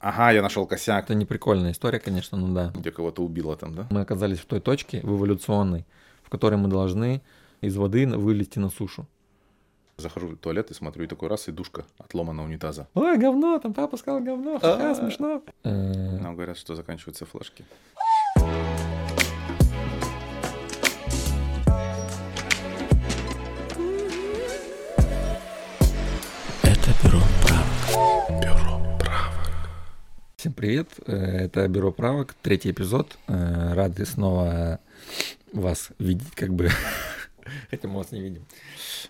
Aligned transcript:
Ага, 0.00 0.32
я 0.32 0.42
нашел 0.42 0.66
косяк. 0.66 1.04
Это 1.04 1.14
не 1.14 1.24
прикольная 1.24 1.72
история, 1.72 1.98
конечно, 1.98 2.36
ну 2.36 2.54
да. 2.54 2.72
Где 2.74 2.90
кого-то 2.90 3.22
убило 3.22 3.56
там, 3.56 3.74
да? 3.74 3.86
Мы 3.90 4.00
оказались 4.00 4.38
в 4.38 4.44
той 4.46 4.60
точке, 4.60 5.00
в 5.02 5.16
эволюционной, 5.16 5.86
в 6.22 6.28
которой 6.30 6.56
мы 6.56 6.68
должны 6.68 7.22
из 7.60 7.76
воды 7.76 8.06
вылезти 8.06 8.58
на 8.58 8.68
сушу. 8.70 9.06
Захожу 9.96 10.26
в 10.28 10.36
туалет 10.36 10.70
и 10.70 10.74
смотрю, 10.74 11.04
и 11.04 11.06
такой 11.06 11.28
раз, 11.28 11.46
и 11.48 11.52
душка 11.52 11.84
отломана 11.98 12.42
унитаза. 12.42 12.88
Ой, 12.94 13.16
говно, 13.16 13.58
там 13.60 13.72
папа 13.72 13.96
сказал 13.96 14.20
говно, 14.20 14.58
ха-ха, 14.58 14.90
А. 14.90 14.94
смешно. 14.96 15.40
Э, 15.62 16.18
Нам 16.18 16.34
говорят, 16.34 16.58
что 16.58 16.74
заканчиваются 16.74 17.24
флешки. 17.26 17.64
Всем 30.44 30.52
привет, 30.52 30.88
э, 31.06 31.14
это 31.46 31.66
бюро 31.68 31.90
правок, 31.90 32.34
третий 32.42 32.70
эпизод. 32.70 33.16
Э, 33.28 33.72
Рады 33.72 34.04
снова 34.04 34.78
вас 35.54 35.88
видеть, 35.98 36.32
как 36.32 36.52
бы, 36.52 36.68
хотя 37.70 37.88
мы 37.88 37.96
вас 37.96 38.12
не 38.12 38.20
видим. 38.20 38.44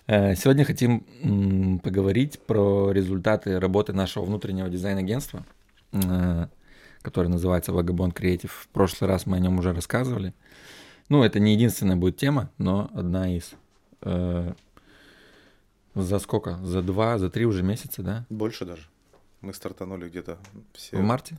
Э, 0.06 0.36
Сегодня 0.36 0.64
хотим 0.64 1.80
поговорить 1.80 2.38
про 2.38 2.92
результаты 2.92 3.58
работы 3.58 3.92
нашего 3.92 4.24
внутреннего 4.24 4.68
дизайн-агентства, 4.68 5.44
которое 7.02 7.28
называется 7.30 7.72
Vagabond 7.72 8.14
Creative. 8.14 8.52
В 8.52 8.68
прошлый 8.68 9.10
раз 9.10 9.26
мы 9.26 9.38
о 9.38 9.40
нем 9.40 9.58
уже 9.58 9.72
рассказывали. 9.72 10.34
Ну, 11.08 11.24
это 11.24 11.40
не 11.40 11.54
единственная 11.54 11.96
будет 11.96 12.16
тема, 12.16 12.52
но 12.58 12.92
одна 12.94 13.36
из. 13.36 13.54
За 14.00 14.54
сколько? 16.20 16.58
За 16.62 16.80
два, 16.80 17.18
за 17.18 17.28
три 17.28 17.44
уже 17.44 17.64
месяца, 17.64 18.04
да? 18.04 18.24
Больше 18.30 18.64
даже. 18.64 18.84
Мы 19.44 19.52
стартанули 19.52 20.08
где-то 20.08 20.38
все... 20.72 20.96
В 20.96 21.02
марте? 21.02 21.36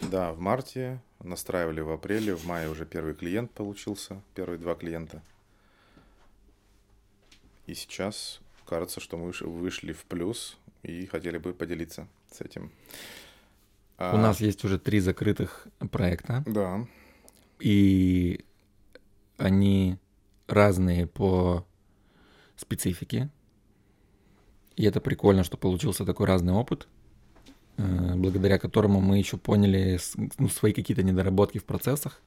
Да, 0.00 0.32
в 0.32 0.38
марте, 0.40 1.02
настраивали 1.22 1.80
в 1.82 1.90
апреле, 1.90 2.34
в 2.34 2.46
мае 2.46 2.70
уже 2.70 2.86
первый 2.86 3.12
клиент 3.12 3.50
получился, 3.50 4.22
первые 4.34 4.58
два 4.58 4.74
клиента. 4.74 5.22
И 7.66 7.74
сейчас 7.74 8.40
кажется, 8.66 9.00
что 9.00 9.18
мы 9.18 9.28
выш- 9.28 9.46
вышли 9.46 9.92
в 9.92 10.04
плюс 10.06 10.56
и 10.82 11.04
хотели 11.04 11.36
бы 11.36 11.52
поделиться 11.52 12.08
с 12.30 12.40
этим. 12.40 12.72
У 13.98 14.04
А, 14.04 14.16
нас 14.16 14.40
есть 14.40 14.64
уже 14.64 14.78
три 14.78 15.00
закрытых 15.00 15.66
проекта, 15.90 16.42
Да, 16.46 16.86
и 17.60 18.46
они 19.36 19.98
разные 20.46 21.06
по 21.06 21.66
специфике. 22.56 23.28
И 24.76 24.84
это 24.84 25.02
прикольно, 25.02 25.44
что 25.44 25.58
получился 25.58 26.06
такой 26.06 26.26
разный 26.26 26.54
опыт, 26.54 26.88
благодаря 27.76 28.58
которому 28.58 29.00
мы 29.00 29.18
еще 29.18 29.36
поняли 29.36 29.98
ну, 30.38 30.48
свои 30.48 30.72
какие-то 30.72 31.02
недоработки 31.02 31.58
в 31.58 31.64
процессах, 31.64 32.20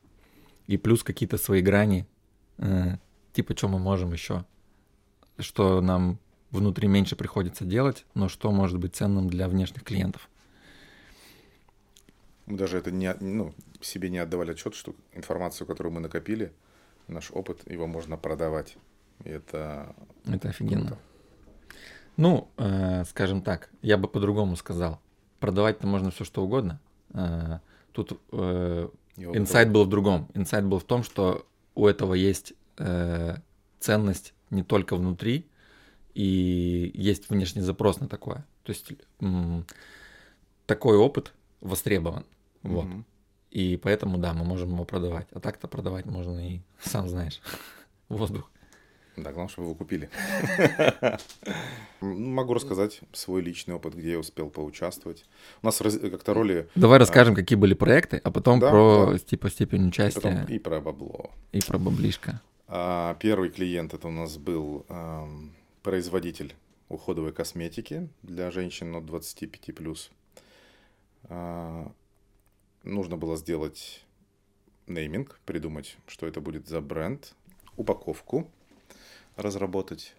и 0.68 0.78
плюс 0.78 1.04
какие-то 1.04 1.38
свои 1.38 1.62
грани, 1.62 2.08
э, 2.58 2.98
типа, 3.34 3.56
что 3.56 3.68
мы 3.68 3.80
можем 3.80 4.12
еще, 4.14 4.46
что 5.38 5.82
нам 5.82 6.20
внутри 6.52 6.88
меньше 6.88 7.16
приходится 7.16 7.66
делать, 7.66 8.06
но 8.14 8.30
что 8.30 8.52
может 8.52 8.80
быть 8.80 8.96
ценным 8.96 9.30
для 9.30 9.48
внешних 9.48 9.84
клиентов. 9.84 10.30
мы 12.46 12.58
даже 12.58 12.78
это 12.78 12.92
не, 12.92 13.14
ну, 13.20 13.54
себе 13.82 14.10
не 14.10 14.20
отдавали 14.20 14.52
отчет, 14.52 14.74
что 14.76 14.96
информацию, 15.14 15.68
которую 15.68 15.94
мы 15.94 16.00
накопили, 16.00 16.54
наш 17.08 17.32
опыт, 17.32 17.70
его 17.70 17.88
можно 17.88 18.18
продавать. 18.18 18.78
И 19.24 19.30
это 19.30 19.96
Это 20.26 20.50
офигенно. 20.50 20.88
круто. 20.88 21.00
Ну, 22.18 22.48
э, 22.58 23.04
скажем 23.06 23.42
так, 23.42 23.70
я 23.82 23.98
бы 23.98 24.08
по-другому 24.08 24.56
сказал. 24.56 25.00
Продавать-то 25.40 25.88
можно 25.88 26.12
все 26.12 26.24
что 26.24 26.44
угодно. 26.44 26.80
Э, 27.14 27.60
тут 27.92 28.20
э, 28.32 28.90
инсайт 29.18 29.72
был 29.72 29.86
в 29.86 29.90
другом. 29.90 30.30
Инсайт 30.34 30.66
был 30.66 30.80
в 30.80 30.84
том, 30.84 31.04
что 31.04 31.46
у 31.76 31.88
этого 31.88 32.14
есть 32.14 32.54
э, 32.78 33.36
ценность 33.80 34.34
не 34.50 34.64
только 34.64 34.96
внутри, 34.96 35.46
и 36.14 36.92
есть 36.94 37.30
внешний 37.30 37.62
запрос 37.62 38.00
на 38.00 38.08
такое. 38.08 38.46
То 38.64 38.72
есть 38.72 38.92
такой 40.66 40.98
опыт 40.98 41.34
востребован. 41.62 42.26
Вот. 42.64 42.86
Мгм. 42.86 43.06
И 43.52 43.78
поэтому, 43.78 44.18
да, 44.18 44.34
мы 44.34 44.44
можем 44.44 44.74
его 44.74 44.86
продавать. 44.86 45.28
А 45.32 45.40
так-то 45.40 45.68
продавать 45.68 46.06
можно 46.06 46.40
и, 46.40 46.62
сам 46.82 47.08
знаешь, 47.08 47.42
воздух. 48.10 48.50
Да, 49.18 49.32
главное, 49.32 49.48
чтобы 49.50 49.70
вы 49.70 49.76
купили. 49.76 50.10
М, 52.02 52.34
Могу 52.34 52.54
рассказать 52.54 53.00
свой 53.14 53.42
личный 53.42 53.76
опыт, 53.76 53.96
где 53.96 54.12
я 54.12 54.20
успел 54.20 54.50
поучаствовать. 54.50 55.26
У 55.62 55.66
нас 55.66 55.78
как-то 55.78 56.34
роли 56.34 56.68
Давай 56.76 57.00
расскажем, 57.00 57.36
какие 57.36 57.58
были 57.58 57.74
проекты, 57.74 58.20
а 58.24 58.32
потом 58.32 58.60
про 58.60 59.18
типа 59.18 59.50
степень 59.50 59.88
участия 59.88 60.46
и 60.50 60.60
про 60.60 60.82
бабло. 60.82 61.32
и 61.52 61.62
про 61.62 61.78
баблишко. 61.78 62.42
А, 62.68 63.16
Первый 63.20 63.50
клиент 63.50 63.94
это 63.94 64.08
у 64.08 64.12
нас 64.12 64.38
был 64.38 64.86
ам, 64.90 65.52
производитель 65.84 66.54
уходовой 66.90 67.32
косметики 67.32 68.10
для 68.24 68.52
женщин 68.52 68.96
от 68.96 69.06
25 69.06 69.74
плюс. 69.76 70.12
А, 71.30 71.92
Нужно 72.84 73.18
было 73.18 73.36
сделать 73.36 74.06
нейминг, 74.88 75.40
придумать, 75.46 75.98
что 76.06 76.28
это 76.28 76.40
будет 76.42 76.68
за 76.68 76.82
бренд, 76.82 77.34
упаковку 77.78 78.52
разработать. 79.36 80.16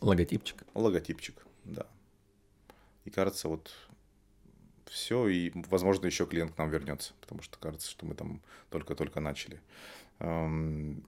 Логотипчик. 0.00 0.62
Логотипчик, 0.74 1.44
да. 1.64 1.86
И 3.04 3.10
кажется, 3.10 3.48
вот 3.48 3.70
все, 4.86 5.28
и, 5.28 5.52
возможно, 5.68 6.06
еще 6.06 6.26
клиент 6.26 6.54
к 6.54 6.58
нам 6.58 6.70
вернется, 6.70 7.12
потому 7.20 7.42
что 7.42 7.58
кажется, 7.58 7.88
что 7.90 8.06
мы 8.06 8.14
там 8.14 8.40
только-только 8.70 9.20
начали. 9.20 9.60
Эм, 10.18 11.04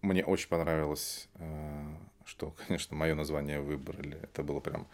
Мне 0.00 0.24
очень 0.24 0.48
понравилось, 0.48 1.28
э, 1.34 1.94
что, 2.24 2.50
конечно, 2.66 2.96
мое 2.96 3.14
название 3.14 3.60
выбрали. 3.60 4.18
Это 4.22 4.42
было 4.42 4.60
прям... 4.60 4.86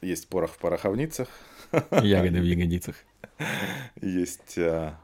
Есть 0.00 0.28
порох 0.28 0.52
в 0.52 0.58
пороховницах, 0.58 1.28
Ягоды 2.02 2.40
в 2.40 2.44
ягодицах. 2.44 2.96
есть... 4.00 4.58
э, 4.58 4.94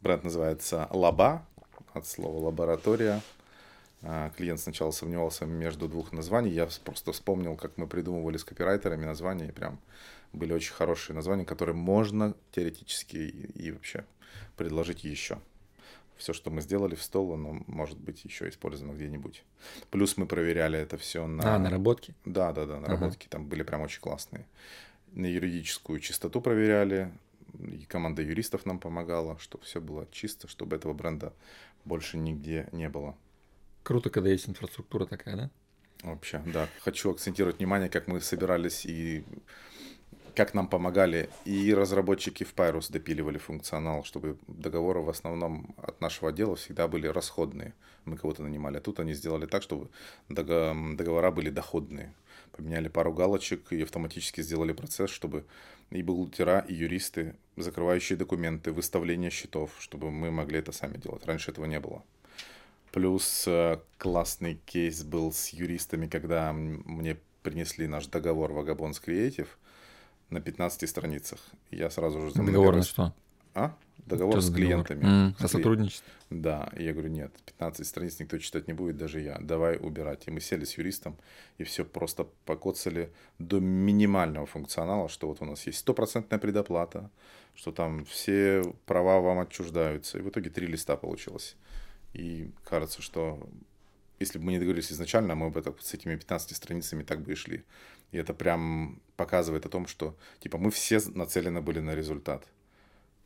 Бренд 0.00 0.24
называется 0.24 0.88
Лаба, 0.90 1.46
от 1.94 2.06
слова 2.06 2.46
лаборатория. 2.46 3.20
А, 4.02 4.30
Клиент 4.30 4.60
сначала 4.60 4.90
сомневался 4.90 5.46
между 5.46 5.88
двух 5.88 6.12
названий. 6.12 6.50
Я 6.50 6.68
просто 6.84 7.12
вспомнил, 7.12 7.56
как 7.56 7.76
мы 7.78 7.86
придумывали 7.86 8.36
с 8.36 8.44
копирайтерами 8.44 9.04
названия. 9.04 9.48
И 9.48 9.52
прям 9.52 9.78
были 10.32 10.52
очень 10.52 10.72
хорошие 10.72 11.14
названия, 11.14 11.44
которые 11.44 11.76
можно 11.76 12.34
теоретически 12.50 13.16
и, 13.16 13.70
вообще 13.70 14.04
предложить 14.56 15.04
еще. 15.04 15.38
Все, 16.16 16.32
что 16.32 16.50
мы 16.50 16.60
сделали 16.60 16.94
в 16.94 17.02
стол, 17.02 17.34
оно 17.34 17.62
может 17.66 17.98
быть 17.98 18.24
еще 18.24 18.48
использовано 18.48 18.94
где-нибудь. 18.94 19.42
Плюс 19.90 20.16
мы 20.16 20.26
проверяли 20.26 20.78
это 20.78 20.96
все 20.96 21.26
на... 21.26 21.56
А, 21.56 21.58
наработки. 21.58 22.14
Да, 22.24 22.52
да, 22.52 22.66
да, 22.66 22.76
Ага. 22.76 22.88
наработки 22.88 23.26
там 23.28 23.46
были 23.46 23.62
прям 23.62 23.80
очень 23.80 24.00
классные. 24.00 24.46
На 25.12 25.26
юридическую 25.26 26.00
чистоту 26.00 26.40
проверяли, 26.40 27.12
и 27.58 27.84
команда 27.86 28.22
юристов 28.22 28.66
нам 28.66 28.78
помогала, 28.78 29.38
чтобы 29.38 29.64
все 29.64 29.80
было 29.80 30.06
чисто, 30.12 30.48
чтобы 30.48 30.76
этого 30.76 30.92
бренда 30.92 31.32
больше 31.84 32.18
нигде 32.18 32.68
не 32.72 32.88
было. 32.88 33.16
Круто, 33.82 34.10
когда 34.10 34.30
есть 34.30 34.48
инфраструктура 34.48 35.06
такая, 35.06 35.36
да? 35.36 35.50
Вообще, 36.02 36.42
да. 36.46 36.68
Хочу 36.80 37.10
акцентировать 37.10 37.58
внимание, 37.58 37.88
как 37.88 38.08
мы 38.08 38.20
собирались 38.20 38.84
и 38.86 39.24
как 40.34 40.54
нам 40.54 40.68
помогали. 40.68 41.28
И 41.44 41.72
разработчики 41.74 42.44
в 42.44 42.54
Pyrus 42.54 42.90
допиливали 42.90 43.38
функционал, 43.38 44.04
чтобы 44.04 44.38
договоры 44.48 45.00
в 45.00 45.10
основном 45.10 45.74
от 45.76 46.00
нашего 46.00 46.30
отдела 46.30 46.56
всегда 46.56 46.88
были 46.88 47.06
расходные. 47.06 47.74
Мы 48.04 48.16
кого-то 48.16 48.42
нанимали. 48.42 48.78
А 48.78 48.80
тут 48.80 48.98
они 49.00 49.14
сделали 49.14 49.46
так, 49.46 49.62
чтобы 49.62 49.88
дого- 50.28 50.96
договора 50.96 51.30
были 51.30 51.50
доходные. 51.50 52.12
Поменяли 52.52 52.88
пару 52.88 53.12
галочек 53.12 53.72
и 53.72 53.82
автоматически 53.82 54.42
сделали 54.42 54.72
процесс, 54.72 55.10
чтобы 55.10 55.44
и 55.90 56.02
бухгалтера, 56.02 56.64
и 56.68 56.74
юристы, 56.74 57.34
закрывающие 57.56 58.16
документы, 58.16 58.72
выставление 58.72 59.30
счетов, 59.30 59.70
чтобы 59.78 60.10
мы 60.10 60.30
могли 60.30 60.58
это 60.58 60.72
сами 60.72 60.96
делать. 60.96 61.24
Раньше 61.26 61.50
этого 61.50 61.66
не 61.66 61.80
было. 61.80 62.02
Плюс 62.92 63.44
э, 63.48 63.78
классный 63.98 64.60
кейс 64.66 65.02
был 65.02 65.32
с 65.32 65.48
юристами, 65.48 66.06
когда 66.06 66.52
мне 66.52 67.16
принесли 67.42 67.86
наш 67.86 68.06
договор 68.06 68.52
Vagabonds 68.52 69.02
Creative 69.04 69.48
на 70.30 70.40
15 70.40 70.88
страницах. 70.88 71.40
Я 71.70 71.90
сразу 71.90 72.20
же... 72.20 72.32
Договор 72.34 72.76
на 72.76 72.82
что? 72.82 73.14
А? 73.54 73.74
Договор 74.06 74.40
Что 74.40 74.50
с 74.50 74.54
клиентами. 74.54 75.04
М, 75.04 75.34
С 75.38 75.42
О 75.42 75.44
кли- 75.44 75.48
сотрудничестве. 75.48 76.12
Да, 76.30 76.70
и 76.76 76.84
я 76.84 76.92
говорю, 76.92 77.08
нет, 77.08 77.32
15 77.46 77.86
страниц 77.86 78.18
никто 78.20 78.36
читать 78.38 78.66
не 78.66 78.74
будет, 78.74 78.96
даже 78.96 79.20
я. 79.20 79.38
Давай 79.40 79.76
убирать. 79.76 80.24
И 80.26 80.30
мы 80.30 80.40
сели 80.40 80.64
с 80.64 80.76
юристом, 80.76 81.16
и 81.58 81.64
все 81.64 81.84
просто 81.84 82.26
покоцали 82.44 83.10
до 83.38 83.60
минимального 83.60 84.46
функционала, 84.46 85.08
что 85.08 85.28
вот 85.28 85.40
у 85.40 85.44
нас 85.44 85.66
есть 85.66 85.78
стопроцентная 85.78 86.38
предоплата, 86.38 87.10
что 87.54 87.70
там 87.72 88.04
все 88.04 88.62
права 88.86 89.20
вам 89.20 89.38
отчуждаются. 89.38 90.18
И 90.18 90.22
в 90.22 90.28
итоге 90.28 90.50
три 90.50 90.66
листа 90.66 90.96
получилось. 90.96 91.56
И 92.12 92.50
кажется, 92.64 93.02
что 93.02 93.48
если 94.18 94.38
бы 94.38 94.44
мы 94.44 94.52
не 94.52 94.58
договорились 94.58 94.92
изначально, 94.92 95.34
мы 95.34 95.50
бы 95.50 95.62
так, 95.62 95.80
с 95.80 95.94
этими 95.94 96.16
15 96.16 96.56
страницами 96.56 97.02
так 97.02 97.20
бы 97.22 97.32
и 97.32 97.34
шли. 97.34 97.64
И 98.12 98.18
это 98.18 98.34
прям 98.34 99.00
показывает 99.16 99.66
о 99.66 99.68
том, 99.68 99.86
что 99.86 100.16
типа 100.40 100.58
мы 100.58 100.70
все 100.70 101.00
нацелены 101.14 101.60
были 101.60 101.80
на 101.80 101.94
результат. 101.94 102.46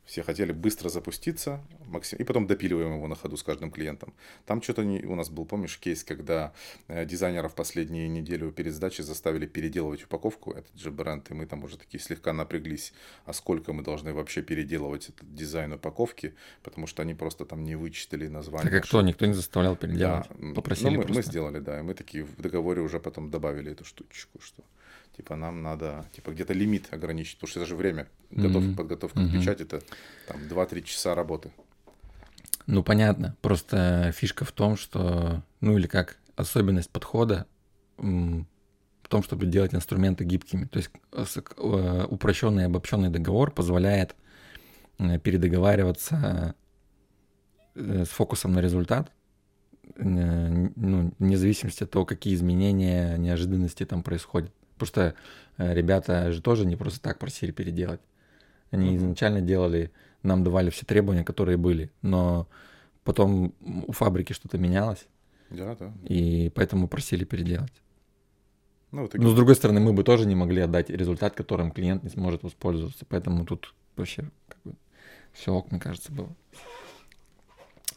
Все 0.07 0.23
хотели 0.23 0.53
быстро 0.53 0.87
запуститься, 0.87 1.61
максим... 1.85 2.17
и 2.17 2.23
потом 2.23 2.47
допиливаем 2.47 2.95
его 2.95 3.07
на 3.09 3.15
ходу 3.15 3.35
с 3.35 3.43
каждым 3.43 3.71
клиентом. 3.71 4.13
Там 4.45 4.61
что-то 4.61 4.85
не... 4.85 5.03
у 5.03 5.15
нас 5.15 5.29
был, 5.29 5.45
помнишь, 5.45 5.77
кейс, 5.77 6.05
когда 6.05 6.53
э, 6.87 7.05
дизайнеров 7.05 7.55
последнюю 7.55 8.09
неделю 8.09 8.53
перед 8.53 8.73
сдачей 8.73 9.03
заставили 9.03 9.45
переделывать 9.45 10.03
упаковку, 10.05 10.51
этот 10.51 10.79
же 10.79 10.91
бренд, 10.91 11.29
и 11.29 11.33
мы 11.33 11.45
там 11.45 11.61
уже 11.65 11.77
такие 11.77 12.01
слегка 12.01 12.31
напряглись, 12.31 12.93
а 13.25 13.33
сколько 13.33 13.73
мы 13.73 13.83
должны 13.83 14.13
вообще 14.13 14.41
переделывать 14.41 15.09
этот 15.09 15.35
дизайн 15.35 15.73
упаковки, 15.73 16.35
потому 16.63 16.87
что 16.87 17.01
они 17.01 17.13
просто 17.13 17.43
там 17.43 17.65
не 17.65 17.75
вычитали 17.75 18.29
название. 18.29 18.71
Так 18.71 18.83
а 18.83 18.87
кто? 18.87 19.01
Никто 19.01 19.25
не 19.25 19.33
заставлял 19.33 19.75
переделать? 19.75 20.25
Да. 20.29 20.53
Попросили 20.55 20.91
ну, 20.91 20.97
мы, 20.99 21.03
просто? 21.03 21.15
мы 21.15 21.23
сделали, 21.23 21.59
да, 21.59 21.79
и 21.79 21.81
мы 21.81 21.93
такие 21.93 22.23
в 22.23 22.41
договоре 22.41 22.81
уже 22.81 23.01
потом 23.01 23.29
добавили 23.29 23.73
эту 23.73 23.83
штучку, 23.83 24.39
что 24.39 24.63
типа 25.17 25.35
нам 25.35 25.63
надо 25.63 26.05
типа 26.13 26.31
где-то 26.31 26.53
лимит 26.53 26.93
ограничить, 26.93 27.35
потому 27.37 27.49
что 27.49 27.59
это 27.59 27.67
же 27.67 27.75
время 27.75 28.07
готовки, 28.29 28.67
Мгм. 28.67 28.75
подготовка 28.75 29.19
Мгм. 29.19 29.29
к 29.29 29.33
печати, 29.33 29.63
это 29.63 29.81
там 30.27 30.37
2-3 30.47 30.83
часа 30.83 31.15
работы. 31.15 31.51
Ну, 32.67 32.83
понятно. 32.83 33.35
Просто 33.41 34.11
фишка 34.15 34.45
в 34.45 34.51
том, 34.51 34.77
что, 34.77 35.41
ну 35.61 35.77
или 35.77 35.87
как 35.87 36.17
особенность 36.35 36.89
подхода 36.89 37.45
в 37.97 39.09
том, 39.09 39.23
чтобы 39.23 39.45
делать 39.47 39.73
инструменты 39.73 40.25
гибкими. 40.25 40.65
То 40.65 40.77
есть 40.77 40.91
э, 41.13 41.23
э, 41.57 42.05
упрощенный 42.09 42.63
и 42.63 42.65
обобщенный 42.65 43.09
договор 43.09 43.51
позволяет 43.51 44.15
э, 44.99 45.17
передоговариваться 45.17 46.55
с 47.73 48.09
фокусом 48.09 48.53
на 48.53 48.59
результат, 48.59 49.11
ну, 49.95 51.13
вне 51.19 51.37
зависимости 51.37 51.83
от 51.83 51.91
того, 51.91 52.05
какие 52.05 52.33
изменения, 52.35 53.17
неожиданности 53.17 53.85
там 53.85 54.03
происходят. 54.03 54.51
Потому 54.77 54.87
что 54.87 55.15
э, 55.57 55.73
ребята 55.73 56.31
же 56.31 56.41
тоже 56.41 56.65
не 56.65 56.75
просто 56.75 57.01
так 57.01 57.19
просили 57.19 57.51
переделать. 57.51 58.01
Они 58.71 58.89
Мгм. 58.89 58.97
изначально 58.97 59.41
делали, 59.41 59.91
нам 60.23 60.43
давали 60.43 60.69
все 60.69 60.85
требования, 60.85 61.23
которые 61.23 61.57
были, 61.57 61.89
но 62.01 62.47
потом 63.03 63.53
у 63.87 63.91
фабрики 63.93 64.33
что-то 64.33 64.57
менялось, 64.57 65.05
Да, 65.49 65.75
да. 65.75 65.93
и 66.03 66.51
поэтому 66.53 66.87
просили 66.87 67.23
переделать. 67.23 67.71
Ну, 68.91 69.03
в 69.03 69.07
итоге 69.07 69.23
Но 69.23 69.29
с 69.31 69.35
другой 69.35 69.55
стороны, 69.55 69.79
мы 69.79 69.93
бы 69.93 70.03
тоже 70.03 70.25
не 70.25 70.35
могли 70.35 70.61
отдать 70.61 70.89
результат, 70.89 71.33
которым 71.33 71.71
клиент 71.71 72.03
не 72.03 72.09
сможет 72.09 72.43
воспользоваться, 72.43 73.05
поэтому 73.07 73.45
тут 73.45 73.73
вообще 73.95 74.29
как 74.47 74.57
бы, 74.63 74.73
все 75.33 75.53
ок, 75.53 75.71
мне 75.71 75.79
кажется, 75.79 76.11
было. 76.11 76.29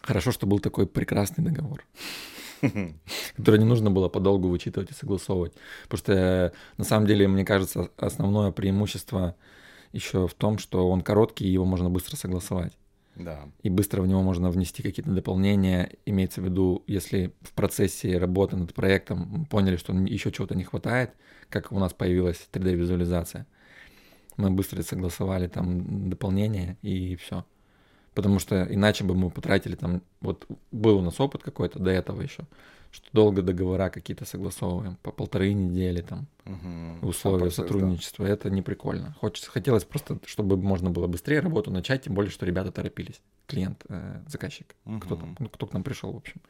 Хорошо, 0.02 0.32
что 0.32 0.46
был 0.46 0.60
такой 0.60 0.86
прекрасный 0.86 1.44
договор, 1.44 1.84
который 3.36 3.58
не 3.58 3.66
нужно 3.66 3.90
было 3.90 4.08
подолгу 4.08 4.48
вычитывать 4.48 4.90
и 4.90 4.94
согласовывать. 4.94 5.54
Потому 5.88 5.98
что, 5.98 6.12
э, 6.12 6.50
на 6.76 6.84
самом 6.84 7.06
деле, 7.06 7.28
мне 7.28 7.44
кажется, 7.44 7.90
основное 7.96 8.50
преимущество 8.52 9.36
еще 9.92 10.28
в 10.28 10.34
том, 10.34 10.58
что 10.58 10.88
он 10.88 11.02
короткий, 11.02 11.46
и 11.46 11.52
его 11.52 11.64
можно 11.64 11.90
быстро 11.90 12.16
согласовать. 12.16 12.72
Да. 13.16 13.48
И 13.62 13.68
быстро 13.68 14.02
в 14.02 14.06
него 14.06 14.22
можно 14.22 14.50
внести 14.50 14.82
какие-то 14.82 15.10
дополнения. 15.10 15.92
Имеется 16.06 16.40
в 16.40 16.44
виду, 16.44 16.84
если 16.86 17.34
в 17.42 17.52
процессе 17.52 18.18
работы 18.18 18.56
над 18.56 18.72
проектом 18.72 19.28
мы 19.30 19.44
поняли, 19.46 19.76
что 19.76 19.92
еще 19.92 20.30
чего-то 20.32 20.54
не 20.54 20.64
хватает, 20.64 21.12
как 21.48 21.72
у 21.72 21.78
нас 21.78 21.92
появилась 21.92 22.48
3D-визуализация, 22.52 23.46
мы 24.36 24.50
быстро 24.50 24.82
согласовали 24.82 25.48
там 25.48 26.08
дополнения 26.08 26.78
и 26.82 27.16
все. 27.16 27.44
Потому 28.14 28.38
что 28.38 28.66
иначе 28.68 29.04
бы 29.04 29.14
мы 29.14 29.30
потратили 29.30 29.76
там, 29.76 30.02
вот 30.20 30.46
был 30.72 30.98
у 30.98 31.02
нас 31.02 31.20
опыт 31.20 31.42
какой-то 31.42 31.78
до 31.78 31.90
этого 31.90 32.20
еще, 32.22 32.44
что 32.90 33.06
долго 33.12 33.40
договора 33.40 33.88
какие-то 33.88 34.24
согласовываем, 34.24 34.96
по 35.02 35.12
полторы 35.12 35.52
недели 35.52 36.00
там. 36.00 36.26
Сам 36.44 36.98
условия 37.02 37.44
да. 37.44 37.50
сотрудничества. 37.50 38.24
Это 38.24 38.50
не 38.50 38.62
прикольно. 38.62 39.14
Хочется, 39.20 39.50
хотелось 39.50 39.84
просто, 39.84 40.18
чтобы 40.26 40.56
можно 40.56 40.90
было 40.90 41.06
быстрее 41.06 41.40
работу 41.40 41.70
начать, 41.70 42.02
тем 42.02 42.14
более, 42.14 42.30
что 42.30 42.46
ребята 42.46 42.72
торопились. 42.72 43.20
Клиент, 43.46 43.84
э, 43.88 44.20
заказчик, 44.26 44.74
кто 45.00 45.16
там, 45.16 45.36
кто 45.36 45.66
к 45.66 45.72
нам 45.72 45.84
пришел, 45.84 46.12
в 46.12 46.16
общем. 46.16 46.40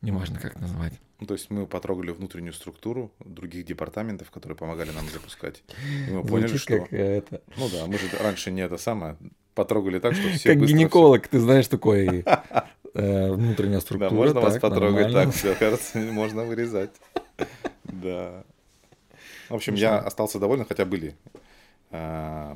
Неважно, 0.00 0.40
как 0.40 0.58
назвать. 0.60 0.94
Ну, 1.20 1.26
то 1.28 1.34
есть 1.34 1.48
мы 1.50 1.68
потрогали 1.68 2.10
внутреннюю 2.10 2.52
структуру 2.52 3.12
других 3.20 3.64
департаментов, 3.64 4.32
которые 4.32 4.56
помогали 4.56 4.90
нам 4.90 5.08
запускать. 5.08 5.62
И 6.08 6.10
мы 6.10 6.24
поняли, 6.24 6.48
Звучит 6.48 6.62
что... 6.62 6.78
как 6.80 6.92
э, 6.92 7.18
это. 7.18 7.42
Ну 7.56 7.68
да, 7.70 7.86
мы 7.86 7.96
же 7.98 8.08
раньше 8.20 8.50
не 8.50 8.62
это 8.62 8.76
самое 8.78 9.16
потрогали 9.54 9.98
так, 9.98 10.14
что 10.14 10.28
все 10.30 10.50
как 10.50 10.64
гинеколог, 10.64 11.28
ты 11.28 11.38
знаешь, 11.40 11.68
такой 11.68 12.24
э, 12.94 13.32
внутренняя 13.32 13.80
структура. 13.80 14.10
Да, 14.10 14.16
можно 14.16 14.40
вас 14.40 14.58
потрогать 14.58 15.06
нормально. 15.06 15.32
так, 15.32 15.34
все, 15.34 15.54
кажется, 15.54 15.98
можно 16.12 16.44
вырезать. 16.44 16.90
Да. 17.84 18.44
В 19.48 19.54
общем, 19.54 19.74
я 19.74 19.98
остался 19.98 20.38
доволен, 20.38 20.64
хотя 20.64 20.84
были 20.84 21.14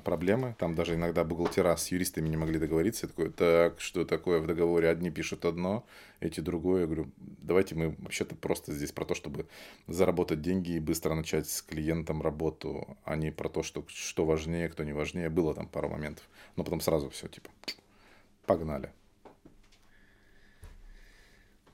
проблемы. 0.05 0.57
Там 0.59 0.75
даже 0.75 0.95
иногда 0.95 1.23
бухгалтера 1.23 1.77
с 1.77 1.89
юристами 1.89 2.29
не 2.29 2.39
могли 2.39 2.59
договориться. 2.59 3.07
Я 3.07 3.09
такой, 3.09 3.31
так, 3.31 3.81
что 3.81 4.05
такое 4.07 4.41
в 4.41 4.47
договоре? 4.47 4.89
Одни 4.89 5.11
пишут 5.11 5.45
одно, 5.45 5.85
эти 6.21 6.41
другое. 6.41 6.81
Я 6.83 6.87
говорю, 6.87 7.11
давайте 7.19 7.75
мы 7.75 7.95
вообще-то 7.99 8.35
просто 8.35 8.73
здесь 8.73 8.93
про 8.93 9.05
то, 9.05 9.15
чтобы 9.15 9.47
заработать 9.89 10.41
деньги 10.41 10.73
и 10.73 10.81
быстро 10.81 11.15
начать 11.15 11.49
с 11.49 11.61
клиентом 11.61 12.23
работу, 12.23 12.97
а 13.05 13.17
не 13.17 13.31
про 13.31 13.51
то, 13.51 13.63
что, 13.63 13.85
что 13.89 14.25
важнее, 14.25 14.71
кто 14.71 14.85
не 14.85 14.95
важнее. 14.95 15.29
Было 15.29 15.55
там 15.55 15.69
пару 15.69 15.91
моментов. 15.91 16.27
Но 16.57 16.65
потом 16.65 16.81
сразу 16.81 17.11
все, 17.11 17.29
типа, 17.29 17.51
погнали. 18.47 18.91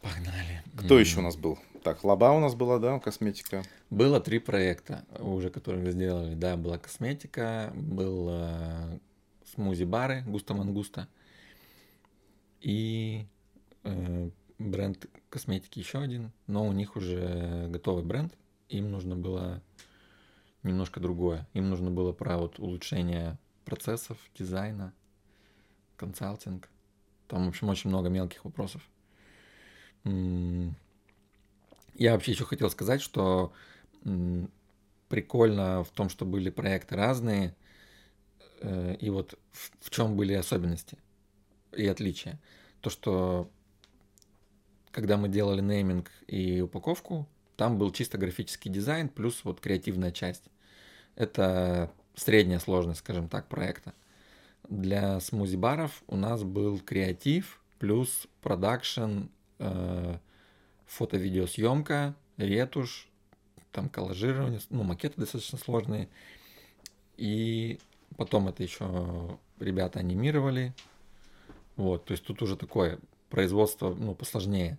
Погнали. 0.02 0.62
Кто 0.76 0.94
М. 0.96 1.00
еще 1.00 1.20
у 1.20 1.22
нас 1.22 1.36
был? 1.36 1.58
Так, 1.82 2.04
лаба 2.04 2.32
у 2.32 2.40
нас 2.40 2.54
была, 2.54 2.78
да, 2.78 2.98
косметика. 3.00 3.62
Было 3.90 4.20
три 4.20 4.38
проекта 4.38 5.04
уже, 5.18 5.50
которые 5.50 5.82
мы 5.84 5.90
сделали. 5.92 6.34
Да, 6.34 6.56
была 6.56 6.78
косметика, 6.78 7.72
был 7.74 8.28
э, 8.30 8.98
смузи-бары 9.54 10.22
Густа 10.26 10.54
Мангуста 10.54 11.08
и 12.60 13.26
э, 13.82 14.30
бренд 14.58 15.06
косметики 15.28 15.80
еще 15.80 15.98
один, 16.00 16.32
но 16.46 16.66
у 16.66 16.72
них 16.72 16.96
уже 16.96 17.66
готовый 17.68 18.04
бренд. 18.04 18.32
Им 18.68 18.90
нужно 18.90 19.16
было 19.16 19.60
немножко 20.62 21.00
другое. 21.00 21.46
Им 21.52 21.68
нужно 21.68 21.90
было 21.90 22.12
про 22.12 22.38
вот 22.38 22.58
улучшение 22.58 23.38
процессов, 23.64 24.18
дизайна, 24.38 24.92
консалтинг. 25.96 26.68
Там, 27.26 27.46
в 27.46 27.48
общем, 27.48 27.68
очень 27.68 27.90
много 27.90 28.08
мелких 28.08 28.44
вопросов. 28.44 28.82
Я 30.04 30.72
вообще 32.12 32.32
еще 32.32 32.44
хотел 32.44 32.70
сказать, 32.70 33.00
что 33.02 33.52
прикольно 35.08 35.84
в 35.84 35.90
том, 35.90 36.08
что 36.08 36.24
были 36.24 36.50
проекты 36.50 36.96
разные, 36.96 37.54
э, 38.60 38.96
и 38.98 39.10
вот 39.10 39.38
в, 39.52 39.90
чем 39.90 40.16
были 40.16 40.32
особенности 40.32 40.96
и 41.76 41.86
отличия. 41.86 42.40
То, 42.80 42.88
что 42.88 43.50
когда 44.90 45.18
мы 45.18 45.28
делали 45.28 45.60
нейминг 45.60 46.10
и 46.26 46.62
упаковку, 46.62 47.28
там 47.56 47.78
был 47.78 47.92
чисто 47.92 48.18
графический 48.18 48.70
дизайн 48.70 49.08
плюс 49.08 49.44
вот 49.44 49.60
креативная 49.60 50.12
часть. 50.12 50.44
Это 51.14 51.92
средняя 52.14 52.58
сложность, 52.58 53.00
скажем 53.00 53.28
так, 53.28 53.48
проекта. 53.48 53.92
Для 54.68 55.20
смузи-баров 55.20 56.02
у 56.06 56.16
нас 56.16 56.42
был 56.42 56.78
креатив 56.78 57.60
плюс 57.78 58.26
продакшн, 58.40 59.24
фото-видеосъемка, 60.86 62.14
ретушь, 62.36 63.08
там 63.72 63.88
коллажирование, 63.88 64.60
ну, 64.70 64.82
макеты 64.82 65.20
достаточно 65.20 65.58
сложные. 65.58 66.08
И 67.16 67.78
потом 68.16 68.48
это 68.48 68.62
еще 68.62 69.38
ребята 69.58 70.00
анимировали. 70.00 70.74
Вот, 71.76 72.04
то 72.04 72.12
есть 72.12 72.24
тут 72.24 72.42
уже 72.42 72.56
такое 72.56 72.98
производство, 73.30 73.94
ну, 73.94 74.14
посложнее. 74.14 74.78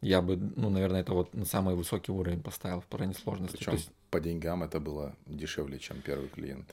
Я 0.00 0.22
бы, 0.22 0.36
ну, 0.36 0.70
наверное, 0.70 1.00
это 1.00 1.12
вот 1.12 1.34
на 1.34 1.44
самый 1.44 1.74
высокий 1.74 2.12
уровень 2.12 2.40
поставил 2.40 2.80
в 2.80 2.86
плане 2.86 3.14
сложности. 3.14 3.56
Причем 3.56 3.72
есть, 3.72 3.90
по 4.10 4.20
деньгам 4.20 4.62
это 4.62 4.78
было 4.78 5.16
дешевле, 5.26 5.80
чем 5.80 6.00
первый 6.02 6.28
клиент. 6.28 6.72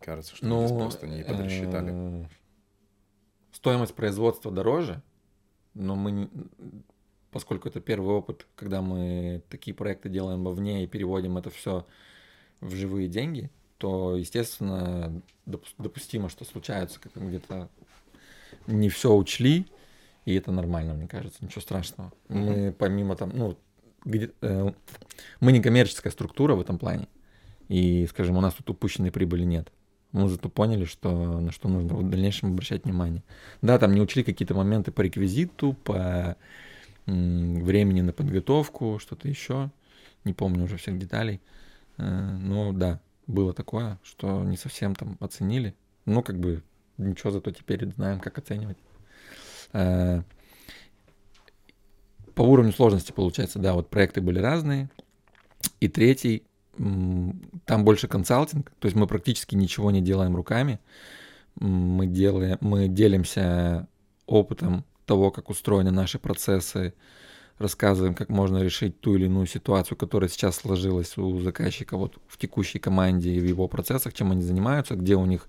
Кажется, 0.00 0.36
что 0.36 0.46
ну, 0.46 0.66
здесь 0.66 0.78
просто 0.78 1.08
не 1.08 1.24
подрасчитали. 1.24 1.92
э, 1.92 2.24
Стоимость 3.50 3.94
производства 3.94 4.52
дороже, 4.52 5.02
но 5.76 5.94
мы, 5.94 6.28
поскольку 7.30 7.68
это 7.68 7.80
первый 7.80 8.14
опыт, 8.14 8.46
когда 8.56 8.82
мы 8.82 9.42
такие 9.48 9.74
проекты 9.74 10.08
делаем 10.08 10.42
вовне 10.42 10.84
и 10.84 10.86
переводим 10.86 11.36
это 11.36 11.50
все 11.50 11.86
в 12.60 12.74
живые 12.74 13.08
деньги, 13.08 13.50
то, 13.78 14.16
естественно, 14.16 15.22
допу- 15.44 15.74
допустимо, 15.78 16.28
что 16.28 16.44
случаются 16.44 16.98
как 16.98 17.12
где-то 17.14 17.68
не 18.66 18.88
все 18.88 19.14
учли, 19.14 19.66
и 20.24 20.34
это 20.34 20.50
нормально, 20.50 20.94
мне 20.94 21.06
кажется, 21.06 21.44
ничего 21.44 21.60
страшного. 21.60 22.12
Мы 22.28 22.74
помимо 22.76 23.16
там, 23.16 23.30
ну, 23.34 23.56
где, 24.04 24.30
э, 24.40 24.72
мы 25.40 25.52
не 25.52 25.60
коммерческая 25.60 26.12
структура 26.12 26.54
в 26.54 26.60
этом 26.60 26.78
плане, 26.78 27.08
и, 27.68 28.06
скажем, 28.06 28.36
у 28.36 28.40
нас 28.40 28.54
тут 28.54 28.70
упущенной 28.70 29.10
прибыли 29.10 29.44
нет. 29.44 29.70
Мы 30.16 30.30
зато 30.30 30.48
поняли, 30.48 30.86
что 30.86 31.40
на 31.40 31.52
что 31.52 31.68
нужно 31.68 31.94
в 31.94 32.08
дальнейшем 32.08 32.52
обращать 32.52 32.84
внимание. 32.84 33.22
Да, 33.60 33.78
там 33.78 33.94
не 33.94 34.00
учли 34.00 34.24
какие-то 34.24 34.54
моменты 34.54 34.90
по 34.90 35.02
реквизиту, 35.02 35.74
по 35.74 36.38
времени 37.04 38.00
на 38.00 38.14
подготовку, 38.14 38.98
что-то 38.98 39.28
еще. 39.28 39.70
Не 40.24 40.32
помню 40.32 40.64
уже 40.64 40.78
всех 40.78 40.98
деталей. 40.98 41.42
Э, 41.98 42.38
но 42.40 42.72
да, 42.72 42.98
было 43.26 43.52
такое, 43.52 43.98
что 44.02 44.42
не 44.42 44.56
совсем 44.56 44.94
там 44.94 45.18
оценили. 45.20 45.74
Ну, 46.06 46.22
как 46.22 46.40
бы 46.40 46.62
ничего, 46.96 47.30
зато 47.30 47.50
теперь 47.50 47.86
знаем, 47.92 48.18
как 48.18 48.38
оценивать. 48.38 48.78
Э, 49.74 50.22
по 52.34 52.40
уровню 52.40 52.72
сложности, 52.72 53.12
получается, 53.12 53.58
да, 53.58 53.74
вот 53.74 53.90
проекты 53.90 54.22
были 54.22 54.38
разные. 54.38 54.88
И 55.80 55.88
третий, 55.88 56.42
там 56.76 57.84
больше 57.84 58.08
консалтинг, 58.08 58.70
то 58.78 58.86
есть 58.86 58.96
мы 58.96 59.06
практически 59.06 59.54
ничего 59.54 59.90
не 59.90 60.00
делаем 60.00 60.36
руками. 60.36 60.78
Мы, 61.58 62.06
делаем, 62.06 62.58
мы 62.60 62.88
делимся 62.88 63.88
опытом 64.26 64.84
того, 65.06 65.30
как 65.30 65.48
устроены 65.48 65.90
наши 65.90 66.18
процессы, 66.18 66.92
рассказываем, 67.58 68.14
как 68.14 68.28
можно 68.28 68.58
решить 68.58 69.00
ту 69.00 69.14
или 69.14 69.24
иную 69.24 69.46
ситуацию, 69.46 69.96
которая 69.96 70.28
сейчас 70.28 70.56
сложилась 70.56 71.16
у 71.16 71.40
заказчика 71.40 71.96
вот 71.96 72.18
в 72.28 72.36
текущей 72.36 72.78
команде 72.78 73.32
и 73.32 73.40
в 73.40 73.44
его 73.44 73.68
процессах, 73.68 74.12
чем 74.12 74.32
они 74.32 74.42
занимаются, 74.42 74.96
где 74.96 75.16
у 75.16 75.24
них 75.24 75.48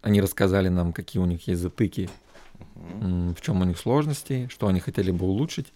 они 0.00 0.22
рассказали 0.22 0.68
нам, 0.68 0.92
какие 0.92 1.20
у 1.20 1.26
них 1.26 1.46
есть 1.48 1.60
затыки, 1.60 2.08
в 2.74 3.40
чем 3.42 3.60
у 3.60 3.64
них 3.64 3.78
сложности, 3.78 4.48
что 4.50 4.68
они 4.68 4.80
хотели 4.80 5.10
бы 5.10 5.26
улучшить. 5.26 5.66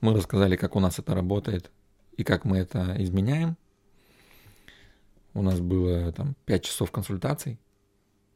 Мы 0.00 0.14
рассказали, 0.14 0.56
как 0.56 0.76
у 0.76 0.80
нас 0.80 0.98
это 0.98 1.14
работает 1.14 1.70
и 2.16 2.24
как 2.24 2.44
мы 2.44 2.58
это 2.58 2.96
изменяем. 2.98 3.56
У 5.34 5.42
нас 5.42 5.60
было 5.60 6.12
там 6.12 6.34
5 6.46 6.64
часов 6.64 6.90
консультаций. 6.90 7.58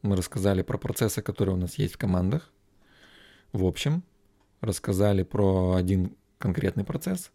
Мы 0.03 0.17
рассказали 0.17 0.63
про 0.63 0.79
процессы, 0.79 1.23
которые 1.23 1.55
у 1.55 1.59
нас 1.59 1.77
есть 1.79 1.95
в 1.95 1.99
командах. 1.99 2.51
В 3.53 3.65
общем, 3.65 4.03
рассказали 4.61 5.23
про 5.23 5.75
один 5.75 6.15
конкретный 6.39 6.85
процесс, 6.85 7.31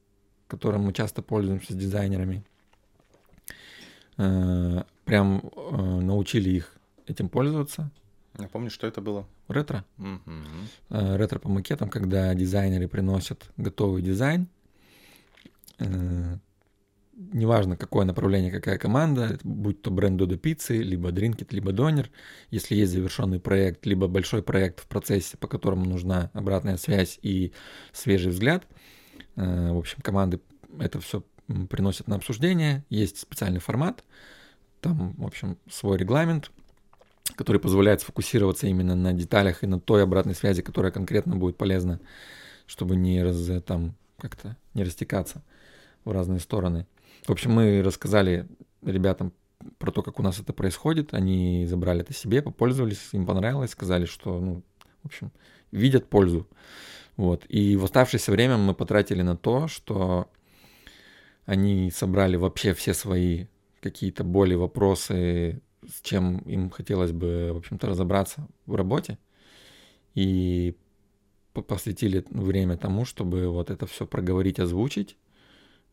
которым 0.48 0.84
мы 0.84 0.94
часто 0.94 1.22
пользуемся 1.22 1.74
с 1.74 1.75
дизайнерами. 1.75 2.44
Э, 4.18 4.84
прям 5.04 5.42
э, 5.44 6.00
научили 6.02 6.50
их 6.52 6.75
этим 7.08 7.30
пользоваться. 7.30 7.92
Я 8.38 8.48
помню, 8.48 8.70
что 8.70 8.88
это 8.88 9.02
было. 9.02 9.28
Ретро. 9.48 9.86
Угу. 9.98 10.90
Ретро 10.90 11.40
по 11.40 11.50
макетам, 11.50 11.90
когда 11.90 12.34
дизайнеры 12.34 12.88
приносят 12.88 13.50
готовый 13.58 14.02
дизайн. 14.02 14.48
Э, 15.79 16.38
неважно, 17.15 17.77
какое 17.77 18.05
направление, 18.05 18.51
какая 18.51 18.77
команда, 18.77 19.39
будь 19.44 19.82
то 19.82 19.91
бренд 19.91 20.17
Додо 20.17 20.38
Пиццы, 20.38 20.77
либо 20.77 21.12
Дринкет, 21.12 21.53
либо 21.53 21.72
Донер, 21.72 22.10
если 22.51 22.75
есть 22.75 22.91
завершенный 22.91 23.39
проект, 23.39 23.86
либо 23.86 24.08
большой 24.08 24.44
проект 24.44 24.82
в 24.82 24.88
процессе, 24.88 25.38
по 25.38 25.48
которому 25.48 25.86
нужна 25.86 26.29
обратная 26.34 26.77
связь 26.77 27.20
и 27.22 27.53
свежий 27.94 28.32
взгляд, 28.32 28.65
э, 29.36 29.72
в 29.72 29.77
общем, 29.77 30.01
команды 30.01 30.39
это 30.79 31.00
все 31.00 31.24
приносят 31.70 32.08
на 32.08 32.15
обсуждение, 32.15 32.84
есть 32.89 33.20
специальный 33.20 33.60
формат, 33.60 34.03
там, 34.82 35.13
в 35.13 35.25
общем, 35.25 35.58
свой 35.70 35.98
регламент, 35.98 36.51
который 37.36 37.62
позволяет 37.62 38.01
сфокусироваться 38.01 38.67
именно 38.67 38.96
на 38.96 39.13
деталях 39.13 39.63
и 39.63 39.67
на 39.67 39.79
той 39.79 40.03
обратной 40.03 40.36
связи, 40.36 40.62
которая 40.62 40.91
конкретно 40.91 41.36
будет 41.36 41.58
полезна, 41.58 42.00
чтобы 42.65 42.96
не 42.96 43.24
раз, 43.24 43.50
там 43.63 43.96
как-то 44.17 44.58
не 44.74 44.84
растекаться 44.84 45.44
в 46.06 46.12
разные 46.12 46.40
стороны. 46.40 46.88
В 47.26 47.32
общем, 47.32 47.52
мы 47.52 47.82
рассказали 47.84 48.48
ребятам 48.84 49.34
про 49.78 49.92
то, 49.92 50.02
как 50.04 50.20
у 50.20 50.24
нас 50.24 50.40
это 50.40 50.54
происходит. 50.54 51.14
Они 51.14 51.66
забрали 51.66 52.02
это 52.02 52.14
себе, 52.14 52.42
попользовались, 52.42 53.10
им 53.12 53.26
понравилось, 53.26 53.72
сказали, 53.72 54.06
что, 54.06 54.40
ну, 54.40 54.64
в 55.04 55.08
общем, 55.08 55.32
видят 55.72 56.08
пользу. 56.08 56.48
Вот. 57.18 57.46
И 57.50 57.76
в 57.76 57.84
оставшееся 57.84 58.32
время 58.32 58.58
мы 58.58 58.74
потратили 58.74 59.22
на 59.22 59.36
то, 59.36 59.68
что 59.68 60.30
они 61.46 61.92
собрали 61.92 62.36
вообще 62.36 62.74
все 62.74 62.94
свои 62.94 63.48
какие-то 63.82 64.24
боли, 64.24 64.56
вопросы, 64.56 65.62
с 65.88 66.02
чем 66.02 66.40
им 66.40 66.70
хотелось 66.70 67.12
бы, 67.12 67.52
в 67.54 67.58
общем-то, 67.58 67.88
разобраться 67.88 68.48
в 68.66 68.76
работе. 68.76 69.18
И 70.14 70.76
посвятили 71.54 72.26
время 72.30 72.78
тому, 72.78 73.06
чтобы 73.06 73.48
вот 73.50 73.70
это 73.70 73.86
все 73.86 74.06
проговорить, 74.06 74.60
озвучить. 74.60 75.18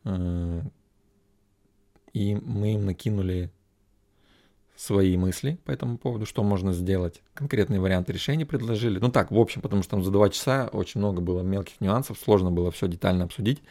Э, 0.04 0.62
и 2.12 2.35
мы 2.35 2.75
им 2.75 2.87
накинули 2.87 3.50
свои 4.76 5.16
мысли 5.16 5.59
по 5.64 5.71
этому 5.71 5.97
поводу, 5.97 6.26
что 6.26 6.42
можно 6.42 6.73
сделать, 6.73 7.23
конкретные 7.35 7.78
варианты 7.78 8.12
решений 8.12 8.44
предложили. 8.44 8.99
Ну 8.99 9.11
так, 9.11 9.30
в 9.30 9.38
общем, 9.38 9.61
потому 9.61 9.82
что 9.82 9.92
там 9.92 10.02
за 10.02 10.11
два 10.11 10.28
часа 10.28 10.68
очень 10.73 10.99
много 10.99 11.21
было 11.21 11.42
мелких 11.42 11.80
нюансов, 11.80 12.18
сложно 12.18 12.50
было 12.50 12.71
все 12.71 12.88
детально 12.88 13.25
обсудить. 13.25 13.62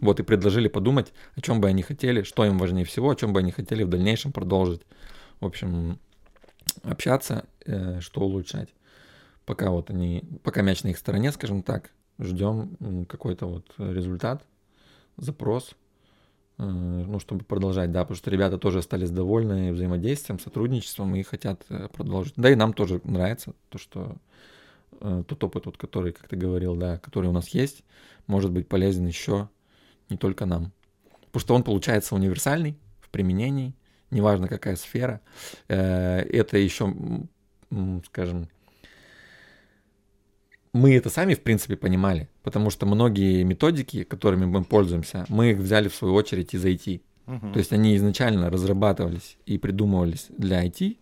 Вот 0.00 0.20
и 0.20 0.22
предложили 0.22 0.68
подумать, 0.68 1.12
о 1.34 1.40
чем 1.40 1.60
бы 1.60 1.68
они 1.68 1.82
хотели, 1.82 2.22
что 2.22 2.44
им 2.44 2.58
важнее 2.58 2.84
всего, 2.84 3.10
о 3.10 3.16
чем 3.16 3.32
бы 3.32 3.40
они 3.40 3.50
хотели 3.50 3.82
в 3.82 3.88
дальнейшем 3.88 4.32
продолжить. 4.32 4.82
В 5.40 5.46
общем, 5.46 5.98
общаться, 6.82 7.44
э, 7.66 8.00
что 8.00 8.20
улучшать. 8.20 8.68
Пока 9.44 9.70
вот 9.70 9.90
они, 9.90 10.22
пока 10.44 10.62
мяч 10.62 10.84
на 10.84 10.88
их 10.88 10.98
стороне, 10.98 11.32
скажем 11.32 11.62
так, 11.62 11.90
ждем 12.20 13.06
какой-то 13.08 13.46
вот 13.46 13.74
результат, 13.78 14.44
запрос, 15.16 15.74
э, 16.58 16.62
ну, 16.62 17.18
чтобы 17.18 17.44
продолжать, 17.44 17.92
да, 17.92 18.00
потому 18.00 18.16
что 18.16 18.30
ребята 18.30 18.58
тоже 18.58 18.78
остались 18.78 19.10
довольны 19.10 19.72
взаимодействием, 19.72 20.38
сотрудничеством 20.38 21.14
и 21.14 21.22
хотят 21.22 21.64
э, 21.68 21.88
продолжить. 21.88 22.34
Да, 22.36 22.50
и 22.50 22.54
нам 22.54 22.72
тоже 22.72 23.00
нравится 23.04 23.54
то, 23.68 23.78
что 23.78 24.16
тот 25.00 25.42
опыт, 25.42 25.66
вот, 25.66 25.76
который, 25.76 26.12
как 26.12 26.28
ты 26.28 26.36
говорил, 26.36 26.76
да, 26.76 26.98
который 26.98 27.28
у 27.28 27.32
нас 27.32 27.48
есть, 27.48 27.82
может 28.28 28.52
быть 28.52 28.68
полезен 28.68 29.04
еще 29.04 29.48
не 30.10 30.16
только 30.16 30.46
нам. 30.46 30.70
Потому 31.26 31.40
что 31.40 31.54
он 31.56 31.64
получается 31.64 32.14
универсальный 32.14 32.78
в 33.00 33.08
применении, 33.08 33.74
неважно 34.10 34.46
какая 34.46 34.76
сфера. 34.76 35.20
Это 35.66 36.56
еще, 36.56 36.94
скажем, 38.06 38.48
мы 40.72 40.94
это 40.94 41.10
сами, 41.10 41.34
в 41.34 41.42
принципе, 41.42 41.76
понимали, 41.76 42.28
потому 42.42 42.70
что 42.70 42.86
многие 42.86 43.42
методики, 43.42 44.04
которыми 44.04 44.46
мы 44.46 44.64
пользуемся, 44.64 45.26
мы 45.28 45.50
их 45.50 45.58
взяли 45.58 45.88
в 45.88 45.94
свою 45.94 46.14
очередь 46.14 46.54
из 46.54 46.64
IT. 46.64 47.02
Угу. 47.26 47.52
То 47.52 47.58
есть 47.58 47.72
они 47.72 47.94
изначально 47.96 48.50
разрабатывались 48.50 49.36
и 49.46 49.58
придумывались 49.58 50.26
для 50.36 50.64
IT, 50.66 50.96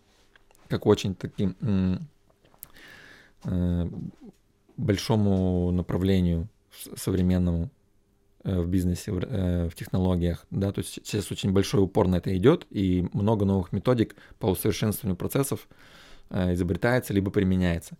как 0.67 0.85
очень 0.85 1.15
таким 1.15 1.55
э, 3.43 3.89
большому 4.77 5.71
направлению 5.71 6.47
современному 6.95 7.69
э, 8.43 8.59
в 8.59 8.67
бизнесе, 8.67 9.11
в, 9.11 9.19
э, 9.19 9.69
в 9.69 9.75
технологиях, 9.75 10.45
да, 10.51 10.71
то 10.71 10.79
есть 10.79 10.93
сейчас 10.93 11.31
очень 11.31 11.51
большой 11.53 11.81
упор 11.81 12.07
на 12.07 12.17
это 12.17 12.35
идет, 12.35 12.67
и 12.71 13.07
много 13.13 13.45
новых 13.45 13.71
методик 13.71 14.15
по 14.37 14.47
усовершенствованию 14.47 15.15
процессов 15.15 15.67
изобретается 16.29 17.13
либо 17.13 17.29
применяется. 17.29 17.97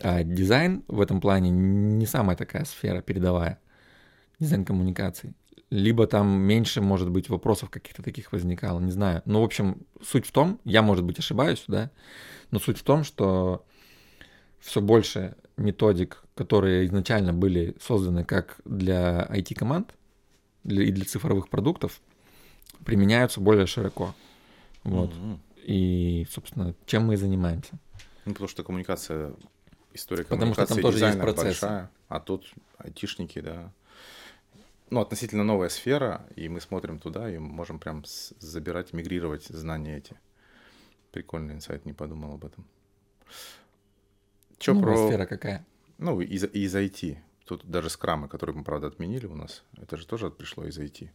А 0.00 0.22
дизайн 0.22 0.84
в 0.88 1.00
этом 1.00 1.20
плане 1.20 1.50
не 1.50 2.06
самая 2.06 2.36
такая 2.36 2.64
сфера 2.64 3.02
передовая. 3.02 3.60
Дизайн 4.38 4.64
коммуникаций. 4.64 5.34
Либо 5.70 6.06
там 6.06 6.28
меньше, 6.40 6.80
может 6.80 7.10
быть, 7.10 7.28
вопросов 7.28 7.68
каких-то 7.68 8.02
таких 8.02 8.32
возникало, 8.32 8.80
не 8.80 8.90
знаю. 8.90 9.22
Но, 9.26 9.42
в 9.42 9.44
общем, 9.44 9.82
суть 10.02 10.26
в 10.26 10.32
том, 10.32 10.60
я, 10.64 10.80
может 10.82 11.04
быть, 11.04 11.18
ошибаюсь, 11.18 11.64
да, 11.66 11.90
но 12.50 12.58
суть 12.58 12.78
в 12.78 12.82
том, 12.82 13.04
что 13.04 13.66
все 14.60 14.80
больше 14.80 15.36
методик, 15.56 16.24
которые 16.34 16.86
изначально 16.86 17.32
были 17.32 17.76
созданы 17.80 18.24
как 18.24 18.60
для 18.64 19.26
IT-команд 19.30 19.94
и 20.64 20.90
для 20.90 21.04
цифровых 21.04 21.48
продуктов, 21.48 22.00
применяются 22.84 23.40
более 23.40 23.66
широко. 23.66 24.14
Вот. 24.84 25.12
Mm-hmm. 25.12 25.38
И, 25.64 26.26
собственно, 26.30 26.74
чем 26.86 27.06
мы 27.06 27.14
и 27.14 27.16
занимаемся. 27.16 27.78
Ну, 28.24 28.32
потому 28.32 28.48
что 28.48 28.62
коммуникация 28.62 29.34
история 29.92 30.24
Потому 30.24 30.54
что 30.54 30.66
там 30.66 30.80
тоже 30.80 31.04
есть 31.04 31.18
процессы. 31.18 31.44
большая, 31.44 31.90
а 32.08 32.20
тут 32.20 32.46
айтишники, 32.78 33.40
да. 33.40 33.72
Ну, 34.90 35.00
относительно 35.00 35.44
новая 35.44 35.68
сфера, 35.68 36.26
и 36.34 36.48
мы 36.48 36.60
смотрим 36.60 36.98
туда, 36.98 37.30
и 37.30 37.38
можем 37.38 37.78
прям 37.78 38.04
забирать, 38.06 38.92
мигрировать 38.92 39.44
знания 39.44 39.98
эти. 39.98 40.18
Прикольный 41.12 41.54
инсайт, 41.54 41.84
не 41.84 41.92
подумал 41.92 42.34
об 42.34 42.44
этом. 42.44 42.64
Что 44.58 44.74
ну, 44.74 44.82
про... 44.82 45.08
сфера 45.08 45.26
какая? 45.26 45.66
Ну, 45.98 46.20
из, 46.20 46.44
из 46.44 46.74
IT. 46.74 47.18
Тут 47.44 47.64
даже 47.64 47.90
скрамы, 47.90 48.28
которые 48.28 48.56
мы, 48.56 48.64
правда, 48.64 48.88
отменили 48.88 49.26
у 49.26 49.34
нас, 49.34 49.62
это 49.76 49.96
же 49.96 50.06
тоже 50.06 50.30
пришло 50.30 50.64
из 50.64 50.78
IT. 50.78 51.10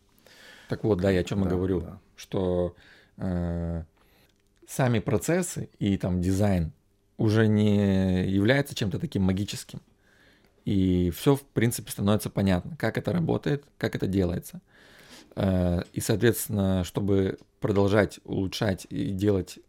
Так 0.70 0.84
вот, 0.84 1.00
да, 1.00 1.12
я 1.12 1.22
о 1.22 1.24
чем 1.24 1.42
да, 1.42 1.48
и 1.48 1.50
говорю, 1.50 1.82
да. 1.82 2.00
что 2.16 2.76
э, 3.18 3.84
сами 4.68 5.00
процессы 5.00 5.70
и 5.80 5.98
там 5.98 6.22
дизайн 6.22 6.72
уже 7.18 7.48
не 7.48 8.26
является 8.30 8.76
чем-то 8.76 9.00
таким 9.00 9.24
магическим. 9.24 9.82
И 10.66 11.12
все, 11.16 11.36
в 11.36 11.44
принципе, 11.44 11.92
становится 11.92 12.30
понятно, 12.30 12.76
как 12.78 12.98
это 12.98 13.12
работает, 13.12 13.66
как 13.78 13.96
это 13.96 14.08
делается. 14.08 14.62
Э, 15.36 15.82
и, 15.94 16.00
соответственно, 16.00 16.84
чтобы 16.84 17.38
продолжать 17.60 18.20
улучшать 18.24 18.88
и 18.90 19.12
делать 19.12 19.60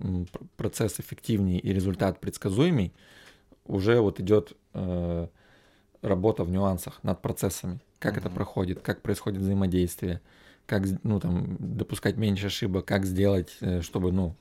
процесс 0.57 1.01
эффективнее 1.01 1.59
и 1.59 1.73
результат 1.73 2.21
предсказуемый, 2.21 2.93
уже 3.67 4.01
вот 4.01 4.21
идет 4.21 4.53
э, 4.75 5.29
работа 6.03 6.45
в 6.45 6.51
нюансах 6.51 7.03
над 7.03 7.23
процессами, 7.23 7.81
как 7.99 8.15
mm-hmm. 8.15 8.19
это 8.19 8.31
проходит, 8.31 8.81
как 8.81 9.01
происходит 9.01 9.41
взаимодействие, 9.41 10.21
как, 10.67 10.83
ну, 11.03 11.21
там, 11.21 11.57
допускать 11.59 12.17
меньше 12.17 12.47
ошибок, 12.47 12.85
как 12.85 13.05
сделать, 13.07 13.57
э, 13.61 13.81
чтобы, 13.81 14.13
ну, 14.13 14.37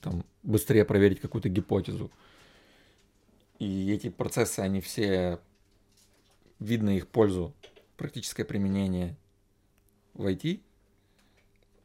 там, 0.00 0.24
быстрее 0.42 0.84
проверить 0.84 1.20
какую-то 1.20 1.48
гипотезу. 1.48 2.10
И 3.58 3.90
эти 3.92 4.08
процессы, 4.08 4.60
они 4.60 4.80
все, 4.80 5.40
видно 6.60 6.90
их 6.90 7.08
пользу, 7.08 7.54
практическое 7.96 8.44
применение 8.44 9.16
в 10.14 10.26
IT. 10.26 10.60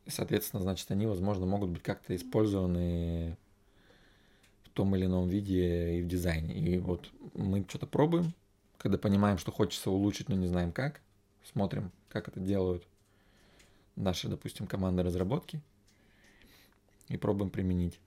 Соответственно, 0.08 0.62
значит, 0.62 0.92
они, 0.92 1.08
возможно, 1.08 1.46
могут 1.46 1.70
быть 1.70 1.82
как-то 1.82 2.16
использованы 2.16 3.38
в 4.66 4.70
том 4.70 4.96
или 4.96 5.06
ином 5.06 5.28
виде 5.30 6.00
и 6.00 6.02
в 6.04 6.08
дизайне. 6.08 6.54
И 6.56 6.78
вот 6.78 7.10
мы 7.34 7.66
что-то 7.68 7.88
пробуем, 7.88 8.34
когда 8.78 8.98
понимаем, 8.98 9.38
что 9.38 9.52
хочется 9.52 9.90
улучшить, 9.90 10.30
но 10.30 10.36
не 10.36 10.48
знаем 10.48 10.72
как, 10.72 11.02
смотрим, 11.44 11.92
как 12.10 12.28
это 12.28 12.40
делают 12.40 12.86
наши, 13.96 14.28
допустим, 14.28 14.68
команды 14.68 15.04
разработки 15.04 15.62
и 17.08 17.18
пробуем 17.18 17.50
применить. 17.50 18.00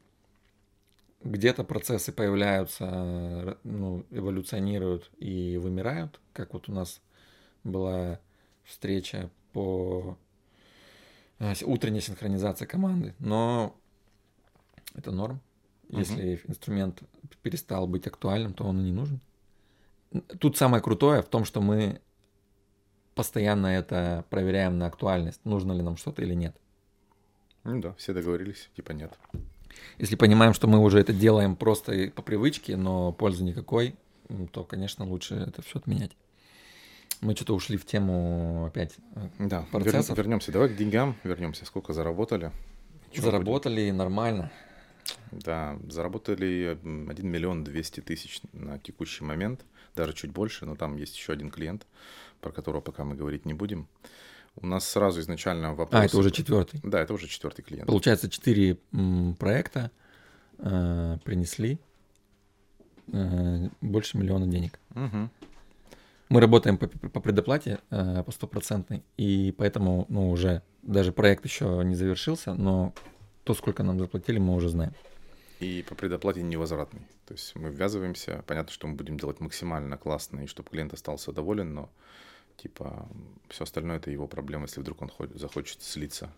Где-то 1.26 1.64
процессы 1.64 2.12
появляются, 2.12 3.58
ну, 3.64 4.04
эволюционируют 4.10 5.10
и 5.18 5.56
вымирают, 5.56 6.20
как 6.32 6.52
вот 6.54 6.68
у 6.68 6.72
нас 6.72 7.00
была 7.64 8.20
встреча 8.64 9.30
по 9.52 10.16
э, 11.38 11.52
утренней 11.64 12.00
синхронизации 12.00 12.66
команды, 12.66 13.14
но 13.18 13.76
это 14.94 15.10
норм. 15.10 15.40
Если 15.88 16.34
угу. 16.34 16.42
инструмент 16.48 17.02
перестал 17.42 17.86
быть 17.86 18.06
актуальным, 18.06 18.54
то 18.54 18.64
он 18.64 18.80
и 18.80 18.84
не 18.84 18.92
нужен. 18.92 19.20
Тут 20.38 20.56
самое 20.56 20.82
крутое 20.82 21.22
в 21.22 21.28
том, 21.28 21.44
что 21.44 21.60
мы 21.60 22.00
постоянно 23.14 23.66
это 23.66 24.24
проверяем 24.30 24.78
на 24.78 24.86
актуальность, 24.86 25.40
нужно 25.44 25.72
ли 25.72 25.82
нам 25.82 25.96
что-то 25.96 26.22
или 26.22 26.34
нет. 26.34 26.56
Ну 27.64 27.80
да, 27.80 27.94
все 27.94 28.12
договорились, 28.12 28.70
типа 28.76 28.92
нет. 28.92 29.12
Если 29.98 30.16
понимаем, 30.16 30.52
что 30.54 30.66
мы 30.66 30.78
уже 30.78 30.98
это 30.98 31.12
делаем 31.12 31.56
просто 31.56 32.10
по 32.14 32.22
привычке, 32.22 32.76
но 32.76 33.12
пользы 33.12 33.44
никакой, 33.44 33.94
то, 34.52 34.64
конечно, 34.64 35.04
лучше 35.04 35.34
это 35.34 35.62
все 35.62 35.78
отменять. 35.78 36.12
Мы 37.20 37.34
что-то 37.34 37.54
ушли 37.54 37.76
в 37.76 37.86
тему 37.86 38.66
опять 38.66 38.96
э, 39.14 39.28
да, 39.38 39.66
процессов. 39.70 40.18
вернемся. 40.18 40.52
Давай 40.52 40.68
к 40.68 40.76
деньгам 40.76 41.16
вернемся. 41.24 41.64
Сколько 41.64 41.94
заработали? 41.94 42.52
Чего 43.10 43.30
заработали 43.30 43.86
будет? 43.86 43.96
нормально. 43.96 44.52
Да, 45.30 45.78
заработали 45.88 46.78
1 46.82 47.28
миллион 47.28 47.64
200 47.64 48.00
тысяч 48.00 48.40
на 48.52 48.78
текущий 48.78 49.24
момент, 49.24 49.64
даже 49.94 50.12
чуть 50.12 50.30
больше, 50.30 50.66
но 50.66 50.76
там 50.76 50.96
есть 50.96 51.16
еще 51.16 51.32
один 51.32 51.50
клиент, 51.50 51.86
про 52.40 52.50
которого 52.50 52.80
пока 52.80 53.04
мы 53.04 53.14
говорить 53.14 53.46
не 53.46 53.54
будем. 53.54 53.88
У 54.56 54.66
нас 54.66 54.88
сразу 54.88 55.20
изначально 55.20 55.74
вопрос... 55.74 56.00
А, 56.00 56.04
это 56.04 56.16
уже 56.16 56.30
четвертый? 56.30 56.80
Да, 56.82 57.00
это 57.00 57.12
уже 57.12 57.28
четвертый 57.28 57.62
клиент. 57.62 57.86
Получается, 57.86 58.30
четыре 58.30 58.78
проекта 59.38 59.90
э, 60.58 61.18
принесли 61.24 61.78
э, 63.12 63.68
больше 63.80 64.16
миллиона 64.16 64.46
денег. 64.46 64.80
Угу. 64.94 65.30
Мы 66.28 66.40
работаем 66.40 66.78
по, 66.78 66.88
по 66.88 67.20
предоплате 67.20 67.78
э, 67.90 68.22
по 68.24 68.32
стопроцентной, 68.32 69.04
и 69.16 69.54
поэтому 69.56 70.06
ну, 70.08 70.30
уже 70.30 70.62
даже 70.82 71.12
проект 71.12 71.44
еще 71.44 71.82
не 71.84 71.94
завершился, 71.94 72.54
но 72.54 72.94
то, 73.44 73.54
сколько 73.54 73.82
нам 73.82 74.00
заплатили, 74.00 74.38
мы 74.38 74.54
уже 74.54 74.70
знаем. 74.70 74.92
И 75.60 75.84
по 75.88 75.94
предоплате 75.94 76.42
невозвратный. 76.42 77.02
То 77.26 77.34
есть 77.34 77.54
мы 77.56 77.70
ввязываемся, 77.70 78.42
понятно, 78.46 78.72
что 78.72 78.86
мы 78.86 78.94
будем 78.94 79.18
делать 79.18 79.40
максимально 79.40 79.96
классно, 79.96 80.40
и 80.40 80.46
чтобы 80.46 80.70
клиент 80.70 80.94
остался 80.94 81.32
доволен, 81.32 81.74
но 81.74 81.90
типа 82.56 83.08
все 83.48 83.64
остальное 83.64 83.96
это 83.96 84.10
его 84.10 84.26
проблема, 84.26 84.64
если 84.64 84.80
вдруг 84.80 85.02
он 85.02 85.10
захочет 85.34 85.82
слиться. 85.82 86.30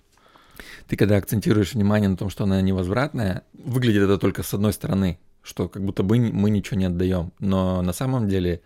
Ты 0.87 0.97
когда 0.97 1.17
акцентируешь 1.17 1.75
внимание 1.75 2.09
на 2.09 2.17
том, 2.17 2.31
что 2.31 2.45
она 2.45 2.61
невозвратная, 2.61 3.45
выглядит 3.53 4.03
это 4.03 4.19
только 4.19 4.43
с 4.43 4.53
одной 4.55 4.73
стороны, 4.73 5.19
что 5.43 5.69
как 5.69 5.85
будто 5.85 6.03
бы 6.03 6.19
мы 6.19 6.51
ничего 6.51 6.79
не 6.79 6.87
отдаем. 6.87 7.33
Но 7.39 7.83
на 7.83 7.93
самом 7.93 8.29
деле 8.29 8.61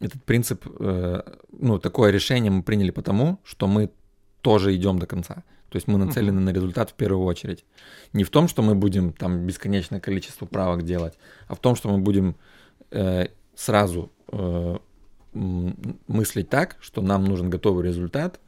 этот 0.00 0.22
принцип, 0.24 0.66
э, 0.80 1.22
ну, 1.52 1.78
такое 1.78 2.10
решение 2.10 2.50
мы 2.50 2.62
приняли 2.62 2.90
потому, 2.90 3.38
что 3.44 3.66
мы 3.66 3.90
тоже 4.42 4.74
идем 4.74 4.98
до 4.98 5.06
конца. 5.06 5.44
То 5.70 5.76
есть 5.76 5.88
мы 5.88 5.98
нацелены 5.98 6.40
на 6.40 6.50
результат 6.50 6.90
в 6.90 6.94
первую 6.94 7.24
очередь. 7.24 7.64
Не 8.12 8.22
в 8.22 8.30
том, 8.30 8.46
что 8.46 8.62
мы 8.62 8.74
будем 8.74 9.12
там 9.12 9.46
бесконечное 9.46 9.98
количество 9.98 10.46
правок 10.46 10.84
делать, 10.84 11.14
а 11.48 11.54
в 11.54 11.58
том, 11.58 11.74
что 11.74 11.88
мы 11.88 11.98
будем 11.98 12.36
э, 12.90 13.26
сразу 13.56 14.12
э, 14.28 14.78
мыслить 15.34 16.48
так, 16.48 16.76
что 16.80 17.02
нам 17.02 17.24
нужен 17.24 17.50
готовый 17.50 17.86
результат, 17.86 18.40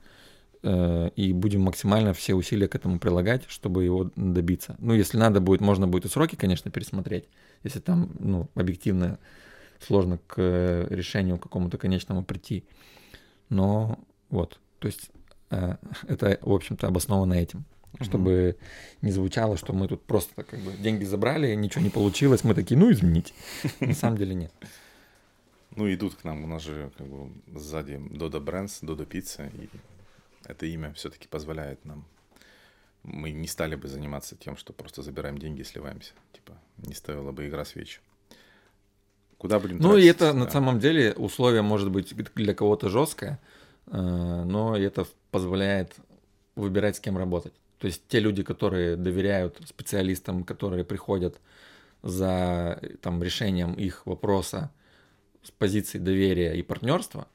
э, 0.62 1.11
и 1.16 1.33
будем 1.33 1.62
максимально 1.62 2.12
все 2.12 2.35
усилия 2.35 2.68
к 2.68 2.75
этому 2.75 2.99
прилагать, 2.99 3.44
чтобы 3.49 3.85
его 3.85 4.11
добиться. 4.16 4.77
Ну, 4.79 4.94
если 4.94 5.18
надо 5.18 5.40
будет, 5.40 5.61
можно 5.61 5.87
будет 5.87 6.07
и 6.07 6.09
сроки, 6.09 6.37
конечно, 6.37 6.70
пересмотреть, 6.70 7.25
если 7.64 7.81
там, 7.81 8.11
ну, 8.18 8.49
объективно 8.55 9.18
сложно 9.81 10.18
к 10.27 10.87
решению 10.88 11.38
какому-то 11.38 11.77
конечному 11.77 12.25
прийти. 12.25 12.64
Но 13.51 13.99
вот, 14.31 14.59
то 14.79 14.87
есть 14.87 15.11
Э, 15.51 15.77
это, 16.09 16.38
в 16.42 16.53
общем-то, 16.53 16.87
обосновано 16.87 17.35
этим. 17.35 17.64
Чтобы 17.99 18.59
не 19.01 19.11
звучало, 19.11 19.57
что 19.57 19.72
мы 19.72 19.88
тут 19.88 20.03
просто 20.03 20.42
как 20.42 20.61
бы 20.61 20.72
деньги 20.72 21.05
забрали, 21.05 21.55
ничего 21.55 21.83
не 21.83 21.88
получилось, 21.88 22.44
мы 22.44 22.55
такие, 22.55 22.79
ну 22.79 22.92
извините. 22.92 23.33
На 23.81 23.94
самом 23.94 24.18
деле 24.18 24.35
нет. 24.35 24.53
Ну, 25.77 25.93
идут 25.93 26.15
к 26.15 26.25
нам, 26.25 26.45
у 26.45 26.47
нас 26.47 26.62
же 26.62 26.91
как 26.97 27.07
бы 27.07 27.31
сзади 27.59 27.93
Dodo 27.93 28.43
Brands, 28.43 28.83
Dodo 28.83 29.07
Pizza, 29.07 29.51
и 29.55 29.69
это 30.45 30.67
имя 30.67 30.93
все-таки 30.95 31.29
позволяет 31.29 31.85
нам. 31.85 32.05
Мы 33.03 33.31
не 33.31 33.47
стали 33.47 33.77
бы 33.77 33.89
заниматься 33.89 34.37
тем, 34.37 34.57
что 34.57 34.73
просто 34.73 35.03
забираем 35.03 35.39
деньги 35.39 35.61
и 35.61 35.65
сливаемся. 35.65 36.12
Типа, 36.33 36.55
не 36.79 36.95
стоила 36.95 37.31
бы 37.31 37.47
игра 37.47 37.65
свеч. 37.65 38.01
Куда 39.39 39.61
будем 39.61 39.77
Ну, 39.77 39.91
тратить, 39.91 40.05
и 40.05 40.09
это 40.09 40.33
да. 40.33 40.35
на 40.35 40.51
самом 40.51 40.81
деле 40.81 41.12
условие 41.12 41.62
может 41.62 41.91
быть 41.91 42.15
для 42.35 42.55
кого-то 42.55 42.89
жесткое, 42.89 43.39
Э, 43.87 44.43
но 44.45 44.77
это 44.77 45.07
позволяет 45.31 45.97
выбирать, 46.55 46.97
с 46.97 47.01
кем 47.01 47.17
работать. 47.19 47.53
То 47.79 47.87
есть 47.87 48.03
те 48.09 48.21
люди, 48.21 48.43
которые 48.43 48.97
доверяют 48.97 49.61
специалистам, 49.67 50.45
которые 50.45 50.85
приходят 50.85 51.39
за 52.03 52.81
там, 53.03 53.23
решением 53.23 53.75
их 53.75 54.07
вопроса 54.07 54.71
с 55.47 55.51
позиции 55.51 55.99
доверия 55.99 56.55
и 56.55 56.63
партнерства, 56.63 57.27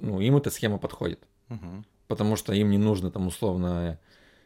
ну, 0.00 0.20
им 0.20 0.36
эта 0.36 0.50
схема 0.50 0.78
подходит. 0.78 1.20
Угу. 1.48 1.84
Потому 2.08 2.36
что 2.36 2.52
им 2.52 2.70
не 2.70 2.78
нужно 2.78 3.10
там 3.10 3.26
условно 3.26 3.98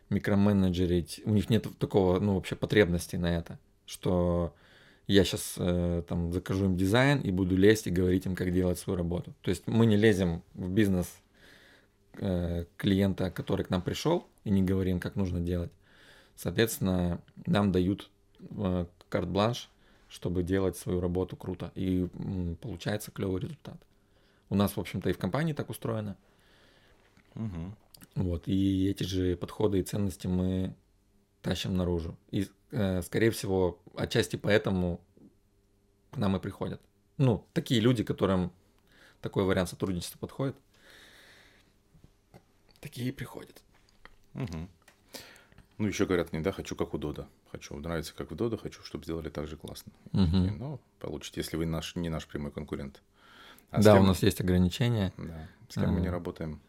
микроменеджерить, 0.09 1.21
у 1.25 1.31
них 1.31 1.51
нет 1.51 1.67
такого, 1.79 2.19
ну, 2.19 2.35
вообще 2.35 2.57
потребности 2.57 3.17
на 3.17 3.37
это, 3.37 3.59
что 3.87 4.55
я 5.07 5.25
сейчас 5.25 5.55
э, 5.59 6.03
там 6.09 6.33
закажу 6.33 6.67
им 6.67 6.77
дизайн 6.77 7.21
и 7.21 7.31
буду 7.31 7.57
лезть 7.57 7.87
и 7.87 7.91
говорить 7.91 8.27
им, 8.27 8.35
как 8.35 8.53
делать 8.53 8.79
свою 8.79 8.97
работу. 8.97 9.35
То 9.43 9.51
есть 9.51 9.67
мы 9.67 9.87
не 9.87 9.97
лезем 9.97 10.43
в 10.55 10.71
бизнес 10.71 11.09
э, 12.19 12.65
клиента, 12.77 13.31
который 13.31 13.65
к 13.65 13.71
нам 13.71 13.83
пришел, 13.83 14.27
и 14.45 14.51
не 14.51 14.63
говорим, 14.63 15.01
как 15.01 15.17
нужно 15.17 15.41
делать. 15.41 15.73
Соответственно, 16.37 17.21
нам 17.47 17.73
дают 17.73 18.09
э, 18.41 18.87
карт-бланш, 19.09 19.69
чтобы 20.11 20.43
делать 20.43 20.77
свою 20.77 21.01
работу 21.01 21.37
круто. 21.37 21.71
И 21.75 22.07
получается 22.61 23.13
клевый 23.13 23.41
результат. 23.41 23.81
У 24.51 24.57
нас, 24.57 24.77
в 24.77 24.81
общем-то, 24.81 25.09
и 25.09 25.13
в 25.13 25.19
компании 25.19 25.53
так 25.53 25.71
устроено. 25.71 26.17
Угу. 27.37 27.77
Вот, 28.17 28.49
и 28.49 28.89
эти 28.89 29.05
же 29.05 29.37
подходы 29.37 29.79
и 29.79 29.85
ценности 29.85 30.27
мы 30.27 30.75
тащим 31.43 31.77
наружу. 31.77 32.19
И, 32.33 32.49
э, 32.73 33.03
скорее 33.03 33.31
всего, 33.31 33.79
отчасти 33.95 34.37
поэтому 34.37 35.01
к 36.11 36.17
нам 36.17 36.37
и 36.37 36.41
приходят. 36.41 36.81
Ну, 37.17 37.47
такие 37.53 37.81
люди, 37.81 38.03
которым 38.03 38.53
такой 39.21 39.45
вариант 39.45 39.69
сотрудничества 39.69 40.19
подходит, 40.19 40.57
такие 42.81 43.09
и 43.09 43.13
приходят. 43.13 43.63
Угу. 44.35 44.69
Ну, 45.81 45.89
еще 45.89 46.05
говорят 46.05 46.31
мне, 46.33 46.43
да, 46.43 46.53
хочу 46.53 46.77
как 46.77 46.93
у 46.93 46.99
Дода. 46.99 47.27
Хочу, 47.51 47.75
нравится 47.75 48.13
как 48.15 48.31
в 48.31 48.35
Дода, 48.35 48.59
хочу, 48.59 48.83
чтобы 48.83 49.05
сделали 49.05 49.31
так 49.31 49.49
же 49.49 49.57
классно. 49.57 49.91
Угу. 50.13 50.37
И, 50.37 50.51
ну, 50.51 50.79
получите, 50.99 51.41
если 51.41 51.57
вы 51.57 51.65
наш, 51.65 51.97
не 51.97 52.11
наш 52.11 52.27
прямой 52.27 52.51
конкурент. 52.53 53.01
А 53.71 53.81
да, 53.83 53.95
кем... 53.95 54.03
у 54.03 54.07
нас 54.07 54.23
есть 54.23 54.43
ограничения. 54.43 55.11
Да, 55.17 55.49
с 55.71 55.75
кем 55.75 55.85
а... 55.85 55.93
мы 55.93 56.01
не 56.03 56.11
работаем. 56.11 56.61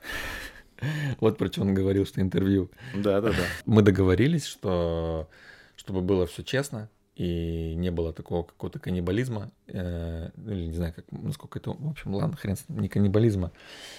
Вот 1.20 1.38
про 1.38 1.46
что 1.46 1.62
он 1.62 1.72
говорил, 1.72 2.04
что 2.04 2.20
интервью. 2.20 2.70
Да, 2.92 3.20
да, 3.20 3.30
да. 3.30 3.46
Мы 3.64 3.82
договорились, 3.82 4.44
что 4.44 5.30
чтобы 5.76 6.02
было 6.02 6.26
все 6.26 6.42
честно 6.42 6.90
и 7.16 7.74
не 7.76 7.90
было 7.90 8.12
такого 8.12 8.42
какого-то 8.42 8.78
каннибализма, 8.80 9.52
э, 9.68 10.30
или 10.46 10.66
не 10.66 10.74
знаю, 10.74 10.92
как, 10.94 11.04
насколько 11.12 11.58
это, 11.58 11.70
в 11.70 11.88
общем, 11.88 12.14
ладно, 12.14 12.36
хрен 12.36 12.56
с 12.56 12.68
ним, 12.68 12.80
не 12.80 12.88
каннибализма. 12.88 13.52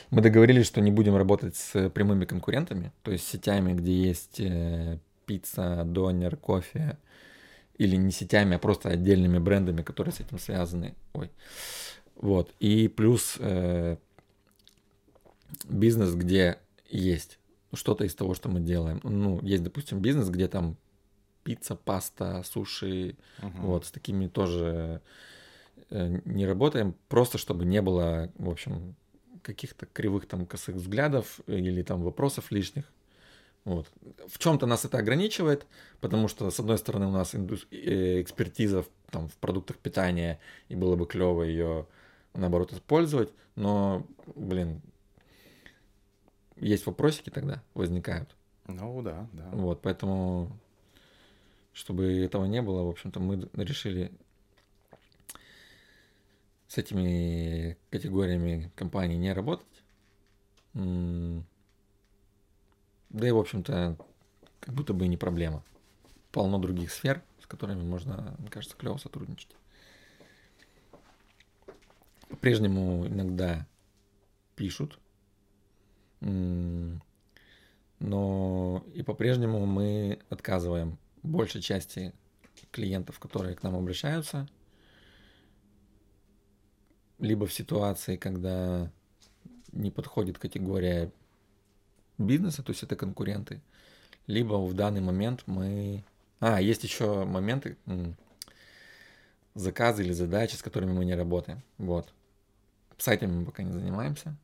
Мы 0.10 0.22
договорились, 0.22 0.66
что 0.66 0.82
не 0.82 0.92
будем 0.92 1.16
работать 1.16 1.56
с 1.56 1.90
прямыми 1.90 2.26
конкурентами, 2.26 2.92
то 3.04 3.12
есть 3.12 3.26
сетями, 3.28 3.74
где 3.74 3.94
есть 3.94 4.40
э, 4.40 5.00
пицца, 5.26 5.84
донер, 5.86 6.36
кофе 6.36 6.98
или 7.78 7.96
не 7.96 8.12
сетями, 8.12 8.56
а 8.56 8.60
просто 8.60 8.90
отдельными 8.90 9.38
брендами, 9.38 9.82
которые 9.82 10.14
с 10.14 10.20
этим 10.20 10.38
связаны. 10.38 10.94
Ой. 11.14 11.32
Вот. 12.16 12.54
И 12.60 12.90
плюс 12.90 13.38
э, 13.40 13.98
бизнес, 15.70 16.16
где 16.16 16.58
есть 16.90 17.40
что-то 17.74 18.04
из 18.06 18.16
того, 18.16 18.34
что 18.34 18.50
мы 18.50 18.60
делаем. 18.60 19.00
Ну, 19.04 19.40
есть, 19.42 19.64
допустим, 19.64 20.00
бизнес, 20.00 20.30
где 20.30 20.48
там 20.48 20.78
пицца, 21.46 21.76
паста, 21.76 22.44
суши, 22.44 23.16
угу. 23.42 23.68
вот, 23.68 23.86
с 23.86 23.92
такими 23.92 24.28
тоже 24.28 25.02
э, 25.92 26.20
не 26.26 26.48
работаем, 26.48 26.96
просто 27.08 27.38
чтобы 27.38 27.66
не 27.66 27.82
было, 27.82 28.32
в 28.38 28.50
общем, 28.50 28.96
каких-то 29.44 29.86
кривых 29.86 30.28
там 30.28 30.48
косых 30.48 30.76
взглядов 30.76 31.40
или 31.46 31.84
там 31.84 32.02
вопросов 32.02 32.52
лишних. 32.52 32.92
Вот. 33.64 33.88
В 34.28 34.40
чем-то 34.40 34.66
нас 34.66 34.86
это 34.86 34.98
ограничивает, 34.98 35.68
потому 36.02 36.28
что, 36.28 36.50
с 36.50 36.60
одной 36.60 36.80
стороны, 36.80 37.08
у 37.08 37.12
нас 37.12 37.36
индус... 37.36 37.68
Э, 37.72 38.22
экспертиза 38.22 38.82
в, 38.82 38.90
там, 39.12 39.28
в 39.28 39.36
продуктах 39.36 39.78
питания, 39.78 40.40
и 40.68 40.76
было 40.76 40.96
бы 40.96 41.06
клево 41.06 41.44
ее, 41.44 41.86
наоборот, 42.34 42.74
использовать, 42.74 43.32
но, 43.56 44.06
блин, 44.36 44.82
есть 46.56 46.88
вопросики 46.88 47.30
тогда, 47.30 47.62
возникают. 47.76 48.36
Ну 48.68 49.02
да, 49.04 49.28
да. 49.32 49.50
Вот, 49.52 49.82
поэтому, 49.84 50.58
чтобы 51.76 52.24
этого 52.24 52.46
не 52.46 52.62
было, 52.62 52.84
в 52.84 52.90
общем-то, 52.90 53.20
мы 53.20 53.50
решили 53.54 54.12
с 56.68 56.78
этими 56.78 57.78
категориями 57.90 58.72
компаний 58.76 59.18
не 59.18 59.34
работать. 59.34 59.84
Да 60.74 61.44
и, 63.28 63.32
в 63.32 63.38
общем-то, 63.38 63.98
как 64.62 64.74
будто 64.74 64.94
бы 64.94 65.06
и 65.06 65.10
не 65.10 65.18
проблема. 65.18 65.64
Полно 66.32 66.60
других 66.60 66.92
сфер, 66.92 67.22
с 67.42 67.46
которыми 67.46 67.84
можно, 67.84 68.36
мне 68.40 68.50
кажется, 68.50 68.78
клево 68.78 68.98
сотрудничать. 68.98 69.56
По-прежнему 72.30 73.06
иногда 73.06 73.68
пишут, 74.56 74.98
но 76.22 77.02
и 78.94 79.04
по-прежнему 79.04 79.66
мы 79.66 80.20
отказываем 80.30 80.98
большей 81.26 81.62
части 81.62 82.14
клиентов, 82.72 83.20
которые 83.20 83.56
к 83.56 83.64
нам 83.64 83.76
обращаются, 83.76 84.48
либо 87.20 87.46
в 87.46 87.54
ситуации, 87.54 88.18
когда 88.18 88.92
не 89.72 89.92
подходит 89.92 90.38
категория 90.38 91.12
бизнеса, 92.18 92.64
то 92.64 92.72
есть 92.72 92.84
это 92.84 92.96
конкуренты, 92.96 93.62
либо 94.28 94.56
в 94.56 94.74
данный 94.74 95.02
момент 95.02 95.44
мы... 95.46 96.04
А, 96.40 96.62
есть 96.62 96.84
еще 96.84 97.26
моменты, 97.26 97.78
заказы 99.54 100.04
или 100.04 100.12
задачи, 100.12 100.56
с 100.56 100.62
которыми 100.62 100.92
мы 100.92 101.06
не 101.06 101.16
работаем. 101.16 101.62
Вот. 101.78 102.14
Сайтами 102.98 103.32
мы 103.32 103.46
пока 103.46 103.64
не 103.64 103.72
занимаемся, 103.72 104.36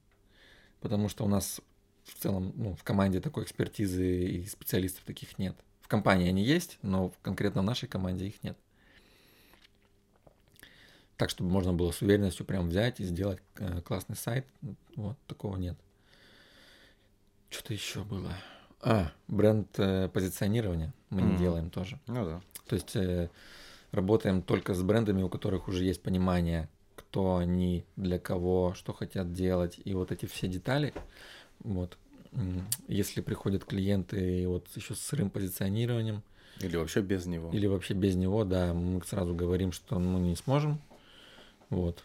потому 0.80 1.10
что 1.10 1.26
у 1.26 1.28
нас 1.28 1.62
в 2.04 2.20
целом 2.20 2.54
ну, 2.56 2.76
в 2.76 2.84
команде 2.84 3.22
такой 3.22 3.44
экспертизы 3.44 4.26
и 4.26 4.46
специалистов 4.46 5.04
таких 5.06 5.38
нет. 5.38 5.56
Компании 5.92 6.30
они 6.30 6.42
есть, 6.42 6.80
но 6.84 7.12
конкретно 7.22 7.64
в 7.64 7.66
нашей 7.66 7.90
команде 7.90 8.26
их 8.28 8.42
нет. 8.44 8.58
Так, 11.18 11.30
чтобы 11.30 11.50
можно 11.50 11.74
было 11.74 11.92
с 11.92 12.02
уверенностью 12.02 12.46
прям 12.46 12.70
взять 12.70 13.02
и 13.02 13.04
сделать 13.04 13.40
э, 13.58 13.82
классный 13.82 14.16
сайт, 14.16 14.48
вот 14.96 15.18
такого 15.28 15.58
нет. 15.58 15.78
Что-то 17.50 17.74
еще 17.74 18.06
было. 18.06 18.32
А, 18.80 19.12
бренд 19.28 19.68
э, 19.80 20.08
позиционирования 20.08 20.94
мы 21.10 21.20
mm. 21.20 21.32
не 21.32 21.38
делаем 21.38 21.70
тоже. 21.70 22.00
Ну 22.08 22.24
да. 22.24 22.42
То 22.68 22.76
есть 22.76 22.96
э, 22.96 23.30
работаем 23.92 24.44
только 24.44 24.74
с 24.74 24.82
брендами, 24.82 25.24
у 25.24 25.28
которых 25.28 25.68
уже 25.68 25.84
есть 25.84 26.02
понимание, 26.02 26.70
кто 26.96 27.36
они, 27.36 27.84
для 27.98 28.18
кого, 28.18 28.76
что 28.76 28.94
хотят 28.94 29.34
делать, 29.34 29.78
и 29.84 29.94
вот 29.94 30.14
эти 30.14 30.26
все 30.26 30.48
детали. 30.48 30.94
Вот. 31.60 31.98
Если 32.88 33.22
приходят 33.22 33.66
клиенты 33.66 34.48
вот 34.48 34.68
еще 34.76 34.96
с 34.96 35.00
сырым 35.00 35.30
позиционированием. 35.30 36.24
Или 36.60 36.78
вообще 36.78 37.02
без 37.02 37.26
него. 37.26 37.50
Или 37.52 37.68
вообще 37.68 37.94
без 37.94 38.16
него, 38.16 38.44
да, 38.46 38.74
мы 38.74 39.04
сразу 39.04 39.34
говорим, 39.34 39.72
что 39.72 40.00
мы 40.00 40.20
не 40.20 40.36
сможем. 40.36 40.80
Вот. 41.70 42.04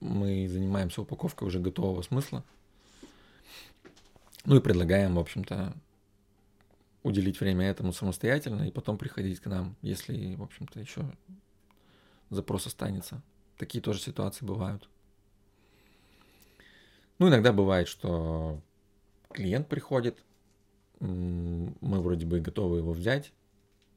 Мы 0.00 0.48
занимаемся 0.48 1.02
упаковкой 1.02 1.48
уже 1.48 1.60
готового 1.60 2.02
смысла. 2.02 2.44
Ну 4.44 4.56
и 4.56 4.60
предлагаем, 4.60 5.16
в 5.16 5.18
общем-то, 5.18 5.74
уделить 7.02 7.40
время 7.40 7.66
этому 7.66 7.92
самостоятельно 7.92 8.62
и 8.62 8.70
потом 8.70 8.98
приходить 8.98 9.40
к 9.40 9.46
нам, 9.46 9.76
если, 9.82 10.34
в 10.36 10.42
общем-то, 10.42 10.80
еще 10.80 11.04
запрос 12.30 12.66
останется. 12.66 13.22
Такие 13.56 13.82
тоже 13.82 14.00
ситуации 14.00 14.44
бывают. 14.44 14.88
Ну, 17.18 17.28
иногда 17.28 17.52
бывает, 17.52 17.88
что 17.88 18.60
клиент 19.32 19.68
приходит, 19.68 20.24
мы 21.00 22.00
вроде 22.00 22.26
бы 22.26 22.40
готовы 22.40 22.78
его 22.78 22.92
взять, 22.92 23.32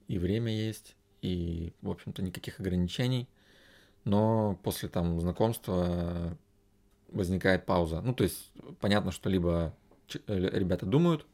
и 0.07 0.17
время 0.17 0.51
есть, 0.51 0.95
и, 1.21 1.73
в 1.81 1.89
общем-то, 1.89 2.21
никаких 2.21 2.59
ограничений, 2.59 3.27
но 4.03 4.59
после 4.63 4.89
там 4.89 5.19
знакомства 5.19 6.37
возникает 7.09 7.65
пауза. 7.65 8.01
Ну, 8.01 8.13
то 8.13 8.23
есть 8.23 8.51
понятно, 8.79 9.11
что 9.11 9.29
либо 9.29 9.73
Э, 10.27 10.49
ребята 10.57 10.85
думают, 10.85 11.25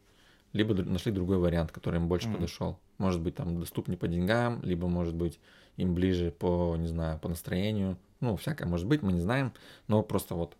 либо 0.53 0.73
нашли 0.73 1.11
другой 1.11 1.37
вариант, 1.37 1.71
который 1.71 1.97
им 1.97 2.07
больше 2.07 2.27
mm. 2.27 2.35
подошел. 2.35 2.79
Может 2.97 3.21
быть, 3.21 3.35
там 3.35 3.59
доступнее 3.59 3.97
по 3.97 4.07
деньгам, 4.07 4.61
либо, 4.63 4.87
может 4.87 5.15
быть, 5.15 5.39
им 5.75 5.93
ближе 5.93 6.31
по, 6.31 6.75
не 6.77 6.87
знаю, 6.87 7.19
по 7.19 7.29
настроению. 7.29 7.97
Ну, 8.19 8.35
всякое 8.35 8.67
может 8.67 8.87
быть, 8.87 9.01
мы 9.01 9.13
не 9.13 9.21
знаем. 9.21 9.53
Но 9.87 10.01
просто 10.03 10.35
вот 10.35 10.55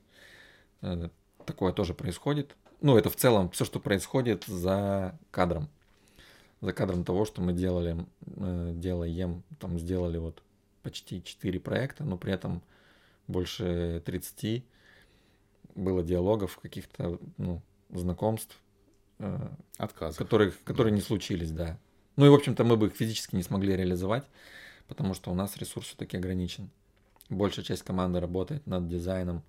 э, 0.82 1.10
такое 1.46 1.74
тоже 1.74 1.94
происходит. 1.94 2.56
Ну, 2.82 2.98
это 2.98 3.10
в 3.10 3.16
целом 3.16 3.50
все, 3.50 3.66
что 3.66 3.80
происходит 3.80 4.46
за 4.46 5.18
кадром. 5.32 5.68
За 6.62 6.74
кадром 6.74 7.04
того, 7.04 7.26
что 7.26 7.42
мы 7.42 7.54
делали, 7.54 8.06
э, 8.26 8.72
делаем, 8.76 9.44
там 9.60 9.80
сделали 9.80 10.18
вот 10.18 10.42
почти 10.84 11.24
4 11.24 11.60
проекта, 11.60 12.04
но 12.04 12.18
при 12.18 12.34
этом 12.34 12.62
больше 13.28 14.02
30 14.06 14.64
было 15.76 16.04
диалогов 16.04 16.58
каких-то, 16.58 17.20
ну, 17.38 17.62
знакомств, 17.90 18.60
э, 19.20 19.50
Отказов. 19.78 20.18
Которые, 20.18 20.52
которые 20.64 20.94
не 20.94 21.02
случились, 21.02 21.52
да. 21.52 21.78
Ну 22.16 22.26
и, 22.26 22.30
в 22.30 22.34
общем-то, 22.34 22.64
мы 22.64 22.78
бы 22.78 22.88
их 22.88 22.96
физически 22.96 23.36
не 23.36 23.44
смогли 23.44 23.76
реализовать, 23.76 24.26
потому 24.88 25.14
что 25.14 25.32
у 25.32 25.36
нас 25.36 25.58
ресурс 25.58 25.88
все-таки 25.88 26.18
ограничен. 26.18 26.70
Большая 27.30 27.66
часть 27.66 27.84
команды 27.84 28.20
работает 28.20 28.66
над 28.66 28.88
дизайном 28.88 29.44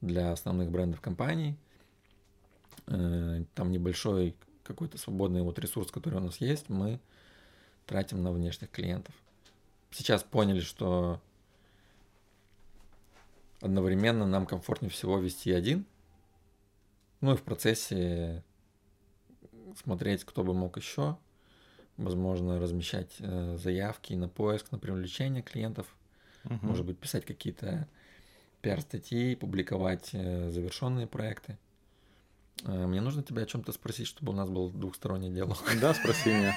для 0.00 0.32
основных 0.32 0.70
брендов 0.70 1.00
компании. 1.00 1.56
Э, 2.86 3.44
там 3.54 3.70
небольшой 3.70 4.34
какой-то 4.62 4.98
свободный 4.98 5.42
вот 5.42 5.58
ресурс, 5.58 5.90
который 5.90 6.16
у 6.16 6.24
нас 6.24 6.38
есть, 6.38 6.68
мы 6.68 7.00
тратим 7.86 8.22
на 8.22 8.32
внешних 8.32 8.70
клиентов. 8.70 9.14
Сейчас 9.90 10.22
поняли, 10.22 10.60
что 10.60 11.20
одновременно 13.60 14.26
нам 14.26 14.46
комфортнее 14.46 14.90
всего 14.90 15.18
вести 15.18 15.52
один 15.52 15.86
ну 17.24 17.32
и 17.32 17.36
в 17.38 17.42
процессе 17.42 18.42
смотреть, 19.82 20.24
кто 20.24 20.44
бы 20.44 20.52
мог 20.52 20.76
еще, 20.76 21.16
возможно, 21.96 22.60
размещать 22.60 23.16
э, 23.18 23.56
заявки 23.56 24.12
на 24.12 24.28
поиск, 24.28 24.70
на 24.72 24.78
привлечение 24.78 25.42
клиентов, 25.42 25.86
угу. 26.44 26.58
может 26.60 26.84
быть, 26.84 26.98
писать 26.98 27.24
какие-то 27.24 27.88
пиар-статьи, 28.60 29.36
публиковать 29.36 30.10
э, 30.12 30.50
завершенные 30.50 31.06
проекты. 31.06 31.56
Э, 32.64 32.86
мне 32.86 33.00
нужно 33.00 33.22
тебя 33.22 33.42
о 33.42 33.46
чем-то 33.46 33.72
спросить, 33.72 34.06
чтобы 34.06 34.32
у 34.32 34.36
нас 34.36 34.48
был 34.48 34.70
двухсторонний 34.70 35.30
диалог. 35.30 35.58
Да, 35.80 35.94
спроси 35.94 36.30
меня. 36.30 36.56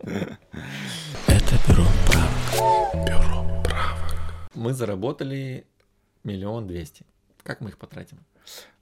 Это 0.00 1.54
бюро 1.68 1.86
правок. 2.06 3.06
Бюро 3.06 3.62
правок. 3.64 4.50
Мы 4.54 4.72
заработали 4.72 5.66
миллион 6.22 6.66
двести. 6.66 7.04
Как 7.42 7.60
мы 7.60 7.70
их 7.70 7.78
потратим? 7.78 8.18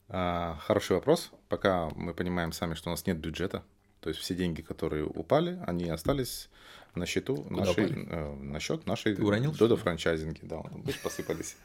А, 0.09 0.59
хороший 0.61 0.97
вопрос. 0.97 1.31
Пока 1.49 1.89
мы 1.97 2.15
понимаем 2.15 2.53
сами, 2.53 2.75
что 2.75 2.91
у 2.91 2.93
нас 2.93 3.07
нет 3.07 3.19
бюджета, 3.19 3.65
то 4.01 4.11
есть 4.11 4.21
все 4.21 4.35
деньги, 4.35 4.61
которые 4.61 5.05
упали, 5.05 5.61
они 5.67 5.89
остались 5.89 6.51
на 6.95 7.07
счету 7.07 7.47
нашей, 7.49 7.87
э, 7.91 8.35
на 8.35 8.61
счет 8.61 8.87
нашей 8.87 9.15
Ты 9.15 9.25
уронил, 9.25 9.53
Dodo 9.53 9.77
франчайзинги, 9.77 10.41
да, 10.43 10.61
там 10.61 10.85
посыпались. 11.03 11.57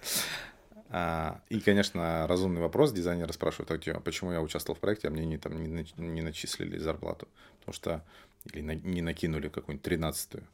А, 0.89 1.41
и, 1.49 1.59
конечно, 1.59 2.25
разумный 2.27 2.61
вопрос. 2.61 2.91
Дизайнеры 2.91 3.33
спрашивают, 3.33 3.71
а 3.71 3.99
почему 3.99 4.31
я 4.31 4.41
участвовал 4.41 4.77
в 4.77 4.79
проекте, 4.79 5.07
а 5.07 5.11
мне 5.11 5.25
не, 5.25 5.37
там, 5.37 5.61
не, 5.61 5.85
не 5.97 6.21
начислили 6.21 6.77
зарплату. 6.77 7.27
Потому 7.59 7.73
что 7.73 8.05
или 8.53 8.61
на, 8.61 8.75
не 8.75 9.01
накинули 9.01 9.49
какую-нибудь 9.49 9.83
тринадцатую. 9.83 10.47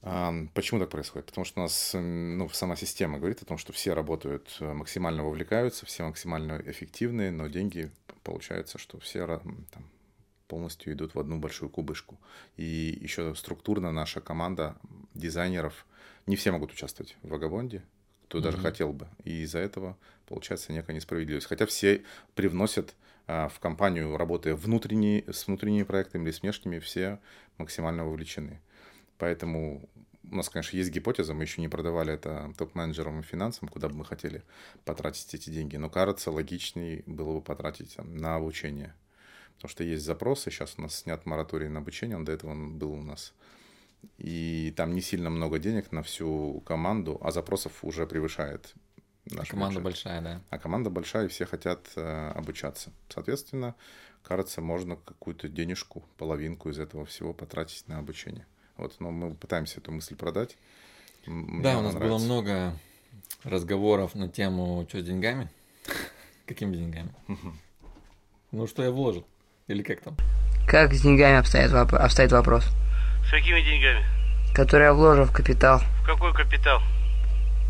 Почему 0.00 0.80
так 0.80 0.88
происходит? 0.88 1.26
Потому 1.26 1.44
что 1.44 1.60
у 1.60 1.62
нас 1.64 1.92
ну, 1.94 2.48
сама 2.50 2.76
система 2.76 3.18
говорит 3.18 3.42
о 3.42 3.44
том, 3.44 3.58
что 3.58 3.74
все 3.74 3.92
работают, 3.92 4.56
э, 4.60 4.72
максимально 4.72 5.22
вовлекаются, 5.22 5.84
все 5.84 6.04
максимально 6.04 6.62
эффективные, 6.64 7.30
но 7.30 7.48
деньги 7.48 7.90
получается, 8.22 8.78
что 8.78 8.98
все 8.98 9.26
там, 9.26 9.90
полностью 10.48 10.94
идут 10.94 11.14
в 11.14 11.20
одну 11.20 11.38
большую 11.38 11.68
кубышку. 11.68 12.18
И 12.56 12.98
еще 12.98 13.34
структурно 13.34 13.92
наша 13.92 14.22
команда 14.22 14.76
дизайнеров, 15.12 15.84
не 16.26 16.36
все 16.36 16.50
могут 16.50 16.72
участвовать 16.72 17.18
в 17.22 17.28
Вагабонде, 17.28 17.82
кто 18.30 18.38
mm-hmm. 18.38 18.42
даже 18.42 18.58
хотел 18.58 18.92
бы. 18.92 19.08
И 19.24 19.42
из-за 19.42 19.58
этого 19.58 19.98
получается 20.28 20.72
некая 20.72 20.92
несправедливость. 20.92 21.48
Хотя 21.48 21.66
все 21.66 22.04
привносят 22.36 22.94
а, 23.26 23.48
в 23.48 23.58
компанию, 23.58 24.16
работая 24.16 24.54
внутренние, 24.54 25.24
с 25.32 25.48
внутренними 25.48 25.82
проектами 25.82 26.22
или 26.22 26.30
с 26.30 26.40
внешними, 26.40 26.78
все 26.78 27.18
максимально 27.58 28.04
вовлечены. 28.04 28.60
Поэтому 29.18 29.88
у 30.30 30.36
нас, 30.36 30.48
конечно, 30.48 30.76
есть 30.76 30.92
гипотеза, 30.92 31.34
мы 31.34 31.42
еще 31.42 31.60
не 31.60 31.66
продавали 31.66 32.14
это 32.14 32.54
топ-менеджерам 32.56 33.18
и 33.18 33.24
финансам, 33.24 33.66
куда 33.66 33.88
бы 33.88 33.96
мы 33.96 34.04
хотели 34.04 34.44
потратить 34.84 35.34
эти 35.34 35.50
деньги, 35.50 35.74
но 35.74 35.90
кажется, 35.90 36.30
логичнее 36.30 37.02
было 37.06 37.34
бы 37.34 37.40
потратить 37.40 37.96
на 37.98 38.36
обучение. 38.36 38.94
Потому 39.56 39.70
что 39.70 39.82
есть 39.82 40.04
запросы, 40.04 40.52
сейчас 40.52 40.74
у 40.78 40.82
нас 40.82 40.94
снят 40.94 41.26
мораторий 41.26 41.68
на 41.68 41.80
обучение, 41.80 42.16
он 42.16 42.24
до 42.24 42.30
этого 42.30 42.52
он 42.52 42.78
был 42.78 42.92
у 42.92 43.02
нас. 43.02 43.34
И 44.18 44.72
там 44.76 44.94
не 44.94 45.00
сильно 45.00 45.30
много 45.30 45.58
денег 45.58 45.92
на 45.92 46.02
всю 46.02 46.62
команду, 46.66 47.18
а 47.22 47.30
запросов 47.30 47.72
уже 47.82 48.06
превышает 48.06 48.74
наш 49.26 49.48
а 49.48 49.50
команда 49.50 49.80
бюджет. 49.80 49.84
большая, 49.84 50.20
да. 50.20 50.40
А 50.50 50.58
команда 50.58 50.90
большая, 50.90 51.26
и 51.26 51.28
все 51.28 51.46
хотят 51.46 51.86
э, 51.96 52.32
обучаться. 52.34 52.92
Соответственно, 53.08 53.74
кажется, 54.22 54.60
можно 54.60 54.96
какую-то 54.96 55.48
денежку, 55.48 56.04
половинку 56.18 56.70
из 56.70 56.78
этого 56.78 57.06
всего 57.06 57.32
потратить 57.32 57.86
на 57.88 57.98
обучение. 57.98 58.46
Вот, 58.76 58.96
но 59.00 59.10
мы 59.10 59.34
пытаемся 59.34 59.80
эту 59.80 59.92
мысль 59.92 60.16
продать. 60.16 60.56
Мне 61.26 61.62
да, 61.62 61.78
у 61.78 61.82
нас 61.82 61.94
нравится. 61.94 62.18
было 62.18 62.18
много 62.18 62.76
разговоров 63.44 64.14
на 64.14 64.28
тему, 64.28 64.86
что 64.88 65.00
с 65.00 65.04
деньгами. 65.04 65.50
Какими 66.46 66.76
деньгами? 66.76 67.14
Ну, 68.52 68.66
что 68.66 68.82
я 68.82 68.90
вложил? 68.90 69.26
Или 69.68 69.82
как 69.82 70.00
там? 70.00 70.16
Как 70.66 70.92
с 70.92 71.02
деньгами 71.02 71.36
обстоит, 71.38 71.70
воп- 71.70 71.96
обстоит 71.96 72.32
вопрос? 72.32 72.64
С 73.30 73.32
какими 73.32 73.60
деньгами? 73.60 74.04
Которые 74.56 74.86
я 74.86 74.92
вложил 74.92 75.24
в 75.24 75.32
капитал. 75.32 75.78
В 76.02 76.04
какой 76.04 76.34
капитал? 76.34 76.80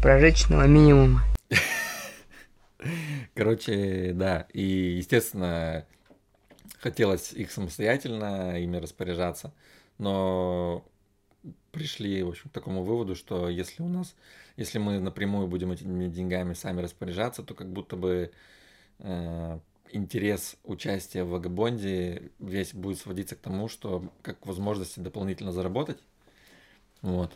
Прожиточного 0.01 0.67
минимума. 0.67 1.23
Короче, 3.35 4.13
да. 4.15 4.47
И, 4.55 4.63
естественно, 4.63 5.85
хотелось 6.79 7.35
их 7.35 7.51
самостоятельно 7.51 8.59
ими 8.59 8.79
распоряжаться. 8.79 9.53
Но 9.99 10.83
пришли, 11.73 12.23
в 12.23 12.31
общем, 12.31 12.49
к 12.49 12.55
такому 12.55 12.83
выводу, 12.83 13.15
что 13.15 13.51
если 13.51 13.83
у 13.83 13.89
нас, 13.89 14.17
если 14.57 14.79
мы 14.79 14.99
напрямую 14.99 15.47
будем 15.47 15.73
этими 15.73 16.09
деньгами 16.09 16.55
сами 16.55 16.81
распоряжаться, 16.81 17.43
то 17.43 17.53
как 17.53 17.71
будто 17.71 17.97
бы 17.97 18.33
э, 19.01 19.59
интерес 19.93 20.57
участия 20.65 21.25
в 21.25 21.31
Вагабонде 21.31 22.31
весь 22.39 22.75
будет 22.75 22.99
сводиться 22.99 23.37
к 23.37 23.41
тому, 23.41 23.69
что 23.69 24.13
как 24.23 24.47
возможности 24.47 25.01
дополнительно 25.01 25.53
заработать. 25.53 25.99
Вот. 27.03 27.33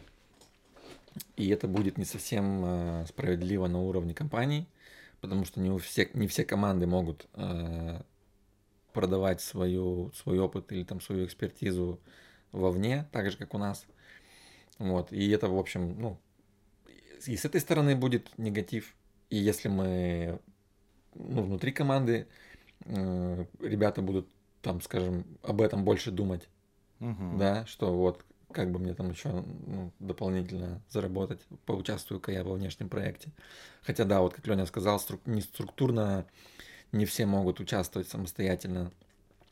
И 1.36 1.48
это 1.48 1.68
будет 1.68 1.98
не 1.98 2.04
совсем 2.04 2.64
э, 2.64 3.06
справедливо 3.06 3.66
на 3.66 3.80
уровне 3.80 4.14
компаний, 4.14 4.66
потому 5.20 5.44
что 5.44 5.60
не, 5.60 5.70
у 5.70 5.78
все, 5.78 6.10
не 6.12 6.26
все 6.26 6.44
команды 6.44 6.86
могут 6.86 7.26
э, 7.34 8.02
продавать 8.92 9.40
свою, 9.40 10.12
свой 10.12 10.38
опыт 10.38 10.72
или 10.72 10.84
там 10.84 11.00
свою 11.00 11.24
экспертизу 11.26 12.00
вовне, 12.52 13.08
так 13.12 13.30
же, 13.30 13.36
как 13.36 13.54
у 13.54 13.58
нас. 13.58 13.86
Вот, 14.78 15.12
и 15.12 15.30
это, 15.30 15.48
в 15.48 15.58
общем, 15.58 16.00
ну, 16.00 16.18
и 17.26 17.36
с 17.36 17.44
этой 17.44 17.60
стороны 17.60 17.94
будет 17.96 18.36
негатив. 18.38 18.94
И 19.30 19.36
если 19.36 19.68
мы 19.68 20.40
ну, 21.14 21.42
внутри 21.42 21.72
команды 21.72 22.26
э, 22.84 23.44
ребята 23.60 24.02
будут 24.02 24.28
там, 24.62 24.80
скажем, 24.80 25.24
об 25.42 25.60
этом 25.60 25.84
больше 25.84 26.10
думать, 26.10 26.48
угу. 27.00 27.38
да, 27.38 27.66
что 27.66 27.94
вот 27.94 28.24
как 28.50 28.70
бы 28.70 28.78
мне 28.78 28.94
там 28.94 29.10
еще 29.10 29.44
ну, 29.66 29.92
дополнительно 29.98 30.80
заработать, 30.88 31.40
поучаствую-ка 31.66 32.32
я 32.32 32.44
во 32.44 32.54
внешнем 32.54 32.88
проекте. 32.88 33.30
Хотя 33.82 34.04
да, 34.04 34.20
вот 34.20 34.34
как 34.34 34.46
Леня 34.46 34.64
сказал, 34.66 34.98
струк, 35.00 35.20
не 35.26 35.42
структурно 35.42 36.26
не 36.92 37.04
все 37.04 37.26
могут 37.26 37.58
участвовать 37.58 38.08
самостоятельно, 38.08 38.92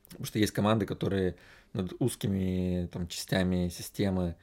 потому 0.09 0.27
что 0.27 0.39
есть 0.39 0.53
команды, 0.53 0.87
которые 0.87 1.35
над 1.73 1.93
узкими 1.99 2.89
там 2.93 3.09
частями 3.09 3.69
системы 3.69 4.37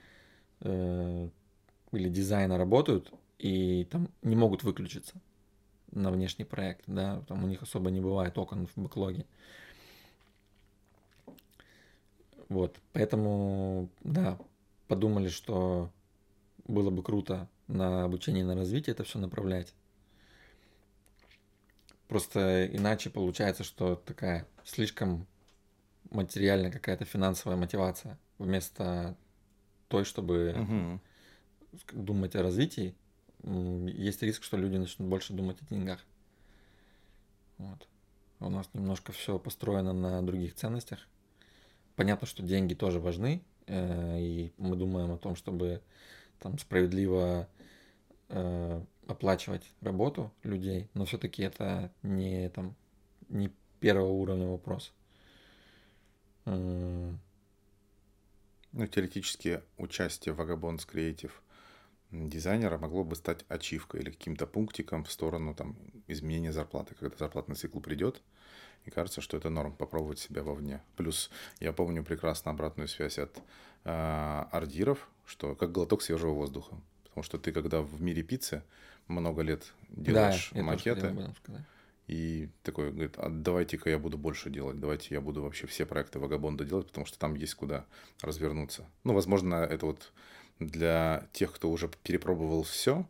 э, 0.61 1.29
или 1.93 2.09
дизайна 2.09 2.57
работают 2.57 3.11
и 3.37 3.87
там 3.89 4.09
не 4.21 4.35
могут 4.35 4.63
выключиться 4.63 5.15
на 5.91 6.11
внешний 6.11 6.45
проект, 6.45 6.83
да, 6.87 7.21
там 7.27 7.43
у 7.43 7.47
них 7.47 7.61
особо 7.61 7.89
не 7.91 8.01
бывает 8.01 8.37
окон 8.37 8.67
в 8.67 8.77
бэклоге. 8.77 9.25
Вот, 12.47 12.79
поэтому, 12.93 13.89
да, 14.03 14.37
подумали, 14.87 15.29
что 15.29 15.91
было 16.67 16.89
бы 16.89 17.03
круто 17.03 17.47
на 17.67 18.03
обучение, 18.03 18.43
на 18.43 18.55
развитие 18.55 18.93
это 18.93 19.03
все 19.03 19.19
направлять. 19.19 19.73
Просто 22.07 22.65
иначе 22.65 23.11
получается, 23.11 23.63
что 23.63 23.95
такая 23.95 24.47
слишком 24.63 25.27
материальная 26.09 26.71
какая-то 26.71 27.05
финансовая 27.05 27.55
мотивация 27.55 28.17
вместо 28.39 29.15
той, 29.89 30.05
чтобы 30.05 30.55
угу. 30.57 32.01
думать 32.01 32.35
о 32.35 32.41
развитии, 32.41 32.95
есть 33.43 34.21
риск, 34.21 34.43
что 34.43 34.57
люди 34.57 34.77
начнут 34.77 35.07
больше 35.07 35.33
думать 35.33 35.57
о 35.61 35.65
деньгах. 35.65 36.03
Вот. 37.57 37.87
У 38.39 38.49
нас 38.49 38.69
немножко 38.73 39.11
все 39.11 39.37
построено 39.37 39.93
на 39.93 40.21
других 40.21 40.55
ценностях. 40.55 41.07
Понятно, 41.95 42.25
что 42.25 42.43
деньги 42.43 42.73
тоже 42.73 42.99
важны, 42.99 43.41
э, 43.67 44.19
и 44.19 44.53
мы 44.57 44.75
думаем 44.77 45.11
о 45.11 45.17
том, 45.17 45.35
чтобы 45.35 45.81
там 46.39 46.57
справедливо 46.57 47.49
э, 48.29 48.81
оплачивать 49.07 49.63
работу 49.81 50.31
людей, 50.43 50.87
но 50.93 51.05
все-таки 51.05 51.43
это 51.43 51.91
не 52.03 52.49
там 52.49 52.75
не 53.27 53.51
первого 53.79 54.11
уровня 54.11 54.47
вопрос. 54.47 54.93
Ну, 56.45 57.17
теоретически 58.87 59.61
участие 59.77 60.33
в 60.33 60.39
Vagabonds 60.39 60.87
Creative 60.87 61.31
дизайнера 62.11 62.77
могло 62.77 63.03
бы 63.03 63.15
стать 63.15 63.45
ачивкой 63.49 64.01
или 64.01 64.11
каким-то 64.11 64.47
пунктиком 64.47 65.03
в 65.03 65.11
сторону 65.11 65.53
там, 65.53 65.75
изменения 66.07 66.51
зарплаты, 66.51 66.95
когда 66.95 67.15
зарплатный 67.17 67.55
цикл 67.55 67.79
придет, 67.79 68.21
и 68.85 68.89
кажется, 68.89 69.21
что 69.21 69.37
это 69.37 69.49
норм 69.49 69.73
попробовать 69.73 70.19
себя 70.19 70.43
вовне. 70.43 70.81
Плюс 70.95 71.29
я 71.59 71.73
помню 71.73 72.03
прекрасно 72.03 72.51
обратную 72.51 72.87
связь 72.87 73.19
от 73.19 73.37
э, 73.83 74.45
ордиров, 74.51 75.07
что 75.25 75.55
как 75.55 75.71
глоток 75.71 76.01
свежего 76.01 76.33
воздуха. 76.33 76.75
Потому 77.03 77.23
что 77.23 77.37
ты, 77.37 77.51
когда 77.51 77.81
в 77.81 78.01
мире 78.01 78.23
пиццы 78.23 78.63
много 79.07 79.41
лет 79.41 79.73
делаешь 79.89 80.51
да, 80.53 80.63
макеты, 80.63 81.15
и 82.07 82.49
такой 82.63 82.91
говорит, 82.91 83.13
а 83.17 83.29
давайте-ка 83.29 83.91
я 83.91 83.99
буду 83.99 84.17
больше 84.17 84.49
делать, 84.49 84.79
давайте 84.79 85.13
я 85.13 85.21
буду 85.21 85.43
вообще 85.43 85.67
все 85.67 85.85
проекты 85.85 86.17
Вагабонда 86.17 86.65
делать, 86.65 86.87
потому 86.87 87.05
что 87.05 87.19
там 87.19 87.35
есть 87.35 87.53
куда 87.53 87.85
развернуться. 88.21 88.87
Ну, 89.03 89.13
возможно, 89.13 89.55
это 89.55 89.85
вот 89.85 90.11
для 90.59 91.27
тех, 91.33 91.53
кто 91.53 91.69
уже 91.69 91.89
перепробовал 92.03 92.63
все, 92.63 93.05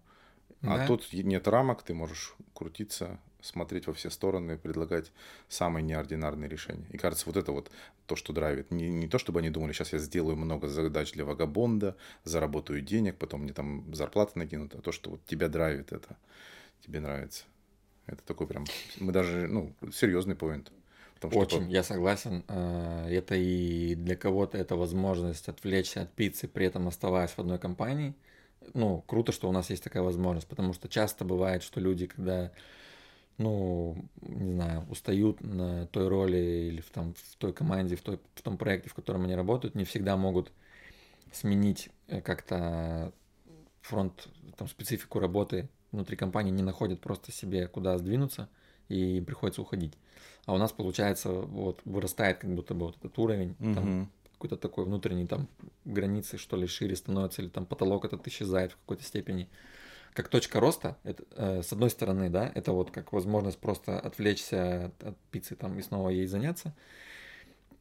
а 0.62 0.78
да. 0.78 0.84
а 0.84 0.88
тут 0.88 1.12
нет 1.14 1.48
рамок, 1.48 1.84
ты 1.84 1.94
можешь 1.94 2.36
крутиться, 2.54 3.20
смотреть 3.42 3.88
во 3.88 3.94
все 3.94 4.10
стороны, 4.10 4.58
предлагать 4.58 5.12
самые 5.48 5.84
неординарные 5.84 6.50
решения. 6.50 6.86
И 6.92 6.98
кажется, 6.98 7.26
вот 7.26 7.38
это 7.38 7.52
вот 7.52 7.72
то, 8.06 8.16
что 8.16 8.34
драйвит. 8.34 8.72
Не, 8.72 8.90
не 8.90 9.08
то, 9.08 9.18
чтобы 9.18 9.40
они 9.40 9.50
думали, 9.50 9.72
сейчас 9.72 9.94
я 9.94 10.00
сделаю 10.00 10.36
много 10.36 10.68
задач 10.68 11.14
для 11.14 11.26
вагабонда, 11.26 11.96
заработаю 12.24 12.82
денег, 12.82 13.18
потом 13.18 13.44
мне 13.44 13.54
там 13.54 13.94
зарплаты 13.94 14.38
накинут, 14.38 14.76
а 14.76 14.82
то, 14.82 14.92
что 14.92 15.12
вот 15.12 15.26
тебя 15.26 15.48
драйвит 15.48 15.92
это, 15.92 16.18
тебе 16.86 17.00
нравится. 17.00 17.46
Это 18.06 18.24
такой 18.24 18.48
прям, 18.48 18.66
мы 19.00 19.12
даже, 19.12 19.48
ну, 19.48 19.74
серьезный 19.94 20.36
поинт. 20.36 20.72
Очень, 21.28 21.64
что... 21.64 21.72
я 21.72 21.84
согласен. 21.84 22.44
Э, 22.48 23.08
это 23.10 23.36
и 23.36 23.96
для 23.96 24.16
кого-то 24.16 24.58
это 24.58 24.76
возможность 24.76 25.48
отвлечься 25.50 26.04
от 26.04 26.12
пиццы, 26.14 26.48
при 26.48 26.66
этом 26.66 26.88
оставаясь 26.88 27.32
в 27.32 27.40
одной 27.40 27.60
компании. 27.60 28.14
Ну, 28.74 29.04
круто, 29.08 29.32
что 29.32 29.50
у 29.50 29.52
нас 29.52 29.70
есть 29.70 29.84
такая 29.84 30.04
возможность, 30.04 30.48
потому 30.48 30.74
что 30.74 30.88
часто 30.88 31.26
бывает, 31.26 31.64
что 31.64 31.80
люди, 31.80 32.08
когда, 32.08 32.52
ну, 33.38 34.06
не 34.22 34.54
знаю, 34.54 34.86
устают 34.90 35.42
на 35.42 35.88
той 35.88 36.08
роли 36.08 36.38
или 36.38 36.82
в, 36.82 36.90
там, 36.90 37.14
в 37.16 37.36
той 37.38 37.54
команде, 37.54 37.96
в, 37.96 38.02
той, 38.02 38.20
в 38.36 38.42
том 38.42 38.58
проекте, 38.58 38.90
в 38.90 38.94
котором 38.94 39.24
они 39.24 39.36
работают, 39.36 39.76
не 39.76 39.86
всегда 39.86 40.18
могут 40.18 40.52
сменить 41.32 41.90
э, 42.08 42.22
как-то 42.22 43.12
фронт, 43.82 44.28
там, 44.58 44.68
специфику 44.68 45.20
работы 45.20 45.70
внутри 45.92 46.16
компании, 46.16 46.52
не 46.52 46.64
находят 46.64 47.02
просто 47.02 47.32
себе 47.32 47.68
куда 47.68 47.98
сдвинуться, 47.98 48.50
и 48.90 49.18
им 49.18 49.26
приходится 49.26 49.62
уходить. 49.62 49.94
А 50.46 50.54
у 50.54 50.58
нас, 50.58 50.72
получается, 50.72 51.30
вот 51.32 51.82
вырастает 51.86 52.40
как 52.40 52.54
будто 52.54 52.74
бы 52.74 52.88
вот 52.88 52.98
этот 52.98 53.18
уровень, 53.18 53.56
угу. 53.60 53.74
там 53.74 54.12
какой-то 54.34 54.56
такой 54.56 54.86
внутренний 54.86 55.28
там 55.28 55.48
границы, 55.84 56.38
что 56.38 56.56
ли, 56.56 56.66
шире 56.66 56.96
становится, 56.96 57.42
или 57.42 57.50
там 57.50 57.66
потолок 57.66 58.06
этот 58.06 58.26
исчезает 58.28 58.72
в 58.72 58.78
какой-то 58.78 59.04
степени. 59.04 59.50
Как 60.14 60.30
точка 60.30 60.60
роста, 60.60 60.98
это, 61.04 61.24
э, 61.36 61.62
с 61.62 61.72
одной 61.72 61.90
стороны, 61.90 62.30
да, 62.30 62.52
это 62.56 62.72
вот 62.72 62.90
как 62.90 63.14
возможность 63.14 63.60
просто 63.60 64.00
отвлечься 64.00 64.86
от, 64.86 65.04
от 65.04 65.18
пиццы 65.32 65.56
там 65.56 65.78
и 65.78 65.82
снова 65.82 66.10
ей 66.10 66.26
заняться. 66.26 66.74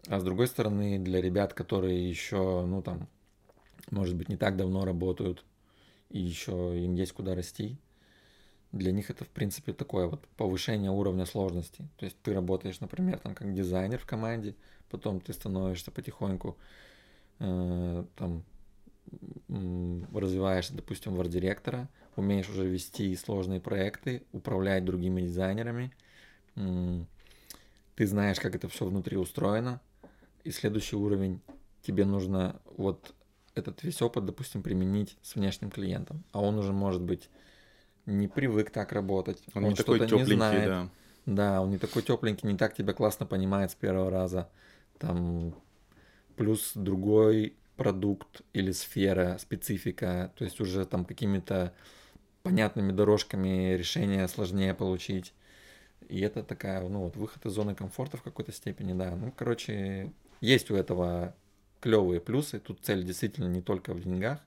А 0.08 0.20
с 0.20 0.24
другой 0.24 0.48
стороны, 0.48 0.98
для 0.98 1.20
ребят, 1.20 1.54
которые 1.54 2.08
еще, 2.08 2.64
ну 2.66 2.82
там, 2.82 3.08
может 3.90 4.16
быть, 4.16 4.28
не 4.28 4.36
так 4.36 4.56
давно 4.56 4.84
работают, 4.84 5.44
и 6.10 6.18
еще 6.18 6.78
им 6.82 6.94
есть 6.94 7.12
куда 7.12 7.34
расти, 7.34 7.78
для 8.72 8.92
них 8.92 9.10
это, 9.10 9.24
в 9.24 9.28
принципе, 9.28 9.72
такое 9.72 10.06
вот 10.06 10.26
повышение 10.36 10.90
уровня 10.90 11.24
сложности. 11.24 11.88
То 11.96 12.04
есть 12.04 12.16
ты 12.22 12.34
работаешь, 12.34 12.80
например, 12.80 13.18
там 13.18 13.34
как 13.34 13.54
дизайнер 13.54 13.98
в 13.98 14.06
команде, 14.06 14.54
потом 14.90 15.20
ты 15.20 15.32
становишься 15.32 15.90
потихоньку 15.90 16.56
э, 17.38 18.04
там 18.16 18.44
развиваешься, 20.12 20.74
допустим, 20.74 21.14
в 21.14 21.20
арт-директора, 21.20 21.88
умеешь 22.16 22.50
уже 22.50 22.66
вести 22.66 23.14
сложные 23.16 23.60
проекты, 23.60 24.22
управлять 24.32 24.84
другими 24.84 25.22
дизайнерами, 25.22 25.92
ты 26.54 28.06
знаешь, 28.06 28.38
как 28.38 28.54
это 28.54 28.68
все 28.68 28.84
внутри 28.84 29.16
устроено, 29.16 29.80
и 30.44 30.50
следующий 30.50 30.96
уровень 30.96 31.40
тебе 31.82 32.04
нужно 32.04 32.60
вот 32.76 33.14
этот 33.54 33.82
весь 33.82 34.02
опыт, 34.02 34.24
допустим, 34.24 34.62
применить 34.62 35.16
с 35.22 35.34
внешним 35.34 35.70
клиентом, 35.70 36.22
а 36.32 36.40
он 36.42 36.58
уже 36.58 36.72
может 36.72 37.02
быть 37.02 37.30
не 38.08 38.28
привык 38.28 38.70
так 38.70 38.92
работать, 38.92 39.42
он, 39.54 39.64
он 39.64 39.70
не 39.70 39.76
такой 39.76 40.00
тепленький, 40.00 40.16
не 40.16 40.36
знает, 40.36 40.66
да. 40.66 40.88
Да, 41.26 41.60
он 41.60 41.70
не 41.70 41.78
такой 41.78 42.02
тепленький, 42.02 42.48
не 42.48 42.56
так 42.56 42.74
тебя 42.74 42.92
классно 42.92 43.26
понимает 43.26 43.70
с 43.70 43.74
первого 43.74 44.10
раза, 44.10 44.48
там 44.98 45.54
плюс 46.36 46.72
другой 46.74 47.54
продукт 47.76 48.42
или 48.52 48.72
сфера, 48.72 49.36
специфика, 49.38 50.32
то 50.36 50.44
есть 50.44 50.60
уже 50.60 50.84
там 50.86 51.04
какими-то 51.04 51.72
понятными 52.42 52.92
дорожками 52.92 53.74
решения 53.74 54.26
сложнее 54.26 54.74
получить. 54.74 55.34
И 56.08 56.20
это 56.20 56.42
такая, 56.42 56.86
ну 56.88 57.00
вот, 57.00 57.16
выход 57.16 57.44
из 57.44 57.52
зоны 57.52 57.74
комфорта 57.74 58.16
в 58.16 58.22
какой-то 58.22 58.52
степени, 58.52 58.94
да. 58.94 59.14
Ну, 59.14 59.32
короче, 59.36 60.10
есть 60.40 60.70
у 60.70 60.74
этого 60.76 61.34
клевые 61.80 62.20
плюсы. 62.20 62.58
Тут 62.58 62.80
цель 62.82 63.04
действительно 63.04 63.48
не 63.48 63.60
только 63.60 63.92
в 63.92 64.00
деньгах. 64.02 64.40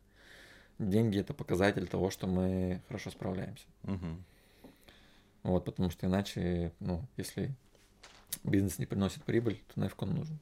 Деньги 0.81 1.19
это 1.19 1.35
показатель 1.35 1.87
того, 1.87 2.09
что 2.09 2.25
мы 2.25 2.81
хорошо 2.87 3.11
справляемся. 3.11 3.65
Угу. 3.83 4.17
Вот, 5.43 5.65
потому 5.65 5.91
что 5.91 6.07
иначе, 6.07 6.71
ну, 6.79 7.05
если 7.17 7.53
бизнес 8.43 8.79
не 8.79 8.87
приносит 8.87 9.23
прибыль, 9.23 9.61
то 9.73 9.79
нафиг 9.79 10.01
он 10.01 10.15
нужен. 10.15 10.39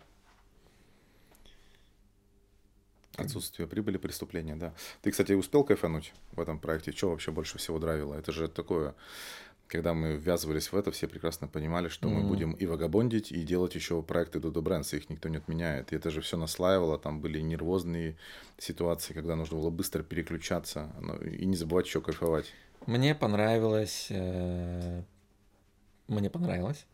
Отсутствие 3.18 3.68
прибыли, 3.68 3.98
преступления, 3.98 4.56
да. 4.56 4.74
Ты, 5.02 5.12
кстати, 5.12 5.34
успел 5.34 5.66
кайфануть 5.66 6.14
в 6.32 6.40
этом 6.40 6.58
проекте? 6.58 6.94
Что 6.94 7.10
вообще 7.10 7.32
больше 7.32 7.58
всего 7.58 7.78
драйвило? 7.78 8.14
Это 8.14 8.32
же 8.32 8.48
такое, 8.48 8.96
когда 9.70 9.94
мы 9.94 10.16
ввязывались 10.16 10.72
в 10.72 10.76
это, 10.76 10.92
все 10.92 11.08
прекрасно 11.08 11.48
понимали, 11.48 11.88
что 11.88 12.10
mm-hmm. 12.10 12.14
мы 12.14 12.28
будем 12.28 12.52
и 12.54 12.66
вагабондить, 12.66 13.32
и 13.32 13.44
делать 13.44 13.76
еще 13.76 14.02
проекты 14.02 14.40
Dodo 14.40 14.64
Brands, 14.64 14.96
их 14.98 15.10
никто 15.10 15.30
не 15.30 15.38
отменяет. 15.38 15.94
И 15.94 15.96
это 15.96 16.10
же 16.10 16.22
все 16.22 16.38
наслаивало, 16.38 16.98
там 16.98 17.22
были 17.22 17.40
нервозные 17.40 18.18
ситуации, 18.58 19.14
когда 19.14 19.36
нужно 19.36 19.58
было 19.58 19.70
быстро 19.70 20.02
переключаться 20.02 20.92
ну, 21.00 21.16
и 21.18 21.46
не 21.46 21.56
забывать 21.56 21.86
еще 21.86 22.02
кайфовать. 22.02 22.52
Мне 22.88 23.14
понравилось... 23.14 24.08
Э... 24.10 25.04
Мне 26.08 26.32
понравилось. 26.32 26.88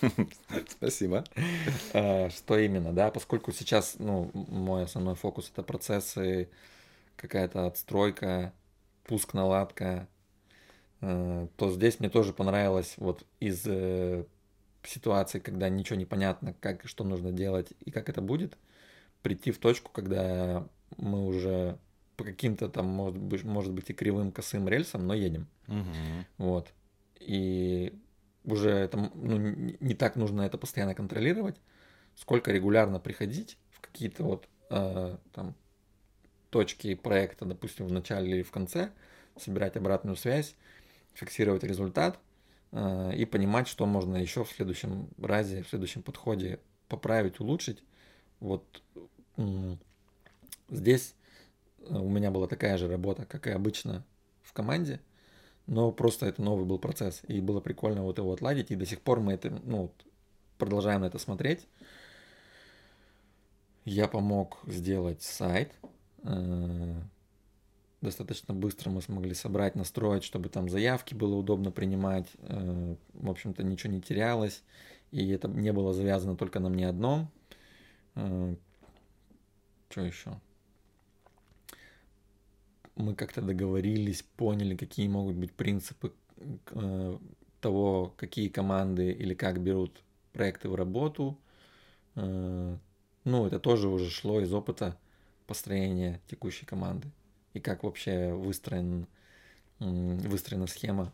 Спасибо. 0.68 1.24
А, 1.92 2.28
что 2.30 2.58
именно, 2.58 2.92
да, 2.92 3.12
поскольку 3.12 3.52
сейчас, 3.52 3.94
ну, 4.00 4.30
мой 4.34 4.82
основной 4.82 5.14
фокус 5.14 5.50
это 5.52 5.62
процессы, 5.62 6.48
какая-то 7.16 7.66
отстройка, 7.66 8.52
пуск, 9.04 9.34
наладка, 9.34 9.84
э, 9.84 10.13
то 11.56 11.70
здесь 11.70 12.00
мне 12.00 12.08
тоже 12.08 12.32
понравилось 12.32 12.94
вот 12.96 13.24
из 13.40 13.62
э, 13.66 14.24
ситуации, 14.82 15.38
когда 15.38 15.68
ничего 15.68 15.96
не 15.96 16.06
понятно, 16.06 16.54
как, 16.60 16.86
что 16.86 17.04
нужно 17.04 17.32
делать 17.32 17.72
и 17.84 17.90
как 17.90 18.08
это 18.08 18.20
будет, 18.20 18.56
прийти 19.22 19.50
в 19.50 19.58
точку, 19.58 19.90
когда 19.92 20.66
мы 20.96 21.26
уже 21.26 21.78
по 22.16 22.24
каким-то 22.24 22.68
там, 22.68 22.86
может 22.86 23.18
быть, 23.18 23.44
может 23.44 23.72
быть 23.72 23.90
и 23.90 23.92
кривым, 23.92 24.32
косым 24.32 24.68
рельсам, 24.68 25.06
но 25.06 25.14
едем. 25.14 25.48
Угу. 25.66 26.24
Вот. 26.38 26.72
И 27.18 27.92
уже 28.44 28.70
это, 28.70 29.10
ну, 29.14 29.38
не 29.38 29.94
так 29.94 30.16
нужно 30.16 30.42
это 30.42 30.58
постоянно 30.58 30.94
контролировать, 30.94 31.56
сколько 32.14 32.52
регулярно 32.52 33.00
приходить 33.00 33.58
в 33.70 33.80
какие-то 33.80 34.22
вот 34.22 34.48
э, 34.70 35.16
там 35.32 35.54
точки 36.50 36.94
проекта, 36.94 37.46
допустим, 37.46 37.86
в 37.86 37.92
начале 37.92 38.30
или 38.30 38.42
в 38.42 38.50
конце, 38.50 38.90
собирать 39.36 39.76
обратную 39.76 40.16
связь, 40.16 40.54
фиксировать 41.14 41.62
результат 41.62 42.18
э, 42.72 43.12
и 43.16 43.24
понимать, 43.24 43.68
что 43.68 43.86
можно 43.86 44.16
еще 44.16 44.44
в 44.44 44.50
следующем 44.50 45.08
разе, 45.18 45.62
в 45.62 45.68
следующем 45.68 46.02
подходе 46.02 46.60
поправить, 46.88 47.40
улучшить. 47.40 47.82
Вот 48.40 48.82
э, 49.36 49.76
здесь 50.68 51.14
у 51.88 52.08
меня 52.08 52.30
была 52.30 52.46
такая 52.46 52.76
же 52.78 52.88
работа, 52.88 53.24
как 53.26 53.46
и 53.46 53.50
обычно 53.50 54.04
в 54.42 54.52
команде– 54.52 55.00
но 55.66 55.92
просто 55.92 56.26
это 56.26 56.42
новый 56.42 56.66
был 56.66 56.78
процесс, 56.78 57.22
и 57.26 57.40
было 57.40 57.60
прикольно 57.60 58.02
вот 58.02 58.18
его 58.18 58.32
отладить, 58.32 58.70
и 58.70 58.76
до 58.76 58.84
сих 58.84 59.00
пор 59.00 59.20
мы 59.20 59.32
это, 59.32 59.50
ну, 59.64 59.90
продолжаем 60.58 61.00
на 61.00 61.06
это 61.06 61.18
смотреть. 61.18 61.66
Я 63.84 64.08
помог 64.08 64.58
сделать 64.66 65.22
сайт, 65.22 65.72
э, 66.22 67.00
достаточно 68.04 68.54
быстро 68.54 68.90
мы 68.90 69.02
смогли 69.02 69.34
собрать, 69.34 69.74
настроить, 69.74 70.22
чтобы 70.22 70.48
там 70.48 70.68
заявки 70.68 71.14
было 71.14 71.34
удобно 71.34 71.72
принимать, 71.72 72.28
э, 72.38 72.94
в 73.14 73.30
общем-то 73.30 73.64
ничего 73.64 73.92
не 73.92 74.00
терялось, 74.00 74.62
и 75.10 75.28
это 75.30 75.48
не 75.48 75.72
было 75.72 75.92
завязано 75.92 76.36
только 76.36 76.60
на 76.60 76.68
мне 76.68 76.88
одном. 76.88 77.28
Э, 78.14 78.54
что 79.88 80.00
еще? 80.02 80.40
мы 82.96 83.16
как-то 83.16 83.42
договорились, 83.42 84.22
поняли, 84.22 84.76
какие 84.76 85.08
могут 85.08 85.34
быть 85.34 85.52
принципы 85.52 86.12
э, 86.70 87.18
того, 87.60 88.14
какие 88.16 88.48
команды 88.48 89.10
или 89.10 89.34
как 89.34 89.60
берут 89.60 90.00
проекты 90.32 90.68
в 90.68 90.76
работу. 90.76 91.36
Ну, 92.14 93.46
это 93.46 93.58
тоже 93.58 93.88
уже 93.88 94.10
шло 94.10 94.40
из 94.40 94.52
опыта 94.54 94.96
построения 95.48 96.20
текущей 96.28 96.66
команды. 96.66 97.10
И 97.54 97.60
как 97.60 97.84
вообще 97.84 98.32
выстроен, 98.32 99.06
выстроена 99.78 100.66
схема, 100.66 101.12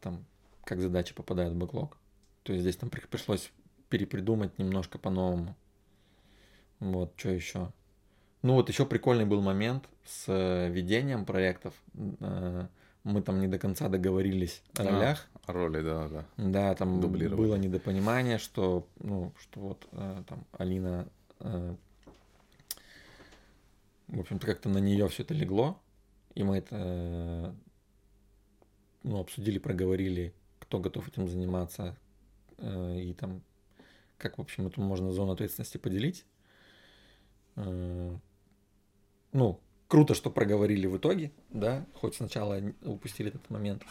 там, 0.00 0.24
как 0.64 0.80
задачи 0.80 1.14
попадают 1.14 1.54
в 1.54 1.58
бэклог. 1.58 1.96
То 2.42 2.52
есть 2.52 2.62
здесь 2.62 2.76
там 2.76 2.90
пришлось 2.90 3.50
перепридумать 3.88 4.58
немножко 4.58 4.98
по-новому. 4.98 5.56
Вот, 6.78 7.12
что 7.16 7.30
еще? 7.30 7.72
Ну 8.42 8.54
вот 8.54 8.68
еще 8.70 8.86
прикольный 8.86 9.26
был 9.26 9.42
момент 9.42 9.84
с 10.06 10.24
э, 10.28 10.70
ведением 10.70 11.26
проектов. 11.26 11.74
Э, 12.20 12.68
мы 13.04 13.20
там 13.20 13.40
не 13.40 13.48
до 13.48 13.58
конца 13.58 13.88
договорились 13.88 14.62
о 14.76 14.84
ролях. 14.84 15.28
А, 15.44 15.52
роли, 15.52 15.82
да, 15.82 16.08
да. 16.08 16.24
Да, 16.36 16.74
там 16.74 17.00
было 17.00 17.56
недопонимание, 17.56 18.38
что, 18.38 18.86
ну, 18.98 19.32
что 19.38 19.60
вот 19.60 19.86
э, 19.92 20.22
там 20.26 20.46
Алина, 20.52 21.06
в 24.10 24.20
общем-то, 24.20 24.46
как-то 24.46 24.68
на 24.68 24.78
нее 24.78 25.08
все 25.08 25.22
это 25.22 25.34
легло, 25.34 25.80
и 26.34 26.42
мы 26.42 26.58
это 26.58 27.54
ну, 29.02 29.20
обсудили, 29.20 29.58
проговорили, 29.58 30.34
кто 30.58 30.78
готов 30.78 31.08
этим 31.08 31.28
заниматься, 31.28 31.96
и 32.58 33.14
там, 33.18 33.42
как, 34.18 34.38
в 34.38 34.40
общем, 34.40 34.66
эту 34.66 34.80
можно 34.80 35.12
зону 35.12 35.32
ответственности 35.32 35.78
поделить 35.78 36.24
ну, 39.32 39.60
круто, 39.88 40.14
что 40.14 40.30
проговорили 40.30 40.86
в 40.86 40.96
итоге, 40.96 41.32
да, 41.50 41.86
хоть 41.94 42.14
сначала 42.14 42.60
упустили 42.82 43.30
этот 43.30 43.48
момент. 43.50 43.82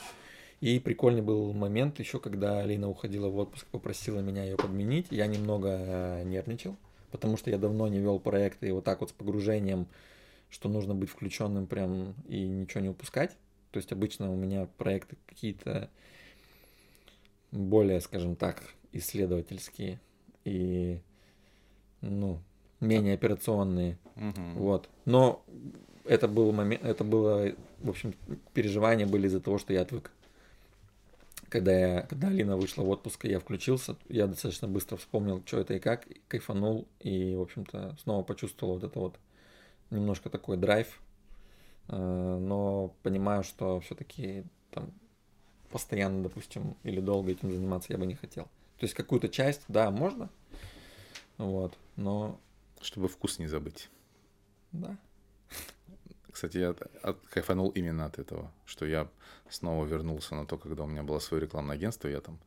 И 0.61 0.79
прикольный 0.79 1.21
был 1.21 1.53
момент 1.53 1.99
еще, 1.99 2.19
когда 2.19 2.59
Алина 2.59 2.89
уходила 2.89 3.29
в 3.29 3.37
отпуск, 3.37 3.65
попросила 3.67 4.19
меня 4.19 4.43
ее 4.43 4.57
подменить. 4.57 5.07
Я 5.09 5.25
немного 5.27 5.69
э, 5.69 6.23
нервничал, 6.25 6.75
потому 7.11 7.37
что 7.37 7.49
я 7.49 7.57
давно 7.57 7.87
не 7.87 7.99
вел 7.99 8.19
проекты 8.19 8.69
и 8.69 8.71
вот 8.71 8.83
так 8.83 9.01
вот 9.01 9.09
с 9.09 9.13
погружением, 9.13 9.87
что 10.49 10.69
нужно 10.69 10.95
быть 10.95 11.09
включенным 11.09 11.67
прям 11.67 12.13
и 12.27 12.47
ничего 12.47 12.81
не 12.81 12.89
упускать. 12.89 13.35
То 13.71 13.77
есть 13.77 13.91
обычно 13.91 14.31
у 14.31 14.35
меня 14.35 14.67
проекты 14.77 15.15
какие-то 15.27 15.89
более, 17.51 18.01
скажем 18.01 18.35
так, 18.35 18.63
исследовательские 18.91 19.99
и 20.43 20.99
ну, 22.01 22.39
менее 22.79 23.13
операционные. 23.13 23.97
Угу. 24.15 24.41
Вот. 24.55 24.89
Но 25.05 25.43
это 26.05 26.27
был 26.27 26.51
момент, 26.51 26.83
это 26.83 27.03
было, 27.03 27.53
в 27.79 27.89
общем, 27.89 28.13
переживания 28.53 29.05
были 29.05 29.27
из-за 29.27 29.41
того, 29.41 29.57
что 29.57 29.73
я 29.73 29.81
отвык. 29.81 30.11
Когда, 31.49 31.71
я, 31.71 32.01
когда 32.03 32.27
Алина 32.27 32.57
вышла 32.57 32.83
в 32.83 32.89
отпуск, 32.89 33.25
я 33.25 33.39
включился, 33.39 33.95
я 34.07 34.27
достаточно 34.27 34.67
быстро 34.67 34.97
вспомнил, 34.97 35.41
что 35.45 35.59
это 35.59 35.73
и 35.73 35.79
как, 35.79 36.07
кайфанул, 36.27 36.87
и, 36.99 37.35
в 37.35 37.41
общем-то, 37.41 37.97
снова 38.03 38.23
почувствовал 38.23 38.75
вот 38.75 38.83
это 38.83 38.99
вот 38.99 39.19
немножко 39.89 40.29
такой 40.29 40.57
драйв, 40.57 41.01
э, 41.87 41.95
но 41.97 42.93
понимаю, 43.01 43.43
что 43.43 43.79
все-таки 43.79 44.43
там 44.71 44.91
постоянно, 45.71 46.23
допустим, 46.23 46.75
или 46.83 46.99
долго 46.99 47.31
этим 47.31 47.51
заниматься 47.51 47.93
я 47.93 47.99
бы 47.99 48.05
не 48.05 48.15
хотел. 48.15 48.45
То 48.77 48.85
есть 48.85 48.93
какую-то 48.93 49.27
часть, 49.29 49.63
да, 49.67 49.91
можно, 49.91 50.29
Вот, 51.37 51.77
но 51.95 52.39
Чтобы 52.81 53.07
вкус 53.07 53.39
не 53.39 53.47
забыть. 53.47 53.89
да. 54.71 54.97
Кстати, 56.39 56.57
я 56.59 56.69
от- 56.69 56.81
от- 57.03 57.27
кайфанул 57.33 57.69
именно 57.75 58.05
от 58.05 58.17
этого, 58.17 58.49
что 58.65 58.85
я 58.85 59.07
снова 59.49 59.85
вернулся 59.85 60.35
на 60.35 60.45
то, 60.45 60.57
когда 60.57 60.83
у 60.83 60.87
меня 60.87 61.03
было 61.03 61.19
свое 61.19 61.41
рекламное 61.43 61.75
агентство, 61.75 62.07
я 62.07 62.21
там 62.21 62.39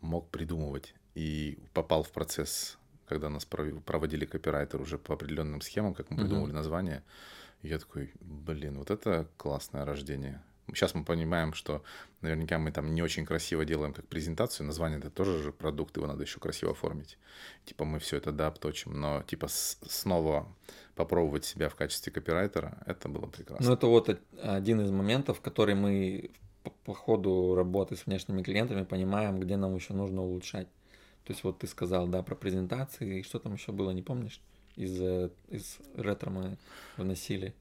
мог 0.00 0.28
придумывать 0.30 0.92
и 1.14 1.56
попал 1.72 2.02
в 2.02 2.10
процесс, 2.10 2.78
когда 3.08 3.28
нас 3.28 3.44
пров- 3.46 3.80
проводили 3.84 4.24
копирайтер 4.26 4.80
уже 4.80 4.98
по 4.98 5.14
определенным 5.14 5.60
схемам, 5.60 5.94
как 5.94 6.10
мы 6.10 6.16
придумывали 6.24 6.52
название. 6.52 7.02
И 7.62 7.68
я 7.68 7.78
такой, 7.78 8.10
блин, 8.20 8.78
вот 8.78 8.90
это 8.90 9.28
классное 9.36 9.84
рождение. 9.84 10.42
Сейчас 10.74 10.94
мы 10.94 11.04
понимаем, 11.04 11.52
что 11.52 11.82
наверняка 12.20 12.58
мы 12.58 12.72
там 12.72 12.94
не 12.94 13.02
очень 13.02 13.24
красиво 13.24 13.64
делаем 13.64 13.92
как 13.92 14.06
презентацию. 14.06 14.66
Название 14.66 14.98
это 14.98 15.10
тоже 15.10 15.42
же 15.42 15.52
продукт, 15.52 15.96
его 15.96 16.06
надо 16.06 16.22
еще 16.22 16.40
красиво 16.40 16.72
оформить. 16.72 17.18
Типа 17.64 17.84
мы 17.84 17.98
все 17.98 18.16
это 18.16 18.32
да 18.32 18.48
обточим, 18.48 19.00
но 19.00 19.22
типа 19.22 19.48
снова 19.48 20.46
попробовать 20.94 21.44
себя 21.44 21.68
в 21.68 21.74
качестве 21.74 22.12
копирайтера, 22.12 22.78
это 22.86 23.08
было 23.08 23.26
прекрасно. 23.26 23.66
Ну, 23.66 23.72
это 23.72 23.86
вот 23.86 24.20
один 24.42 24.80
из 24.80 24.90
моментов, 24.90 25.40
который 25.40 25.74
мы 25.74 26.30
по, 26.64 26.70
по 26.84 26.94
ходу 26.94 27.54
работы 27.54 27.96
с 27.96 28.06
внешними 28.06 28.42
клиентами 28.42 28.84
понимаем, 28.84 29.38
где 29.38 29.56
нам 29.56 29.74
еще 29.74 29.94
нужно 29.94 30.22
улучшать. 30.22 30.68
То 31.24 31.32
есть 31.32 31.44
вот 31.44 31.58
ты 31.58 31.66
сказал, 31.66 32.06
да, 32.06 32.22
про 32.22 32.34
презентации, 32.34 33.20
и 33.20 33.22
что 33.22 33.38
там 33.38 33.54
еще 33.54 33.72
было, 33.72 33.90
не 33.90 34.02
помнишь? 34.02 34.40
Из, 34.76 35.00
э, 35.00 35.30
из 35.50 35.78
ретро 35.94 36.30
мы 36.30 36.56
вносили. 36.96 37.54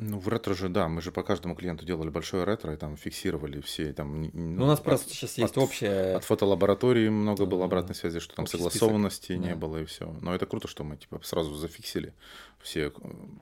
Ну, 0.00 0.20
в 0.20 0.28
ретро 0.28 0.54
же, 0.54 0.68
да, 0.68 0.86
мы 0.88 1.02
же 1.02 1.10
по 1.10 1.24
каждому 1.24 1.56
клиенту 1.56 1.84
делали 1.84 2.08
большое 2.08 2.44
ретро, 2.44 2.72
и 2.72 2.76
там 2.76 2.96
фиксировали 2.96 3.60
все, 3.60 3.92
там... 3.92 4.30
Ну, 4.32 4.62
у 4.62 4.66
нас 4.66 4.78
от- 4.78 4.84
просто 4.84 5.10
сейчас 5.10 5.36
есть 5.38 5.56
от- 5.56 5.58
общая... 5.58 6.16
От 6.16 6.24
фотолаборатории 6.24 7.08
много 7.08 7.46
было 7.46 7.64
обратной 7.64 7.96
связи, 7.96 8.20
что 8.20 8.36
там 8.36 8.44
общий 8.44 8.58
согласованности 8.58 9.24
список, 9.24 9.42
не 9.42 9.50
да. 9.50 9.56
было, 9.56 9.78
и 9.78 9.84
все. 9.86 10.12
Но 10.22 10.32
это 10.34 10.46
круто, 10.46 10.68
что 10.68 10.84
мы 10.84 10.96
типа 10.96 11.20
сразу 11.24 11.52
зафиксили 11.56 12.14
все 12.60 12.88
э, 12.88 12.90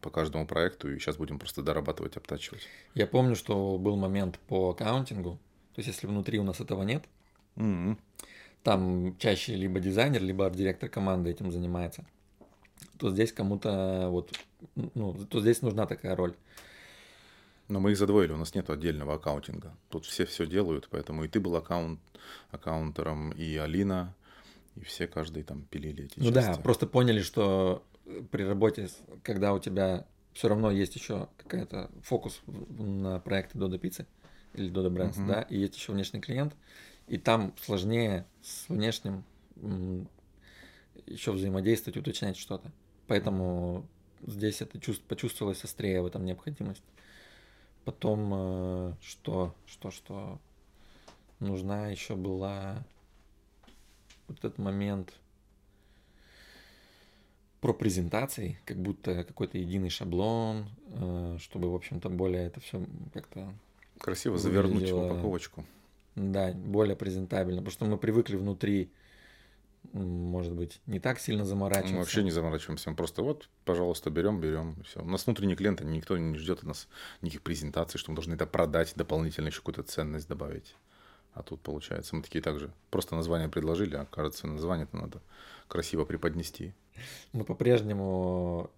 по 0.01 0.09
каждому 0.09 0.47
проекту, 0.47 0.91
и 0.91 0.99
сейчас 0.99 1.19
будем 1.19 1.39
просто 1.39 1.61
дорабатывать, 1.61 2.17
обтачивать. 2.17 2.63
Я 2.95 3.07
помню, 3.07 3.37
что 3.37 3.77
был 3.77 3.97
момент 3.97 4.39
по 4.49 4.71
аккаунтингу. 4.71 5.39
То 5.75 5.81
есть, 5.81 5.89
если 5.89 6.07
внутри 6.07 6.39
у 6.39 6.43
нас 6.43 6.59
этого 6.61 6.85
нет, 6.85 7.05
М-м. 7.57 7.99
там 8.63 9.15
чаще 9.19 9.55
либо 9.55 9.79
дизайнер, 9.79 10.23
либо 10.23 10.47
арт-директор 10.47 10.89
команды 10.89 11.29
этим 11.29 11.53
занимается, 11.53 12.07
то 12.99 13.11
здесь 13.11 13.33
кому-то 13.33 14.09
вот, 14.11 14.33
ну, 14.75 15.15
то 15.29 15.41
здесь 15.41 15.63
нужна 15.63 15.87
такая 15.87 16.17
роль. 16.17 16.35
Но 17.69 17.81
мы 17.81 17.91
их 17.93 17.99
задвоили, 17.99 18.33
у 18.33 18.37
нас 18.37 18.55
нет 18.55 18.71
отдельного 18.71 19.15
аккаунтинга. 19.15 19.75
Тут 19.89 20.05
все 20.07 20.25
все 20.25 20.47
делают, 20.47 20.89
поэтому 20.89 21.25
и 21.25 21.29
ты 21.29 21.41
был 21.41 21.57
аккаунт, 21.57 21.99
аккаунтером, 22.51 23.33
и 23.33 23.57
Алина, 23.57 24.15
и 24.77 24.85
все 24.85 25.07
каждый 25.09 25.43
там 25.43 25.63
пилили 25.63 26.05
эти 26.05 26.21
Ну 26.21 26.31
да, 26.31 26.43
части. 26.43 26.63
просто 26.63 26.87
поняли, 26.87 27.23
что 27.23 27.83
при 28.31 28.45
работе, 28.45 28.89
когда 29.25 29.53
у 29.53 29.59
тебя 29.59 30.07
все 30.33 30.49
равно 30.49 30.71
есть 30.71 30.95
еще 30.95 31.29
какая-то 31.39 31.91
фокус 32.03 32.41
на 32.47 33.19
проекты 33.21 33.59
Dodo 33.59 33.81
Pizza 33.81 34.07
или 34.55 34.71
Dodo 34.71 34.91
Brands, 34.91 35.19
Мгм. 35.19 35.27
да, 35.27 35.43
и 35.43 35.59
есть 35.59 35.75
еще 35.75 35.93
внешний 35.93 36.21
клиент, 36.21 36.55
и 37.09 37.19
там 37.19 37.53
сложнее 37.61 38.27
с 38.43 38.69
внешним 38.69 39.25
еще 41.07 41.33
взаимодействовать, 41.33 41.97
уточнять 41.99 42.37
что-то. 42.37 42.71
Поэтому 43.07 43.85
здесь 44.27 44.61
это 44.63 44.79
чувств- 44.79 45.05
почувствовалось 45.07 45.63
острее 45.65 46.03
в 46.03 46.07
этом 46.07 46.25
необходимость. 46.25 46.83
Потом 47.85 48.31
э, 48.35 48.93
что, 49.01 49.55
что, 49.67 49.91
что 49.91 50.39
нужна 51.41 51.89
еще 51.89 52.17
была 52.17 52.83
вот 54.29 54.39
этот 54.39 54.59
момент 54.59 55.13
про 57.61 57.73
презентации, 57.73 58.59
как 58.65 58.77
будто 58.79 59.25
какой-то 59.25 59.59
единый 59.59 59.89
шаблон, 59.91 60.67
э, 60.89 61.39
чтобы, 61.41 61.71
в 61.71 61.75
общем-то, 61.75 62.09
более 62.11 62.47
это 62.47 62.61
все 62.61 62.85
как-то, 63.15 63.53
Красиво 63.99 64.37
завернуть 64.37 64.83
в 64.91 64.93
выглядело- 64.95 65.13
упаковочку. 65.13 65.65
да, 66.17 66.53
более 66.53 66.97
презентабельно. 66.97 67.61
Потому 67.63 67.73
что 67.73 67.85
мы 67.87 67.97
привыкли 67.99 68.37
внутри, 68.37 68.91
может 69.93 70.55
быть, 70.55 70.81
не 70.87 71.01
так 71.01 71.19
сильно 71.19 71.45
заморачиваться. 71.45 71.95
Мы 71.95 72.01
вообще 72.01 72.23
не 72.23 72.31
заморачиваемся, 72.31 72.91
мы 72.91 72.97
просто 72.97 73.23
вот, 73.23 73.49
пожалуйста, 73.65 74.11
берем, 74.11 74.41
берем, 74.41 74.77
все. 74.85 75.01
У 75.01 75.07
нас 75.07 75.27
внутренний 75.27 75.57
клиент, 75.57 75.81
никто 75.83 76.17
не 76.17 76.37
ждет 76.37 76.61
от 76.61 76.65
нас 76.65 76.89
никаких 77.23 77.43
презентаций, 77.43 77.99
что 77.99 78.11
мы 78.11 78.17
должны 78.17 78.35
это 78.35 78.47
продать, 78.47 78.93
дополнительно 78.97 79.49
еще 79.49 79.59
какую-то 79.59 79.83
ценность 79.83 80.29
добавить. 80.29 80.75
А 81.35 81.43
тут 81.43 81.61
получается, 81.61 82.17
мы 82.17 82.23
такие 82.23 82.41
также 82.43 82.73
просто 82.91 83.15
название 83.15 83.49
предложили, 83.49 83.97
а 83.97 84.07
кажется, 84.07 84.47
название-то 84.47 84.97
надо 84.97 85.21
красиво 85.69 86.05
преподнести. 86.05 86.73
Мы 87.33 87.45
по-прежнему 87.45 88.71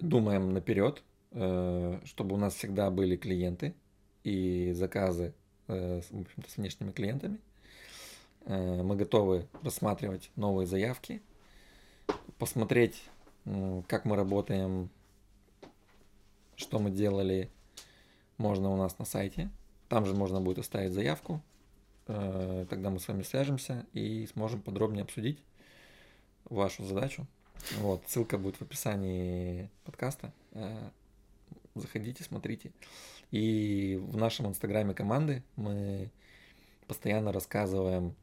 думаем 0.00 0.52
наперед, 0.52 1.02
чтобы 1.30 2.34
у 2.34 2.36
нас 2.36 2.54
всегда 2.54 2.90
были 2.90 3.16
клиенты 3.16 3.74
и 4.24 4.72
заказы 4.72 5.34
э, 5.68 6.00
в 6.10 6.20
общем-то, 6.20 6.50
с 6.50 6.56
внешними 6.56 6.90
клиентами. 6.90 7.38
Э, 8.46 8.82
Мы 8.82 8.96
готовы 8.96 9.46
рассматривать 9.62 10.30
новые 10.36 10.66
заявки, 10.66 11.20
посмотреть, 12.38 13.02
как 13.88 14.04
мы 14.04 14.16
работаем, 14.16 14.90
что 16.56 16.78
мы 16.78 16.90
делали, 16.90 17.50
можно 18.38 18.70
у 18.70 18.76
нас 18.76 18.98
на 18.98 19.04
сайте. 19.04 19.50
Там 19.88 20.04
же 20.06 20.14
можно 20.14 20.40
будет 20.40 20.58
оставить 20.58 20.92
заявку. 20.92 21.40
Э, 22.06 22.66
Тогда 22.68 22.90
мы 22.90 22.98
с 22.98 23.08
вами 23.08 23.22
свяжемся 23.22 23.86
и 23.92 24.26
сможем 24.32 24.62
подробнее 24.62 25.02
обсудить 25.02 25.38
вашу 26.44 26.84
задачу. 26.84 27.26
Вот, 27.78 28.02
ссылка 28.06 28.38
будет 28.38 28.56
в 28.56 28.62
описании 28.62 29.70
подкаста. 29.84 30.32
Э, 30.52 30.90
Заходите, 31.74 32.24
смотрите. 32.24 32.72
И 33.30 33.98
в 34.00 34.16
нашем 34.16 34.46
инстаграме 34.46 34.94
команды 34.94 35.42
мы 35.56 36.10
постоянно 36.86 37.32
рассказываем 37.32 38.14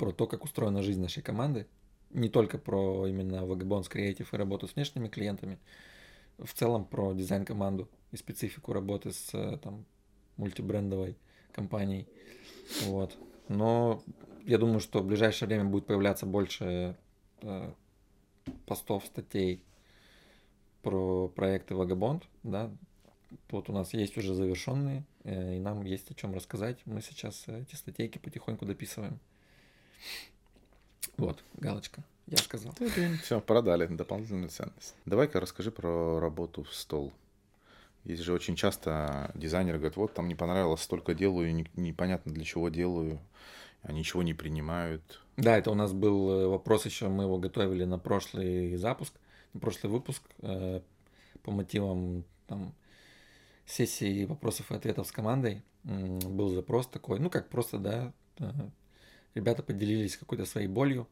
про 0.00 0.12
то, 0.12 0.26
как 0.26 0.44
устроена 0.44 0.82
жизнь 0.82 1.02
нашей 1.02 1.22
команды. 1.22 1.66
Не 2.08 2.30
только 2.30 2.56
про 2.56 3.06
именно 3.06 3.44
Vagabonds 3.44 3.90
Creative 3.92 4.26
и 4.32 4.36
работу 4.36 4.66
с 4.66 4.74
внешними 4.74 5.08
клиентами, 5.08 5.58
в 6.38 6.54
целом 6.54 6.86
про 6.86 7.12
дизайн-команду 7.12 7.86
и 8.10 8.16
специфику 8.16 8.72
работы 8.72 9.12
с 9.12 9.34
э, 9.34 9.58
там, 9.58 9.84
мультибрендовой 10.38 11.18
компанией. 11.52 12.08
Вот. 12.86 13.14
Но 13.48 14.02
я 14.46 14.56
думаю, 14.56 14.80
что 14.80 15.00
в 15.00 15.06
ближайшее 15.06 15.48
время 15.48 15.66
будет 15.66 15.84
появляться 15.84 16.24
больше 16.24 16.96
э, 17.42 17.70
постов, 18.64 19.04
статей 19.04 19.62
про 20.80 21.28
проекты 21.28 21.74
Vagabond, 21.74 22.22
да. 22.42 22.70
Вот 23.50 23.68
у 23.68 23.74
нас 23.74 23.92
есть 23.92 24.16
уже 24.16 24.34
завершенные, 24.34 25.04
э, 25.24 25.56
и 25.56 25.60
нам 25.60 25.84
есть 25.84 26.10
о 26.10 26.14
чем 26.14 26.32
рассказать. 26.32 26.78
Мы 26.86 27.02
сейчас 27.02 27.44
э, 27.48 27.60
эти 27.60 27.74
статейки 27.74 28.16
потихоньку 28.16 28.64
дописываем. 28.64 29.20
Вот, 31.16 31.42
галочка, 31.54 32.02
я 32.26 32.38
сказал. 32.38 32.74
Все, 33.22 33.40
продали 33.40 33.86
дополнительную 33.86 34.48
ценность. 34.48 34.94
Давай-ка 35.06 35.40
расскажи 35.40 35.70
про 35.70 36.18
работу 36.20 36.62
в 36.62 36.74
стол. 36.74 37.12
Есть 38.04 38.22
же 38.22 38.32
очень 38.32 38.56
часто 38.56 39.30
дизайнеры 39.34 39.78
говорят, 39.78 39.96
вот 39.96 40.14
там 40.14 40.28
не 40.28 40.34
понравилось, 40.34 40.80
столько 40.80 41.14
делаю, 41.14 41.54
не- 41.54 41.66
непонятно 41.76 42.32
для 42.32 42.44
чего 42.44 42.70
делаю, 42.70 43.20
а 43.82 43.92
ничего 43.92 44.22
не 44.22 44.32
принимают. 44.32 45.20
Да, 45.36 45.58
это 45.58 45.70
у 45.70 45.74
нас 45.74 45.92
был 45.92 46.30
э, 46.30 46.46
вопрос 46.46 46.86
еще, 46.86 47.08
мы 47.08 47.24
его 47.24 47.38
готовили 47.38 47.84
на 47.84 47.98
прошлый 47.98 48.76
запуск, 48.76 49.12
на 49.52 49.60
прошлый 49.60 49.92
выпуск 49.92 50.22
э, 50.38 50.80
по 51.42 51.50
мотивам 51.50 52.24
там, 52.46 52.74
сессии 53.66 54.24
вопросов 54.24 54.70
и 54.70 54.74
ответов 54.74 55.06
с 55.06 55.12
командой. 55.12 55.62
Был 55.84 56.50
запрос 56.54 56.86
такой, 56.86 57.18
ну 57.20 57.28
как 57.30 57.48
просто, 57.48 57.78
да, 57.78 58.12
э, 58.38 58.50
ребята 59.34 59.62
поделились 59.62 60.16
какой-то 60.16 60.44
своей 60.44 60.68
болью, 60.68 61.06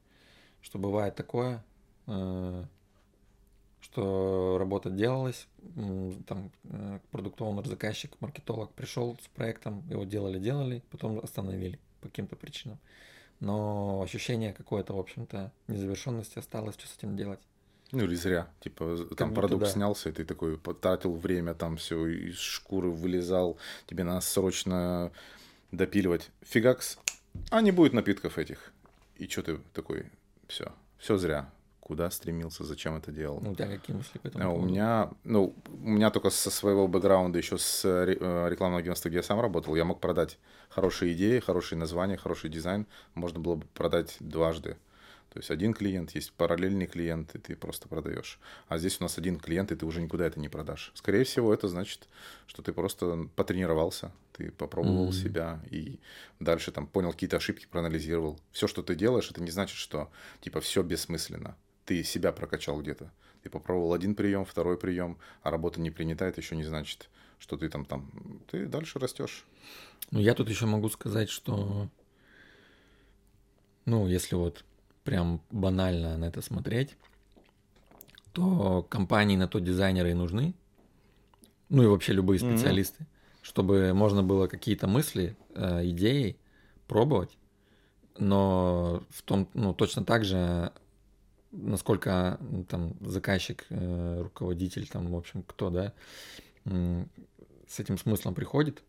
что 0.61 0.79
бывает 0.79 1.15
такое, 1.15 1.65
э, 2.07 2.65
что 3.81 4.57
работа 4.59 4.91
делалась, 4.91 5.47
там 6.27 6.51
э, 6.65 6.99
продуктовый 7.11 7.65
заказчик, 7.65 8.13
маркетолог 8.21 8.73
пришел 8.73 9.19
с 9.23 9.29
проектом, 9.29 9.85
его 9.89 10.05
делали-делали, 10.05 10.83
потом 10.91 11.19
остановили 11.19 11.79
по 12.01 12.09
каким-то 12.09 12.37
причинам 12.37 12.79
но 13.41 14.03
ощущение 14.03 14.53
какое-то, 14.53 14.95
в 14.95 14.99
общем-то, 14.99 15.53
незавершенности 15.69 16.39
осталось, 16.39 16.75
что 16.75 16.89
с 16.89 16.97
этим 16.97 17.17
делать. 17.17 17.41
Ну 17.93 18.05
или 18.05 18.15
зря. 18.15 18.49
Типа 18.61 18.97
там 19.17 19.31
будто 19.31 19.41
продукт 19.41 19.65
да. 19.65 19.71
снялся, 19.71 20.11
и 20.11 20.13
ты 20.13 20.25
такой 20.25 20.59
потратил 20.59 21.15
время, 21.15 21.55
там 21.55 21.77
все 21.77 22.07
из 22.07 22.39
шкуры 22.39 22.91
вылезал, 22.91 23.57
тебе 23.87 24.05
надо 24.05 24.21
срочно 24.21 25.11
допиливать. 25.73 26.31
Фигакс, 26.43 26.99
а 27.51 27.61
не 27.61 27.71
будет 27.73 27.93
напитков 27.93 28.39
этих. 28.39 28.73
И 29.17 29.27
что 29.29 29.43
ты 29.43 29.59
такой, 29.73 30.07
все, 30.47 30.73
все 30.99 31.17
зря. 31.17 31.51
Куда 31.81 32.11
стремился, 32.11 32.65
зачем 32.65 32.97
это 32.97 33.11
делал? 33.11 33.41
Ну, 33.41 33.53
у 33.53 33.55
тебя 33.55 33.67
какие 33.67 33.97
мысли 33.97 34.19
по 34.19 34.27
этому 34.29 34.45
А 34.45 34.49
у 34.49 34.55
поводу? 34.57 34.69
меня, 34.71 35.11
ну, 35.25 35.55
у 35.83 35.89
меня 35.89 36.11
только 36.11 36.29
со 36.29 36.51
своего 36.51 36.87
бэкграунда, 36.87 37.39
еще 37.39 37.57
с 37.57 37.83
ре- 38.05 38.19
э, 38.21 38.49
рекламного 38.51 38.81
агентства, 38.81 39.09
где 39.09 39.17
я 39.19 39.23
сам 39.23 39.41
работал, 39.41 39.75
я 39.75 39.87
мог 39.87 39.99
продать 39.99 40.39
хорошие 40.69 41.15
идеи, 41.15 41.39
хорошие 41.39 41.79
названия, 41.79 42.19
хороший 42.19 42.51
дизайн. 42.51 42.87
Можно 43.15 43.41
было 43.41 43.55
бы 43.55 43.67
продать 43.73 44.17
дважды. 44.21 44.77
То 45.31 45.39
есть 45.39 45.51
один 45.51 45.75
клиент, 45.75 46.13
есть 46.13 46.33
параллельный 46.33 46.87
клиент, 46.87 47.35
и 47.35 47.39
ты 47.39 47.55
просто 47.55 47.87
продаешь. 47.87 48.39
А 48.69 48.79
здесь 48.79 48.99
у 49.01 49.05
нас 49.05 49.19
один 49.19 49.39
клиент, 49.39 49.71
и 49.71 49.77
ты 49.77 49.85
уже 49.85 50.01
никуда 50.01 50.27
это 50.27 50.41
не 50.41 50.49
продашь. 50.49 50.91
Скорее 50.95 51.25
всего, 51.25 51.53
это 51.53 51.69
значит, 51.69 52.09
что 52.47 52.63
ты 52.63 52.73
просто 52.73 53.29
потренировался, 53.37 54.11
ты 54.33 54.51
попробовал 54.51 55.11
mm-hmm. 55.11 55.23
себя 55.23 55.61
и 55.71 55.99
дальше 56.41 56.73
там 56.73 56.87
понял 56.87 57.13
какие-то 57.13 57.37
ошибки, 57.37 57.67
проанализировал. 57.71 58.41
Все, 58.53 58.67
что 58.67 58.83
ты 58.83 58.95
делаешь, 58.95 59.31
это 59.31 59.43
не 59.43 59.51
значит, 59.51 59.77
что 59.77 60.11
типа 60.41 60.61
все 60.61 60.83
бессмысленно. 60.83 61.57
Ты 61.85 62.05
себя 62.05 62.33
прокачал 62.33 62.81
где-то. 62.81 63.11
Ты 63.43 63.51
попробовал 63.51 63.93
один 63.93 64.15
прием, 64.15 64.45
второй 64.45 64.79
прием, 64.79 65.19
а 65.43 65.51
работа 65.51 65.81
не 65.81 65.91
принята, 65.91 66.25
это 66.25 66.41
еще 66.41 66.57
не 66.57 66.65
значит, 66.65 67.11
что 67.39 67.57
ты 67.57 67.69
там 67.69 67.85
там. 67.85 68.11
Ты 68.51 68.67
дальше 68.67 68.99
растешь. 68.99 69.45
Ну, 70.11 70.21
я 70.21 70.35
тут 70.35 70.49
еще 70.49 70.65
могу 70.67 70.89
сказать, 70.89 71.29
что 71.29 71.89
ну, 73.89 74.07
если 74.07 74.35
вот 74.35 74.67
прям 75.09 75.41
банально 75.51 76.19
на 76.19 76.27
это 76.27 76.43
смотреть, 76.43 76.99
то 78.33 78.83
компании 78.91 79.37
на 79.37 79.49
то 79.49 79.59
дизайнеры 79.59 80.11
и 80.11 80.15
нужны, 80.15 80.53
ну 81.71 81.83
и 81.83 81.87
вообще 81.87 82.13
любые 82.13 82.39
специалисты, 82.39 83.05
mm-hmm. 83.05 83.39
чтобы 83.41 83.95
можно 83.95 84.23
было 84.23 84.49
какие-то 84.49 84.87
мысли, 84.87 85.35
э, 85.55 85.89
идеи 85.89 86.37
пробовать, 86.89 87.39
но 88.19 89.03
в 89.09 89.23
том, 89.23 89.49
ну 89.55 89.73
точно 89.73 90.05
так 90.05 90.27
же, 90.27 90.73
насколько 91.53 92.37
ну, 92.43 92.65
там 92.65 92.93
заказчик, 93.01 93.65
э, 93.71 94.21
руководитель, 94.25 94.87
там 94.89 95.11
в 95.11 95.17
общем 95.17 95.43
кто, 95.43 95.71
да, 95.71 95.95
с 96.67 97.81
этим 97.81 97.97
смыслом 97.97 98.35
приходит, 98.35 98.83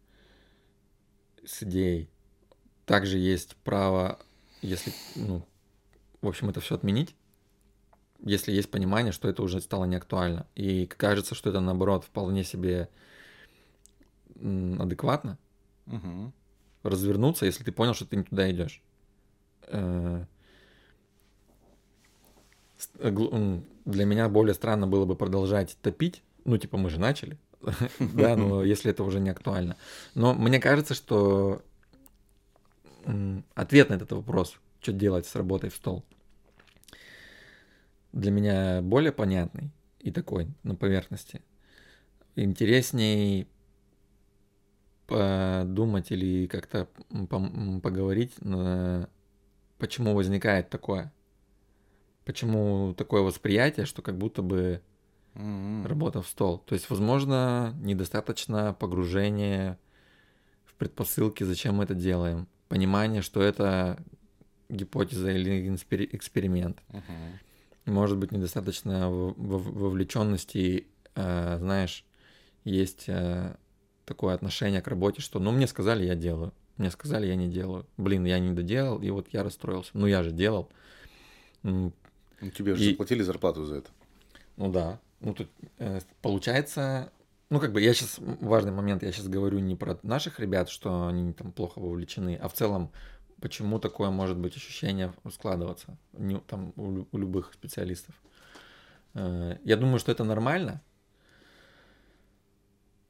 с 1.45 1.63
идеей, 1.63 2.09
также 2.86 3.17
есть 3.20 3.55
право, 3.63 4.20
если 4.61 4.91
ну 5.15 5.45
в 6.22 6.28
общем, 6.28 6.49
это 6.49 6.59
все 6.59 6.76
отменить, 6.76 7.15
если 8.22 8.51
есть 8.51 8.70
понимание, 8.70 9.11
что 9.11 9.30
это 9.30 9.41
уже 9.41 9.61
стало 9.61 9.86
неактуально. 9.86 10.45
И 10.55 10.86
кажется, 10.86 11.36
что 11.36 11.49
это, 11.49 11.59
наоборот, 11.59 12.03
вполне 12.03 12.43
себе 12.43 12.89
адекватно. 14.36 15.38
Угу. 15.88 16.34
Развернуться, 16.84 17.45
если 17.45 17.63
ты 17.63 17.72
понял, 17.72 17.93
что 17.93 18.05
ты 18.05 18.17
не 18.17 18.24
туда 18.24 18.49
идешь. 18.51 18.82
Э, 19.67 20.26
для 23.86 24.05
меня 24.05 24.30
более 24.30 24.53
странно 24.53 24.88
было 24.88 25.05
бы 25.05 25.15
продолжать 25.15 25.78
топить. 25.82 26.24
Ну, 26.45 26.57
типа, 26.57 26.78
мы 26.78 26.89
же 26.89 26.99
начали. 26.99 27.38
Да, 27.99 28.36
но 28.36 28.63
если 28.63 28.91
это 28.91 29.03
уже 29.03 29.20
не 29.20 29.30
актуально. 29.30 29.78
Но 30.15 30.34
мне 30.34 30.59
кажется, 30.59 30.93
что 30.93 31.61
ответ 33.55 33.89
на 33.89 33.93
этот 33.93 34.11
вопрос– 34.11 34.57
что 34.82 34.94
делать 34.94 35.26
с 35.26 35.36
работой 35.36 35.70
в 35.70 35.76
стол. 35.76 36.04
Для 38.12 38.32
меня 38.32 38.82
более 38.82 39.12
понятный 39.12 39.72
и 40.00 40.12
такой 40.12 40.48
на 40.64 40.76
поверхности. 40.76 41.42
Интересней 42.36 43.48
подумать 45.08 46.12
или 46.12 46.48
как-то 46.48 46.88
поговорить, 47.82 48.34
почему 49.78 50.16
возникает 50.16 50.70
такое. 50.70 51.12
Почему 52.26 52.94
такое 52.94 53.24
восприятие, 53.24 53.86
что 53.88 54.02
как 54.04 54.18
будто 54.18 54.44
бы 54.44 54.82
mm-hmm. 55.34 55.88
работа 55.88 56.22
в 56.22 56.28
стол. 56.28 56.60
То 56.60 56.76
есть, 56.76 56.90
возможно, 56.90 57.74
недостаточно 57.82 58.74
погружения 58.74 59.80
в 60.66 60.76
предпосылки, 60.76 61.44
зачем 61.44 61.76
мы 61.76 61.86
это 61.86 61.96
делаем. 61.96 62.48
Понимание, 62.68 63.24
что 63.24 63.42
это 63.42 63.98
гипотеза 64.70 65.32
или 65.32 65.76
эксперимент. 65.76 66.82
Uh-huh. 66.89 67.01
Может 67.86 68.17
быть, 68.17 68.32
недостаточно 68.32 69.09
вовлеченности, 69.09 70.88
э, 71.15 71.57
знаешь, 71.59 72.05
есть 72.63 73.05
э, 73.07 73.55
такое 74.05 74.36
отношение 74.36 74.82
к 74.82 74.88
работе, 74.88 75.22
что 75.22 75.39
ну 75.39 75.51
мне 75.51 75.67
сказали, 75.67 76.05
я 76.05 76.15
делаю. 76.15 76.53
Мне 76.78 76.91
сказали, 76.91 77.28
я 77.28 77.36
не 77.36 77.47
делаю. 77.47 77.86
Блин, 77.97 78.26
я 78.26 78.39
не 78.39 78.53
доделал, 78.53 79.01
и 79.01 79.09
вот 79.09 79.28
я 79.32 79.43
расстроился. 79.43 79.91
Ну 79.93 80.07
я 80.07 80.24
же 80.24 80.32
делал. 80.32 80.70
Ну, 81.63 81.91
тебе 82.57 82.76
же 82.76 82.84
и... 82.84 82.91
заплатили 82.91 83.22
зарплату 83.22 83.65
за 83.65 83.78
это. 83.78 83.89
Ну 84.55 84.72
да. 84.72 84.99
Ну 85.20 85.34
тут 85.34 85.49
э, 85.78 85.99
получается, 86.22 87.11
ну 87.49 87.59
как 87.59 87.74
бы 87.74 87.82
я 87.82 87.93
сейчас 87.93 88.20
важный 88.20 88.72
момент, 88.72 89.03
я 89.03 89.11
сейчас 89.11 89.28
говорю 89.28 89.59
не 89.59 89.76
про 89.76 89.99
наших 90.03 90.39
ребят, 90.39 90.70
что 90.70 91.07
они 91.07 91.34
там 91.34 91.51
плохо 91.51 91.80
вовлечены, 91.80 92.38
а 92.41 92.47
в 92.47 92.53
целом 92.53 92.91
почему 93.42 93.80
такое 93.80 94.10
может 94.10 94.38
быть 94.38 94.56
ощущение 94.56 95.14
складываться 95.32 95.98
не, 96.14 96.40
там, 96.40 96.74
у, 96.76 97.06
у 97.12 97.18
любых 97.18 97.54
специалистов. 97.54 98.16
Э, 99.14 99.58
я 99.64 99.78
думаю, 99.78 100.00
что 100.00 100.12
это 100.12 100.24
нормально. 100.24 100.82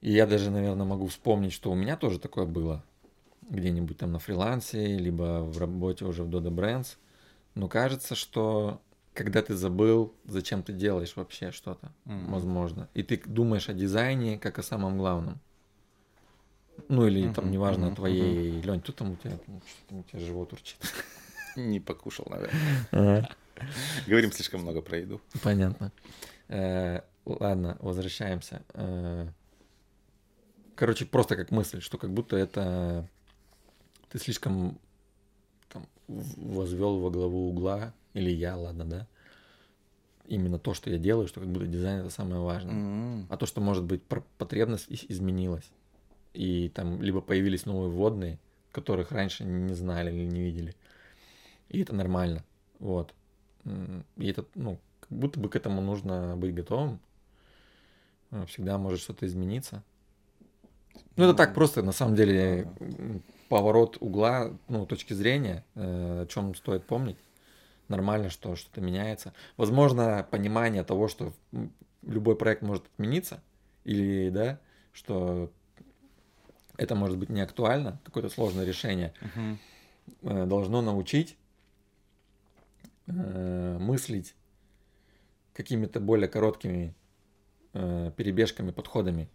И 0.02 0.12
я 0.12 0.26
даже, 0.26 0.50
наверное, 0.50 0.86
могу 0.86 1.08
вспомнить, 1.08 1.54
что 1.54 1.72
у 1.72 1.76
меня 1.76 1.98
тоже 1.98 2.20
такое 2.20 2.46
было. 2.46 2.84
Где-нибудь 3.50 3.98
там 3.98 4.12
на 4.12 4.20
фрилансе, 4.20 4.98
либо 4.98 5.42
в 5.42 5.58
работе 5.58 6.06
уже 6.06 6.24
в 6.24 6.30
Dodo 6.30 6.52
Brands. 6.52 6.98
Но 7.56 7.68
кажется, 7.68 8.16
что 8.16 8.82
когда 9.14 9.42
ты 9.42 9.56
забыл, 9.56 10.14
зачем 10.26 10.64
ты 10.64 10.72
делаешь 10.72 11.16
вообще 11.16 11.52
что-то, 11.52 11.92
mm-hmm. 12.06 12.32
возможно, 12.32 12.88
и 12.94 13.04
ты 13.04 13.22
думаешь 13.26 13.68
о 13.68 13.74
дизайне 13.74 14.38
как 14.38 14.60
о 14.60 14.64
самом 14.64 14.98
главном. 14.98 15.42
Ну 16.88 17.08
или 17.08 17.24
uh-huh, 17.24 17.34
там, 17.34 17.52
неважно, 17.52 17.86
uh-huh, 17.86 17.96
твоей... 17.96 18.52
Uh-huh. 18.52 18.66
Лень, 18.66 18.82
тут 18.82 18.96
там 18.96 19.12
у 19.12 19.16
тебя, 19.16 19.38
у 19.90 20.04
тебя 20.04 20.20
живот 20.20 20.54
урчит? 20.54 20.78
Не 21.56 21.80
покушал, 21.80 22.28
наверное. 22.30 23.30
Говорим 24.08 24.32
слишком 24.32 24.62
много 24.62 24.82
про 24.82 24.98
еду. 24.98 25.22
Понятно. 25.44 25.92
Э, 26.48 27.02
ладно, 27.26 27.78
возвращаемся. 27.80 28.62
Э, 28.74 29.28
короче, 30.76 31.06
просто 31.06 31.36
как 31.36 31.52
мысль, 31.52 31.82
что 31.82 31.98
как 31.98 32.12
будто 32.12 32.38
это 32.38 33.08
ты 34.10 34.18
слишком 34.18 34.80
там, 35.70 35.86
возвел 36.08 37.00
во 37.00 37.10
главу 37.10 37.50
угла, 37.50 37.94
или 38.14 38.32
я, 38.32 38.56
ладно, 38.56 38.86
да, 38.86 39.08
именно 40.26 40.58
то, 40.58 40.74
что 40.74 40.90
я 40.90 40.98
делаю, 40.98 41.28
что 41.28 41.42
как 41.42 41.50
будто 41.50 41.68
дизайн 41.68 42.00
это 42.00 42.10
самое 42.10 42.42
важное. 42.42 42.74
Mm-hmm. 42.74 43.26
А 43.30 43.38
то, 43.38 43.46
что 43.46 43.62
может 43.62 43.84
быть 43.84 44.02
потребность 44.38 44.88
изменилась 44.90 45.70
и 46.40 46.70
там 46.70 47.02
либо 47.02 47.20
появились 47.20 47.66
новые 47.66 47.92
вводные, 47.92 48.40
которых 48.72 49.12
раньше 49.12 49.44
не 49.44 49.74
знали 49.74 50.10
или 50.10 50.26
не 50.26 50.40
видели. 50.40 50.74
И 51.68 51.82
это 51.82 51.94
нормально. 51.94 52.46
Вот. 52.80 53.14
И 54.16 54.30
это, 54.30 54.46
ну, 54.56 54.80
как 55.02 55.10
будто 55.10 55.38
бы 55.38 55.50
к 55.50 55.58
этому 55.58 55.82
нужно 55.82 56.38
быть 56.38 56.56
готовым. 56.56 57.02
А, 58.32 58.46
всегда 58.46 58.78
может 58.78 59.02
что-то 59.02 59.26
измениться. 59.26 59.84
Ну, 61.18 61.26
это 61.26 61.34
так 61.34 61.54
просто, 61.54 61.84
на 61.84 61.92
самом 61.92 62.16
деле, 62.16 62.72
поворот 63.50 63.98
угла, 64.00 64.54
ну, 64.70 64.86
точки 64.86 65.12
зрения, 65.12 65.66
э, 65.76 66.22
о 66.22 66.26
чем 66.28 66.56
стоит 66.56 66.86
помнить. 66.86 67.18
Нормально, 67.90 68.30
что 68.30 68.56
что-то 68.56 68.80
меняется. 68.80 69.34
Возможно, 69.58 70.26
понимание 70.32 70.86
того, 70.86 71.10
что 71.10 71.34
любой 72.02 72.38
проект 72.38 72.62
может 72.62 72.86
отмениться, 72.86 73.42
или, 73.84 74.30
да, 74.30 74.62
что 74.94 75.52
это 76.80 76.96
может 76.96 77.18
быть 77.18 77.30
не 77.30 77.42
актуально, 77.42 78.00
какое-то 78.06 78.30
сложное 78.30 78.66
решение, 78.66 79.14
угу. 79.22 80.46
должно 80.46 80.82
научить 80.82 81.38
э, 83.08 83.78
мыслить 83.80 84.34
какими-то 85.54 86.00
более 86.00 86.30
короткими 86.30 86.96
э, 87.74 88.12
перебежками, 88.16 88.72
подходами. 88.72 89.30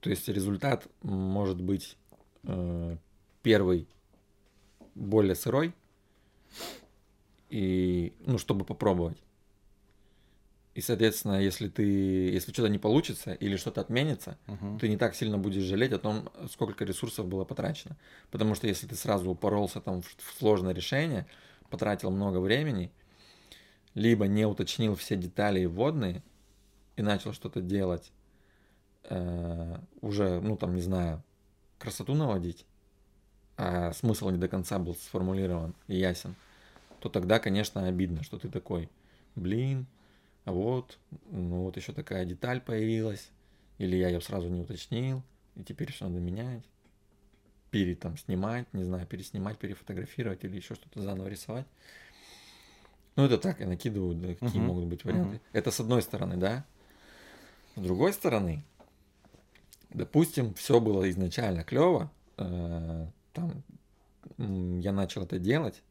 То 0.00 0.10
есть 0.10 0.28
результат 0.28 0.88
может 1.02 1.60
быть 1.60 1.96
э, 2.42 2.96
первый 3.42 3.88
более 4.96 5.36
сырой, 5.36 5.74
и, 7.50 8.14
ну, 8.20 8.38
чтобы 8.38 8.64
попробовать. 8.64 9.18
И, 10.76 10.82
соответственно, 10.82 11.40
если 11.40 11.68
ты, 11.68 11.82
если 11.84 12.52
что-то 12.52 12.68
не 12.68 12.78
получится 12.78 13.32
или 13.32 13.56
что-то 13.56 13.80
отменится, 13.80 14.36
угу. 14.46 14.78
ты 14.78 14.90
не 14.90 14.98
так 14.98 15.14
сильно 15.14 15.38
будешь 15.38 15.62
жалеть 15.62 15.92
о 15.92 15.98
том, 15.98 16.28
сколько 16.52 16.84
ресурсов 16.84 17.26
было 17.26 17.46
потрачено. 17.46 17.96
Потому 18.30 18.54
что 18.54 18.66
если 18.66 18.86
ты 18.86 18.94
сразу 18.94 19.30
упоролся 19.30 19.80
там 19.80 20.02
в, 20.02 20.14
сложное 20.38 20.74
решение, 20.74 21.26
потратил 21.70 22.10
много 22.10 22.40
времени, 22.40 22.92
либо 23.94 24.26
не 24.26 24.44
уточнил 24.44 24.96
все 24.96 25.16
детали 25.16 25.60
и 25.60 25.66
вводные 25.66 26.22
и 26.96 27.00
начал 27.00 27.32
что-то 27.32 27.62
делать, 27.62 28.12
э, 29.04 29.78
уже, 30.02 30.42
ну 30.42 30.58
там, 30.58 30.74
не 30.74 30.82
знаю, 30.82 31.22
красоту 31.78 32.12
наводить, 32.12 32.66
а 33.56 33.94
смысл 33.94 34.28
не 34.28 34.36
до 34.36 34.48
конца 34.48 34.78
был 34.78 34.94
сформулирован 34.94 35.74
и 35.88 35.96
ясен, 35.96 36.34
то 37.00 37.08
тогда, 37.08 37.38
конечно, 37.38 37.86
обидно, 37.86 38.22
что 38.22 38.38
ты 38.38 38.50
такой, 38.50 38.90
блин, 39.36 39.86
вот, 40.46 40.98
ну 41.30 41.64
вот 41.64 41.76
еще 41.76 41.92
такая 41.92 42.24
деталь 42.24 42.60
появилась, 42.60 43.30
или 43.78 43.96
я 43.96 44.08
ее 44.08 44.20
сразу 44.20 44.48
не 44.48 44.60
уточнил, 44.60 45.22
и 45.56 45.62
теперь 45.62 45.92
все 45.92 46.06
надо 46.06 46.20
менять, 46.20 46.64
пере 47.70 47.94
там 47.94 48.16
снимать, 48.16 48.72
не 48.72 48.84
знаю, 48.84 49.06
переснимать, 49.06 49.58
перефотографировать 49.58 50.44
или 50.44 50.56
еще 50.56 50.74
что-то 50.74 51.02
заново 51.02 51.28
рисовать. 51.28 51.66
Ну, 53.16 53.24
это 53.24 53.38
так, 53.38 53.60
я 53.60 53.66
накидываю, 53.66 54.14
да, 54.14 54.28
какие 54.34 54.60
Мгм. 54.60 54.66
могут 54.66 54.84
быть 54.86 55.04
варианты. 55.04 55.28
Мгм. 55.36 55.40
Это 55.52 55.70
с 55.70 55.80
одной 55.80 56.02
стороны, 56.02 56.36
да. 56.36 56.64
С 57.74 57.80
другой 57.80 58.12
стороны, 58.12 58.62
допустим, 59.90 60.54
все 60.54 60.80
было 60.80 61.08
изначально 61.10 61.64
клево, 61.64 62.10
там 62.36 63.62
м, 64.38 64.78
я 64.78 64.92
начал 64.92 65.22
это 65.22 65.38
делать, 65.38 65.82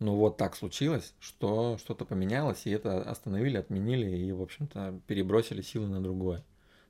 но 0.00 0.16
вот 0.16 0.38
так 0.38 0.56
случилось, 0.56 1.14
что 1.20 1.76
что-то 1.78 2.04
поменялось, 2.06 2.66
и 2.66 2.70
это 2.70 3.02
остановили, 3.02 3.58
отменили 3.58 4.16
и, 4.16 4.32
в 4.32 4.42
общем-то, 4.42 4.98
перебросили 5.06 5.60
силы 5.60 5.88
на 5.88 6.02
другое 6.02 6.42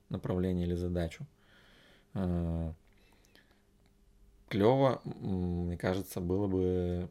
направление 0.09 0.67
или 0.67 0.75
задачу. 0.75 1.27
Клево, 4.49 5.01
мне 5.05 5.77
кажется, 5.77 6.21
было 6.21 6.47
бы 6.47 7.11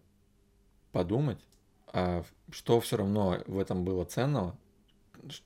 подумать, 0.92 1.40
а 1.88 2.24
что 2.50 2.80
все 2.80 2.98
равно 2.98 3.38
в 3.46 3.60
этом 3.60 3.84
было 3.84 4.06
ценного, 4.06 4.58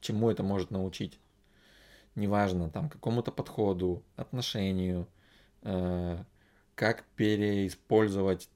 чему 0.01 0.29
это 0.29 0.43
может 0.43 0.71
научить. 0.71 1.19
Неважно, 2.15 2.69
там, 2.69 2.89
какому-то 2.89 3.31
подходу, 3.31 4.03
отношению, 4.15 5.07
э, 5.63 6.23
как 6.75 7.05
переиспользовать 7.15 8.49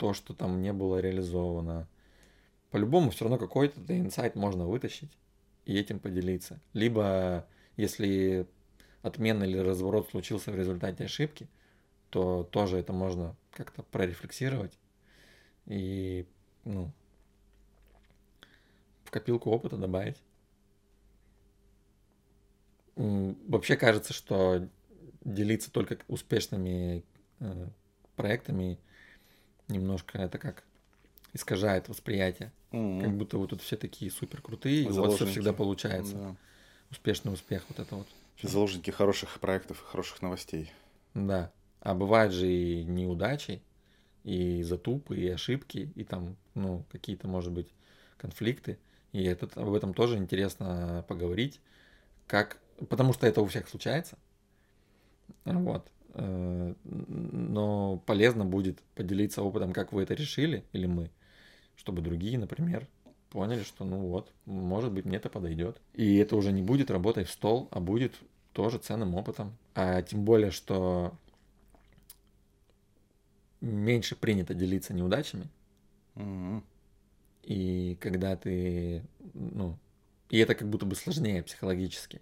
то, 0.00 0.14
что 0.14 0.32
там 0.32 0.62
не 0.62 0.72
было 0.72 0.98
реализовано. 0.98 1.86
По-любому 2.70 3.10
все 3.10 3.26
равно 3.26 3.36
какой-то 3.36 3.78
инсайт 3.88 4.34
можно 4.34 4.64
вытащить 4.64 5.10
и 5.66 5.76
этим 5.78 5.98
поделиться. 6.00 6.58
Либо, 6.72 7.46
если 7.76 8.46
отмена 9.02 9.44
или 9.44 9.58
разворот 9.58 10.08
случился 10.08 10.52
в 10.52 10.56
результате 10.56 11.04
ошибки, 11.04 11.48
то 12.08 12.44
тоже 12.44 12.78
это 12.78 12.94
можно 12.94 13.36
как-то 13.50 13.82
прорефлексировать 13.82 14.72
и 15.66 16.26
ну, 16.64 16.90
в 19.04 19.10
копилку 19.10 19.50
опыта 19.50 19.76
добавить. 19.76 20.16
Вообще 22.96 23.76
кажется, 23.76 24.14
что 24.14 24.66
делиться 25.22 25.70
только 25.70 25.98
успешными 26.08 27.04
э, 27.40 27.68
проектами 28.16 28.78
немножко 29.72 30.18
это 30.18 30.38
как 30.38 30.64
искажает 31.32 31.88
восприятие. 31.88 32.52
Мгм. 32.72 33.00
Как 33.00 33.16
будто 33.16 33.38
вот 33.38 33.50
тут 33.50 33.62
все 33.62 33.76
такие 33.76 34.10
супер 34.10 34.42
крутые, 34.42 34.84
и 34.84 34.88
у 34.88 34.92
вас 34.92 35.14
все 35.14 35.26
всегда 35.26 35.52
получается. 35.52 36.14
Да. 36.14 36.36
Успешный 36.90 37.32
успех, 37.32 37.64
вот 37.68 37.78
это 37.78 37.96
вот. 37.96 38.08
Заложники 38.42 38.90
хороших 38.90 39.38
проектов 39.38 39.82
и 39.82 39.86
хороших 39.86 40.22
новостей. 40.22 40.72
Да. 41.14 41.52
А 41.80 41.94
бывают 41.94 42.32
же 42.32 42.50
и 42.50 42.84
неудачи, 42.84 43.62
и 44.24 44.62
затупы, 44.62 45.16
и 45.16 45.28
ошибки, 45.28 45.92
и 45.94 46.04
там, 46.04 46.36
ну, 46.54 46.84
какие-то, 46.90 47.28
может 47.28 47.52
быть, 47.52 47.68
конфликты. 48.16 48.78
И 49.12 49.22
это, 49.24 49.48
об 49.60 49.72
этом 49.72 49.94
тоже 49.94 50.16
интересно 50.16 51.04
поговорить, 51.08 51.60
как, 52.26 52.58
потому 52.88 53.12
что 53.12 53.26
это 53.26 53.40
у 53.40 53.46
всех 53.46 53.68
случается. 53.68 54.16
Вот. 55.44 55.86
Э, 56.14 56.74
Но 56.84 58.02
полезно 58.06 58.44
будет 58.44 58.80
поделиться 58.94 59.42
опытом, 59.42 59.72
как 59.72 59.92
вы 59.92 60.02
это 60.02 60.14
решили, 60.14 60.64
или 60.72 60.86
мы, 60.86 61.10
чтобы 61.76 62.02
другие, 62.02 62.38
например, 62.38 62.86
поняли, 63.30 63.62
что 63.62 63.84
ну 63.84 63.98
вот, 64.08 64.32
может 64.44 64.92
быть, 64.92 65.04
мне 65.04 65.16
это 65.16 65.28
подойдет. 65.28 65.80
И 65.94 66.16
это 66.16 66.36
уже 66.36 66.52
не 66.52 66.62
будет 66.62 66.90
работой 66.90 67.24
в 67.24 67.30
стол, 67.30 67.68
а 67.70 67.80
будет 67.80 68.14
тоже 68.52 68.78
ценным 68.78 69.14
опытом. 69.14 69.56
А 69.74 70.02
тем 70.02 70.24
более, 70.24 70.50
что 70.50 71.12
меньше 73.60 74.16
принято 74.16 74.54
делиться 74.54 74.94
неудачами. 74.94 75.48
Мгм. 76.14 76.64
И 77.42 77.96
когда 78.00 78.36
ты, 78.36 79.02
ну, 79.34 79.76
и 80.28 80.38
это 80.38 80.54
как 80.54 80.68
будто 80.68 80.86
бы 80.86 80.94
сложнее 80.94 81.42
психологически. 81.42 82.20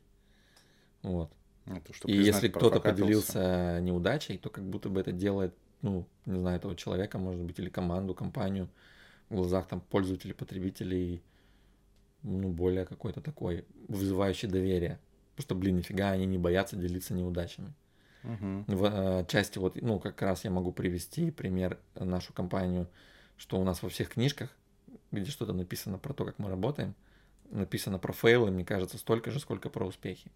Вот. 1.03 1.31
Это 1.77 1.93
что 1.93 2.09
И 2.09 2.13
если 2.13 2.49
кто-то 2.49 2.81
поделился 2.81 3.81
неудачей, 3.81 4.39
то 4.39 4.51
как 4.51 4.65
будто 4.65 4.89
бы 4.89 5.01
это 5.01 5.13
делает, 5.13 5.55
ну, 5.83 6.07
не 6.27 6.39
знаю, 6.39 6.57
этого 6.57 6.75
человека, 6.75 7.19
может 7.19 7.43
быть, 7.43 7.59
или 7.59 7.69
команду, 7.69 8.15
компанию 8.15 8.69
в 9.29 9.37
глазах 9.37 9.69
там 9.69 9.81
пользователей, 9.81 10.35
потребителей, 10.35 11.23
ну, 12.23 12.49
более 12.49 12.87
какой-то 12.87 13.21
такой 13.21 13.65
вызывающий 13.89 14.49
доверие. 14.49 14.99
Потому 15.37 15.45
что, 15.45 15.55
блин, 15.55 15.77
нифига 15.77 16.11
они 16.11 16.27
не 16.27 16.39
боятся 16.39 16.77
делиться 16.77 17.15
неудачами. 17.15 17.73
Мгм. 18.23 18.65
В 18.67 18.85
э, 18.85 19.27
части 19.29 19.59
вот, 19.59 19.81
ну, 19.81 20.01
как 20.01 20.21
раз 20.23 20.45
я 20.45 20.51
могу 20.51 20.73
привести 20.73 21.31
пример 21.31 21.79
э, 21.95 22.05
нашу 22.05 22.33
компанию, 22.33 22.89
что 23.37 23.61
у 23.61 23.65
нас 23.65 23.83
во 23.83 23.89
всех 23.89 24.11
книжках, 24.11 24.51
где 25.13 25.31
что-то 25.31 25.53
написано 25.53 25.99
про 25.99 26.13
то, 26.13 26.25
как 26.25 26.39
мы 26.39 26.49
работаем, 26.49 26.95
написано 27.51 27.99
про 27.99 28.13
фейлы, 28.13 28.51
мне 28.51 28.65
кажется, 28.65 28.99
столько 28.99 29.31
же, 29.31 29.39
сколько 29.39 29.71
про 29.71 29.87
успехи. 29.87 30.31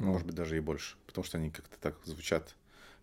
Может 0.00 0.26
быть, 0.26 0.34
даже 0.36 0.56
и 0.56 0.60
больше. 0.60 0.96
Потому 1.06 1.24
что 1.24 1.38
они 1.38 1.50
как-то 1.50 1.76
так 1.80 1.94
звучат 2.04 2.54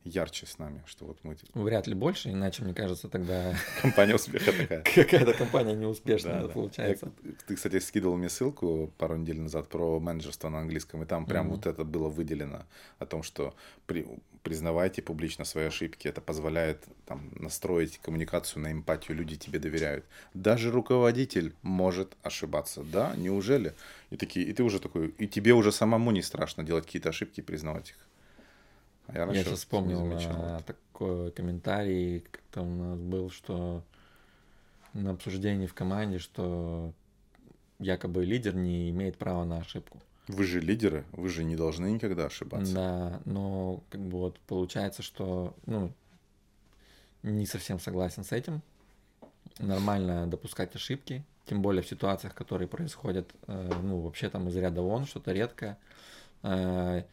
ярче 0.03 0.45
с 0.45 0.57
нами, 0.57 0.81
что 0.85 1.05
вот 1.05 1.17
мы 1.23 1.35
Вряд 1.53 1.85
ли 1.87 1.93
больше, 1.93 2.31
иначе, 2.31 2.63
мне 2.63 2.73
кажется, 2.73 3.09
тогда 3.09 3.53
компания 3.81 4.15
успеха 4.15 4.53
такая. 4.53 4.81
какая-то 4.83 5.33
компания 5.33 5.73
неуспешная 5.75 6.41
Да, 6.41 6.47
да. 6.47 6.53
получается. 6.53 7.11
Я- 7.23 7.31
Ты, 7.45 7.55
кстати, 7.55 7.79
скидывал 7.79 8.15
мне 8.15 8.29
ссылку 8.29 8.93
пару 8.97 9.17
недель 9.17 9.39
назад 9.41 9.67
про 9.67 9.99
менеджерство 9.99 10.47
на 10.49 10.59
английском, 10.59 11.03
и 11.03 11.05
там 11.05 11.25
прям 11.25 11.47
Мгм. 11.47 11.55
вот 11.55 11.65
это 11.65 11.83
было 11.83 12.07
выделено 12.09 12.65
о 12.99 13.05
том, 13.05 13.21
что 13.21 13.53
при- 13.85 14.07
признавайте 14.47 15.01
публично 15.01 15.43
свои 15.43 15.65
ошибки, 15.65 16.07
это 16.07 16.21
позволяет 16.21 16.85
там, 17.05 17.29
настроить 17.35 17.97
коммуникацию 17.97 18.63
на 18.63 18.71
эмпатию, 18.71 19.17
люди 19.17 19.35
тебе 19.35 19.59
доверяют. 19.59 20.05
Даже 20.33 20.71
руководитель 20.71 21.53
может 21.63 22.15
ошибаться, 22.23 22.81
да? 22.81 23.13
Неужели? 23.17 23.73
И, 24.09 24.15
такие, 24.15 24.45
и 24.45 24.53
ты 24.53 24.63
уже 24.63 24.79
такой, 24.79 25.09
и 25.17 25.27
тебе 25.27 25.51
уже 25.51 25.73
самому 25.73 26.11
не 26.11 26.21
страшно 26.21 26.63
делать 26.63 26.85
какие-то 26.85 27.09
ошибки 27.09 27.41
и 27.41 27.43
признавать 27.43 27.89
их. 27.89 27.97
А 29.07 29.17
Я 29.17 29.25
раньше 29.25 29.43
сейчас 29.43 29.59
вспомнил 29.59 30.13
а, 30.13 30.61
такой 30.65 31.31
комментарий, 31.31 32.21
как-то 32.31 32.61
у 32.61 32.69
нас 32.69 32.99
был, 32.99 33.29
что 33.29 33.83
на 34.93 35.11
обсуждении 35.11 35.67
в 35.67 35.73
команде, 35.73 36.19
что 36.19 36.93
якобы 37.79 38.23
лидер 38.23 38.55
не 38.55 38.89
имеет 38.91 39.17
права 39.17 39.43
на 39.43 39.57
ошибку. 39.57 40.01
Вы 40.27 40.43
же 40.43 40.59
лидеры, 40.59 41.05
вы 41.11 41.29
же 41.29 41.43
не 41.43 41.55
должны 41.55 41.87
никогда 41.91 42.25
ошибаться. 42.25 42.73
Да, 42.73 43.21
но 43.25 43.83
как 43.89 44.01
бы 44.01 44.19
вот 44.19 44.39
получается, 44.41 45.01
что 45.01 45.55
ну 45.65 45.91
не 47.23 47.45
совсем 47.45 47.79
согласен 47.79 48.23
с 48.23 48.31
этим. 48.31 48.61
Нормально 49.59 50.27
допускать 50.27 50.75
ошибки, 50.75 51.23
тем 51.45 51.61
более 51.61 51.81
в 51.81 51.87
ситуациях, 51.87 52.35
которые 52.35 52.67
происходят, 52.67 53.33
э, 53.47 53.73
ну 53.83 54.01
вообще 54.01 54.29
там 54.29 54.47
из 54.49 54.55
ряда 54.55 54.81
вон, 54.81 55.05
что-то 55.05 55.31
редкое. 55.31 55.77
Э, 56.43 57.03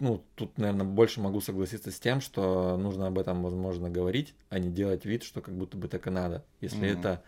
Ну, 0.00 0.20
тут, 0.34 0.58
наверное, 0.58 0.84
больше 0.84 1.20
могу 1.20 1.40
согласиться 1.40 1.92
с 1.92 2.00
тем, 2.00 2.20
что 2.20 2.76
нужно 2.76 3.06
об 3.06 3.18
этом, 3.20 3.40
возможно, 3.44 3.88
говорить, 3.88 4.34
а 4.50 4.58
не 4.58 4.68
делать 4.68 5.04
вид, 5.04 5.22
что 5.22 5.40
как 5.40 5.54
будто 5.54 5.76
бы 5.76 5.86
так 5.86 6.08
и 6.08 6.10
надо. 6.10 6.42
Если 6.60 6.78
Мгм. 6.78 6.98
это 6.98 7.22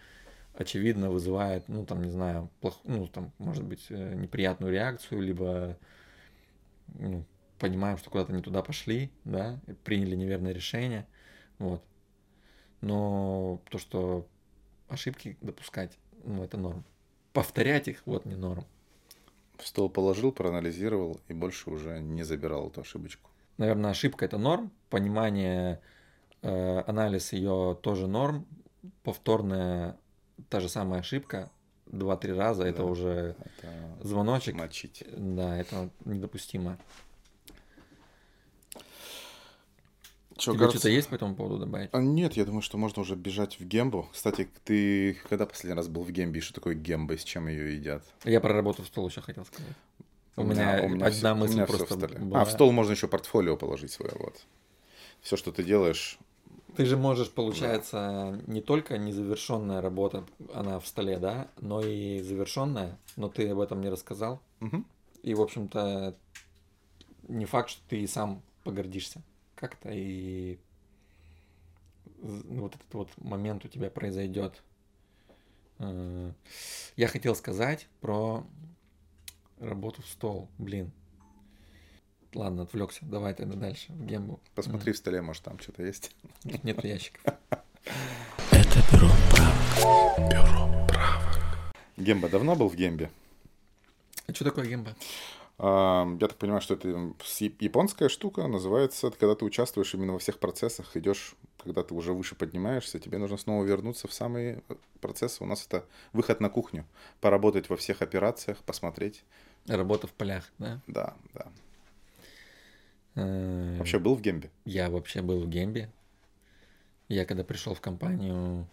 очевидно 0.54 1.10
вызывает, 1.10 1.68
ну, 1.68 1.84
там, 1.84 2.02
не 2.02 2.10
знаю, 2.10 2.50
плох... 2.60 2.80
ну, 2.84 3.06
там, 3.06 3.32
может 3.38 3.64
быть, 3.64 3.86
э, 3.90 4.14
неприятную 4.14 4.72
реакцию, 4.72 5.20
либо 5.20 5.76
ну, 6.94 7.24
понимаем, 7.58 7.98
что 7.98 8.10
куда-то 8.10 8.32
не 8.32 8.42
туда 8.42 8.62
пошли, 8.62 9.10
да, 9.24 9.58
приняли 9.84 10.14
неверное 10.14 10.52
решение, 10.52 11.06
вот. 11.58 11.82
Но 12.80 13.60
то, 13.70 13.78
что 13.78 14.26
ошибки 14.88 15.36
допускать, 15.40 15.98
ну, 16.24 16.44
это 16.44 16.56
норм. 16.56 16.84
Повторять 17.32 17.88
их, 17.88 18.02
вот 18.06 18.26
не 18.26 18.36
норм. 18.36 18.64
В 19.56 19.66
стол 19.66 19.88
положил, 19.88 20.32
проанализировал 20.32 21.20
и 21.28 21.32
больше 21.32 21.70
уже 21.70 22.00
не 22.00 22.22
забирал 22.22 22.68
эту 22.68 22.82
ошибочку. 22.82 23.30
Наверное, 23.56 23.90
ошибка 23.90 24.24
это 24.24 24.36
норм, 24.36 24.72
понимание, 24.90 25.80
э, 26.42 26.80
анализ 26.86 27.32
ее 27.32 27.78
тоже 27.80 28.06
норм, 28.06 28.46
повторная 29.02 29.96
та 30.48 30.60
же 30.60 30.68
самая 30.68 31.00
ошибка 31.00 31.50
два-три 31.86 32.32
раза, 32.32 32.64
это 32.64 32.78
Да. 32.78 32.84
уже 32.84 33.36
Это 33.44 33.98
звоночек, 34.02 34.54
мочить. 34.54 35.04
да, 35.16 35.56
это 35.58 35.90
недопустимо. 36.04 36.78
Чё, 40.36 40.50
Тебе 40.52 40.60
кажется- 40.64 40.78
что-то 40.80 40.88
есть 40.94 41.08
по 41.08 41.14
этому 41.14 41.36
поводу 41.36 41.58
добавить? 41.58 41.90
А, 41.92 42.00
Нет, 42.00 42.32
я 42.34 42.44
думаю, 42.44 42.60
что 42.62 42.76
можно 42.76 43.02
уже 43.02 43.14
бежать 43.14 43.60
в 43.60 43.64
гембу. 43.64 44.08
Кстати, 44.12 44.48
ты 44.64 45.14
когда 45.28 45.46
последний 45.46 45.76
раз 45.76 45.86
был 45.86 46.02
в 46.02 46.10
гембе? 46.10 46.38
И 46.40 46.42
что 46.42 46.54
такое 46.54 46.74
гемба? 46.74 47.14
и 47.14 47.18
С 47.18 47.22
чем 47.24 47.46
ее 47.46 47.74
едят? 47.76 48.02
Я 48.24 48.40
про 48.40 48.52
работу 48.52 48.82
в 48.82 48.86
стол 48.86 49.08
еще 49.08 49.20
хотел 49.20 49.44
сказать. 49.44 49.72
У, 50.36 50.42
меня, 50.42 50.78
одна 50.78 51.10
всё- 51.10 51.32
у 51.32 51.36
мысль 51.36 51.54
меня 51.54 51.66
всё 51.66 51.76
просто 51.78 51.94
в 51.94 51.98
столе. 51.98 52.18
была. 52.18 52.40
А, 52.42 52.44
в 52.44 52.50
стол 52.50 52.72
можно 52.72 52.90
еще 52.90 53.06
портфолио 53.06 53.56
положить 53.56 53.92
свое, 53.92 54.12
вот. 54.18 54.44
Все, 55.20 55.36
что 55.36 55.52
ты 55.52 55.62
делаешь, 55.62 56.18
Ты 56.76 56.86
же 56.86 56.96
можешь, 56.96 57.30
получается, 57.30 58.40
не 58.46 58.60
только 58.60 58.98
незавершенная 58.98 59.80
работа, 59.80 60.24
она 60.52 60.80
в 60.80 60.86
столе, 60.86 61.18
да, 61.18 61.48
но 61.60 61.80
и 61.80 62.20
завершенная, 62.20 62.98
но 63.16 63.28
ты 63.28 63.48
об 63.50 63.60
этом 63.60 63.80
не 63.80 63.88
рассказал. 63.88 64.40
Мгм. 64.60 64.84
И, 65.22 65.34
в 65.34 65.40
общем-то, 65.40 66.16
не 67.28 67.44
факт, 67.44 67.70
что 67.70 67.80
ты 67.88 68.00
и 68.00 68.06
сам 68.06 68.42
погордишься 68.64 69.22
как-то, 69.54 69.90
и 69.92 70.58
з- 72.22 72.42
вот 72.58 72.74
этот 72.74 72.92
вот 72.94 73.08
момент 73.18 73.64
у 73.64 73.68
тебя 73.68 73.90
произойдет. 73.90 74.62
Э, 75.78 76.32
Я 76.96 77.08
хотел 77.08 77.34
сказать 77.34 77.88
про 78.00 78.44
работу 79.58 80.02
в 80.02 80.06
стол. 80.06 80.48
Блин. 80.58 80.90
Ладно, 82.34 82.62
отвлекся. 82.64 83.00
Давай 83.02 83.32
тогда 83.34 83.54
дальше, 83.56 83.92
в 83.92 84.04
гембу. 84.04 84.40
Посмотри 84.54 84.92
в 84.92 84.96
столе, 84.96 85.22
может, 85.22 85.42
там 85.44 85.58
что-то 85.58 85.82
есть. 85.84 86.10
Нет 86.62 86.82
ящиков. 86.84 87.22
Это 88.50 88.80
бюро 88.92 89.08
правок. 89.30 90.30
Бюро 90.30 90.86
правок. 90.88 91.74
Гемба 91.96 92.28
давно 92.28 92.56
был 92.56 92.68
в 92.68 92.74
Гембе? 92.74 93.10
А 94.26 94.32
что 94.34 94.44
такое 94.44 94.66
гемба? 94.66 94.96
А, 95.58 96.06
Я 96.20 96.26
так 96.28 96.36
понимаю, 96.38 96.60
что 96.60 96.74
это 96.74 96.88
японская 97.60 98.08
штука, 98.08 98.48
называется, 98.48 99.06
это 99.08 99.16
когда 99.16 99.34
ты 99.36 99.44
участвуешь 99.44 99.94
именно 99.94 100.14
во 100.14 100.18
всех 100.18 100.38
процессах, 100.38 100.96
идешь, 100.96 101.36
когда 101.62 101.82
ты 101.84 101.94
уже 101.94 102.12
выше 102.12 102.34
поднимаешься, 102.34 102.98
тебе 102.98 103.18
нужно 103.18 103.36
снова 103.36 103.64
вернуться 103.64 104.08
в 104.08 104.12
самые 104.12 104.62
э, 104.68 104.74
процессы. 105.00 105.44
У 105.44 105.46
нас 105.46 105.64
это 105.66 105.84
выход 106.12 106.40
на 106.40 106.50
кухню, 106.50 106.84
поработать 107.20 107.68
во 107.68 107.76
всех 107.76 108.02
операциях, 108.02 108.58
посмотреть. 108.64 109.22
Работа 109.66 110.08
в 110.08 110.12
полях, 110.12 110.50
да? 110.58 110.80
Да, 110.88 111.14
да. 111.32 111.46
Э, 113.14 113.76
Вообще 113.78 113.98
был 113.98 114.14
в 114.14 114.20
Гембе? 114.20 114.50
Я 114.64 114.90
вообще 114.90 115.22
был 115.22 115.40
в 115.40 115.48
Гембе. 115.48 115.90
Я 117.08 117.24
когда 117.24 117.44
пришел 117.44 117.74
в 117.74 117.80
компанию, 117.80 118.66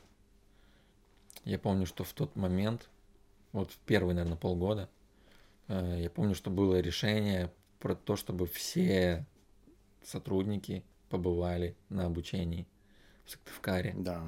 я 1.44 1.60
помню, 1.60 1.86
что 1.86 2.04
в 2.04 2.14
тот 2.14 2.36
момент, 2.36 2.89
вот 3.52 3.72
в 3.72 3.78
первые, 3.80 4.16
наверное, 4.16 4.38
полгода, 4.38 4.89
э, 5.68 6.00
я 6.02 6.10
помню, 6.10 6.34
что 6.36 6.50
было 6.50 6.80
решение 6.80 7.52
про 7.80 7.96
то, 7.96 8.16
чтобы 8.16 8.48
все 8.48 9.26
сотрудники 10.04 10.84
побывали 11.10 11.76
на 11.89 12.06
обучении 12.06 12.66
в 13.26 13.32
Сыктывкаре. 13.32 13.94
Да. 13.98 14.24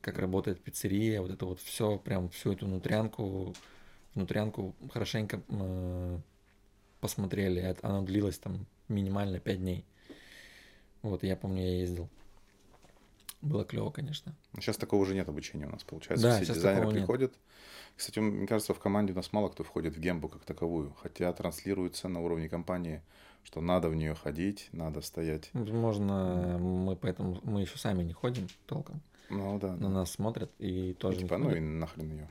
Как 0.00 0.18
работает 0.18 0.62
пиццерия, 0.62 1.20
вот 1.20 1.30
это 1.30 1.46
вот 1.46 1.60
все, 1.60 1.98
прям 1.98 2.28
всю 2.30 2.52
эту 2.52 2.66
внутрянку, 2.66 3.54
внутрянку 4.14 4.74
хорошенько 4.92 5.42
э, 5.48 6.18
посмотрели. 7.00 7.60
Это- 7.60 7.86
Оно 7.86 8.02
длилось 8.02 8.38
там 8.38 8.66
минимально 8.92 9.40
5 9.40 9.58
дней. 9.58 9.84
Вот, 11.02 11.22
я 11.24 11.36
помню, 11.36 11.62
я 11.62 11.78
ездил. 11.78 12.08
Было 13.40 13.64
клево, 13.64 13.90
конечно. 13.90 14.34
Сейчас 14.54 14.76
такого 14.76 15.02
уже 15.02 15.14
нет 15.14 15.28
обучения 15.28 15.66
у 15.66 15.70
нас, 15.70 15.82
получается. 15.82 16.28
Да, 16.28 16.36
Все 16.36 16.44
сейчас 16.44 16.56
дизайнеры 16.58 16.82
такого 16.82 16.94
нет. 16.94 17.02
приходят. 17.02 17.34
Кстати, 17.96 18.20
мне 18.20 18.46
кажется, 18.46 18.72
в 18.72 18.78
команде 18.78 19.12
у 19.12 19.16
нас 19.16 19.32
мало 19.32 19.48
кто 19.48 19.64
входит 19.64 19.96
в 19.96 20.00
Гембу 20.00 20.28
как 20.28 20.44
таковую, 20.44 20.94
хотя 21.02 21.32
транслируется 21.32 22.08
на 22.08 22.20
уровне 22.20 22.48
компании, 22.48 23.02
что 23.42 23.60
надо 23.60 23.88
в 23.88 23.96
нее 23.96 24.14
ходить, 24.14 24.68
надо 24.72 25.00
стоять. 25.00 25.50
Возможно, 25.52 26.56
мы 26.60 26.94
поэтому 26.94 27.40
мы 27.42 27.62
еще 27.62 27.78
сами 27.78 28.04
не 28.04 28.12
ходим 28.12 28.46
толком. 28.66 29.02
Ну 29.28 29.58
да. 29.58 29.72
На 29.72 29.78
да. 29.78 29.88
нас 29.88 30.12
смотрят 30.12 30.52
и 30.58 30.88
Ну, 30.88 30.94
тоже 30.94 31.16
не 31.16 31.22
типа, 31.24 31.38
ну 31.38 31.54
и 31.54 31.58
нахрен 31.58 32.10
ее. 32.10 32.28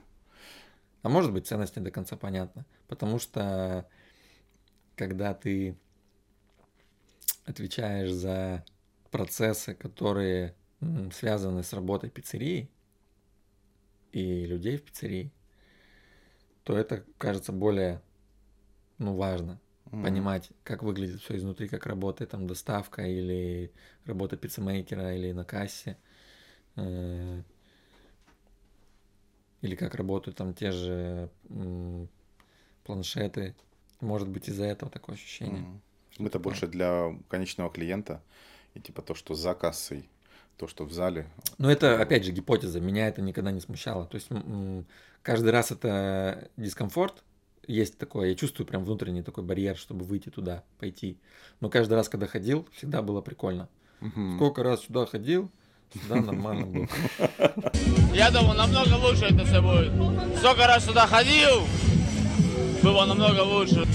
А 1.04 1.10
может 1.10 1.34
быть, 1.34 1.48
ценность 1.48 1.76
не 1.76 1.84
до 1.84 1.92
конца 1.92 2.16
понятна. 2.16 2.66
Потому 2.88 3.20
что 3.20 3.88
когда 4.96 5.34
ты 5.34 5.76
отвечаешь 7.46 8.12
за 8.12 8.64
процессы, 9.10 9.74
которые 9.74 10.56
связаны 11.14 11.64
с 11.64 11.74
работой 11.74 12.10
пиццерии 12.10 12.70
и 14.12 14.46
людей 14.46 14.78
в 14.78 14.84
пиццерии, 14.84 15.32
то 16.64 16.78
это 16.78 17.04
кажется 17.18 17.52
более 17.52 18.02
ну, 19.02 19.16
важно. 19.16 19.60
Понимать, 19.92 20.52
как 20.64 20.84
выглядит 20.84 21.22
все 21.22 21.36
изнутри, 21.36 21.68
как 21.68 21.86
работает 21.86 22.32
там 22.32 22.48
доставка 22.48 23.02
или 23.02 23.74
работа 24.06 24.38
пиццемейкера 24.38 25.16
или 25.16 25.32
на 25.34 25.44
кассе. 25.44 25.98
Э, 26.76 27.42
или 29.62 29.76
как 29.76 29.96
работают 29.96 30.38
там 30.38 30.54
те 30.54 30.72
же 30.72 31.30
м, 31.50 32.08
планшеты. 32.84 33.56
Может 34.00 34.30
быть, 34.30 34.48
из-за 34.48 34.66
этого 34.66 34.92
такое 34.92 35.16
ощущение. 35.16 35.62
Мгм. 35.62 35.82
Это 36.26 36.34
такое. 36.34 36.52
больше 36.52 36.68
для 36.68 37.16
конечного 37.30 37.70
клиента. 37.70 38.22
И 38.74 38.80
типа 38.80 39.02
то, 39.02 39.16
что 39.16 39.36
за 39.36 39.54
кассой, 39.54 40.10
то, 40.58 40.68
что 40.68 40.86
в 40.86 40.92
зале. 40.92 41.28
Но 41.58 41.72
это, 41.72 42.00
опять 42.00 42.24
же, 42.24 42.32
гипотеза. 42.32 42.80
Меня 42.80 43.08
это 43.08 43.22
никогда 43.22 43.52
не 43.52 43.60
смущало. 43.60 44.06
То 44.06 44.16
есть 44.16 44.30
каждый 45.24 45.52
раз 45.52 45.72
это 45.72 46.50
дискомфорт. 46.58 47.24
Есть 47.68 47.98
такое, 47.98 48.30
я 48.30 48.36
чувствую 48.36 48.66
прям 48.66 48.84
внутренний 48.84 49.22
такой 49.22 49.44
барьер, 49.44 49.78
чтобы 49.78 50.04
выйти 50.04 50.30
туда, 50.30 50.64
пойти. 50.80 51.18
Но 51.60 51.70
каждый 51.70 51.94
раз, 51.94 52.10
когда 52.10 52.26
ходил, 52.26 52.68
всегда 52.74 53.02
было 53.02 53.22
прикольно. 53.22 53.70
Мгм. 54.00 54.36
Сколько 54.36 54.64
раз 54.64 54.82
сюда 54.82 55.06
ходил, 55.06 55.50
всегда 55.90 56.16
нормально 56.16 56.66
было. 56.66 56.88
Я 58.14 58.32
думаю, 58.32 58.58
намного 58.58 58.96
лучше 58.96 59.26
это 59.26 59.46
все 59.46 59.62
будет. 59.62 59.92
Сколько 60.40 60.66
раз 60.68 60.86
сюда 60.86 61.06
ходил, 61.06 61.62
было 62.82 63.06
намного 63.06 63.42
лучше. 63.42 63.86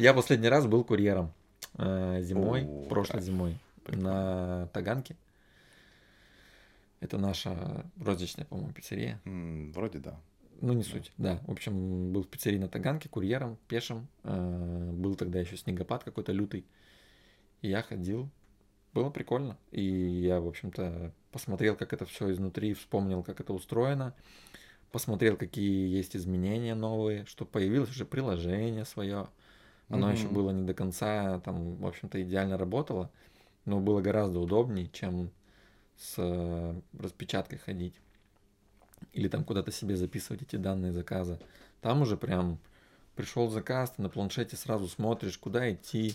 Я 0.00 0.14
последний 0.14 0.48
раз 0.48 0.66
был 0.66 0.82
курьером 0.82 1.30
э, 1.76 2.22
зимой, 2.22 2.64
О, 2.64 2.88
прошлой 2.88 3.12
кайф. 3.18 3.24
зимой, 3.24 3.58
на 3.86 4.66
Таганке. 4.72 5.14
Это 7.00 7.18
наша 7.18 7.84
розничная, 8.02 8.46
по-моему, 8.46 8.72
пиццерия. 8.72 9.20
М, 9.26 9.72
Вроде 9.72 9.98
да. 9.98 10.18
Ну, 10.62 10.72
не 10.72 10.84
суть, 10.84 11.12
да. 11.18 11.38
В 11.46 11.50
общем, 11.50 12.12
был 12.14 12.22
в 12.22 12.28
пиццерии 12.28 12.56
на 12.56 12.68
Таганке, 12.68 13.10
курьером, 13.10 13.58
пешим. 13.68 14.08
Э, 14.24 14.90
Был 14.94 15.16
тогда 15.16 15.38
еще 15.38 15.58
снегопад 15.58 16.02
какой-то 16.02 16.32
лютый. 16.32 16.64
И 17.60 17.68
я 17.68 17.82
ходил. 17.82 18.30
Было 18.94 19.10
прикольно. 19.10 19.58
И 19.70 19.82
я, 19.84 20.40
в 20.40 20.48
общем-то, 20.48 21.12
посмотрел, 21.30 21.76
как 21.76 21.92
это 21.92 22.06
все 22.06 22.32
изнутри, 22.32 22.72
вспомнил, 22.72 23.22
как 23.22 23.40
это 23.40 23.52
устроено. 23.52 24.14
Посмотрел, 24.92 25.36
какие 25.36 25.94
есть 25.94 26.16
изменения 26.16 26.74
новые, 26.74 27.26
что 27.26 27.44
появилось 27.44 27.90
уже 27.90 28.06
приложение 28.06 28.86
свое. 28.86 29.28
Оно 29.90 30.10
еще 30.10 30.26
Мгм. 30.26 30.34
было 30.34 30.50
не 30.50 30.64
до 30.64 30.72
конца, 30.72 31.40
там, 31.40 31.76
в 31.76 31.86
общем-то, 31.86 32.22
идеально 32.22 32.56
работало, 32.56 33.10
но 33.64 33.80
было 33.80 34.00
гораздо 34.00 34.38
удобнее, 34.38 34.88
чем 34.92 35.30
с 35.98 36.14
э, 36.16 36.80
распечаткой 36.98 37.58
ходить. 37.58 37.94
Или 39.12 39.28
там 39.28 39.44
куда-то 39.44 39.72
себе 39.72 39.96
записывать 39.96 40.42
эти 40.42 40.56
данные 40.56 40.92
заказа. 40.92 41.38
Там 41.80 42.02
уже 42.02 42.16
прям 42.16 42.58
пришел 43.16 43.50
заказ, 43.50 43.90
ты 43.90 44.02
на 44.02 44.08
планшете 44.08 44.56
сразу 44.56 44.86
смотришь, 44.88 45.36
куда 45.38 45.72
идти, 45.72 46.14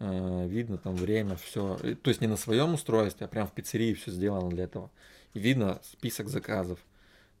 э, 0.00 0.46
видно 0.48 0.76
там 0.76 0.96
время, 0.96 1.36
все. 1.36 1.78
То 2.02 2.08
есть 2.10 2.20
не 2.20 2.26
на 2.26 2.36
своем 2.36 2.74
устройстве, 2.74 3.26
а 3.26 3.28
прям 3.28 3.46
в 3.46 3.52
пиццерии 3.52 3.94
все 3.94 4.10
сделано 4.10 4.50
для 4.50 4.64
этого. 4.64 4.90
И 5.34 5.38
видно 5.38 5.80
список 5.84 6.28
заказов. 6.28 6.80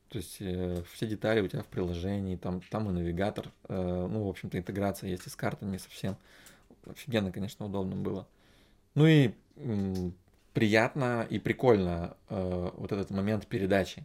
То 0.08 0.18
есть 0.18 0.36
э, 0.40 0.82
все 0.92 1.06
детали 1.06 1.40
у 1.40 1.48
тебя 1.48 1.62
в 1.62 1.66
приложении, 1.66 2.36
там, 2.36 2.60
там 2.70 2.88
и 2.88 2.92
навигатор, 2.92 3.50
э, 3.68 4.06
ну, 4.10 4.24
в 4.24 4.28
общем-то, 4.28 4.58
интеграция 4.58 5.10
есть 5.10 5.26
и 5.26 5.30
с 5.30 5.36
картами 5.36 5.76
совсем. 5.78 6.16
Офигенно, 6.86 7.32
конечно, 7.32 7.66
удобно 7.66 7.96
было. 7.96 8.26
Ну 8.94 9.06
и 9.06 9.32
м, 9.56 10.14
приятно 10.52 11.26
и 11.28 11.38
прикольно 11.38 12.16
э, 12.28 12.70
вот 12.76 12.92
этот 12.92 13.10
момент 13.10 13.46
передачи, 13.46 14.04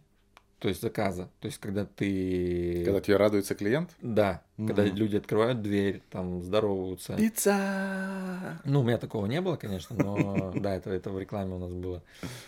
то 0.58 0.68
есть 0.68 0.80
заказа. 0.82 1.28
То 1.40 1.46
есть 1.46 1.58
когда 1.58 1.84
ты... 1.84 2.82
Когда 2.84 3.00
тебе 3.00 3.16
радуется 3.16 3.54
клиент. 3.54 3.94
Да, 4.02 4.42
когда 4.56 4.82
Мгм. 4.82 4.96
люди 4.96 5.16
открывают 5.16 5.62
дверь, 5.62 6.02
там 6.10 6.42
здороваются. 6.42 7.16
Пицца! 7.16 8.60
Ну, 8.64 8.80
у 8.80 8.82
меня 8.82 8.98
такого 8.98 9.26
не 9.26 9.40
было, 9.40 9.56
конечно, 9.56 9.94
но 9.96 10.52
да, 10.60 10.74
это, 10.74 10.90
это 10.90 11.10
в 11.10 11.18
рекламе 11.20 11.54
у 11.54 11.58
нас 11.58 11.72
было. 11.72 12.02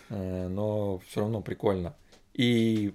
Э, 0.09 0.49
Но 0.49 0.99
все 1.07 1.21
равно 1.21 1.43
прикольно. 1.43 1.95
И 2.35 2.95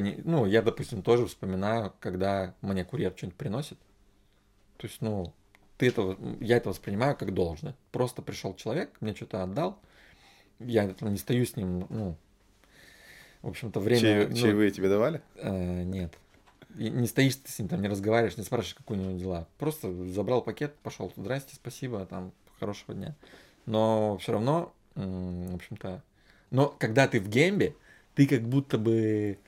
ну, 0.00 0.46
я, 0.46 0.62
допустим, 0.62 1.02
тоже 1.02 1.26
вспоминаю, 1.26 1.92
когда 2.00 2.54
мне 2.62 2.84
курьер 2.84 3.12
что-нибудь 3.16 3.38
приносит. 3.38 3.78
То 4.78 4.86
есть, 4.86 5.00
ну, 5.00 5.32
ты 5.76 5.88
это, 5.88 6.16
я 6.40 6.56
это 6.56 6.70
воспринимаю 6.70 7.16
как 7.16 7.34
должное. 7.34 7.76
Просто 7.90 8.22
пришел 8.22 8.54
человек, 8.54 8.90
мне 9.00 9.14
что-то 9.14 9.42
отдал, 9.42 9.78
я 10.58 10.94
не 11.00 11.16
стою 11.16 11.44
с 11.44 11.56
ним, 11.56 11.86
ну, 11.90 12.16
в 13.42 13.48
общем-то, 13.48 13.80
время... 13.80 14.00
Чаев- 14.00 14.28
ну, 14.30 14.36
Чаевые 14.36 14.70
тебе 14.70 14.88
давали? 14.88 15.20
Э, 15.36 15.82
нет. 15.82 16.16
И 16.78 16.88
не 16.88 17.06
стоишь 17.06 17.36
ты 17.36 17.50
с 17.50 17.58
ним, 17.58 17.68
там 17.68 17.82
не 17.82 17.88
разговариваешь, 17.88 18.36
не 18.36 18.44
спрашиваешь, 18.44 18.76
как 18.76 18.90
у 18.90 18.94
него 18.94 19.18
дела. 19.18 19.46
Просто 19.58 19.92
забрал 20.08 20.42
пакет, 20.42 20.74
пошел. 20.82 21.12
Здрасте, 21.16 21.54
спасибо, 21.54 22.06
там, 22.06 22.32
хорошего 22.58 22.94
дня. 22.94 23.14
Но 23.66 24.16
все 24.18 24.32
равно, 24.32 24.72
в 24.94 25.54
общем-то... 25.54 26.02
Но 26.50 26.68
когда 26.68 27.08
ты 27.08 27.20
в 27.20 27.28
геймбе, 27.28 27.74
ты 28.14 28.26
как 28.26 28.42
будто 28.42 28.78
бы... 28.78 29.38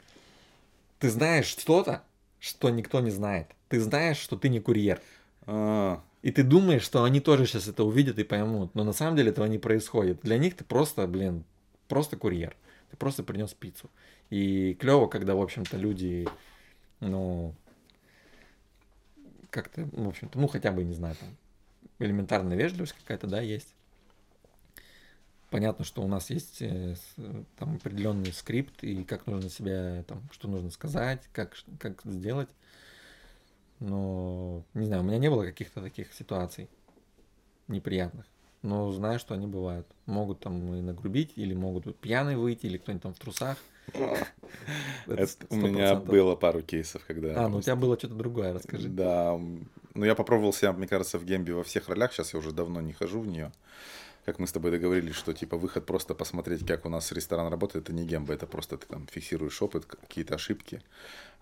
Ты 1.05 1.11
знаешь 1.11 1.45
что-то, 1.45 2.03
что 2.41 2.71
никто 2.71 2.99
не 3.01 3.11
знает. 3.11 3.49
Ты 3.69 3.79
знаешь, 3.79 4.17
что 4.17 4.39
ты 4.39 4.49
не 4.49 4.59
курьер. 4.59 5.03
А, 5.45 6.03
И 6.23 6.31
ты 6.31 6.43
думаешь, 6.43 6.81
что 6.81 7.05
они 7.05 7.21
тоже 7.21 7.45
сейчас 7.45 7.69
это 7.69 7.85
увидят 7.85 8.19
и 8.19 8.25
поймут. 8.25 8.75
Но 8.75 8.85
на 8.85 8.95
самом 8.95 9.15
деле 9.15 9.29
этого 9.29 9.45
не 9.45 9.59
происходит. 9.59 10.21
Для 10.23 10.39
них 10.39 10.57
ты 10.57 10.65
просто, 10.65 11.07
блин, 11.07 11.45
просто 11.89 12.17
курьер. 12.17 12.57
Ты 12.91 12.97
просто 12.97 13.23
принес 13.23 13.53
пиццу. 13.53 13.91
И 14.31 14.73
клево, 14.81 15.07
когда, 15.07 15.35
в 15.35 15.43
общем-то, 15.43 15.77
люди, 15.77 16.27
ну, 17.01 17.55
как-то, 19.51 19.87
в 19.93 20.09
общем-то, 20.09 20.39
ну, 20.39 20.49
хотя 20.49 20.73
бы, 20.73 20.85
не 20.85 20.95
знаю, 20.95 21.17
там, 21.21 21.29
элементарная 21.99 22.57
вежливость 22.57 22.95
какая-то, 22.95 23.27
да, 23.27 23.43
есть. 23.43 23.74
Понятно, 25.55 25.85
что 25.85 26.03
у 26.03 26.09
нас 26.09 26.31
есть 26.31 26.63
э, 26.63 26.97
с- 26.97 27.45
там 27.61 27.77
определенный 27.77 28.33
скрипт 28.33 28.83
и 28.83 29.05
как 29.05 29.29
нужно 29.29 29.49
себя 29.49 30.03
там, 30.09 30.21
что 30.33 30.49
нужно 30.49 30.71
сказать, 30.71 31.23
как, 31.33 31.55
как 31.79 32.03
сделать. 32.05 32.49
Но, 33.79 34.65
не 34.75 34.87
знаю, 34.87 35.03
у 35.03 35.05
меня 35.07 35.19
не 35.19 35.31
было 35.31 35.45
каких-то 35.45 35.81
таких 35.81 36.13
ситуаций 36.13 36.69
неприятных. 37.69 38.27
Но 38.63 38.91
знаю, 38.91 39.21
что 39.21 39.35
они 39.35 39.47
бывают. 39.47 39.87
Могут 40.07 40.41
там 40.41 40.75
и 40.75 40.81
нагрубить, 40.81 41.35
или 41.37 41.55
могут 41.55 41.97
пьяный 42.01 42.35
выйти, 42.35 42.67
или 42.67 42.77
кто-нибудь 42.79 43.03
там 43.05 43.15
в 43.15 43.19
трусах. 43.21 43.57
Это 45.07 45.29
у 45.51 45.57
меня 45.57 45.95
было 45.95 46.35
пару 46.35 46.63
кейсов, 46.63 47.05
когда... 47.07 47.45
А, 47.45 47.49
ну 47.49 47.59
у 47.59 47.63
тебя 47.63 47.77
было 47.77 47.97
что-то 47.97 48.15
другое, 48.15 48.55
расскажи. 48.55 48.89
Да, 48.89 49.39
ну 49.95 50.05
я 50.05 50.17
попробовал 50.17 50.53
себя, 50.53 50.73
мне 50.73 50.89
кажется, 50.89 51.17
в 51.21 51.25
гембе 51.25 51.55
во 51.55 51.63
всех 51.63 51.89
ролях, 51.89 52.13
сейчас 52.13 52.33
я 52.33 52.41
уже 52.41 52.51
давно 52.51 52.81
не 52.81 52.93
хожу 52.93 53.21
в 53.21 53.29
нее. 53.29 53.53
Как 54.25 54.39
мы 54.39 54.47
с 54.47 54.53
тобой 54.53 54.71
договорились, 54.71 55.15
что 55.15 55.35
типа 55.35 55.57
выход 55.57 55.85
просто 55.87 56.15
посмотреть, 56.15 56.67
как 56.67 56.87
у 56.87 56.89
нас 56.89 57.13
ресторан 57.13 57.49
работает, 57.49 57.85
это 57.85 57.93
не 57.93 58.07
гемба, 58.07 58.35
это 58.35 58.47
просто 58.47 58.79
ты 58.79 58.87
там 58.87 59.07
фиксируешь 59.07 59.61
опыт, 59.63 59.85
какие-то 59.85 60.35
ошибки, 60.37 60.83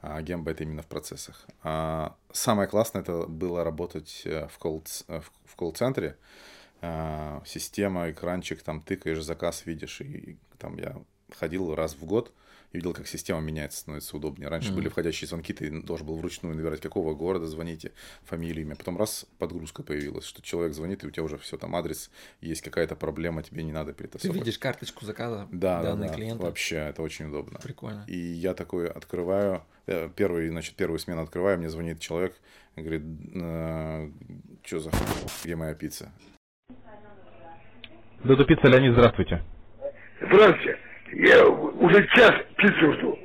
а 0.01 0.21
гемба 0.23 0.51
это 0.51 0.65
именно 0.65 0.83
в 0.83 0.87
процессах. 0.87 1.47
А 1.63 2.17
самое 2.33 2.69
классное 2.69 3.03
это 3.03 3.27
было 3.27 3.63
работать 3.65 4.23
э, 4.25 4.49
в 4.49 4.59
колл- 4.59 5.05
э, 5.09 5.21
в 5.45 5.57
колл-центре, 5.57 6.17
А, 6.85 7.43
система, 7.47 8.11
экранчик, 8.11 8.63
там 8.63 8.81
тыкаешь, 8.83 9.23
заказ 9.23 9.67
видишь, 9.67 10.01
и, 10.01 10.05
и 10.05 10.37
там 10.59 10.77
я 10.79 10.97
ходил 11.39 11.75
раз 11.77 11.95
в 11.95 12.05
год 12.05 12.33
и 12.73 12.79
видел, 12.79 12.93
как 12.95 13.07
система 13.07 13.41
меняется, 13.41 13.81
становится 13.81 14.17
удобнее. 14.17 14.49
Раньше 14.49 14.69
Мгм. 14.69 14.77
были 14.77 14.89
входящие 14.89 15.29
звонки, 15.29 15.53
ты 15.53 15.71
должен 15.83 16.07
был 16.07 16.17
вручную 16.17 16.55
набирать, 16.57 16.81
какого 16.81 17.15
города 17.15 17.47
звоните, 17.47 17.93
фамилию, 18.25 18.65
имя. 18.65 18.77
Потом 18.77 18.97
раз 18.97 19.27
подгрузка 19.39 19.83
появилась, 19.83 20.25
что 20.25 20.43
человек 20.43 20.75
звонит, 20.75 21.05
и 21.05 21.07
у 21.07 21.11
тебя 21.11 21.23
уже 21.25 21.37
все 21.39 21.57
там 21.57 21.77
адрес, 21.77 22.11
есть 22.41 22.63
какая-то 22.63 22.97
проблема, 22.97 23.43
тебе 23.43 23.63
не 23.63 23.73
надо 23.73 23.93
Ты 23.93 23.99
перетасовывать. 23.99 24.41
видишь 24.41 24.59
карточку 24.59 25.05
заказа 25.05 25.49
Да, 25.53 25.83
да, 25.83 25.91
данные 25.91 26.09
да, 26.11 26.15
клиента. 26.15 26.43
вообще, 26.43 26.77
это 26.77 27.03
очень 27.03 27.27
удобно. 27.27 27.59
Прикольно. 27.63 28.05
И 28.09 28.17
я 28.17 28.55
такой 28.55 28.89
открываю, 28.89 29.63
э, 29.87 30.09
первый, 30.17 30.49
значит, 30.49 30.75
первую 30.75 30.99
смену 30.99 31.23
открываю, 31.23 31.59
мне 31.59 31.69
звонит 31.69 32.01
человек, 32.01 32.35
говорит, 32.77 33.03
что 34.65 34.81
за 34.81 34.91
где 35.45 35.57
моя 35.57 35.75
пицца? 35.75 36.11
Додо 38.25 38.45
Пицца, 38.45 38.69
Леонид, 38.69 38.93
здравствуйте. 38.93 39.43
Здравствуйте. 40.21 40.79
Я 41.13 41.47
уже 41.47 42.07
час 42.09 42.35
пиццу 42.57 42.93
жду. 42.95 43.19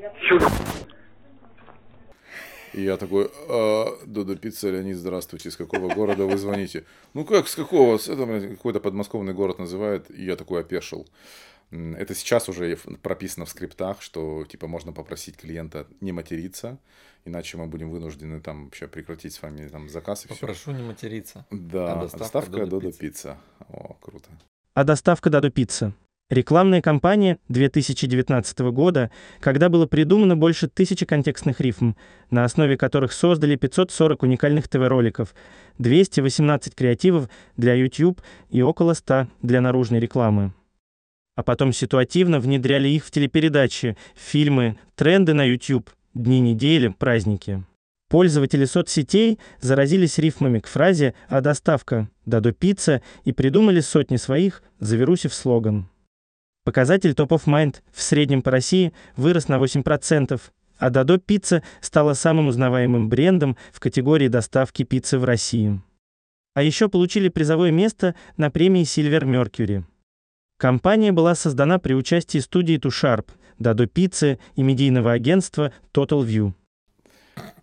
И 2.73 2.81
я 2.83 2.97
такой, 2.97 3.29
а, 3.49 3.97
Додо 4.05 4.35
Пицца, 4.35 4.69
Леонид, 4.69 4.97
здравствуйте, 4.97 5.49
из 5.49 5.55
какого 5.55 5.91
города 5.93 6.25
вы 6.25 6.37
звоните? 6.37 6.83
Ну 7.13 7.25
как, 7.25 7.47
с 7.47 7.55
какого? 7.55 7.97
С 7.97 8.07
этого 8.07 8.39
какой-то 8.39 8.79
подмосковный 8.79 9.33
город 9.33 9.57
называют, 9.57 10.11
и 10.11 10.23
я 10.25 10.35
такой 10.35 10.61
опешил. 10.61 11.07
Это 11.71 12.13
сейчас 12.13 12.49
уже 12.49 12.77
прописано 13.01 13.45
в 13.45 13.49
скриптах, 13.49 14.01
что 14.01 14.45
типа 14.45 14.67
можно 14.67 14.93
попросить 14.93 15.37
клиента 15.37 15.87
не 16.01 16.11
материться, 16.11 16.77
иначе 17.25 17.57
мы 17.57 17.65
будем 17.67 17.89
вынуждены 17.89 18.39
там 18.41 18.65
вообще 18.65 18.87
прекратить 18.87 19.33
с 19.33 19.41
вами 19.41 19.67
там 19.67 19.89
заказ 19.89 20.25
и 20.25 20.27
все. 20.27 20.39
Попрошу 20.39 20.71
не 20.71 20.83
материться. 20.83 21.45
Да, 21.51 21.93
А 21.93 22.01
доставка 22.03 22.19
доставка 22.19 22.51
Додо 22.51 22.65
Додо 22.65 22.91
Пицца. 22.91 22.99
Пицца. 22.99 23.37
О, 23.69 23.97
круто. 23.99 24.29
А 24.75 24.83
доставка 24.83 25.29
Дадо 25.29 25.49
Пицца. 25.49 25.93
Рекламная 26.29 26.81
кампания 26.81 27.39
2019 27.47 28.59
года, 28.73 29.11
когда 29.39 29.69
было 29.69 29.85
придумано 29.85 30.35
больше 30.35 30.67
тысячи 30.67 31.05
контекстных 31.05 31.61
рифм, 31.61 31.93
на 32.31 32.43
основе 32.43 32.75
которых 32.75 33.13
создали 33.13 33.55
540 33.55 34.23
уникальных 34.23 34.67
ТВ-роликов, 34.67 35.33
218 35.77 36.75
креативов 36.75 37.29
для 37.55 37.75
YouTube 37.75 38.21
и 38.49 38.61
около 38.61 38.93
100 38.93 39.27
для 39.41 39.61
наружной 39.61 40.01
рекламы. 40.01 40.51
А 41.37 41.43
потом 41.43 41.71
ситуативно 41.71 42.41
внедряли 42.41 42.89
их 42.89 43.05
в 43.05 43.11
телепередачи, 43.11 43.95
фильмы, 44.13 44.77
тренды 44.95 45.33
на 45.33 45.45
YouTube, 45.45 45.89
дни 46.13 46.41
недели, 46.41 46.89
праздники. 46.89 47.63
Пользователи 48.09 48.65
соцсетей 48.65 49.39
заразились 49.61 50.17
рифмами 50.17 50.59
к 50.59 50.67
фразе 50.67 51.13
«А 51.29 51.39
доставка? 51.39 52.09
Дадо 52.25 52.51
пицца» 52.51 53.01
и 53.23 53.31
придумали 53.31 53.79
сотни 53.79 54.17
своих, 54.17 54.61
заверусив 54.81 55.33
слоган. 55.33 55.87
Показатель 56.67 57.11
Top 57.11 57.29
of 57.29 57.45
Mind 57.45 57.77
в 57.93 58.01
среднем 58.01 58.41
по 58.41 58.51
России 58.51 58.91
вырос 59.15 59.47
на 59.47 59.55
8%, 59.55 60.41
а 60.77 60.89
Дадо 60.89 61.17
Пицца 61.17 61.63
стала 61.79 62.13
самым 62.13 62.49
узнаваемым 62.49 63.07
брендом 63.07 63.55
в 63.71 63.79
категории 63.79 64.27
доставки 64.27 64.83
пиццы 64.83 65.17
в 65.17 65.23
России. 65.23 65.79
А 66.55 66.63
еще 66.63 66.89
получили 66.89 67.29
призовое 67.29 67.71
место 67.71 68.15
на 68.35 68.51
премии 68.51 68.83
Silver 68.83 69.21
Mercury. 69.21 69.85
Компания 70.57 71.13
была 71.13 71.35
создана 71.35 71.79
при 71.79 71.93
участии 71.93 72.39
студии 72.39 72.75
Тушарп, 72.75 73.31
Дадо 73.59 73.87
Пиццы 73.87 74.37
и 74.57 74.61
медийного 74.61 75.13
агентства 75.13 75.71
Total 75.93 76.21
View. 76.21 76.51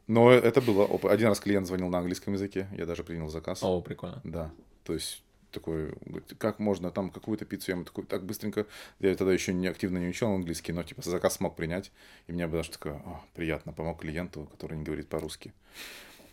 Но 0.07 0.31
это 0.31 0.63
было... 0.63 0.85
опыт. 0.85 1.13
Один 1.13 1.29
раз 1.29 1.41
клиент 1.41 1.67
звонил 1.67 1.91
на 1.91 1.99
английском 1.99 2.33
языке, 2.33 2.69
я 2.75 2.87
даже 2.87 3.05
принял 3.05 3.29
заказ. 3.29 3.63
О, 3.63 3.83
прикольно. 3.83 4.23
Да, 4.25 4.51
то 4.83 4.95
есть 4.95 5.24
такой, 5.55 5.95
говорит, 6.05 6.35
как 6.39 6.59
можно 6.59 6.91
там 6.91 7.11
какую-то 7.11 7.45
пиццу, 7.45 7.71
я 7.71 7.75
ему 7.77 7.85
такой, 7.85 8.05
так 8.05 8.25
быстренько, 8.25 8.67
я 9.01 9.15
тогда 9.15 9.33
еще 9.33 9.53
не 9.55 9.67
активно 9.69 9.99
не 9.99 10.09
учил 10.09 10.29
английский, 10.33 10.73
но 10.73 10.83
типа 10.83 11.03
заказ 11.03 11.35
смог 11.37 11.57
принять, 11.57 11.91
и 12.27 12.33
мне 12.33 12.47
было 12.47 12.59
даже 12.59 12.73
такое, 12.73 12.95
«О, 12.95 13.21
приятно, 13.35 13.73
помог 13.73 14.01
клиенту, 14.01 14.49
который 14.53 14.77
не 14.77 14.85
говорит 14.85 15.09
по-русски. 15.09 15.53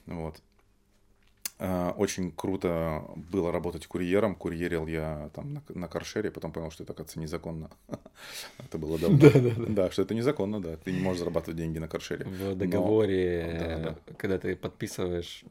Вот. 0.07 0.41
А, 1.63 1.93
Очень 1.95 2.31
круто 2.31 3.03
было 3.31 3.51
работать 3.51 3.85
курьером. 3.85 4.33
Курьерил 4.33 4.87
я 4.87 5.29
там 5.35 5.53
на, 5.53 5.63
на 5.69 5.87
каршере, 5.87 6.31
потом 6.31 6.51
понял, 6.51 6.71
что 6.71 6.81
это, 6.83 6.93
оказывается, 6.93 7.19
незаконно. 7.19 7.69
Это 8.57 8.79
было 8.79 8.97
давно. 8.97 9.19
Да, 9.69 9.91
что 9.91 10.01
это 10.01 10.15
незаконно, 10.15 10.59
да. 10.59 10.75
Ты 10.77 10.91
не 10.91 10.99
можешь 10.99 11.19
зарабатывать 11.19 11.57
деньги 11.57 11.77
на 11.77 11.87
каршере. 11.87 12.25
В 12.25 12.39
Но- 12.39 12.55
договоре, 12.55 13.57
Да, 13.59 13.77
да. 14.07 14.13
когда 14.17 14.39
ты 14.39 14.55
подписываешь 14.55 15.43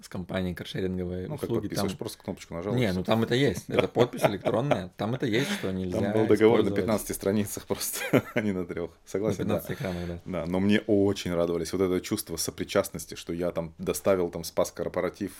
с 0.00 0.08
компанией 0.08 0.54
каршеринговой 0.54 1.28
Ну, 1.28 1.34
как 1.34 1.44
услуги, 1.44 1.62
подписываешь, 1.62 1.92
там... 1.92 1.98
просто 1.98 2.22
кнопочку 2.22 2.54
нажал. 2.54 2.74
Не, 2.74 2.92
ну 2.92 3.04
там 3.04 3.22
это 3.22 3.34
есть. 3.34 3.68
Это 3.68 3.88
подпись 3.88 4.24
электронная. 4.24 4.90
Там 4.96 5.14
это 5.14 5.26
есть, 5.26 5.50
что 5.52 5.70
нельзя 5.70 5.98
Там 5.98 6.12
был 6.12 6.26
договор 6.26 6.62
на 6.62 6.68
использовать 6.68 6.76
15 6.76 7.16
страницах 7.16 7.66
просто, 7.66 8.24
а 8.34 8.40
не 8.40 8.52
на 8.52 8.64
трех. 8.64 8.90
на 8.90 8.96
Согласен, 9.06 9.48
да. 9.48 9.60
15 9.60 9.70
экранах, 9.72 10.06
да. 10.06 10.20
Да, 10.24 10.46
но 10.46 10.60
мне 10.60 10.80
очень 10.86 11.34
радовались. 11.34 11.72
Вот 11.72 11.82
это 11.82 12.00
чувство 12.00 12.36
сопричастности, 12.36 13.14
что 13.14 13.32
я 13.32 13.50
там 13.50 13.74
доставил, 13.78 14.30
там 14.30 14.44
спас 14.44 14.70
корпоратив, 14.70 15.32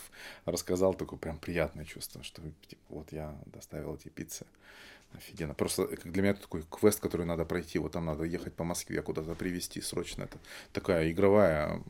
рассказал, 0.45 0.95
такое 0.95 1.19
прям 1.19 1.39
приятное 1.39 1.85
чувство, 1.85 2.23
что 2.23 2.43
типа, 2.69 2.83
вот 2.89 3.13
я 3.13 3.35
доставил 3.47 3.95
эти 3.95 4.09
пиццы. 4.09 4.47
Офигенно. 5.13 5.55
Просто 5.55 5.87
как 5.87 6.13
для 6.13 6.23
меня 6.23 6.33
это 6.33 6.43
такой 6.43 6.65
квест, 6.71 7.01
который 7.01 7.25
надо 7.25 7.45
пройти. 7.45 7.79
Вот 7.79 7.93
там 7.93 8.05
надо 8.05 8.25
ехать 8.25 8.55
по 8.55 8.65
Москве, 8.65 9.03
куда-то 9.03 9.35
привезти 9.35 9.81
срочно. 9.81 10.25
Это 10.25 10.39
такая 10.73 11.11
игровая 11.11 11.83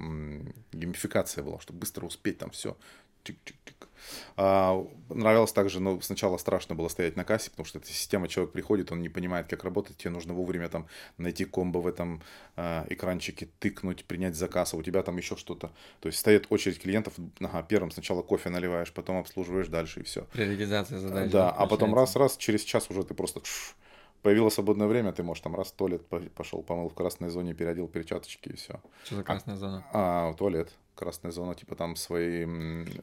геймификация 0.73 1.43
была, 1.43 1.61
чтобы 1.61 1.81
быстро 1.81 2.07
успеть 2.07 2.39
там 2.39 2.51
все. 2.51 2.77
Чик-чик-чик. 3.25 3.89
А, 4.37 4.87
нравилось 5.09 5.53
также, 5.53 5.81
но 5.81 6.01
сначала 6.01 6.37
страшно 6.39 6.75
было 6.75 6.89
стоять 6.89 7.17
на 7.17 7.25
кассе, 7.25 7.51
потому 7.51 7.67
что 7.67 7.79
эта 7.79 7.89
система, 7.89 8.29
человек 8.29 8.53
приходит, 8.53 8.93
он 8.93 9.03
не 9.03 9.09
понимает, 9.09 9.49
как 9.49 9.65
работать, 9.65 9.97
тебе 9.97 10.11
нужно 10.11 10.35
вовремя 10.35 10.69
там 10.69 10.87
найти 11.17 11.45
комбо 11.45 11.79
в 11.79 11.87
этом 11.87 12.23
а, 12.57 12.87
экранчике, 12.89 13.49
тыкнуть, 13.59 14.05
принять 14.05 14.37
заказ, 14.37 14.75
а 14.75 14.77
у 14.77 14.83
тебя 14.83 15.03
там 15.03 15.17
еще 15.17 15.37
что-то. 15.37 15.73
То 16.01 16.09
есть 16.09 16.19
стоит 16.19 16.47
очередь 16.51 16.81
клиентов, 16.81 17.15
ага, 17.41 17.63
первым 17.63 17.91
сначала 17.91 18.23
кофе 18.23 18.51
наливаешь, 18.51 18.93
потом 18.93 19.19
обслуживаешь 19.19 19.69
дальше 19.69 20.01
и 20.01 20.03
все. 20.05 20.23
Приоритизация 20.33 20.99
задач. 20.99 21.31
Да, 21.31 21.51
а 21.51 21.67
потом 21.67 21.95
раз-раз, 21.95 22.37
через 22.37 22.63
час 22.63 22.91
уже 22.91 23.05
ты 23.05 23.15
просто 23.15 23.41
шш, 23.45 23.75
появилось 24.23 24.55
свободное 24.55 24.87
время, 24.87 25.13
ты 25.13 25.23
можешь 25.23 25.43
там 25.43 25.55
раз 25.55 25.69
в 25.69 25.73
туалет 25.75 26.07
по- 26.07 26.21
пошел, 26.21 26.63
помыл 26.63 26.89
в 26.89 26.95
красной 26.95 27.29
зоне, 27.31 27.55
переодел 27.55 27.89
перчаточки 27.89 28.51
и 28.51 28.57
все. 28.57 28.81
Что 29.05 29.17
за 29.17 29.23
красная 29.23 29.57
зона? 29.57 29.85
А, 29.93 30.33
туалет, 30.35 30.71
красная 30.95 31.31
зона, 31.33 31.55
типа 31.55 31.75
там 31.77 31.97
свои, 31.97 32.45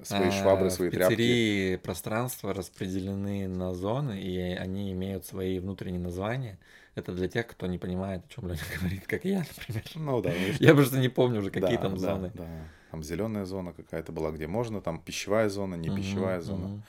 свои 0.04 0.28
А, 0.28 0.32
швабры, 0.32 0.70
свои 0.70 0.90
в 0.90 0.94
тряпки. 0.94 1.14
пиццерии 1.14 1.76
пространства 1.78 2.54
распределены 2.54 3.48
на 3.48 3.74
зоны, 3.74 4.20
и 4.22 4.38
они 4.40 4.92
имеют 4.92 5.26
свои 5.26 5.60
внутренние 5.60 6.02
названия. 6.02 6.60
Это 6.96 7.12
для 7.12 7.28
тех, 7.28 7.48
кто 7.48 7.68
не 7.68 7.78
понимает, 7.78 8.24
о 8.26 8.30
чем 8.34 8.48
Леня 8.48 8.60
говорит, 8.80 9.08
как 9.08 9.26
я, 9.26 9.40
например. 9.40 9.84
Ну 9.96 10.22
да, 10.22 10.30
ну, 10.30 10.36
Я 10.60 10.74
просто 10.76 11.00
не 11.00 11.10
помню 11.10 11.40
уже, 11.40 11.50
какие 11.52 11.78
да, 11.78 11.82
там 11.82 11.98
да, 11.98 12.14
зоны. 12.14 12.32
Да, 12.34 12.46
Там 12.92 13.04
зеленая 13.04 13.46
зона 13.46 13.74
какая-то 13.74 14.12
была, 14.12 14.32
где 14.32 14.48
можно, 14.48 14.82
там 14.82 15.00
пищевая 15.00 15.50
зона, 15.50 15.76
не 15.76 15.90
пищевая 15.90 16.42
зона. 16.42 16.68
мгм. 16.68 16.84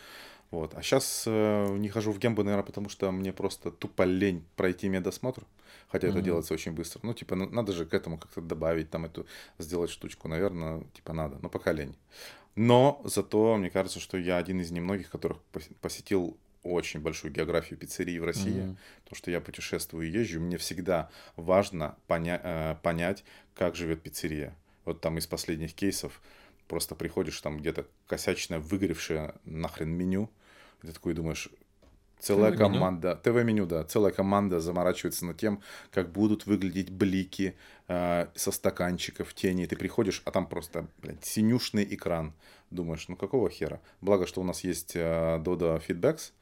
Вот. 0.51 0.75
А 0.75 0.83
сейчас 0.83 1.25
не 1.27 1.89
хожу 1.89 2.13
в 2.13 2.19
гембу, 2.19 2.43
наверное, 2.45 2.65
потому 2.67 2.89
что 2.89 3.11
мне 3.13 3.33
просто 3.33 3.71
тупо 3.71 4.03
лень 4.03 4.45
пройти 4.57 4.89
медосмотр. 4.89 5.43
Хотя 5.89 6.09
это 6.09 6.17
Мгм. 6.19 6.25
делается 6.25 6.55
очень 6.55 6.73
быстро. 6.73 7.01
Ну, 7.05 7.15
типа, 7.15 7.37
ну, 7.37 7.49
надо 7.51 7.73
же 7.73 7.85
к 7.87 7.95
этому 7.95 8.19
как-то 8.19 8.41
добавить, 8.41 8.91
там 8.91 9.05
эту, 9.05 9.27
сделать 9.59 9.91
штучку, 9.91 10.29
наверное, 10.29 10.83
типа, 10.95 11.13
надо. 11.13 11.39
Но 11.43 11.49
пока 11.49 11.73
лень. 11.73 11.95
Но 12.57 13.01
зато, 13.05 13.57
мне 13.57 13.71
кажется, 13.71 14.01
что 14.01 14.17
я 14.19 14.37
один 14.39 14.61
из 14.61 14.71
немногих, 14.71 15.11
которых 15.11 15.39
пос- 15.53 15.73
посетил 15.81 16.37
очень 16.63 17.01
большую 17.01 17.33
географию 17.33 17.79
пиццерий 17.79 18.19
в 18.19 18.25
России, 18.25 18.61
Мгм. 18.63 18.77
потому 19.05 19.17
что 19.17 19.31
я 19.31 19.41
путешествую 19.41 20.09
и 20.09 20.11
езжу, 20.11 20.41
мне 20.41 20.57
всегда 20.57 21.09
важно 21.37 21.95
поня- 22.09 22.41
э, 22.43 22.77
понять, 22.83 23.25
как 23.55 23.77
живет 23.77 24.03
пиццерия. 24.03 24.57
Вот 24.85 25.01
там 25.01 25.19
из 25.19 25.27
последних 25.27 25.75
кейсов 25.75 26.21
просто 26.69 26.95
приходишь, 26.95 27.41
там 27.41 27.59
где-то 27.59 27.87
косячное, 28.07 28.59
выгоревшее 28.59 29.35
нахрен 29.45 29.91
меню, 29.91 30.31
и 30.83 30.87
ты 30.87 30.93
такой 30.93 31.15
думаешь, 31.15 31.51
Целая 32.19 32.51
ТВ-меню? 32.53 32.73
команда, 32.73 33.17
ТВ-меню, 33.17 33.67
да, 33.67 33.85
целая 33.85 34.13
команда 34.13 34.61
заморачивается 34.61 35.27
над 35.27 35.37
тем, 35.37 35.61
как 35.91 36.13
будут 36.13 36.47
выглядеть 36.47 36.91
блики 36.91 37.57
э, 37.89 38.29
со 38.35 38.53
стаканчиков, 38.53 39.35
тени. 39.35 39.67
Ты 39.67 39.77
приходишь, 39.77 40.23
а 40.25 40.31
там 40.31 40.47
просто, 40.47 40.87
блядь, 41.03 41.25
синюшный 41.25 41.85
экран. 41.95 42.33
Думаешь, 42.71 43.07
ну 43.09 43.17
какого 43.17 43.51
хера? 43.51 43.81
Благо, 44.01 44.27
что 44.27 44.41
у 44.41 44.45
нас 44.45 44.65
есть 44.65 44.97
э, 44.97 45.41
Dodo 45.45 45.81
Feedbacks, 45.87 46.33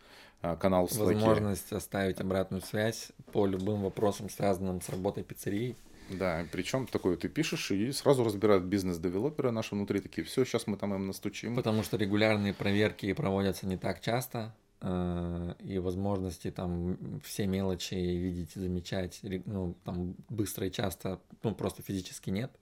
э, 0.42 0.56
канал 0.56 0.86
в. 0.86 0.96
Возможность 0.96 1.72
оставить 1.72 2.20
обратную 2.20 2.62
связь 2.62 3.08
по 3.32 3.44
любым 3.44 3.82
вопросам, 3.82 4.30
связанным 4.30 4.80
с 4.80 4.88
работой 4.88 5.24
пиццерии. 5.24 5.76
Да, 6.10 6.46
причем 6.52 6.86
такое 6.86 7.16
ты 7.16 7.28
пишешь, 7.28 7.70
и 7.70 7.90
сразу 7.92 8.24
разбирают 8.24 8.64
бизнес-девелоперы 8.64 9.50
наши 9.50 9.74
внутри, 9.74 10.00
такие, 10.00 10.24
все, 10.24 10.44
сейчас 10.44 10.66
мы 10.66 10.76
там 10.76 10.94
им 10.94 11.06
настучим. 11.06 11.54
Потому 11.54 11.82
что 11.82 11.96
регулярные 11.96 12.52
проверки 12.52 13.12
проводятся 13.12 13.66
не 13.66 13.76
так 13.76 14.00
часто, 14.00 14.54
э, 14.80 15.54
и 15.60 15.78
возможности 15.78 16.50
там 16.50 17.20
все 17.24 17.46
мелочи 17.46 17.94
видеть, 17.94 18.52
замечать, 18.52 19.20
ну, 19.46 19.76
там 19.84 20.14
быстро 20.28 20.66
и 20.66 20.70
часто, 20.70 21.20
ну, 21.42 21.54
просто 21.54 21.82
физически 21.82 22.30
нет. 22.30 22.52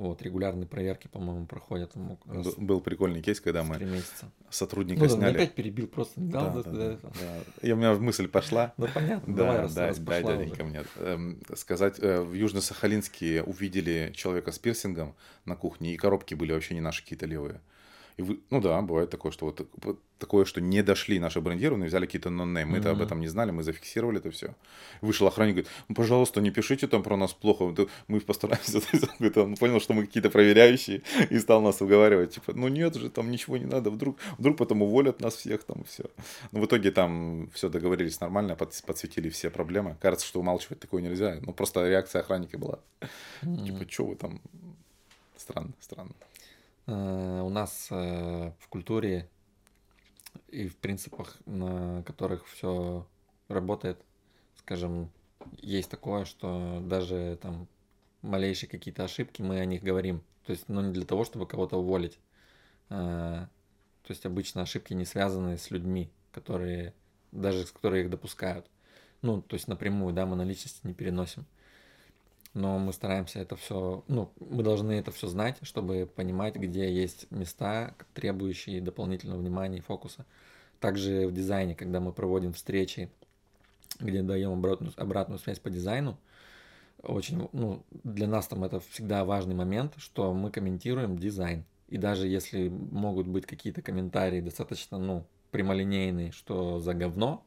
Вот, 0.00 0.22
регулярные 0.22 0.66
проверки, 0.66 1.08
по-моему, 1.08 1.44
проходят 1.46 1.94
ну, 1.94 2.18
раз 2.26 2.54
Был 2.54 2.80
прикольный 2.80 3.20
кейс, 3.20 3.38
когда 3.38 3.62
мы 3.62 3.78
месяца. 3.78 4.30
сотрудника 4.48 5.02
Ну, 5.02 5.08
да, 5.08 5.14
сняли. 5.14 5.34
опять 5.34 5.54
перебил, 5.54 5.88
просто 5.88 6.20
не 6.22 6.30
дал 6.32 6.54
Да, 6.54 6.62
да, 6.62 6.70
да, 6.70 6.92
этого. 6.92 7.12
да. 7.20 7.68
И 7.68 7.70
у 7.70 7.76
меня 7.76 7.92
мысль 7.94 8.26
пошла. 8.26 8.72
Ну, 8.78 8.88
понятно, 8.94 9.34
давай, 9.36 9.56
Да, 9.56 9.62
раз, 9.62 9.74
дай, 9.74 9.88
раз 9.88 9.98
пошла 9.98 10.32
дяденька 10.32 10.64
мне. 10.64 10.84
Эм, 10.96 11.42
сказать, 11.54 11.96
э, 11.98 12.22
в 12.22 12.32
Южно-Сахалинске 12.32 13.42
увидели 13.42 14.10
человека 14.16 14.52
с 14.52 14.58
пирсингом 14.58 15.14
на 15.44 15.54
кухне, 15.54 15.92
и 15.92 15.96
коробки 15.98 16.32
были 16.34 16.52
вообще 16.52 16.72
не 16.72 16.80
наши 16.80 17.02
какие-то 17.02 17.26
левые. 17.26 17.60
И 18.20 18.22
вы, 18.22 18.38
ну 18.50 18.60
да, 18.60 18.82
бывает 18.82 19.08
такое, 19.08 19.32
что 19.32 19.46
вот, 19.46 19.66
вот 19.82 19.98
такое, 20.18 20.44
что 20.44 20.60
не 20.60 20.82
дошли 20.82 21.18
наши 21.18 21.40
брендированные, 21.40 21.88
взяли 21.88 22.04
какие-то 22.04 22.28
нон 22.28 22.52
Мы-то 22.52 22.90
об 22.90 22.96
Мгм. 22.96 23.06
этом 23.06 23.20
не 23.20 23.28
знали, 23.28 23.50
мы 23.50 23.62
зафиксировали 23.62 24.18
это 24.18 24.30
все. 24.30 24.54
Вышел 25.00 25.26
охранник, 25.26 25.54
говорит, 25.54 25.70
ну, 25.88 25.94
пожалуйста, 25.94 26.42
не 26.42 26.50
пишите 26.50 26.86
там 26.86 27.02
про 27.02 27.16
нас 27.16 27.32
плохо. 27.32 27.74
Мы 28.08 28.20
постараемся. 28.20 28.80
Он 29.40 29.56
понял, 29.56 29.80
что 29.80 29.94
мы 29.94 30.04
какие-то 30.06 30.28
проверяющие, 30.28 31.00
и 31.30 31.38
стал 31.38 31.62
нас 31.62 31.80
уговаривать. 31.80 32.34
Типа, 32.34 32.52
ну 32.54 32.68
нет 32.68 32.94
же, 32.94 33.08
там 33.08 33.30
ничего 33.30 33.56
не 33.56 33.64
надо, 33.64 33.90
вдруг, 33.90 34.18
вдруг 34.38 34.58
потом 34.58 34.82
уволят 34.82 35.20
нас 35.22 35.36
всех, 35.36 35.64
там 35.64 35.82
все. 35.84 36.04
Но 36.52 36.60
в 36.60 36.66
итоге 36.66 36.90
там 36.90 37.48
все 37.54 37.70
договорились 37.70 38.20
нормально, 38.20 38.54
под- 38.54 38.82
подсветили 38.84 39.30
все 39.30 39.48
проблемы. 39.48 39.96
Кажется, 40.02 40.26
что 40.26 40.40
умалчивать 40.40 40.80
такое 40.80 41.00
нельзя. 41.00 41.38
Ну, 41.40 41.54
просто 41.54 41.88
реакция 41.88 42.20
охранника 42.20 42.58
была. 42.58 42.80
М. 43.42 43.64
Типа, 43.64 43.90
что 43.90 44.04
вы 44.04 44.16
там? 44.16 44.40
Странно, 45.38 45.72
странно. 45.80 46.10
Э, 46.90 47.42
У 47.42 47.48
нас 47.50 47.88
э, 47.90 48.52
в 48.58 48.68
культуре 48.68 49.28
и 50.48 50.66
в 50.68 50.76
принципах, 50.76 51.36
на 51.46 52.02
которых 52.02 52.46
все 52.46 53.06
работает, 53.48 54.00
скажем, 54.56 55.10
есть 55.58 55.90
такое, 55.90 56.24
что 56.24 56.80
даже 56.84 57.38
там 57.40 57.68
малейшие 58.22 58.68
какие-то 58.68 59.04
ошибки, 59.04 59.40
мы 59.42 59.60
о 59.60 59.64
них 59.64 59.82
говорим. 59.82 60.22
То 60.46 60.52
есть, 60.52 60.68
ну, 60.68 60.80
не 60.80 60.92
для 60.92 61.04
того, 61.04 61.24
чтобы 61.24 61.46
кого-то 61.46 61.76
уволить. 61.78 62.18
А, 62.88 63.48
То 64.02 64.12
есть, 64.12 64.26
обычно 64.26 64.62
ошибки 64.62 64.92
не 64.92 65.04
связаны 65.04 65.58
с 65.58 65.70
людьми, 65.70 66.10
которые, 66.32 66.92
даже 67.32 67.66
с 67.66 67.70
которые 67.70 68.04
их 68.04 68.10
допускают. 68.10 68.66
Ну, 69.22 69.42
то 69.42 69.54
есть, 69.54 69.68
напрямую, 69.68 70.12
да, 70.12 70.26
мы 70.26 70.36
на 70.36 70.42
личности 70.42 70.80
не 70.86 70.94
переносим. 70.94 71.46
Но 72.52 72.78
мы 72.78 72.92
стараемся 72.92 73.38
это 73.38 73.54
все, 73.54 74.02
ну, 74.08 74.32
мы 74.40 74.62
должны 74.64 74.92
это 74.92 75.12
все 75.12 75.28
знать, 75.28 75.58
чтобы 75.62 76.10
понимать, 76.12 76.56
где 76.56 76.92
есть 76.92 77.30
места, 77.30 77.94
требующие 78.12 78.80
дополнительного 78.80 79.38
внимания 79.38 79.78
и 79.78 79.82
фокуса. 79.82 80.26
Также 80.80 81.28
в 81.28 81.32
дизайне, 81.32 81.76
когда 81.76 82.00
мы 82.00 82.12
проводим 82.12 82.52
встречи, 82.52 83.10
где 84.00 84.22
даем 84.22 84.52
обратную, 84.52 84.92
обратную 84.96 85.38
связь 85.38 85.60
по 85.60 85.70
дизайну, 85.70 86.18
очень, 87.02 87.48
ну, 87.52 87.84
для 88.04 88.26
нас 88.26 88.48
там 88.48 88.64
это 88.64 88.80
всегда 88.80 89.24
важный 89.24 89.54
момент, 89.54 89.94
что 89.98 90.34
мы 90.34 90.50
комментируем 90.50 91.18
дизайн. 91.18 91.64
И 91.88 91.98
даже 91.98 92.26
если 92.26 92.68
могут 92.68 93.26
быть 93.26 93.46
какие-то 93.46 93.82
комментарии 93.82 94.40
достаточно, 94.40 94.98
ну, 94.98 95.24
прямолинейные, 95.50 96.32
что 96.32 96.78
за 96.80 96.94
говно, 96.94 97.44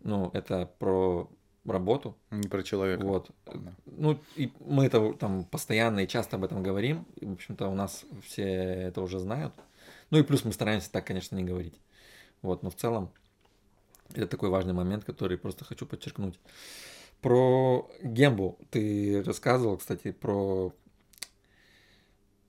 ну, 0.00 0.30
это 0.32 0.70
про 0.78 1.30
работу, 1.64 2.16
Не 2.30 2.48
про 2.48 2.62
человека. 2.62 3.04
вот. 3.04 3.30
Да. 3.46 3.72
Ну, 3.86 4.18
и 4.36 4.52
мы 4.60 4.84
это 4.86 5.12
там 5.14 5.44
постоянно 5.44 6.00
и 6.00 6.08
часто 6.08 6.36
об 6.36 6.44
этом 6.44 6.62
говорим. 6.62 7.06
И, 7.16 7.26
в 7.26 7.32
общем-то, 7.32 7.68
у 7.68 7.74
нас 7.74 8.04
все 8.24 8.42
это 8.44 9.00
уже 9.00 9.18
знают. 9.18 9.54
Ну 10.10 10.18
и 10.18 10.22
плюс 10.22 10.44
мы 10.44 10.52
стараемся 10.52 10.90
так, 10.90 11.06
конечно, 11.06 11.36
не 11.36 11.44
говорить. 11.44 11.78
Вот, 12.42 12.62
но 12.62 12.70
в 12.70 12.74
целом 12.74 13.10
это 14.14 14.26
такой 14.26 14.50
важный 14.50 14.74
момент, 14.74 15.04
который 15.04 15.38
просто 15.38 15.64
хочу 15.64 15.86
подчеркнуть. 15.86 16.38
Про 17.20 17.88
Гембу 18.02 18.58
ты 18.70 19.22
рассказывал, 19.22 19.76
кстати, 19.76 20.10
про 20.10 20.72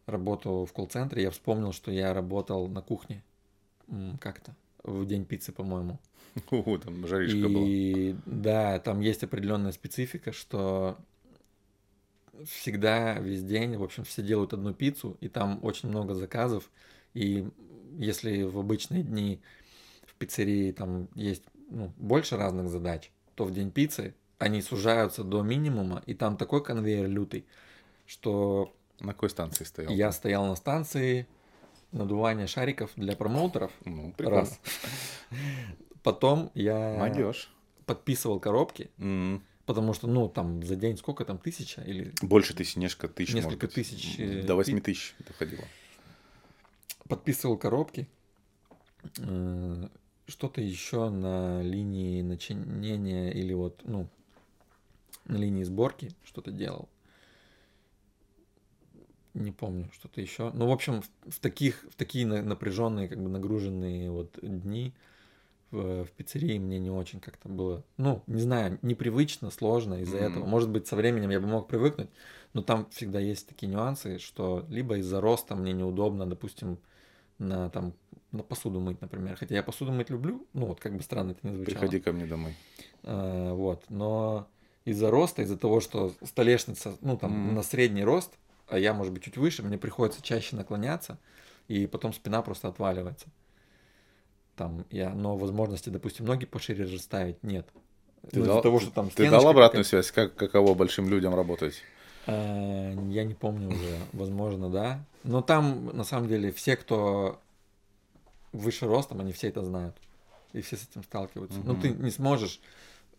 работу 0.08 0.66
в 0.66 0.74
колл-центре. 0.74 1.22
Я 1.22 1.30
вспомнил, 1.30 1.72
что 1.72 1.92
я 1.92 2.14
работал 2.14 2.68
на 2.68 2.82
кухне 2.82 3.24
как-то 4.20 4.56
в 4.84 5.06
день 5.06 5.26
пиццы, 5.26 5.52
по-моему. 5.52 6.00
У, 6.52 6.78
там 6.78 7.06
жаришка 7.08 7.48
была. 7.48 7.66
И 7.66 8.16
да, 8.26 8.80
там 8.80 9.02
есть 9.02 9.24
определенная 9.24 9.72
специфика, 9.72 10.32
что 10.32 10.98
всегда, 12.46 13.20
весь 13.20 13.44
день, 13.44 13.78
в 13.78 13.84
общем, 13.84 14.04
все 14.04 14.22
делают 14.24 14.54
одну 14.54 14.74
пиццу, 14.74 15.18
и 15.22 15.30
там 15.30 15.60
очень 15.62 15.90
много 15.90 16.16
заказов. 16.16 16.70
И 17.14 17.48
если 17.98 18.44
в 18.44 18.58
обычные 18.58 19.04
дни 19.04 19.40
в 20.06 20.16
пиццерии 20.16 20.72
там 20.72 21.08
есть 21.16 21.44
ну, 21.70 21.92
больше 21.98 22.38
разных 22.38 22.70
задач, 22.70 23.12
то 23.36 23.46
в 23.46 23.52
день 23.52 23.72
пиццы 23.72 24.16
они 24.40 24.62
сужаются 24.62 25.24
до 25.24 25.42
минимума, 25.44 26.04
и 26.06 26.14
там 26.14 26.38
такой 26.38 26.64
конвейер 26.64 27.08
лютый, 27.08 27.46
что 28.06 28.74
На 29.00 29.14
какой 29.14 29.30
станции 29.30 29.64
стоял? 29.64 29.92
я 29.92 30.12
стоял 30.12 30.46
на 30.48 30.56
станции 30.56 31.28
надувания 31.94 32.48
шариков 32.48 32.92
для 32.96 33.16
промоутеров. 33.16 33.72
Ну, 33.86 34.12
прикольно. 34.18 34.42
Раз. 34.42 34.60
Потом 36.04 36.52
я 36.54 36.96
Молодежь. 36.98 37.50
подписывал 37.86 38.40
коробки, 38.40 38.90
М. 38.98 39.42
потому 39.66 39.94
что, 39.94 40.08
ну, 40.08 40.28
там 40.28 40.64
за 40.64 40.76
день 40.76 40.98
сколько 40.98 41.24
там, 41.24 41.38
тысяча 41.38 41.82
или 41.82 42.12
Больше 42.22 42.54
тысяч, 42.56 42.76
несколько 42.76 43.08
тысяч. 43.08 43.34
Несколько 43.34 43.66
может 43.68 43.76
быть. 43.78 43.90
тысяч, 43.90 44.16
э, 44.20 44.42
До 44.44 44.56
восьми 44.56 44.82
тысяч 44.82 45.16
доходило. 45.26 45.64
подписывал 47.08 47.58
коробки, 47.58 48.08
э, 49.20 49.88
что-то 50.28 50.62
еще 50.62 51.10
на 51.10 51.62
линии 51.62 52.22
начинения 52.22 53.32
или 53.32 53.54
вот, 53.54 53.82
ну, 53.86 54.08
на 55.26 55.38
линии 55.38 55.64
сборки 55.64 56.12
что-то 56.26 56.52
делал. 56.52 56.90
Не 59.34 59.52
помню, 59.52 59.90
что-то 59.94 60.22
еще. 60.22 60.52
Ну, 60.54 60.68
в 60.68 60.72
общем, 60.72 61.02
в, 61.02 61.32
в 61.32 61.40
таких, 61.40 61.86
в 61.90 61.96
такие 61.96 62.26
на- 62.26 62.44
напряженные, 62.44 63.08
как 63.08 63.22
бы 63.22 63.30
нагруженные 63.30 64.12
вот 64.12 64.38
дни 64.42 64.94
в, 65.72 66.06
в 66.06 66.12
пиццерии 66.12 66.60
мне 66.60 66.78
не 66.78 66.92
очень 66.92 67.20
как-то 67.20 67.50
было, 67.50 67.84
ну, 67.98 68.22
не 68.28 68.42
знаю, 68.42 68.78
непривычно, 68.84 69.50
сложно 69.50 69.96
из-за 70.02 70.18
Мгм. 70.18 70.26
этого. 70.28 70.46
Может 70.46 70.70
быть, 70.70 70.86
со 70.86 70.96
временем 70.96 71.32
я 71.32 71.40
бы 71.40 71.48
мог 71.48 71.68
привыкнуть, 71.68 72.10
но 72.54 72.62
там 72.62 72.88
всегда 72.92 73.20
есть 73.20 73.48
такие 73.48 73.72
нюансы, 73.72 74.20
что 74.20 74.66
либо 74.70 74.98
из-за 74.98 75.20
роста 75.20 75.56
мне 75.56 75.74
неудобно, 75.74 76.28
допустим, 76.28 76.78
на 77.40 77.70
там 77.72 77.94
на 78.32 78.44
посуду 78.44 78.80
мыть, 78.80 79.02
например. 79.02 79.36
Хотя 79.36 79.56
я 79.56 79.64
посуду 79.64 79.92
мыть 79.92 80.10
люблю, 80.10 80.46
ну 80.54 80.68
вот 80.68 80.80
как 80.80 80.96
бы 80.96 81.02
странно 81.04 81.32
это 81.32 81.48
не 81.48 81.56
звучало. 81.56 81.74
Приходи 81.76 82.00
ко 82.00 82.12
мне 82.12 82.26
домой. 82.26 82.54
А, 83.04 83.54
вот, 83.54 83.84
но 83.90 84.48
из-за 84.86 85.10
роста, 85.12 85.42
из-за 85.42 85.58
того, 85.58 85.80
что 85.80 86.14
столешница, 86.24 86.96
ну 87.02 87.18
там 87.18 87.32
Мгм. 87.46 87.56
на 87.56 87.64
средний 87.64 88.04
рост, 88.04 88.38
а 88.74 88.80
я, 88.80 88.94
может 88.94 89.14
быть, 89.14 89.24
чуть 89.24 89.38
выше, 89.38 89.62
мне 89.62 89.78
приходится 89.78 90.24
чаще 90.24 90.56
наклоняться, 90.56 91.20
и 91.68 91.86
потом 91.86 92.12
спина 92.12 92.42
просто 92.42 92.68
отваливается. 92.68 93.28
Там 94.56 94.84
я, 94.90 95.12
но 95.12 95.38
возможности, 95.38 95.90
допустим, 95.90 96.26
ноги 96.26 96.46
пошире 96.46 96.86
расставить 96.86 97.44
нет. 97.44 97.68
Ты, 98.32 98.40
Ну, 98.40 98.46
дал, 98.48 98.62
того, 98.62 98.80
что 98.80 98.90
там 98.90 99.10
ты 99.12 99.30
дал 99.30 99.48
обратную 99.48 99.84
связь, 99.86 100.12
как, 100.12 100.36
каково 100.36 100.74
большим 100.74 101.08
людям 101.08 101.36
работать? 101.36 101.84
А, 102.26 102.92
Я 103.10 103.24
не 103.26 103.36
помню 103.36 103.70
уже, 103.70 104.00
возможно, 104.12 104.70
да. 104.70 105.06
Но 105.24 105.42
там, 105.42 105.96
на 105.96 106.04
самом 106.04 106.28
деле, 106.28 106.52
все, 106.52 106.76
кто 106.76 107.40
выше 108.54 108.88
ростом, 108.88 109.20
они 109.20 109.34
все 109.34 109.50
это 109.50 109.64
знают. 109.64 109.96
И 110.54 110.62
все 110.62 110.78
с 110.78 110.88
этим 110.90 111.04
сталкиваются. 111.04 111.60
Ну, 111.64 111.74
Мгм. 111.74 111.82
ты 111.82 111.90
не 111.90 112.12
сможешь 112.12 112.60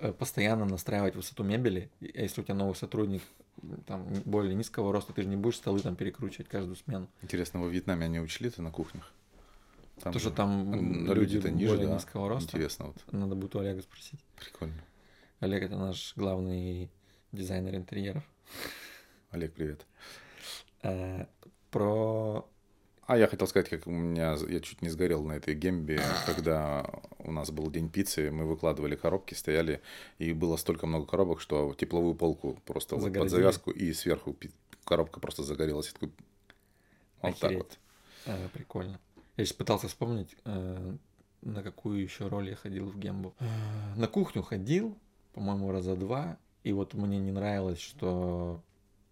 э, 0.01 0.13
постоянно 0.13 0.65
настраивать 0.65 1.15
высоту 1.17 1.45
мебели. 1.45 1.91
И 2.01 2.11
Если 2.15 2.41
у 2.41 2.45
тебя 2.45 2.55
новый 2.55 2.75
сотрудник 2.75 3.23
там 3.87 4.07
более 4.25 4.55
низкого 4.55 4.93
роста, 4.93 5.13
ты 5.13 5.23
же 5.23 5.29
не 5.29 5.37
будешь 5.37 5.57
столы 5.57 5.81
там 5.81 5.97
перекручивать 5.97 6.49
каждую 6.49 6.77
смену. 6.77 7.09
Интересно, 7.23 7.61
во 7.61 7.69
Вьетнаме 7.69 8.07
они 8.07 8.21
учили 8.21 8.49
это 8.49 8.63
на 8.63 8.71
кухнях? 8.71 9.13
Там 10.01 10.13
То, 10.13 10.19
же 10.19 10.27
что 10.27 10.37
там 10.37 11.07
люди 11.07 11.35
люди-то 11.35 11.51
ниже, 11.51 11.71
более 11.71 11.89
да? 11.89 11.95
низкого 11.95 12.29
роста. 12.29 12.49
Интересно, 12.49 12.87
вот. 12.87 12.97
Надо 13.13 13.35
будет 13.35 13.55
у 13.55 13.61
Олега 13.61 13.81
спросить. 13.83 14.21
Прикольно. 14.37 14.83
Олег 15.41 15.63
это 15.63 15.77
наш 15.77 16.15
главный 16.17 16.91
дизайнер 17.33 17.77
интерьеров. 17.77 18.25
Олег, 19.31 19.53
привет. 19.55 19.87
Э, 20.83 21.27
про 21.71 22.49
А 23.07 23.19
я 23.19 23.27
хотел 23.27 23.47
сказать, 23.47 23.69
как 23.69 23.87
у 23.87 23.91
меня, 23.91 24.35
я 24.49 24.61
чуть 24.61 24.81
не 24.81 24.89
сгорел 24.89 25.23
на 25.25 25.33
этой 25.33 25.55
гембе, 25.55 26.01
когда 26.27 26.87
у 27.19 27.31
нас 27.33 27.51
был 27.51 27.71
день 27.71 27.91
пиццы, 27.91 28.31
мы 28.31 28.47
выкладывали 28.47 28.97
коробки, 28.97 29.35
стояли, 29.35 29.83
и 30.19 30.33
было 30.33 30.57
столько 30.57 30.87
много 30.87 31.05
коробок, 31.07 31.41
что 31.41 31.75
тепловую 31.75 32.15
полку 32.15 32.59
просто 32.65 32.97
вот 32.97 33.13
под 33.13 33.29
завязку, 33.31 33.71
и 33.71 33.93
сверху 33.93 34.33
пи- 34.33 34.51
коробка 34.85 35.21
просто 35.21 35.43
загорелась. 35.43 35.89
Я 35.89 35.93
такой, 35.93 36.09
вот 36.09 37.39
так 37.39 37.51
Охереть. 37.51 37.59
вот. 37.59 37.79
А, 38.27 38.49
прикольно. 38.55 38.99
Я 39.37 39.45
сейчас 39.45 39.57
пытался 39.57 39.89
вспомнить, 39.89 40.35
э, 40.45 40.97
на 41.43 41.63
какую 41.63 42.03
еще 42.03 42.29
роль 42.29 42.49
я 42.49 42.57
ходил 42.57 42.87
в 42.87 42.99
Гембу. 42.99 43.35
Э, 43.39 43.45
На 43.97 44.07
кухню 44.07 44.43
ходил, 44.43 44.97
по-моему, 45.35 45.71
раза 45.73 45.95
два. 45.95 46.39
И 46.63 46.73
вот 46.73 46.95
мне 46.95 47.19
не 47.19 47.33
нравилось, 47.33 47.81
что, 47.81 48.63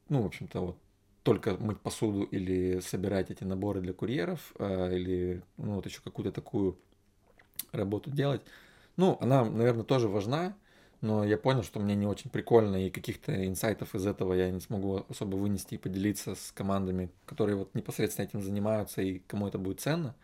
ну, 0.08 0.22
в 0.22 0.26
общем-то, 0.26 0.60
вот 0.60 0.78
только 1.22 1.56
мыть 1.58 1.80
посуду 1.80 2.22
или 2.24 2.80
собирать 2.80 3.30
эти 3.30 3.44
наборы 3.44 3.80
для 3.80 3.92
курьеров, 3.92 4.52
э, 4.58 4.96
или, 4.96 5.42
ну, 5.56 5.74
вот 5.76 5.86
еще 5.86 6.00
какую-то 6.02 6.32
такую 6.32 6.76
работу 7.72 8.10
делать. 8.10 8.42
Ну, 8.96 9.16
она, 9.20 9.44
наверное, 9.44 9.84
тоже 9.84 10.08
важна, 10.08 10.54
но 11.00 11.24
я 11.24 11.36
понял, 11.38 11.62
что 11.62 11.80
мне 11.80 11.94
не 11.94 12.06
очень 12.06 12.30
прикольно, 12.30 12.86
и 12.86 12.90
каких-то 12.90 13.46
инсайтов 13.46 13.94
из 13.94 14.06
этого 14.06 14.34
я 14.34 14.50
не 14.50 14.60
смогу 14.60 15.04
особо 15.08 15.36
вынести 15.36 15.74
и 15.74 15.78
поделиться 15.78 16.34
с 16.34 16.52
командами, 16.52 17.10
которые 17.26 17.56
вот 17.56 17.74
непосредственно 17.74 18.26
этим 18.26 18.42
занимаются, 18.42 19.02
и 19.02 19.20
кому 19.20 19.48
это 19.48 19.58
будет 19.58 19.80
ценно. 19.80 20.14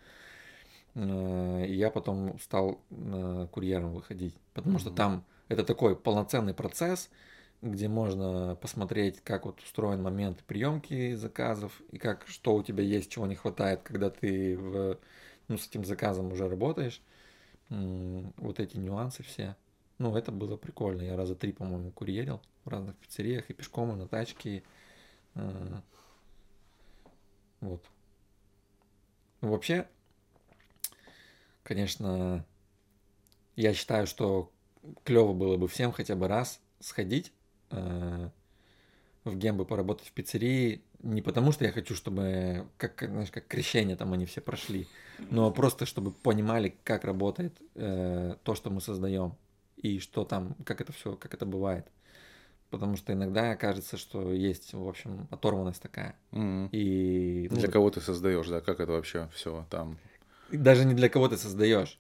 Э, 0.95 1.67
И 1.67 1.75
я 1.75 1.91
потом 1.91 2.39
стал 2.41 2.81
э, 2.91 3.47
курьером 3.51 3.93
выходить, 3.95 4.35
потому 4.55 4.79
что 4.79 4.91
Мгм. 4.91 4.97
там 4.97 5.25
это 5.49 5.65
такой 5.65 5.97
полноценный 5.97 6.55
процесс, 6.55 7.11
где 7.61 7.89
можно 7.89 8.57
посмотреть, 8.57 9.21
как 9.23 9.47
вот 9.47 9.61
устроен 9.61 10.03
момент 10.03 10.45
приемки 10.45 11.15
заказов, 11.15 11.81
и 11.91 11.99
как, 11.99 12.27
что 12.29 12.55
у 12.55 12.63
тебя 12.63 12.85
есть, 12.85 13.11
чего 13.11 13.27
не 13.27 13.35
хватает, 13.35 13.83
когда 13.83 14.11
ты 14.11 14.57
в, 14.57 14.99
ну, 15.49 15.59
с 15.59 15.67
этим 15.67 15.85
заказом 15.85 16.33
уже 16.33 16.49
работаешь. 16.49 17.03
Вот 17.69 18.61
эти 18.61 18.77
нюансы 18.77 19.23
все. 19.23 19.57
Ну, 19.99 20.17
это 20.17 20.31
было 20.31 20.57
прикольно. 20.57 21.03
Я 21.03 21.17
раза 21.17 21.35
три, 21.35 21.53
по-моему, 21.53 21.91
курьерил 21.91 22.41
в 22.65 22.69
разных 22.69 22.97
пиццериях, 22.97 23.51
и 23.51 23.55
пешком, 23.55 23.93
и 23.93 23.97
на 23.97 24.07
тачке. 24.07 24.63
Э, 25.35 25.81
Вот. 27.61 27.85
Вообще, 29.41 29.89
конечно, 31.65 32.45
я 33.57 33.75
считаю, 33.75 34.07
что 34.07 34.53
клево 35.05 35.33
было 35.33 35.57
бы 35.57 35.67
всем 35.69 35.93
хотя 35.93 36.15
бы 36.15 36.29
раз 36.29 36.61
сходить 36.81 37.33
э, 37.71 38.29
в 39.25 39.37
Гембы 39.37 39.64
поработать 39.64 40.09
в 40.09 40.12
пиццерии. 40.12 40.83
Не 41.03 41.23
потому, 41.23 41.53
что 41.53 41.64
я 41.64 41.71
хочу, 41.71 41.95
чтобы, 41.95 42.66
как, 42.77 43.01
знаешь, 43.01 43.31
как 43.31 43.47
крещение 43.47 43.97
там 43.97 44.12
они 44.12 44.27
все 44.27 44.41
прошли, 44.41 44.89
но 45.31 45.51
просто 45.53 45.87
чтобы 45.87 46.11
понимали, 46.11 46.75
как 46.83 47.05
работает 47.05 47.57
э, 47.77 48.35
то, 48.43 48.55
что 48.57 48.71
мы 48.71 48.81
создаем, 48.81 49.37
и 49.77 50.01
что 50.01 50.25
там, 50.25 50.57
как 50.64 50.81
это 50.81 50.93
все, 50.93 51.14
как 51.14 51.35
это 51.35 51.47
бывает. 51.47 51.87
Потому 52.71 52.97
что 52.97 53.12
иногда 53.12 53.57
кажется, 53.57 53.97
что 53.97 54.33
есть, 54.33 54.75
в 54.75 54.87
общем, 54.87 55.27
оторванность 55.31 55.81
такая. 55.81 56.16
Мгм. 56.33 56.69
И 56.73 57.49
ну, 57.51 57.57
Для 57.57 57.69
кого 57.69 57.91
ты 57.91 58.01
создаешь, 58.01 58.49
да, 58.49 58.61
как 58.61 58.81
это 58.81 58.93
вообще 58.93 59.29
все 59.33 59.66
там. 59.71 59.99
даже 60.51 60.85
не 60.85 60.95
для 60.95 61.09
кого 61.09 61.29
ты 61.29 61.37
создаешь. 61.37 61.99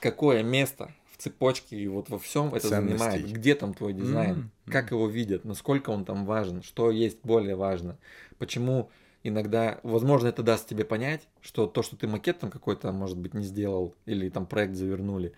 Какое 0.00 0.42
место 0.42 0.92
цепочке 1.18 1.76
и 1.76 1.88
вот 1.88 2.08
во 2.08 2.18
всем 2.18 2.54
это 2.54 2.68
занимает? 2.68 3.14
Ценностей. 3.14 3.34
Где 3.34 3.54
там 3.54 3.74
твой 3.74 3.92
дизайн? 3.92 4.38
Мгм. 4.38 4.50
Как 4.72 4.90
его 4.92 5.08
видят? 5.08 5.44
Насколько 5.44 5.90
он 5.90 6.04
там 6.04 6.24
важен? 6.24 6.62
Что 6.62 6.90
есть 6.90 7.18
более 7.22 7.56
важно? 7.56 7.98
Почему 8.38 8.90
иногда, 9.22 9.80
возможно, 9.82 10.28
это 10.28 10.42
даст 10.42 10.68
тебе 10.68 10.84
понять, 10.84 11.28
что 11.40 11.66
то, 11.66 11.82
что 11.82 11.96
ты 11.96 12.06
макет 12.06 12.38
там 12.38 12.50
какой-то, 12.50 12.92
может 12.92 13.18
быть, 13.18 13.34
не 13.34 13.44
сделал 13.44 13.94
или 14.06 14.28
там 14.28 14.46
проект 14.46 14.74
завернули, 14.74 15.34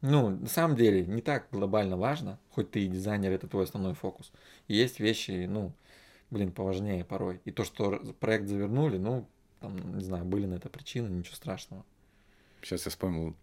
ну, 0.00 0.28
на 0.28 0.48
самом 0.48 0.76
деле, 0.76 1.06
не 1.06 1.22
так 1.22 1.46
глобально 1.50 1.96
важно, 1.96 2.38
хоть 2.50 2.70
ты 2.70 2.84
и 2.84 2.88
дизайнер, 2.88 3.32
это 3.32 3.48
твой 3.48 3.64
основной 3.64 3.94
фокус. 3.94 4.32
И 4.68 4.76
есть 4.76 5.00
вещи, 5.00 5.46
ну, 5.48 5.72
блин, 6.30 6.52
поважнее 6.52 7.06
порой. 7.06 7.40
И 7.46 7.50
то, 7.50 7.64
что 7.64 8.02
проект 8.20 8.46
завернули, 8.46 8.98
ну, 8.98 9.26
там, 9.60 9.96
не 9.96 10.04
знаю, 10.04 10.26
были 10.26 10.44
на 10.44 10.56
это 10.56 10.68
причины, 10.68 11.08
ничего 11.08 11.34
страшного. 11.34 11.86
Сейчас 12.60 12.84
я 12.84 12.90
вспомнил 12.90 13.34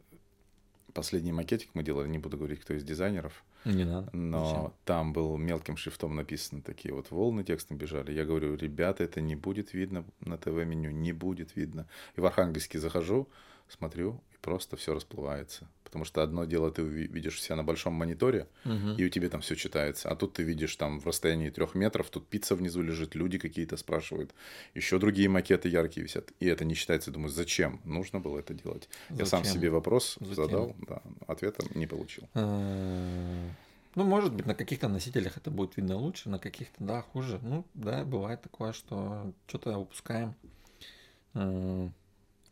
последний 0.94 1.32
макетик 1.32 1.70
мы 1.74 1.84
делали, 1.84 2.08
не 2.08 2.18
буду 2.20 2.38
говорить, 2.38 2.60
кто 2.62 2.74
из 2.74 2.84
дизайнеров, 2.84 3.44
Не 3.66 3.84
надо. 3.86 4.10
но 4.16 4.46
Зачем? 4.46 4.74
там 4.86 5.14
был 5.14 5.38
мелким 5.38 5.78
шрифтом 5.78 6.16
написано 6.16 6.62
такие 6.62 6.94
вот 6.94 7.12
волны 7.12 7.44
текстом 7.44 7.78
бежали. 7.78 8.12
Я 8.12 8.26
говорю, 8.26 8.56
ребята, 8.56 9.04
это 9.04 9.22
не 9.22 9.36
будет 9.36 9.74
видно 9.74 10.04
на 10.22 10.38
ТВ-меню, 10.38 10.92
не 10.92 11.14
будет 11.14 11.56
видно. 11.56 11.88
И 12.16 12.22
в 12.22 12.26
Архангельске 12.26 12.80
захожу, 12.80 13.28
смотрю, 13.72 14.22
и 14.34 14.38
просто 14.42 14.76
все 14.76 14.94
расплывается. 14.94 15.68
Потому 15.84 16.06
что 16.06 16.24
одно 16.24 16.46
дело 16.46 16.72
ты 16.72 16.84
видишь 16.84 17.42
себя 17.42 17.58
на 17.58 17.64
большом 17.66 17.94
мониторе, 17.94 18.48
Мгм. 18.64 18.96
и 18.96 19.04
у 19.06 19.10
тебя 19.10 19.28
там 19.28 19.42
все 19.42 19.56
читается. 19.56 20.10
А 20.10 20.16
тут 20.16 20.34
ты 20.34 20.44
видишь 20.44 20.74
там 20.78 21.00
в 21.02 21.06
расстоянии 21.06 21.50
трех 21.50 21.76
метров, 21.76 22.10
тут 22.10 22.28
пицца 22.30 22.56
внизу 22.56 22.82
лежит, 22.82 23.14
люди 23.16 23.38
какие-то 23.38 23.76
спрашивают, 23.76 24.34
еще 24.74 25.00
другие 25.00 25.28
макеты 25.28 25.68
яркие 25.68 26.04
висят. 26.06 26.32
И 26.40 26.46
это 26.46 26.64
не 26.64 26.76
считается. 26.76 27.12
Думаю, 27.12 27.30
зачем 27.30 27.82
нужно 27.84 28.20
было 28.22 28.40
это 28.40 28.54
делать? 28.54 28.88
Я 29.10 29.26
сам 29.26 29.44
Зачем? 29.44 29.60
себе 29.60 29.70
вопрос 29.70 30.16
Зачем? 30.22 30.36
задал, 30.36 30.76
да, 30.88 31.02
ответа 31.28 31.66
не 31.76 31.88
получил. 31.88 32.24
Э, 32.36 33.50
Ну, 33.96 34.06
может 34.06 34.34
быть, 34.34 34.46
на 34.46 34.56
каких-то 34.56 34.88
носителях 34.88 35.36
это 35.36 35.52
будет 35.52 35.76
видно 35.76 35.98
лучше, 35.98 36.30
на 36.30 36.40
каких-то, 36.40 36.82
да, 36.82 37.02
хуже. 37.02 37.40
Ну, 37.44 37.66
да, 37.74 38.06
бывает 38.06 38.42
такое, 38.42 38.72
что 38.72 39.34
что-то 39.48 39.78
упускаем. 39.78 40.34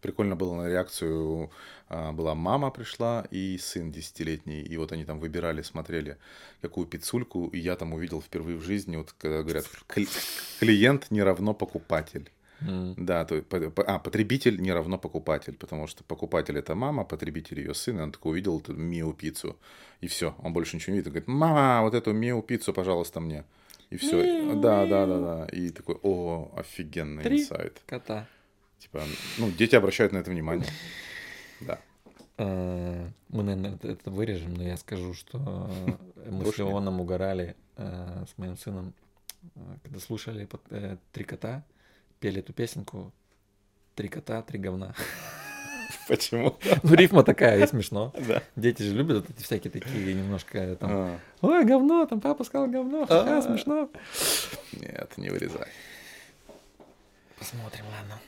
Прикольно 0.01 0.35
было 0.35 0.55
на 0.55 0.67
реакцию. 0.69 1.49
а, 1.89 2.11
Была 2.11 2.35
мама 2.35 2.71
пришла 2.71 3.25
и 3.31 3.57
сын 3.57 3.91
десятилетний. 3.91 4.61
И 4.61 4.77
вот 4.77 4.91
они 4.91 5.05
там 5.05 5.19
выбирали, 5.19 5.61
смотрели, 5.61 6.17
какую 6.61 6.87
пиццульку. 6.87 7.47
И 7.47 7.59
я 7.59 7.75
там 7.75 7.93
увидел 7.93 8.21
впервые 8.21 8.57
в 8.57 8.63
жизни, 8.63 8.95
вот 8.97 9.13
когда 9.17 9.43
говорят, 9.43 9.65
«Кли- 9.87 10.07
клиент 10.59 11.11
не 11.11 11.21
равно 11.23 11.53
покупатель. 11.53 12.29
м, 12.61 12.93
Да, 12.97 13.23
то, 13.25 13.41
а, 13.87 13.99
потребитель 13.99 14.59
не 14.61 14.73
равно 14.73 14.97
покупатель, 14.97 15.53
потому 15.53 15.87
что 15.87 16.03
покупатель 16.03 16.57
это 16.57 16.75
мама, 16.75 17.05
потребитель 17.05 17.59
ее 17.59 17.73
сын, 17.73 17.97
и 17.99 18.01
он 18.01 18.11
такой 18.11 18.31
увидел 18.33 18.59
эту 18.59 18.73
миу 18.73 19.13
пиццу, 19.13 19.55
и 20.01 20.07
все, 20.07 20.35
он 20.43 20.51
больше 20.53 20.75
ничего 20.75 20.91
не 20.93 20.97
видит, 20.99 21.07
он 21.07 21.13
говорит, 21.13 21.27
мама, 21.29 21.81
вот 21.83 21.93
эту 21.93 22.11
миу 22.11 22.41
пиццу, 22.41 22.73
пожалуйста, 22.73 23.19
мне. 23.21 23.43
И 23.91 23.95
все, 23.97 24.21
да, 24.55 24.85
да, 24.85 25.05
да, 25.05 25.19
да, 25.19 25.45
и 25.53 25.69
такой, 25.69 25.95
о, 26.03 26.51
офигенный 26.57 27.23
Три. 27.23 27.41
инсайт. 27.41 27.81
Кота. 27.85 28.27
Типа, 28.79 29.03
ну, 29.37 29.51
дети 29.51 29.75
обращают 29.75 30.13
на 30.13 30.17
это 30.19 30.31
внимание. 30.31 30.67
Да. 31.61 31.79
Э, 32.37 33.07
Мы, 33.27 33.43
наверное, 33.43 33.77
это, 33.83 34.09
вырежем, 34.09 34.53
но 34.53 34.63
я 34.63 34.77
скажу, 34.77 35.13
что 35.13 35.69
э, 36.15 36.29
мы 36.31 36.45
с. 36.45 36.57
Леоном 36.57 37.01
угорали 37.01 37.55
э, 37.75 38.25
с 38.33 38.37
моим 38.37 38.57
сыном, 38.57 38.93
когда 39.83 39.99
слушали 39.99 40.47
«Три 41.11 41.23
кота», 41.25 41.63
пели 42.19 42.39
эту 42.39 42.53
песенку 42.53 43.11
«Три 43.95 44.07
кота, 44.07 44.41
три 44.41 44.57
говна». 44.59 44.95
Почему? 46.07 46.57
Ну, 46.83 46.95
рифма 46.95 47.23
такая, 47.23 47.63
и 47.63 47.67
смешно. 47.67 48.13
Да. 48.27 48.41
Дети 48.55 48.81
же 48.83 48.95
любят 48.95 49.17
вот 49.17 49.29
эти 49.29 49.43
всякие 49.43 49.71
такие 49.71 50.13
немножко 50.13 50.75
там 50.77 50.89
А, 50.91 51.19
Ой, 51.41 51.65
говно, 51.65 52.05
там 52.05 52.19
папа 52.21 52.43
сказал 52.43 52.67
говно, 52.67 53.05
А. 53.09 53.41
смешно. 53.41 53.89
Нет, 54.71 55.17
не 55.17 55.29
вырезай. 55.29 55.67
Посмотрим, 57.37 57.85
ладно. 57.85 58.19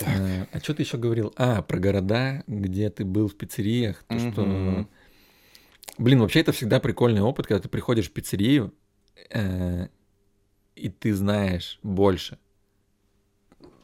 Э, 0.00 0.46
А 0.52 0.58
что 0.60 0.74
ты 0.74 0.82
еще 0.82 0.96
говорил? 0.98 1.32
А, 1.36 1.62
про 1.62 1.78
города, 1.78 2.42
где 2.46 2.90
ты 2.90 3.04
был 3.04 3.28
в 3.28 3.36
пиццериях. 3.36 4.04
То, 4.08 4.18
что... 4.18 4.42
Мгм. 4.44 4.88
Блин, 5.98 6.20
вообще 6.20 6.40
это 6.40 6.52
всегда 6.52 6.78
прикольный 6.80 7.22
опыт, 7.22 7.46
когда 7.46 7.62
ты 7.62 7.68
приходишь 7.68 8.08
в 8.08 8.12
пиццерию, 8.12 8.74
э, 9.30 9.88
и 10.74 10.88
ты 10.90 11.14
знаешь 11.14 11.78
больше 11.82 12.38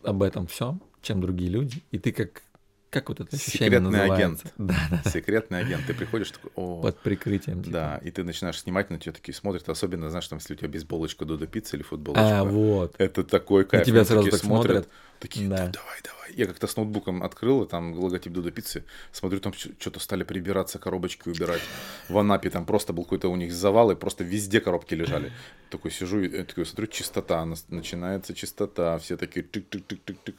об 0.02 0.22
этом 0.22 0.46
всем, 0.46 0.82
чем 1.00 1.20
другие 1.20 1.50
люди. 1.50 1.82
И 1.90 1.98
ты 1.98 2.12
как... 2.12 2.42
Как 2.90 3.08
вот 3.08 3.20
это 3.20 3.34
ощущение 3.34 3.70
Секретный 3.80 3.90
называется? 3.90 4.48
агент. 4.58 4.70
Да, 4.90 5.00
да. 5.02 5.10
Секретный 5.10 5.60
агент. 5.60 5.86
Ты 5.86 5.94
приходишь 5.94 6.30
такой, 6.30 6.50
о, 6.56 6.82
Под 6.82 6.98
прикрытием. 6.98 7.62
типа. 7.62 7.72
да, 7.72 7.96
и 8.04 8.10
ты 8.10 8.22
начинаешь 8.22 8.60
снимать, 8.60 8.90
на 8.90 8.98
тебя 8.98 9.12
такие 9.12 9.34
смотрят, 9.34 9.66
особенно, 9.70 10.10
знаешь, 10.10 10.28
там, 10.28 10.38
если 10.40 10.52
у 10.52 10.56
тебя 10.58 10.68
бейсболочка 10.68 11.24
Додо 11.24 11.46
пицца 11.46 11.76
или 11.76 11.82
футболочка. 11.84 12.40
А, 12.40 12.44
вот. 12.44 12.94
Это 12.98 13.24
такой 13.24 13.64
кайф. 13.64 13.86
тебя 13.86 14.00
Они 14.00 14.04
сразу 14.04 14.30
так 14.30 14.40
смотрят. 14.40 14.90
Такие, 15.22 15.48
Да. 15.48 15.56
«Да, 15.56 15.70
давай, 15.70 15.98
давай. 16.02 16.32
Я 16.34 16.46
как-то 16.46 16.66
с 16.66 16.76
ноутбуком 16.76 17.22
открыл, 17.22 17.62
и 17.62 17.68
там 17.68 17.94
логотип 17.94 18.32
Додо 18.32 18.50
пиццы. 18.50 18.82
Смотрю, 19.12 19.38
там 19.38 19.52
что-то 19.52 20.00
стали 20.00 20.24
прибираться, 20.24 20.80
коробочки 20.80 21.28
убирать. 21.28 21.62
В 22.08 22.18
Анапе 22.18 22.50
там 22.50 22.66
просто 22.66 22.92
был 22.92 23.04
какой-то 23.04 23.28
у 23.28 23.36
них 23.36 23.52
завал, 23.52 23.92
и 23.92 23.94
просто 23.94 24.24
везде 24.24 24.60
коробки 24.60 24.94
лежали. 24.94 25.30
Такой 25.70 25.92
сижу, 25.92 26.20
и 26.20 26.28
э, 26.28 26.44
такой 26.44 26.66
смотрю, 26.66 26.88
чистота, 26.88 27.46
начинается 27.68 28.34
чистота. 28.34 28.98
Все 28.98 29.16
такие 29.16 29.46
тык-тык-тык-тык-тык. 29.46 30.34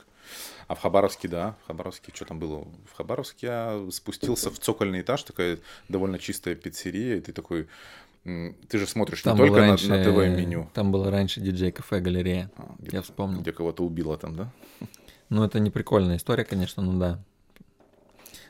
А 0.67 0.75
в 0.75 0.79
Хабаровске, 0.81 1.27
да, 1.29 1.55
в 1.63 1.67
Хабаровске, 1.67 2.11
что 2.13 2.25
там 2.25 2.39
было? 2.39 2.67
В 2.91 2.97
Хабаровске 2.97 3.47
я 3.47 3.87
спустился 3.91 4.51
в 4.51 4.59
цокольный 4.59 5.01
этаж, 5.01 5.23
такая 5.23 5.59
довольно 5.87 6.19
чистая 6.19 6.55
пиццерия, 6.55 7.17
и 7.17 7.21
ты 7.21 7.31
такой, 7.31 7.67
ты 8.23 8.77
же 8.77 8.87
смотришь 8.87 9.21
Там 9.21 9.35
не 9.37 9.43
только 9.43 9.61
на- 9.61 9.67
раньше, 9.67 9.89
на, 9.89 10.03
ТВ-меню. 10.03 10.69
Там 10.73 10.91
было 10.91 11.11
раньше 11.11 11.41
диджей-кафе 11.41 11.99
галерея. 11.99 12.49
А, 12.57 12.75
Я 12.91 13.01
вспомнил. 13.01 13.41
Где 13.41 13.51
кого-то 13.51 13.83
убило 13.83 14.17
там, 14.17 14.35
да? 14.35 14.51
Ну, 15.29 15.43
это 15.43 15.59
не 15.59 15.69
прикольная 15.69 16.17
история, 16.17 16.45
конечно, 16.45 16.81
ну 16.83 16.97
да. 16.99 17.19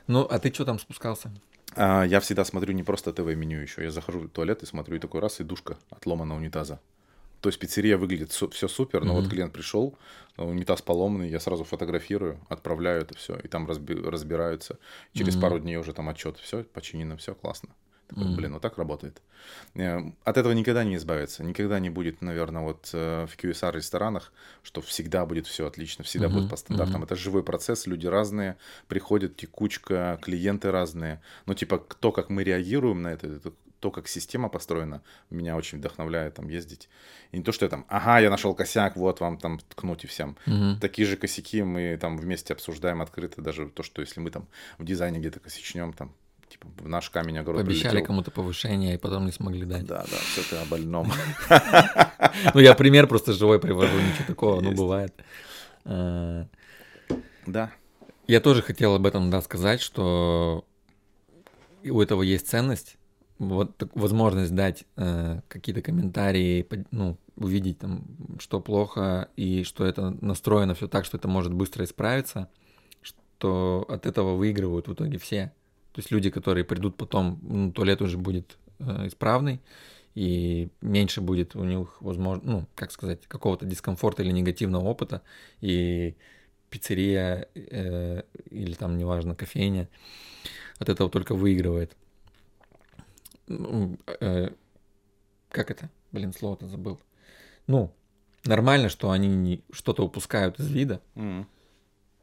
Ну, 0.06 0.26
а 0.30 0.38
ты 0.38 0.52
что 0.52 0.64
там 0.64 0.78
спускался? 0.78 1.30
А, 1.76 2.04
я 2.04 2.20
всегда 2.20 2.44
смотрю 2.44 2.72
не 2.72 2.82
просто 2.82 3.12
ТВ-меню 3.12 3.60
еще. 3.60 3.82
Я 3.82 3.90
захожу 3.90 4.20
в 4.20 4.28
туалет 4.28 4.62
и 4.62 4.66
смотрю, 4.66 4.96
и 4.96 4.98
такой 5.00 5.20
раз, 5.20 5.40
и 5.40 5.44
душка 5.44 5.76
отломана 5.90 6.36
унитаза. 6.36 6.78
То 7.40 7.48
есть 7.48 7.58
пиццерия 7.58 7.98
выглядит 7.98 8.32
су- 8.32 8.48
все 8.50 8.68
супер, 8.68 9.04
но 9.04 9.12
Мгм. 9.12 9.22
вот 9.22 9.30
клиент 9.30 9.52
пришел, 9.52 9.98
унитаз 10.38 10.80
поломанный, 10.82 11.28
я 11.28 11.40
сразу 11.40 11.64
фотографирую, 11.64 12.38
отправляю 12.48 13.02
это 13.02 13.14
все, 13.16 13.36
и 13.36 13.48
там 13.48 13.66
разби- 13.68 14.08
разбираются. 14.08 14.78
Через 15.12 15.34
Мгм. 15.34 15.42
пару 15.42 15.58
дней 15.58 15.76
уже 15.76 15.92
там 15.92 16.08
отчет, 16.08 16.38
все 16.38 16.64
починено, 16.64 17.16
все 17.18 17.34
классно. 17.34 17.70
Такой, 18.14 18.26
Мгм. 18.26 18.36
блин, 18.36 18.52
вот 18.52 18.62
так 18.62 18.78
работает. 18.78 19.20
Э, 19.74 19.98
От 20.24 20.36
этого 20.36 20.52
никогда 20.52 20.84
не 20.84 20.94
избавиться. 20.96 21.42
Никогда 21.44 21.80
не 21.80 21.90
будет, 21.90 22.22
наверное, 22.22 22.62
вот 22.62 22.90
э, 22.92 23.26
в 23.26 23.36
QSR-ресторанах, 23.36 24.32
что 24.62 24.80
всегда 24.80 25.26
будет 25.26 25.46
все 25.46 25.66
отлично, 25.66 26.04
всегда 26.04 26.28
Мгм, 26.28 26.36
будет 26.38 26.48
по 26.50 26.56
стандартам. 26.56 27.00
мгм. 27.00 27.04
Это 27.04 27.16
живой 27.16 27.42
процесс, 27.42 27.86
люди 27.86 28.06
разные, 28.06 28.56
приходят 28.88 29.36
текучка, 29.36 30.18
клиенты 30.22 30.70
разные. 30.70 31.20
Но 31.46 31.54
типа 31.54 31.78
то, 31.78 32.12
как 32.12 32.30
мы 32.30 32.44
реагируем 32.44 33.02
на 33.02 33.08
это, 33.08 33.26
это 33.26 33.52
то, 33.80 33.90
как 33.90 34.08
система 34.08 34.48
построена, 34.48 35.02
меня 35.30 35.56
очень 35.56 35.78
вдохновляет 35.78 36.34
там 36.34 36.48
ездить. 36.48 36.88
И 37.32 37.36
не 37.38 37.42
то, 37.44 37.52
что 37.52 37.66
я 37.66 37.70
там, 37.70 37.84
ага, 37.88 38.18
я 38.20 38.30
нашел 38.30 38.54
косяк, 38.54 38.96
вот 38.96 39.20
вам 39.20 39.36
там 39.38 39.58
ткнуть 39.58 40.04
и 40.04 40.06
всем. 40.06 40.36
Мгм. 40.46 40.78
Такие 40.80 41.06
же 41.06 41.16
косяки 41.16 41.62
мы 41.62 41.98
там 42.00 42.16
вместе 42.16 42.54
обсуждаем 42.54 43.02
открыто, 43.02 43.42
даже 43.42 43.68
то, 43.68 43.82
что 43.82 44.00
если 44.00 44.20
мы 44.20 44.30
там 44.30 44.46
в 44.78 44.84
дизайне 44.84 45.18
где-то 45.18 45.40
косячнем, 45.40 45.92
там, 45.92 46.14
типа, 46.54 46.68
в 46.84 46.88
наш 46.88 47.10
камень 47.10 47.38
огород 47.38 47.60
Пообещали 47.62 47.90
прилетел. 47.90 48.06
кому-то 48.06 48.30
повышение, 48.30 48.94
и 48.94 48.98
потом 48.98 49.26
не 49.26 49.32
смогли 49.32 49.64
дать. 49.64 49.86
Да, 49.86 50.04
да, 50.10 50.16
все 50.16 50.42
ты 50.48 50.56
о 50.56 50.64
больном. 50.64 51.10
Ну, 52.54 52.60
я 52.60 52.74
пример 52.74 53.06
просто 53.06 53.32
живой 53.32 53.60
привожу, 53.60 53.96
ничего 53.96 54.24
такого, 54.26 54.60
ну, 54.60 54.72
бывает. 54.72 55.14
Э, 55.84 56.46
Да. 57.46 57.70
Я 58.26 58.40
тоже 58.40 58.62
хотел 58.62 58.94
об 58.94 59.06
этом, 59.06 59.30
да, 59.30 59.40
сказать, 59.42 59.80
что 59.80 60.64
у 61.84 62.00
этого 62.00 62.22
есть 62.22 62.48
ценность, 62.48 62.96
вот 63.38 63.88
возможность 63.94 64.54
дать 64.54 64.84
э, 64.96 65.40
какие-то 65.48 65.82
комментарии, 65.82 66.66
ну, 66.90 67.18
увидеть 67.36 67.78
там, 67.80 68.04
что 68.38 68.60
плохо, 68.60 69.28
и 69.36 69.62
что 69.64 69.84
это 69.84 70.16
настроено 70.20 70.74
все 70.74 70.88
так, 70.88 71.04
что 71.04 71.16
это 71.18 71.28
может 71.28 71.52
быстро 71.52 71.84
исправиться, 71.84 72.48
что 73.02 73.84
от 73.88 74.06
этого 74.06 74.34
выигрывают 74.36 74.88
в 74.88 74.94
итоге 74.94 75.18
все. 75.18 75.52
То 75.94 76.00
есть 76.00 76.10
люди, 76.10 76.28
которые 76.28 76.64
придут 76.64 76.96
потом, 76.96 77.38
ну, 77.42 77.72
туалет 77.72 78.02
уже 78.02 78.18
будет 78.18 78.58
э, 78.80 79.06
исправный, 79.06 79.60
и 80.16 80.68
меньше 80.80 81.20
будет 81.20 81.54
у 81.54 81.62
них, 81.62 82.02
возможно, 82.02 82.42
ну, 82.44 82.66
как 82.74 82.90
сказать, 82.90 83.24
какого-то 83.28 83.64
дискомфорта 83.64 84.24
или 84.24 84.32
негативного 84.32 84.84
опыта, 84.84 85.22
и 85.60 86.16
пиццерия 86.68 87.46
э, 87.54 88.22
или 88.50 88.74
там, 88.74 88.98
неважно, 88.98 89.36
кофейня 89.36 89.88
от 90.80 90.88
этого 90.88 91.08
только 91.08 91.36
выигрывает. 91.36 91.96
Ну, 93.46 93.96
э, 94.20 94.50
как 95.48 95.70
это? 95.70 95.90
Блин, 96.10 96.32
слово-то 96.32 96.66
забыл. 96.66 96.98
Ну, 97.68 97.92
нормально, 98.44 98.88
что 98.88 99.12
они 99.12 99.62
что-то 99.70 100.04
упускают 100.04 100.58
из 100.58 100.68
вида. 100.72 101.00
М. 101.14 101.46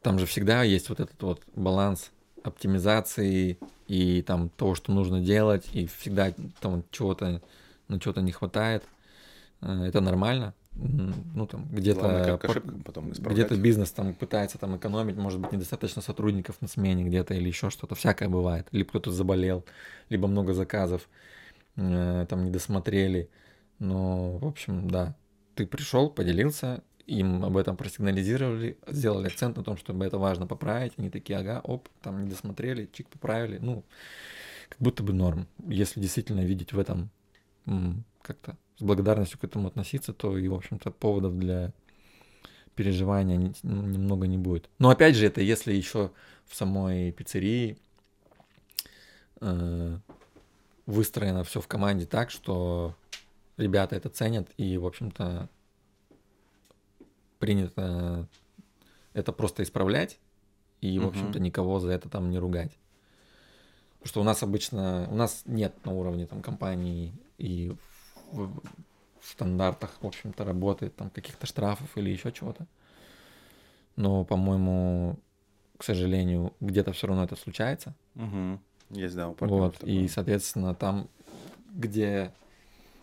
Там 0.02 0.18
же 0.18 0.26
всегда 0.26 0.62
есть 0.62 0.90
вот 0.90 1.00
этот 1.00 1.22
вот 1.22 1.42
баланс 1.54 2.10
оптимизации 2.42 3.58
и 3.86 4.22
там 4.22 4.48
того, 4.50 4.74
что 4.74 4.92
нужно 4.92 5.20
делать, 5.20 5.68
и 5.72 5.86
всегда 5.86 6.32
там 6.60 6.84
чего-то, 6.90 7.42
ну, 7.88 7.98
чего-то 7.98 8.22
не 8.22 8.32
хватает. 8.32 8.84
Э, 9.60 9.84
Это 9.84 10.00
нормально. 10.00 10.54
Ну, 10.74 11.46
там 11.46 11.66
где-то 11.70 12.40
где-то 13.30 13.56
бизнес 13.56 13.90
там 13.90 14.14
пытается 14.14 14.56
там 14.56 14.76
экономить, 14.76 15.16
может 15.16 15.38
быть, 15.38 15.52
недостаточно 15.52 16.00
сотрудников 16.00 16.62
на 16.62 16.68
смене 16.68 17.04
где-то 17.04 17.34
или 17.34 17.46
еще 17.46 17.68
что-то. 17.68 17.94
Всякое 17.94 18.30
бывает. 18.30 18.68
Либо 18.72 18.88
кто-то 18.88 19.10
заболел, 19.10 19.64
либо 20.08 20.28
много 20.28 20.54
заказов 20.54 21.08
э, 21.76 22.26
там 22.28 22.44
не 22.46 22.50
досмотрели. 22.50 23.28
Но, 23.78 24.38
в 24.38 24.46
общем, 24.46 24.88
да, 24.88 25.14
ты 25.54 25.66
пришел, 25.66 26.08
поделился, 26.08 26.82
им 27.12 27.44
об 27.44 27.56
этом 27.56 27.76
просигнализировали, 27.76 28.76
сделали 28.86 29.26
акцент 29.26 29.56
на 29.56 29.62
том, 29.62 29.76
чтобы 29.76 30.04
это 30.04 30.18
важно 30.18 30.46
поправить. 30.46 30.94
Они 30.96 31.10
такие, 31.10 31.38
ага, 31.38 31.60
оп, 31.62 31.88
там 32.00 32.24
не 32.24 32.30
досмотрели, 32.30 32.88
чик, 32.92 33.08
поправили. 33.08 33.58
Ну, 33.58 33.84
как 34.68 34.78
будто 34.80 35.02
бы 35.02 35.12
норм. 35.12 35.46
Если 35.66 36.00
действительно 36.00 36.40
видеть 36.40 36.72
в 36.72 36.78
этом 36.78 37.10
как-то 38.22 38.56
с 38.78 38.82
благодарностью 38.82 39.38
к 39.38 39.44
этому 39.44 39.68
относиться, 39.68 40.12
то 40.12 40.38
и, 40.38 40.48
в 40.48 40.54
общем-то, 40.54 40.90
поводов 40.90 41.38
для 41.38 41.72
переживания 42.74 43.52
ну, 43.62 43.82
немного 43.82 44.26
не 44.26 44.38
будет. 44.38 44.70
Но 44.78 44.88
опять 44.90 45.14
же, 45.14 45.26
это 45.26 45.42
если 45.42 45.74
еще 45.74 46.10
в 46.46 46.56
самой 46.56 47.12
пиццерии 47.12 47.76
э, 49.40 49.98
выстроено 50.86 51.44
все 51.44 51.60
в 51.60 51.68
команде 51.68 52.06
так, 52.06 52.30
что 52.30 52.96
ребята 53.58 53.96
это 53.96 54.08
ценят 54.08 54.48
и, 54.56 54.78
в 54.78 54.86
общем-то, 54.86 55.50
принято 57.42 58.28
это 59.14 59.32
просто 59.32 59.64
исправлять 59.64 60.20
и, 60.80 61.00
в 61.00 61.08
общем-то, 61.08 61.40
никого 61.40 61.80
за 61.80 61.90
это 61.90 62.08
там 62.08 62.30
не 62.30 62.38
ругать. 62.38 62.70
Потому 63.94 64.08
что 64.08 64.20
у 64.20 64.24
нас 64.24 64.42
обычно, 64.44 65.08
у 65.10 65.16
нас 65.16 65.42
нет 65.44 65.74
на 65.84 65.90
уровне 65.90 66.28
там 66.28 66.40
компании 66.40 67.12
и 67.38 67.76
в, 68.30 68.60
в 69.18 69.28
стандартах, 69.28 69.90
в 70.00 70.06
общем-то, 70.06 70.44
работает 70.44 70.94
там 70.94 71.10
каких-то 71.10 71.48
штрафов 71.48 71.90
или 71.98 72.10
еще 72.10 72.30
чего-то. 72.30 72.68
Но, 73.96 74.24
по-моему, 74.24 75.18
к 75.78 75.82
сожалению, 75.82 76.54
где-то 76.60 76.92
все 76.92 77.08
равно 77.08 77.24
это 77.24 77.34
случается. 77.34 77.92
Мгм. 78.14 78.60
Есть, 78.90 79.16
да, 79.16 79.28
у 79.28 79.36
Вот, 79.40 79.78
такое. 79.78 79.90
и, 79.90 80.06
соответственно, 80.06 80.76
там, 80.76 81.08
где 81.74 82.32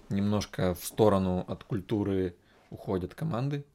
немножко 0.07 0.75
в 0.75 0.85
сторону 0.85 1.43
от 1.45 1.65
культуры 1.65 2.37
уходят 2.69 3.13
команды, 3.13 3.65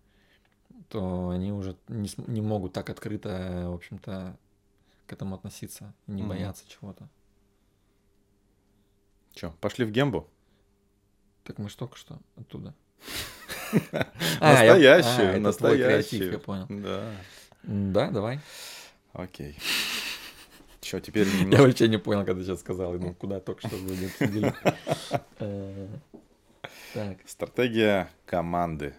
то 0.94 1.30
они 1.30 1.50
уже 1.50 1.76
не, 1.88 2.08
не 2.28 2.40
могут 2.40 2.72
так 2.72 2.88
открыто, 2.88 3.64
в 3.68 3.74
общем-то, 3.74 4.36
к 5.08 5.12
этому 5.12 5.34
относиться, 5.34 5.92
не 6.06 6.22
Мгм. 6.22 6.28
бояться 6.28 6.64
чего-то. 6.68 7.08
Чё, 9.32 9.52
пошли 9.60 9.84
в 9.84 9.90
Гембу? 9.90 10.28
Так 11.42 11.58
мы 11.58 11.68
ж 11.68 11.74
только 11.74 11.96
что 11.96 12.20
оттуда. 12.36 12.74
А, 14.40 14.64
я- 14.64 14.74
а, 14.74 14.78
я 14.78 16.38
понял. 16.38 16.66
Да, 16.68 17.10
Да, 17.64 18.10
давай. 18.12 18.38
окей. 19.14 19.58
Чё, 20.80 21.00
теперь 21.00 21.26
Я 21.50 21.60
вообще 21.60 21.88
не 21.88 21.98
понял, 21.98 22.24
когда 22.24 22.44
сейчас 22.44 22.60
сказал. 22.60 22.92
Думал, 22.92 23.14
куда 23.14 23.40
только 23.40 23.66
что 23.66 23.76
вы. 23.76 23.96
Э, 25.40 25.88
Так. 26.94 27.18
Стратегия 27.26 28.08
команды. 28.26 28.94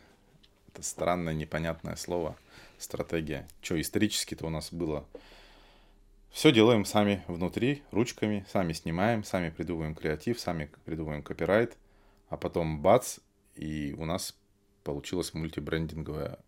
Это 0.75 0.83
странное, 0.83 1.33
непонятное 1.33 1.95
слово. 1.95 2.35
Стратегия. 2.77 3.47
Что, 3.61 3.79
исторически-то 3.79 4.45
у 4.45 4.49
нас 4.49 4.73
было... 4.73 5.05
Все 6.31 6.51
делаем 6.51 6.83
сами 6.83 7.23
внутри, 7.29 7.81
ручками, 7.91 8.45
сами 8.51 8.73
снимаем, 8.73 9.23
сами 9.23 9.51
придумываем 9.51 9.95
креатив, 9.95 10.37
сами 10.37 10.69
придумываем 10.83 11.23
копирайт, 11.23 11.77
а 12.27 12.35
потом 12.35 12.81
бац, 12.81 13.19
и 13.55 13.95
у 13.97 14.03
нас 14.03 14.35
получилась 14.83 15.33
мультибрендинговая 15.33 16.39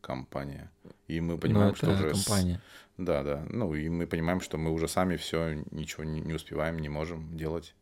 компания. 0.00 0.72
И 1.08 1.20
мы 1.20 1.34
Ну, 1.34 1.38
понимаем, 1.38 1.74
что 1.74 1.90
это 1.90 2.06
уже... 2.06 2.14
с- 2.14 2.24
компания. 2.24 2.62
Да, 2.96 3.22
да. 3.22 3.46
Ну, 3.50 3.74
и 3.74 3.90
мы 3.90 4.06
понимаем, 4.06 4.40
что 4.40 4.56
мы 4.56 4.70
уже 4.72 4.88
сами 4.88 5.16
все 5.16 5.62
ничего 5.72 6.04
не, 6.04 6.22
не 6.22 6.32
успеваем, 6.32 6.78
не 6.78 6.88
можем 6.88 7.36
делать. 7.36 7.74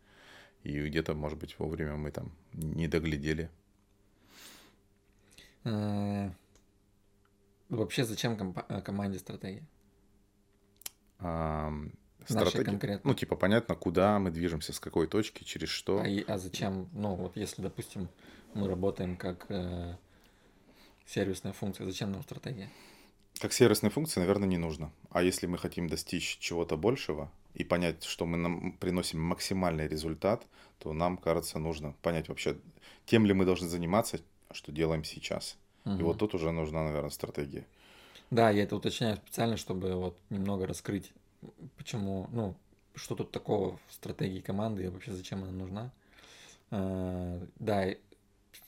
И 0.64 0.80
где-то, 0.80 1.14
может 1.14 1.38
быть, 1.38 1.56
вовремя 1.60 1.94
мы 1.94 2.10
там 2.10 2.32
не 2.52 2.88
доглядели. 2.88 3.50
Э, 5.64 6.30
Вообще, 7.68 8.04
зачем 8.04 8.36
компа- 8.36 8.66
э, 8.68 8.82
команде 8.82 9.18
стратегия? 9.18 9.62
Нашей 11.20 11.92
стратегия- 12.50 12.64
конкретно. 12.64 13.10
Ну, 13.10 13.14
типа, 13.14 13.36
понятно, 13.36 13.74
куда 13.74 14.18
мы 14.18 14.30
движемся, 14.30 14.72
с 14.72 14.80
какой 14.80 15.06
точки, 15.06 15.44
через 15.44 15.68
что. 15.70 16.00
А, 16.00 16.32
а 16.34 16.38
зачем? 16.38 16.88
Ну, 16.92 17.14
вот 17.14 17.36
если, 17.36 17.62
допустим, 17.62 18.08
мы 18.54 18.68
работаем 18.68 19.16
как 19.16 19.46
э, 19.48 19.96
сервисная 21.06 21.52
функция, 21.52 21.86
зачем 21.86 22.12
нам 22.12 22.22
стратегия? 22.22 22.68
Как 23.40 23.52
сервисная 23.52 23.90
функция, 23.90 24.20
наверное, 24.20 24.48
не 24.48 24.58
нужно. 24.58 24.92
А 25.10 25.22
если 25.22 25.46
мы 25.46 25.58
хотим 25.58 25.88
достичь 25.88 26.38
чего-то 26.38 26.76
большего 26.76 27.30
и 27.54 27.64
понять, 27.64 28.04
что 28.04 28.26
мы 28.26 28.36
нам 28.36 28.72
приносим 28.72 29.20
максимальный 29.20 29.88
результат, 29.88 30.46
то 30.78 30.92
нам, 30.92 31.16
кажется, 31.16 31.58
нужно 31.58 31.94
понять 32.02 32.28
вообще, 32.28 32.56
тем 33.06 33.26
ли 33.26 33.32
мы 33.32 33.44
должны 33.46 33.68
заниматься, 33.68 34.20
что 34.54 34.72
делаем 34.72 35.04
сейчас. 35.04 35.56
И 35.84 35.88
Мгм. 35.88 36.04
вот 36.04 36.18
тут 36.18 36.34
уже 36.34 36.50
нужна, 36.52 36.84
наверное, 36.84 37.10
стратегия. 37.10 37.66
Да, 38.30 38.50
я 38.50 38.62
это 38.62 38.76
уточняю 38.76 39.16
специально, 39.16 39.56
чтобы 39.56 39.94
вот 39.94 40.16
немного 40.30 40.66
раскрыть, 40.66 41.12
почему, 41.76 42.28
ну, 42.32 42.54
что 42.94 43.14
тут 43.14 43.30
такого 43.32 43.78
в 43.88 43.92
стратегии 43.92 44.40
команды 44.40 44.84
и 44.84 44.88
вообще 44.88 45.12
зачем 45.12 45.42
она 45.42 45.52
нужна. 45.52 45.90
Э, 46.70 47.46
Да, 47.58 47.86
и 47.86 47.98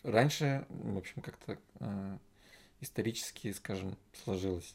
раньше, 0.03 0.67
в 0.69 0.99
общем, 0.99 1.23
как-то 1.23 1.59
э, 1.81 2.19
исторически, 2.81 3.53
скажем, 3.53 3.97
сложилось 4.25 4.75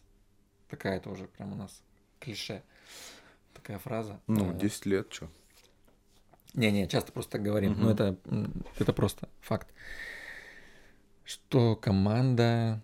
Такая 0.70 0.98
это 0.98 1.10
уже 1.10 1.26
прям 1.26 1.54
у 1.54 1.56
нас 1.56 1.82
клише. 2.20 2.62
Такая 3.56 3.80
фраза. 3.80 4.20
Ну, 4.28 4.52
Э, 4.52 4.60
10 4.60 4.86
лет, 4.86 5.12
что? 5.12 5.28
Не-не, 6.54 6.88
часто 6.88 7.12
просто 7.12 7.34
так 7.34 7.44
говорим, 7.44 7.74
но 7.74 7.90
Мгм. 7.90 7.90
это, 7.90 8.16
это 8.78 8.94
просто 8.94 9.28
факт. 9.42 9.68
Что 11.30 11.76
команда, 11.76 12.82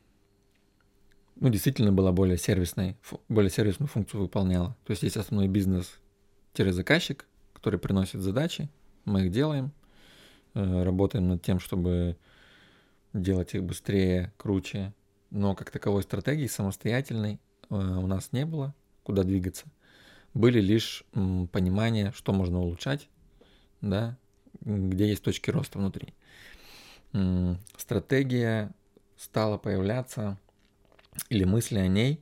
ну, 1.37 1.49
действительно 1.49 1.91
была 1.91 2.11
более 2.11 2.37
сервисной, 2.37 2.95
более 3.27 3.49
сервисную 3.49 3.89
функцию 3.89 4.21
выполняла. 4.21 4.77
То 4.85 4.91
есть 4.91 5.01
есть 5.01 5.17
основной 5.17 5.47
бизнес-заказчик, 5.47 7.25
который 7.53 7.79
приносит 7.79 8.21
задачи, 8.21 8.69
мы 9.03 9.25
их 9.25 9.31
делаем, 9.31 9.71
э, 10.53 10.83
работаем 10.83 11.27
над 11.27 11.41
тем, 11.41 11.59
чтобы 11.59 12.17
делать 13.13 13.55
их 13.55 13.63
быстрее, 13.63 14.31
круче. 14.37 14.93
Но 15.31 15.55
как 15.55 15.71
таковой 15.71 16.03
стратегии 16.03 16.45
самостоятельной 16.45 17.39
э, 17.71 17.75
у 17.75 18.05
нас 18.05 18.31
не 18.31 18.45
было, 18.45 18.75
куда 19.01 19.23
двигаться. 19.23 19.65
Были 20.35 20.61
лишь 20.61 21.03
понимание, 21.13 22.11
что 22.15 22.31
можно 22.31 22.59
улучшать, 22.59 23.09
да, 23.81 24.19
где 24.61 25.07
есть 25.07 25.23
точки 25.23 25.49
роста 25.49 25.79
внутри. 25.79 26.13
Стратегия 27.77 28.71
стала 29.17 29.57
появляться, 29.57 30.37
или 31.29 31.43
мысли 31.43 31.77
о 31.77 31.87
ней, 31.87 32.21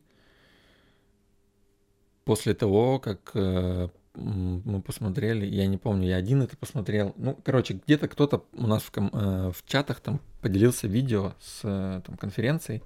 после 2.26 2.54
того, 2.54 3.00
как 3.00 3.32
э, 3.34 3.90
мы 4.16 4.82
посмотрели, 4.82 5.46
я 5.46 5.66
не 5.68 5.78
помню, 5.78 6.08
я 6.08 6.18
один 6.18 6.42
это 6.42 6.56
посмотрел. 6.56 7.14
Ну, 7.18 7.38
короче, 7.44 7.80
где-то 7.86 8.08
кто-то 8.08 8.46
у 8.54 8.68
нас 8.68 8.84
в, 8.84 8.92
ком- 8.92 9.10
э, 9.14 9.52
в 9.52 9.66
чатах 9.66 10.00
там 10.00 10.22
поделился 10.42 10.88
видео 10.88 11.34
с 11.40 11.62
э, 11.64 12.02
там, 12.06 12.18
конференцией, 12.18 12.84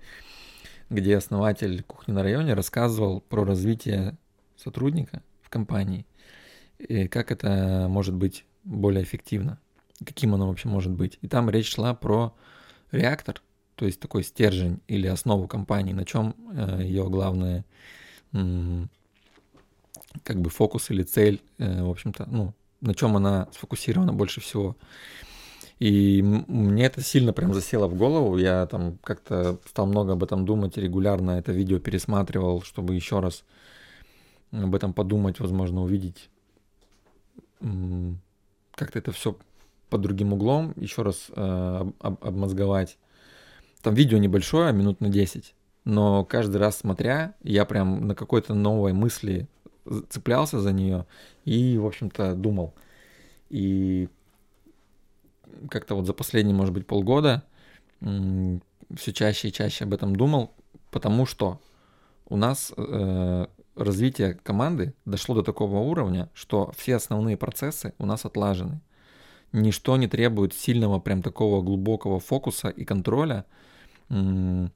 где 0.90 1.18
основатель 1.18 1.84
кухни 1.84 2.14
на 2.14 2.24
районе 2.24 2.54
рассказывал 2.54 3.22
про 3.22 3.44
развитие 3.44 4.18
сотрудника 4.56 5.22
в 5.42 5.50
компании 5.50 6.06
и 6.80 7.08
как 7.08 7.32
это 7.32 7.88
может 7.90 8.16
быть 8.16 8.46
более 8.64 9.04
эффективно, 9.04 9.60
каким 10.04 10.34
оно 10.34 10.48
вообще 10.48 10.68
может 10.68 10.92
быть. 10.92 11.18
И 11.22 11.28
там 11.28 11.50
речь 11.50 11.74
шла 11.74 11.94
про 11.94 12.34
реактор, 12.92 13.42
то 13.76 13.86
есть 13.86 14.00
такой 14.00 14.24
стержень 14.24 14.80
или 14.88 15.08
основу 15.08 15.48
компании, 15.48 15.94
на 15.94 16.06
чем 16.06 16.36
ее 16.80 17.10
главное 17.10 17.66
как 20.24 20.42
бы 20.42 20.50
фокус 20.50 20.90
или 20.90 21.04
цель, 21.04 21.42
э, 21.58 21.84
в 21.84 21.90
общем-то, 21.90 22.28
ну, 22.30 22.54
на 22.82 22.94
чем 22.94 23.16
она 23.16 23.48
сфокусирована 23.54 24.14
больше 24.14 24.42
всего. 24.42 24.76
И 25.80 26.22
мне 26.24 26.86
это 26.86 27.02
сильно 27.02 27.34
прям 27.34 27.54
засело 27.54 27.88
в 27.88 27.96
голову. 27.96 28.38
Я 28.38 28.66
там 28.66 28.98
как-то 29.04 29.60
стал 29.66 29.86
много 29.86 30.14
об 30.14 30.24
этом 30.24 30.46
думать, 30.46 30.78
регулярно 30.78 31.32
это 31.32 31.52
видео 31.52 31.80
пересматривал, 31.80 32.62
чтобы 32.64 32.96
еще 32.96 33.20
раз 33.20 33.44
об 34.52 34.74
этом 34.74 34.94
подумать, 34.94 35.40
возможно, 35.40 35.84
увидеть 35.84 36.30
как-то 37.60 39.00
это 39.00 39.12
все 39.12 39.36
под 39.90 40.02
другим 40.02 40.34
углом, 40.34 40.74
еще 40.76 41.02
раз 41.02 41.28
э, 41.30 41.80
об- 41.80 41.96
об- 42.00 42.24
обмозговать. 42.26 42.98
Там 43.82 43.94
видео 43.94 44.18
небольшое, 44.18 44.74
минут 44.74 45.02
на 45.02 45.10
10, 45.10 45.56
но 45.86 46.26
каждый 46.26 46.58
раз 46.58 46.78
смотря, 46.78 47.36
я 47.44 47.66
прям 47.66 48.08
на 48.08 48.16
какой-то 48.16 48.54
новой 48.54 48.94
мысли 48.94 49.48
цеплялся 50.10 50.60
за 50.60 50.74
нее 50.74 51.06
и, 51.46 51.78
в 51.78 51.86
общем-то, 51.86 52.36
думал. 52.36 52.74
И 53.50 54.10
как-то 55.70 55.96
вот 55.96 56.06
за 56.06 56.14
последние, 56.14 56.56
может 56.56 56.74
быть, 56.74 56.86
полгода 56.86 57.44
все 58.02 59.14
чаще 59.14 59.48
и 59.48 59.54
чаще 59.54 59.86
об 59.86 59.94
этом 59.94 60.16
думал, 60.16 60.52
потому 60.92 61.26
что 61.26 61.60
у 62.30 62.38
нас 62.38 62.74
э, 62.76 63.48
развитие 63.76 64.36
команды 64.36 64.94
дошло 65.06 65.36
до 65.36 65.44
такого 65.44 65.78
уровня, 65.80 66.30
что 66.34 66.72
все 66.78 66.96
основные 66.96 67.38
процессы 67.38 67.94
у 67.98 68.06
нас 68.06 68.26
отлажены. 68.26 68.82
Ничто 69.54 69.98
не 69.98 70.08
требует 70.08 70.54
сильного 70.54 71.00
прям 71.00 71.22
такого 71.22 71.62
глубокого 71.62 72.20
фокуса 72.20 72.70
и 72.70 72.86
контроля. 72.86 73.46
Э, 74.10 74.68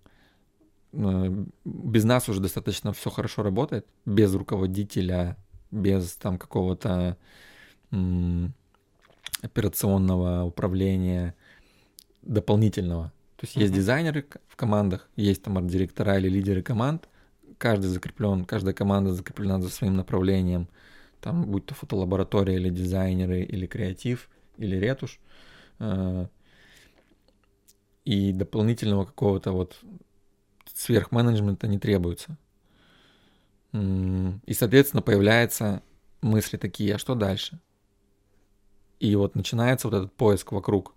Без 1.64 2.04
нас 2.04 2.28
уже 2.28 2.42
достаточно 2.42 2.92
все 2.92 3.10
хорошо 3.10 3.44
работает, 3.44 3.86
без 4.06 4.34
руководителя, 4.36 5.38
без 5.72 6.16
там 6.16 6.38
какого-то 6.38 7.18
операционного 9.42 10.44
управления 10.44 11.34
дополнительного. 12.22 13.12
То 13.38 13.46
есть 13.46 13.56
есть 13.56 13.72
Мгм. 13.72 13.80
дизайнеры 13.80 14.26
в 14.48 14.56
командах, 14.56 15.10
есть 15.16 15.44
там 15.44 15.58
арт-директора 15.58 16.18
или 16.18 16.30
лидеры 16.30 16.62
команд, 16.62 17.08
каждый 17.58 17.88
закреплен, 17.88 18.46
каждая 18.46 18.74
команда 18.74 19.14
закреплена 19.14 19.62
за 19.62 19.70
своим 19.70 19.96
направлением, 19.96 20.68
там 21.22 21.46
будь 21.46 21.66
то 21.66 21.74
фотолаборатория 21.74 22.56
или 22.56 22.70
дизайнеры, 22.70 23.42
или 23.42 23.66
креатив, 23.66 24.30
или 24.62 24.76
ретушь. 24.78 25.20
Э, 25.80 26.28
И 28.06 28.32
дополнительного 28.34 29.06
какого-то 29.06 29.52
вот 29.52 29.80
сверхменеджмента 30.74 31.68
не 31.68 31.78
требуется. 31.80 32.38
И, 33.74 34.54
соответственно, 34.54 35.02
появляются 35.02 35.82
мысли 36.22 36.58
такие, 36.58 36.96
а 36.96 36.98
что 36.98 37.16
дальше? 37.16 37.60
И 39.00 39.16
вот 39.16 39.36
начинается 39.36 39.88
вот 39.88 39.98
этот 39.98 40.14
поиск 40.14 40.52
вокруг. 40.52 40.94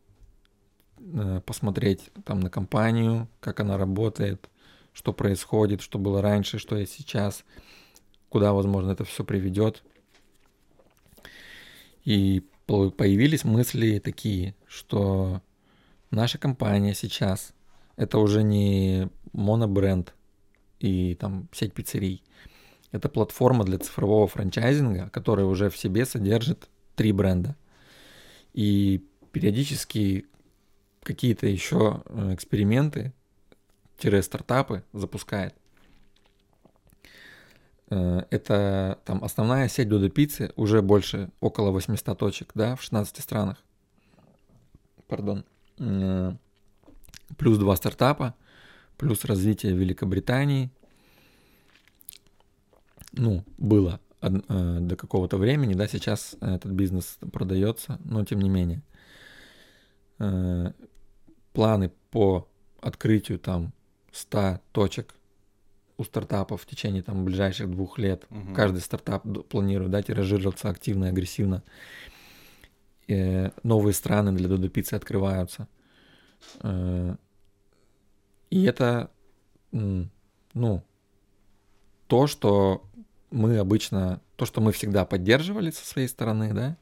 Э, 0.99 1.41
Посмотреть 1.47 2.11
там 2.24 2.41
на 2.41 2.51
компанию, 2.51 3.28
как 3.41 3.61
она 3.61 3.78
работает, 3.78 4.51
что 4.93 5.12
происходит, 5.12 5.81
что 5.82 5.99
было 5.99 6.20
раньше, 6.23 6.59
что 6.59 6.77
есть 6.77 6.93
сейчас, 6.93 7.45
куда, 8.28 8.53
возможно, 8.53 8.93
это 8.93 9.05
все 9.05 9.24
приведет. 9.24 9.82
И 12.05 12.43
появились 12.66 13.45
мысли 13.45 13.99
такие, 13.99 14.55
что 14.66 15.43
наша 16.11 16.39
компания 16.39 16.95
сейчас 16.95 17.53
это 17.97 18.19
уже 18.19 18.43
не 18.43 19.09
монобренд 19.32 20.15
и 20.81 21.15
там 21.15 21.49
сеть 21.53 21.74
пиццерий. 21.74 22.23
Это 22.93 23.09
платформа 23.09 23.65
для 23.65 23.78
цифрового 23.78 24.28
франчайзинга, 24.28 25.11
которая 25.11 25.47
уже 25.47 25.69
в 25.69 25.77
себе 25.77 26.07
содержит 26.07 26.69
три 26.95 27.12
бренда. 27.12 27.57
И 28.53 29.05
периодически 29.32 30.27
какие-то 31.03 31.47
еще 31.47 32.03
э, 32.07 32.35
эксперименты, 32.35 33.12
тире 33.99 34.23
стартапы 34.23 34.85
запускает. 34.93 35.55
Э, 37.94 38.24
Это 38.30 38.98
там 39.04 39.22
основная 39.22 39.68
сеть 39.68 39.88
Додо 39.88 40.08
Пиццы, 40.08 40.52
уже 40.56 40.82
больше 40.82 41.30
около 41.40 41.70
800 41.70 42.18
точек, 42.18 42.50
да, 42.54 42.74
в 42.74 42.82
16 42.82 43.22
странах. 43.22 43.58
Пардон. 45.06 45.44
Э, 45.78 46.32
Плюс 47.38 47.58
два 47.58 47.74
стартапа, 47.76 48.34
плюс 48.96 49.24
развитие 49.24 49.72
Великобритании. 49.72 50.70
Ну, 53.12 53.44
было 53.58 54.00
э, 54.20 54.78
до 54.80 54.96
какого-то 54.96 55.36
времени, 55.36 55.74
да, 55.74 55.88
сейчас 55.88 56.36
этот 56.40 56.72
бизнес 56.72 57.18
продается, 57.32 57.98
но 58.04 58.24
тем 58.24 58.40
не 58.40 58.50
менее. 58.50 58.82
Планы 61.52 61.90
по 62.10 62.48
открытию 62.80 63.38
там 63.38 63.72
100 64.12 64.60
точек 64.72 65.14
у 65.96 66.04
стартапов 66.04 66.62
в 66.62 66.66
течение 66.66 67.02
там 67.02 67.24
ближайших 67.24 67.70
двух 67.70 67.98
лет. 67.98 68.24
Мгм. 68.30 68.54
Каждый 68.54 68.80
стартап 68.80 69.24
планирует 69.48 69.90
да, 69.90 70.02
тиражироваться 70.02 70.68
активно 70.68 71.06
и 71.06 71.08
агрессивно. 71.08 71.62
Э, 73.06 73.50
новые 73.62 73.94
страны 73.94 74.32
для 74.32 74.48
Додо 74.48 74.68
Пиццы 74.68 74.94
открываются. 74.94 75.68
Э, 76.62 77.16
и 78.50 78.64
это, 78.64 79.10
ну, 79.72 80.82
то, 82.06 82.26
что 82.26 82.84
мы 83.30 83.58
обычно, 83.58 84.20
то, 84.36 84.46
что 84.46 84.60
мы 84.60 84.72
всегда 84.72 85.04
поддерживали 85.04 85.70
со 85.70 85.84
своей 85.84 86.08
стороны, 86.08 86.52
да, 86.52 86.76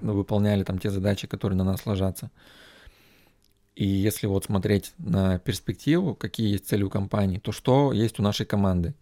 выполняли 0.00 0.62
там 0.62 0.78
те 0.78 0.90
задачи, 0.90 1.26
которые 1.26 1.56
на 1.56 1.64
нас 1.64 1.84
ложатся. 1.84 2.30
И 3.74 3.86
если 3.86 4.26
вот 4.26 4.44
смотреть 4.44 4.92
на 4.98 5.38
перспективу, 5.38 6.14
какие 6.14 6.52
есть 6.52 6.66
цели 6.66 6.82
у 6.82 6.90
компании, 6.90 7.38
то 7.38 7.52
что 7.52 7.92
есть 7.92 8.20
у 8.20 8.22
нашей 8.22 8.44
команды? 8.44 8.94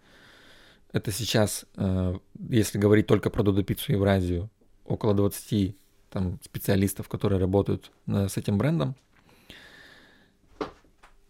Это 0.92 1.12
сейчас, 1.12 1.66
э, 1.76 2.18
если 2.48 2.78
говорить 2.78 3.06
только 3.06 3.30
про 3.30 3.42
Додо 3.42 3.62
Пиццу 3.62 3.92
Евразию, 3.92 4.48
около 4.84 5.14
20 5.14 5.76
там, 6.10 6.38
специалистов, 6.42 7.08
которые 7.08 7.40
работают 7.40 7.90
э, 8.06 8.28
с 8.28 8.36
этим 8.36 8.58
брендом. 8.58 8.94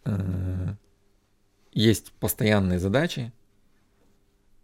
Э, 0.05 0.75
Есть 1.73 2.12
постоянные 2.12 2.79
задачи, 2.79 3.33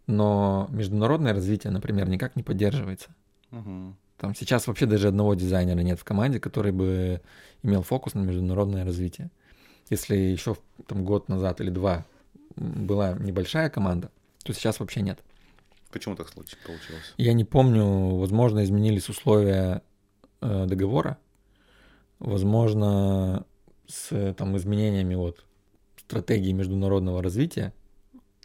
но 0.07 0.67
международное 0.71 1.33
развитие, 1.33 1.71
например, 1.71 2.09
никак 2.09 2.35
не 2.35 2.43
поддерживается. 2.43 3.09
Мгм. 3.51 3.95
Там 4.17 4.33
сейчас 4.35 4.67
вообще 4.67 4.85
даже 4.85 5.09
одного 5.09 5.35
дизайнера 5.35 5.79
нет 5.79 5.99
в 5.99 6.03
команде, 6.03 6.39
который 6.39 6.71
бы 6.71 7.21
имел 7.61 7.83
фокус 7.83 8.15
на 8.15 8.21
международное 8.21 8.83
развитие. 8.83 9.29
Если 9.89 10.15
еще 10.15 10.57
там 10.87 11.05
год 11.05 11.29
назад 11.29 11.61
или 11.61 11.69
два 11.69 12.05
была 12.55 13.13
небольшая 13.13 13.69
команда, 13.69 14.11
то 14.43 14.53
сейчас 14.53 14.79
вообще 14.79 15.01
нет. 15.01 15.19
Почему 15.91 16.15
так 16.15 16.29
получилось? 16.65 17.13
Я 17.17 17.33
не 17.33 17.45
помню, 17.45 18.15
возможно, 18.17 18.63
изменились 18.63 19.07
условия 19.07 19.81
э, 20.41 20.65
договора, 20.65 21.17
возможно, 22.19 23.45
с 23.87 24.33
там 24.33 24.57
изменениями 24.57 25.15
вот 25.15 25.45
стратегии 25.97 26.51
международного 26.51 27.21
развития. 27.21 27.73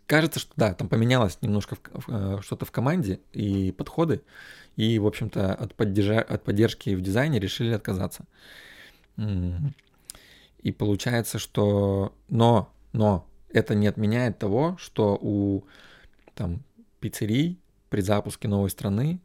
Кажется, 0.07 0.41
что 0.41 0.53
да, 0.57 0.75
там 0.75 0.89
поменялось 0.89 1.39
немножко 1.41 1.77
э, 2.09 2.39
что-то 2.43 2.67
в 2.67 2.71
команде 2.71 3.21
и 3.33 3.73
подходы, 3.73 4.23
и, 4.77 4.99
в 4.99 5.07
общем-то, 5.07 5.55
от, 5.55 5.75
поддержа- 5.75 6.21
от 6.23 6.45
поддержки 6.45 6.95
в 6.95 7.01
дизайне 7.01 7.39
решили 7.39 7.73
отказаться. 7.73 8.25
И 10.63 10.73
получается, 10.73 11.39
что... 11.39 12.15
Но, 12.29 12.73
но 12.93 13.27
это 13.51 13.75
не 13.75 13.87
отменяет 13.87 14.39
того, 14.39 14.77
что 14.79 15.19
у 15.21 15.65
там, 16.35 16.63
пиццерий 17.01 17.59
при 17.91 18.01
запуске 18.01 18.49
новой 18.49 18.71
страны 18.71 19.21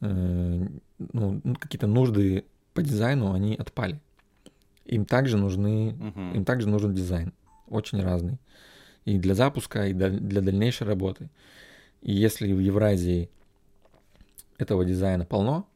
э, 0.00 0.66
ну, 1.12 1.40
какие-то 1.60 1.86
нужды 1.86 2.44
по 2.72 2.82
дизайну, 2.82 3.32
они 3.32 3.54
отпали. 3.54 4.00
Им 4.84 5.04
также 5.04 5.36
нужны, 5.36 5.92
Мгм. 5.92 6.34
им 6.34 6.44
также 6.44 6.68
нужен 6.68 6.94
дизайн, 6.94 7.32
очень 7.68 8.02
разный. 8.02 8.38
И 9.04 9.18
для 9.18 9.34
запуска, 9.34 9.86
и 9.86 9.92
для, 9.92 10.10
дальнейшей 10.40 10.86
работы. 10.86 11.28
И 12.02 12.12
если 12.12 12.52
в 12.52 12.58
Евразии 12.60 13.28
этого 14.58 14.84
дизайна 14.84 15.24
полно, 15.24 15.66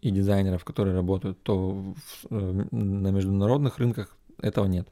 и 0.00 0.10
дизайнеров, 0.10 0.64
которые 0.64 0.94
работают, 0.96 1.40
то 1.42 1.70
в- 1.70 2.26
э, 2.30 2.66
на 2.72 3.08
международных 3.08 3.78
рынках 3.78 4.16
этого 4.40 4.66
нет. 4.66 4.88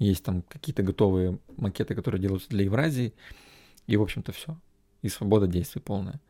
Есть 0.00 0.24
там 0.24 0.42
какие-то 0.48 0.82
готовые 0.82 1.38
макеты, 1.56 1.94
которые 1.94 2.20
делаются 2.20 2.48
для 2.50 2.64
Евразии, 2.64 3.14
и, 3.86 3.96
в 3.96 4.02
общем-то, 4.02 4.32
все. 4.32 4.56
И 5.02 5.08
свобода 5.08 5.46
действий 5.46 5.80
полная. 5.80 6.20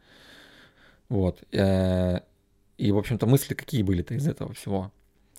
Вот. 1.08 1.42
Э, 1.52 2.20
И, 2.78 2.92
в 2.92 2.98
общем-то, 2.98 3.26
мысли 3.26 3.54
какие 3.54 3.82
были-то 3.82 4.14
из 4.14 4.28
этого 4.28 4.52
всего? 4.52 4.92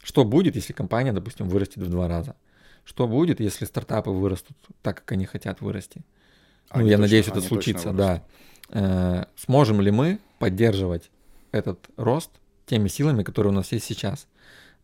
Что 0.04 0.26
будет, 0.26 0.56
если 0.58 0.74
компания, 0.74 1.14
допустим, 1.14 1.48
вырастет 1.48 1.84
в 1.84 1.90
два 1.90 2.08
раза? 2.10 2.36
Что 2.90 3.08
будет, 3.08 3.40
если 3.40 3.66
стартапы 3.66 4.10
вырастут 4.10 4.58
так, 4.82 4.96
как 4.98 5.12
они 5.12 5.26
хотят 5.28 5.62
вырасти? 5.62 6.02
Ну, 6.74 6.80
Они 6.82 6.90
я 6.90 6.96
точно- 6.98 7.02
надеюсь, 7.04 7.28
это 7.28 7.42
случится, 7.42 7.94
да. 7.94 8.24
Э, 8.70 9.26
Сможем 9.36 9.80
ли 9.80 9.92
мы 9.92 10.18
поддерживать 10.40 11.12
этот 11.52 11.78
рост 11.98 12.32
теми 12.66 12.88
силами, 12.88 13.22
которые 13.22 13.54
у 13.54 13.56
нас 13.56 13.72
есть 13.72 13.86
сейчас? 13.86 14.28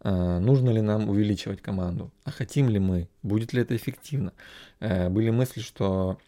Э, 0.02 0.38
Нужно 0.38 0.69
ли 0.69 0.82
нам 0.82 1.10
увеличивать 1.10 1.64
команду? 1.64 2.11
А 2.26 2.30
хотим 2.30 2.69
ли 2.69 2.77
мы? 2.77 3.07
Будет 3.23 3.53
ли 3.53 3.61
это 3.64 3.76
эффективно? 3.76 4.34
Э, 4.80 5.10
Были 5.10 5.32
мысли, 5.32 5.61
что 5.61 6.19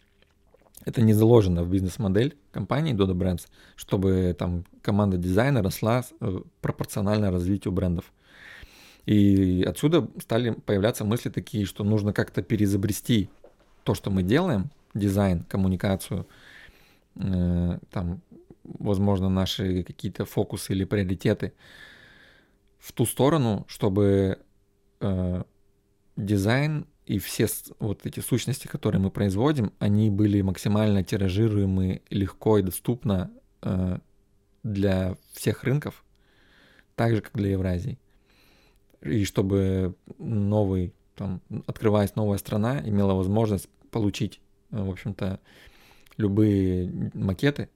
это 0.84 1.00
не 1.00 1.12
заложено 1.12 1.62
в 1.62 1.70
бизнес-модель 1.70 2.36
компании 2.50 2.92
Dodo 2.92 3.14
Brands, 3.14 3.46
чтобы 3.76 4.34
там 4.36 4.64
команда 4.82 5.16
дизайна 5.16 5.62
росла 5.62 6.02
э, 6.20 6.40
пропорционально 6.60 7.30
развитию 7.30 7.70
брендов. 7.70 8.12
И 9.08 9.62
отсюда 9.62 10.06
стали 10.20 10.50
появляться 10.50 11.02
мысли 11.02 11.30
такие, 11.30 11.64
что 11.64 11.82
нужно 11.82 12.12
как-то 12.12 12.42
переизобрести 12.42 13.30
то, 13.82 13.94
что 13.94 14.10
мы 14.10 14.22
делаем, 14.22 14.70
дизайн, 14.92 15.44
коммуникацию, 15.44 16.28
э, 17.14 17.78
там, 17.90 18.20
возможно, 18.64 19.30
наши 19.30 19.82
какие-то 19.82 20.26
фокусы 20.26 20.74
или 20.74 20.84
приоритеты 20.84 21.54
в 22.78 22.92
ту 22.92 23.06
сторону, 23.06 23.64
чтобы 23.66 24.40
э, 25.00 25.42
дизайн 26.16 26.86
и 27.06 27.18
все 27.18 27.46
вот 27.78 28.04
эти 28.04 28.20
сущности, 28.20 28.66
которые 28.66 29.00
мы 29.00 29.10
производим, 29.10 29.72
они 29.78 30.10
были 30.10 30.42
максимально 30.42 31.02
тиражируемы 31.02 32.02
легко 32.10 32.58
и 32.58 32.62
доступно 32.62 33.30
э, 33.62 34.00
для 34.64 35.16
всех 35.32 35.64
рынков, 35.64 36.04
так 36.94 37.14
же, 37.14 37.22
как 37.22 37.32
для 37.32 37.52
Евразии. 37.52 37.98
И 39.02 39.24
чтобы 39.24 39.94
новый, 40.18 40.92
там, 41.14 41.40
открываясь 41.66 42.16
новая 42.16 42.38
страна, 42.38 42.80
имела 42.80 43.14
возможность 43.14 43.68
получить, 43.90 44.40
э, 44.70 44.82
в 44.82 44.90
общем-то, 44.90 45.40
любые 46.16 47.10
макеты, 47.14 47.68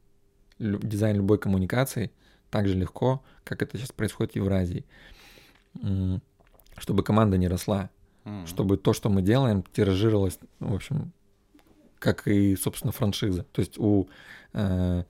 дизайн 0.58 1.16
любой 1.16 1.38
коммуникации 1.38 2.10
так 2.50 2.68
же 2.68 2.74
легко, 2.74 3.22
как 3.44 3.62
это 3.62 3.78
сейчас 3.78 3.92
происходит 3.92 4.32
в 4.32 4.36
Евразии. 4.36 4.84
Чтобы 6.76 7.02
команда 7.02 7.38
не 7.38 7.48
росла, 7.48 7.90
М. 8.24 8.46
чтобы 8.46 8.76
то, 8.76 8.92
что 8.92 9.08
мы 9.08 9.22
делаем, 9.22 9.64
тиражировалось, 9.72 10.38
в 10.60 10.74
общем, 10.74 11.12
как 11.98 12.26
и, 12.28 12.56
собственно, 12.56 12.92
франшиза. 12.92 13.44
То 13.52 13.60
есть 13.60 13.78
у, 13.78 14.08
э, 14.52 15.04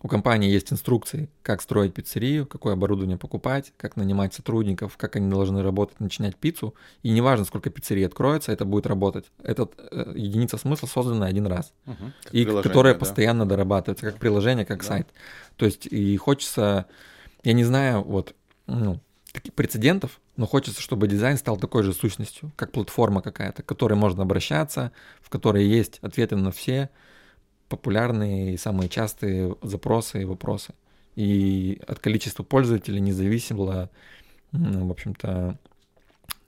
у 0.00 0.06
компании 0.06 0.48
есть 0.48 0.72
инструкции, 0.72 1.28
как 1.42 1.60
строить 1.60 1.92
пиццерию, 1.92 2.46
какое 2.46 2.74
оборудование 2.74 3.18
покупать, 3.18 3.72
как 3.76 3.96
нанимать 3.96 4.32
сотрудников, 4.32 4.96
как 4.96 5.16
они 5.16 5.28
должны 5.28 5.60
работать, 5.62 5.98
начинять 5.98 6.36
пиццу. 6.36 6.74
И 7.02 7.10
неважно, 7.10 7.44
сколько 7.44 7.68
пиццерий 7.70 8.06
откроется, 8.06 8.52
это 8.52 8.64
будет 8.64 8.86
работать. 8.86 9.26
Это 9.42 9.68
э, 9.90 10.12
единица 10.14 10.56
смысла 10.56 10.86
создана 10.86 11.26
один 11.26 11.46
раз. 11.46 11.72
Как 11.84 12.32
и 12.32 12.44
которая 12.44 12.94
да. 12.94 13.00
постоянно 13.00 13.44
дорабатывается, 13.44 14.06
как 14.06 14.18
приложение, 14.18 14.64
как 14.64 14.82
Да. 14.82 14.86
сайт. 14.86 15.08
То 15.56 15.66
есть 15.66 15.86
и 15.86 16.16
хочется, 16.16 16.86
я 17.42 17.52
не 17.52 17.64
знаю, 17.64 18.02
вот, 18.02 18.36
ну, 18.66 19.00
таких 19.32 19.52
прецедентов, 19.54 20.20
но 20.36 20.46
хочется, 20.46 20.80
чтобы 20.80 21.08
дизайн 21.08 21.36
стал 21.36 21.56
такой 21.56 21.82
же 21.82 21.92
сущностью, 21.92 22.52
как 22.54 22.70
платформа 22.70 23.20
какая-то, 23.20 23.62
к 23.62 23.66
которой 23.66 23.94
можно 23.94 24.22
обращаться, 24.22 24.92
в 25.20 25.28
которой 25.28 25.66
есть 25.66 25.98
ответы 26.02 26.36
на 26.36 26.52
все 26.52 26.90
популярные 27.68 28.54
и 28.54 28.56
самые 28.56 28.88
частые 28.88 29.56
запросы 29.62 30.22
и 30.22 30.24
вопросы. 30.24 30.74
И 31.16 31.80
от 31.86 31.98
количества 31.98 32.42
пользователей 32.42 33.00
не 33.00 33.12
зависело, 33.12 33.90
м, 34.52 34.88
в 34.88 34.90
общем-то, 34.90 35.58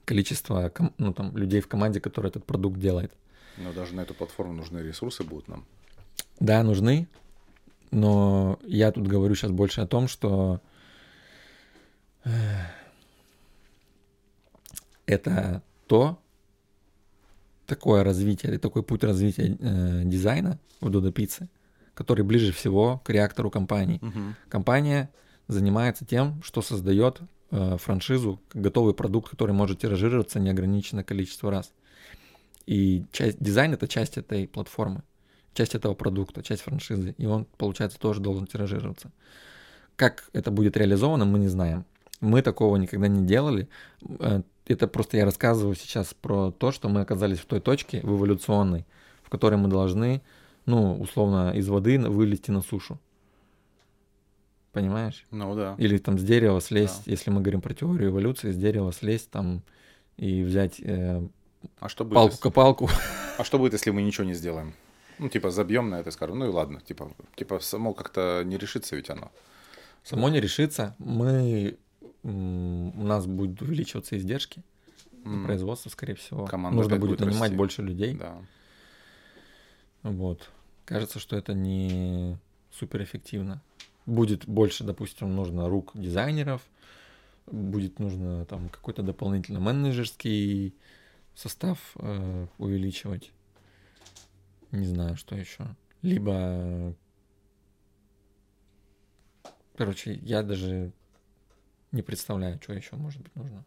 количество 0.04 0.72
ну, 0.98 1.12
там, 1.12 1.36
людей 1.36 1.60
в 1.60 1.68
команде, 1.68 2.00
которые 2.00 2.30
этот 2.30 2.44
продукт 2.44 2.78
делает. 2.78 3.12
Но 3.56 3.72
даже 3.72 3.94
на 3.94 4.00
эту 4.00 4.14
платформу 4.14 4.54
нужны 4.54 4.78
ресурсы 4.78 5.24
будут 5.24 5.48
нам. 5.48 5.64
Да, 6.38 6.62
нужны, 6.62 7.08
но 7.90 8.58
я 8.64 8.92
тут 8.92 9.06
говорю 9.06 9.34
сейчас 9.34 9.50
больше 9.50 9.80
о 9.80 9.86
том, 9.86 10.08
что 10.08 10.60
э, 12.24 12.30
это 15.06 15.62
то, 15.86 16.18
такое 17.70 18.02
развитие, 18.02 18.58
такой 18.58 18.82
путь 18.82 19.04
развития 19.04 19.56
э, 19.60 20.02
дизайна 20.04 20.58
в 20.80 20.88
Dodo 20.88 21.12
Pizza, 21.12 21.46
который 21.94 22.24
ближе 22.24 22.52
всего 22.52 23.00
к 23.04 23.10
реактору 23.10 23.48
компании. 23.50 24.00
Компания 24.48 25.08
занимается 25.46 26.04
тем, 26.04 26.42
что 26.42 26.62
создает 26.62 27.20
э, 27.52 27.76
франшизу, 27.78 28.40
готовый 28.54 28.92
продукт, 28.92 29.30
который 29.30 29.52
может 29.52 29.78
тиражироваться 29.78 30.40
неограниченное 30.40 31.04
количество 31.04 31.50
раз. 31.50 31.72
И 32.66 33.04
часть, 33.12 33.38
дизайн 33.40 33.72
это 33.72 33.86
часть 33.86 34.18
этой 34.18 34.48
платформы, 34.48 35.02
часть 35.54 35.76
этого 35.76 35.94
продукта, 35.94 36.42
часть 36.42 36.62
франшизы. 36.62 37.14
И 37.18 37.26
он, 37.26 37.46
получается, 37.56 38.00
тоже 38.00 38.20
должен 38.20 38.46
тиражироваться. 38.46 39.12
Как 39.94 40.28
это 40.32 40.50
будет 40.50 40.76
реализовано, 40.76 41.24
мы 41.24 41.38
не 41.38 41.48
знаем. 41.48 41.84
Мы 42.20 42.42
такого 42.42 42.76
никогда 42.76 43.06
не 43.08 43.24
делали. 43.26 43.68
Это 44.70 44.86
просто 44.86 45.16
я 45.16 45.24
рассказываю 45.24 45.74
сейчас 45.74 46.14
про 46.14 46.52
то, 46.52 46.70
что 46.70 46.88
мы 46.88 47.00
оказались 47.00 47.40
в 47.40 47.44
той 47.46 47.60
точке, 47.60 48.00
в 48.02 48.16
эволюционной, 48.16 48.86
в 49.22 49.28
которой 49.28 49.56
мы 49.56 49.68
должны, 49.68 50.22
ну, 50.64 50.96
условно, 51.00 51.50
из 51.52 51.68
воды 51.68 51.98
вылезти 51.98 52.52
на 52.52 52.62
сушу. 52.62 52.98
Понимаешь? 54.72 55.26
Ну 55.32 55.56
да. 55.56 55.74
Или 55.78 55.98
там 55.98 56.18
с 56.18 56.22
дерева 56.22 56.60
слезть, 56.60 57.02
Да. 57.04 57.10
если 57.10 57.30
мы 57.30 57.40
говорим 57.40 57.60
про 57.60 57.74
теорию 57.74 58.10
эволюции, 58.10 58.52
с 58.52 58.56
дерева 58.56 58.92
слезть 58.92 59.28
там 59.30 59.62
и 60.16 60.42
взять 60.44 60.78
э, 60.80 61.20
А 61.80 61.88
что 61.88 62.04
будет, 62.04 62.16
если- 62.18 62.28
палку-копалку. 62.30 62.88
а 63.38 63.42
что 63.42 63.58
будет, 63.58 63.72
если 63.72 63.90
мы 63.90 64.02
ничего 64.02 64.24
не 64.24 64.34
сделаем? 64.34 64.74
Ну, 65.18 65.28
типа, 65.28 65.50
забьем 65.50 65.90
на 65.90 65.98
это 65.98 66.10
и 66.10 66.12
скажем, 66.12 66.38
ну 66.38 66.46
и 66.46 66.48
ладно, 66.48 66.80
типа, 66.80 67.10
типа 67.34 67.58
само 67.58 67.92
как-то 67.92 68.42
не 68.44 68.56
решится 68.56 68.94
ведь 68.94 69.10
оно. 69.10 69.32
Само 70.04 70.28
не 70.28 70.40
решится. 70.40 70.94
Мы 70.98 71.76
у 72.22 73.02
нас 73.02 73.26
будут 73.26 73.62
увеличиваться 73.62 74.16
издержки 74.16 74.62
на 75.24 75.34
М, 75.34 75.44
производство, 75.44 75.90
скорее 75.90 76.14
всего. 76.14 76.46
Команда 76.46 76.76
Нужно 76.76 76.96
будет 76.96 77.20
нанимать 77.20 77.40
расти. 77.42 77.56
больше 77.56 77.82
людей. 77.82 78.14
Да. 78.14 78.42
Вот. 80.02 80.50
Кажется, 80.84 81.18
что 81.18 81.36
это 81.36 81.52
не 81.54 82.38
суперэффективно. 82.70 83.62
Будет 84.06 84.46
больше, 84.46 84.82
допустим, 84.84 85.34
нужно 85.34 85.68
рук 85.68 85.92
дизайнеров, 85.94 86.62
будет 87.46 87.98
нужно 87.98 88.44
там 88.46 88.68
какой-то 88.70 89.02
дополнительно 89.02 89.60
менеджерский 89.60 90.74
состав 91.34 91.78
э, 91.96 92.46
увеличивать. 92.58 93.30
Не 94.72 94.86
знаю, 94.86 95.16
что 95.16 95.36
еще. 95.36 95.66
Либо, 96.02 96.94
короче, 99.76 100.14
я 100.14 100.42
даже 100.42 100.92
не 101.92 102.02
представляю, 102.02 102.60
что 102.62 102.72
еще 102.72 102.96
может 102.96 103.22
быть 103.22 103.34
нужно. 103.36 103.64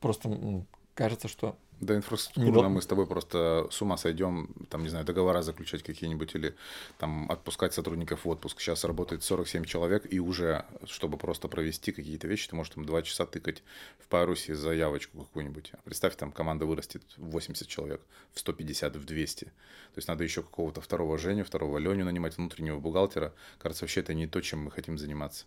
Просто 0.00 0.64
кажется, 0.94 1.28
что 1.28 1.56
Да, 1.80 1.96
инфраструктурно 1.96 2.68
мы 2.68 2.82
с 2.82 2.86
тобой 2.86 3.06
просто 3.06 3.66
с 3.70 3.80
ума 3.80 3.96
сойдем, 3.96 4.48
там, 4.68 4.82
не 4.82 4.90
знаю, 4.90 5.06
договора 5.06 5.40
заключать 5.40 5.82
какие-нибудь 5.82 6.34
или 6.34 6.54
там 6.98 7.30
отпускать 7.30 7.72
сотрудников 7.72 8.26
в 8.26 8.28
отпуск. 8.28 8.60
Сейчас 8.60 8.84
работает 8.84 9.22
47 9.22 9.64
человек, 9.64 10.06
и 10.12 10.20
уже, 10.20 10.66
чтобы 10.84 11.16
просто 11.16 11.48
провести 11.48 11.92
какие-то 11.92 12.28
вещи, 12.28 12.50
ты 12.50 12.56
можешь 12.56 12.74
там 12.74 12.84
два 12.84 13.00
часа 13.00 13.24
тыкать 13.24 13.62
в 13.98 14.08
Парусе 14.08 14.54
заявочку 14.54 15.24
какую-нибудь. 15.24 15.72
Представь, 15.84 16.16
там 16.16 16.32
команда 16.32 16.66
вырастет 16.66 17.02
в 17.16 17.30
80 17.30 17.66
человек, 17.66 18.02
в 18.34 18.40
150, 18.40 18.96
в 18.96 19.04
200. 19.06 19.44
То 19.44 19.52
есть 19.96 20.08
надо 20.08 20.22
еще 20.22 20.42
какого-то 20.42 20.82
второго 20.82 21.16
Женю, 21.16 21.44
второго 21.44 21.78
Леню 21.78 22.04
нанимать, 22.04 22.36
внутреннего 22.36 22.78
бухгалтера. 22.78 23.32
Кажется, 23.58 23.84
вообще 23.84 24.00
это 24.00 24.12
не 24.12 24.26
то, 24.26 24.42
чем 24.42 24.64
мы 24.64 24.70
хотим 24.70 24.98
заниматься. 24.98 25.46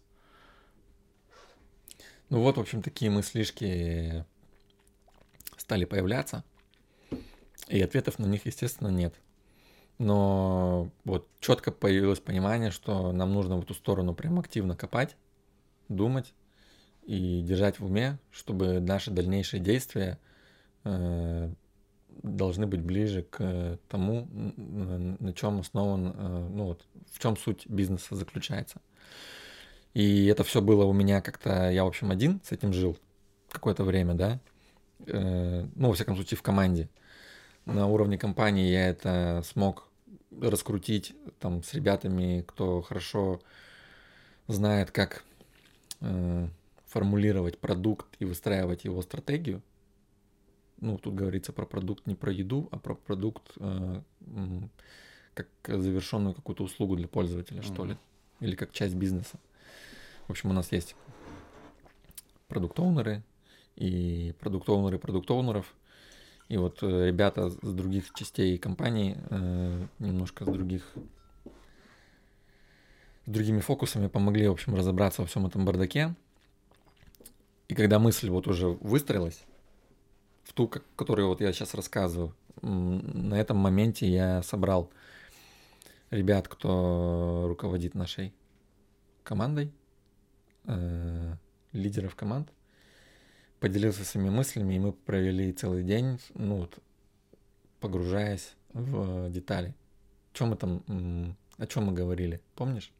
Ну 2.29 2.41
вот, 2.41 2.57
в 2.57 2.59
общем, 2.59 2.81
такие 2.81 3.11
мыслишки 3.11 4.25
стали 5.57 5.85
появляться, 5.85 6.43
и 7.67 7.81
ответов 7.81 8.19
на 8.19 8.25
них, 8.25 8.45
естественно, 8.45 8.89
нет. 8.89 9.15
Но 9.99 10.89
вот 11.05 11.27
четко 11.39 11.71
появилось 11.71 12.19
понимание, 12.19 12.71
что 12.71 13.11
нам 13.11 13.33
нужно 13.33 13.57
в 13.57 13.63
эту 13.63 13.73
сторону 13.73 14.13
прям 14.13 14.39
активно 14.39 14.75
копать, 14.75 15.15
думать 15.87 16.33
и 17.03 17.41
держать 17.41 17.79
в 17.79 17.85
уме, 17.85 18.17
чтобы 18.31 18.79
наши 18.79 19.11
дальнейшие 19.11 19.61
действия 19.61 20.17
э, 20.83 21.53
должны 22.21 22.67
быть 22.67 22.81
ближе 22.81 23.23
к 23.23 23.79
тому, 23.87 24.27
на 24.57 25.33
чем 25.33 25.59
основан, 25.59 26.13
э, 26.15 26.49
ну 26.49 26.65
вот, 26.65 26.85
в 27.11 27.19
чем 27.19 27.37
суть 27.37 27.67
бизнеса 27.67 28.15
заключается. 28.15 28.81
И 29.93 30.25
это 30.25 30.43
все 30.43 30.61
было 30.61 30.85
у 30.85 30.93
меня 30.93 31.21
как-то, 31.21 31.69
я, 31.69 31.83
в 31.83 31.87
общем, 31.87 32.11
один 32.11 32.41
с 32.43 32.51
этим 32.51 32.73
жил 32.73 32.97
какое-то 33.49 33.83
время, 33.83 34.15
да, 34.15 34.39
Э, 35.07 35.65
ну, 35.75 35.87
во 35.87 35.93
всяком 35.93 36.15
случае, 36.15 36.37
в 36.37 36.41
команде. 36.41 36.89
На 37.65 37.87
уровне 37.87 38.17
компании 38.17 38.71
я 38.71 38.89
это 38.89 39.41
смог 39.45 39.87
раскрутить 40.41 41.15
там 41.39 41.63
с 41.63 41.73
ребятами, 41.73 42.43
кто 42.47 42.81
хорошо 42.81 43.41
знает, 44.47 44.91
как 44.91 45.23
э, 46.01 46.47
формулировать 46.87 47.57
продукт 47.59 48.07
и 48.19 48.25
выстраивать 48.25 48.83
его 48.83 49.01
стратегию. 49.01 49.61
Ну, 50.81 50.97
тут 50.97 51.15
говорится 51.15 51.53
про 51.53 51.65
продукт 51.65 52.05
не 52.07 52.15
про 52.15 52.31
еду, 52.31 52.67
а 52.71 52.77
про 52.77 52.95
продукт 52.95 53.51
э, 53.59 54.01
как 55.33 55.47
завершенную 55.65 56.33
какую-то 56.33 56.63
услугу 56.63 56.95
для 56.97 57.07
пользователя, 57.07 57.61
mm-hmm. 57.61 57.73
что 57.73 57.85
ли, 57.85 57.97
или 58.41 58.55
как 58.55 58.73
часть 58.73 58.95
бизнеса. 58.95 59.39
В 60.27 60.31
общем, 60.31 60.51
у 60.51 60.53
нас 60.53 60.71
есть 60.71 60.95
продукт-оунеры, 62.47 63.23
и 63.75 64.33
продукт-оунеры. 64.39 65.63
И 66.49 66.57
вот 66.57 66.83
э, 66.83 67.07
ребята 67.07 67.49
с 67.49 67.73
других 67.73 68.13
частей 68.13 68.57
компании, 68.57 69.17
э, 69.29 69.87
немножко 69.99 70.45
с 70.45 70.47
других 70.47 70.83
с 73.25 73.29
другими 73.29 73.59
фокусами 73.59 74.07
помогли, 74.07 74.47
в 74.47 74.51
общем, 74.51 74.75
разобраться 74.75 75.21
во 75.21 75.27
всем 75.27 75.45
этом 75.45 75.65
бардаке. 75.65 76.13
И 77.69 77.75
когда 77.75 77.97
мысль 77.97 78.29
вот 78.29 78.47
уже 78.47 78.67
выстроилась, 78.67 79.43
в 80.43 80.51
ту, 80.51 80.67
которую 80.67 81.29
вот 81.29 81.39
я 81.39 81.53
сейчас 81.53 81.73
рассказываю, 81.73 82.35
на 82.61 83.35
этом 83.35 83.57
моменте 83.57 84.07
я 84.07 84.43
собрал 84.43 84.89
ребят, 86.11 86.49
кто 86.49 87.45
руководит 87.47 87.95
нашей 87.95 88.33
командой, 89.23 89.71
э, 90.65 91.35
лидеров 91.71 92.15
команд– 92.15 92.49
поделился 93.63 94.03
своими 94.03 94.29
мыслями, 94.29 94.73
и 94.73 94.79
мы 94.79 94.91
провели 94.91 95.53
целый 95.53 95.83
день, 95.83 96.19
ну 96.33 96.57
вот, 96.57 96.79
погружаясь 97.79 98.55
в 98.73 99.29
детали. 99.29 99.73
Чем 100.33 100.49
мы 100.49 100.57
там, 100.57 100.83
о 101.57 101.65
чем 101.67 101.85
мы 101.85 101.93
говорили, 101.93 102.41
помнишь? 102.55 102.91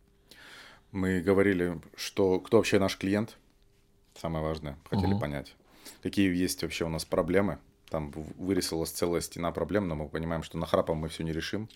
Мы 0.94 1.20
говорили, 1.20 1.82
что 1.98 2.40
кто 2.40 2.56
вообще 2.56 2.80
наш 2.80 2.98
клиент, 2.98 3.38
самое 4.16 4.42
важное, 4.42 4.78
хотели 4.90 5.12
угу. 5.12 5.20
понять. 5.20 5.54
Какие 6.02 6.34
есть 6.34 6.62
вообще 6.62 6.86
у 6.86 6.90
нас 6.90 7.04
проблемы. 7.04 7.60
Там 7.90 8.12
вырисовалась 8.38 8.92
целая 8.92 9.20
стена 9.20 9.52
проблем, 9.52 9.90
но 9.90 9.96
мы 9.96 10.08
понимаем, 10.08 10.44
что 10.44 10.58
нахрапом 10.58 10.96
мы 10.96 11.10
все 11.10 11.26
не 11.26 11.34
решим. 11.34 11.68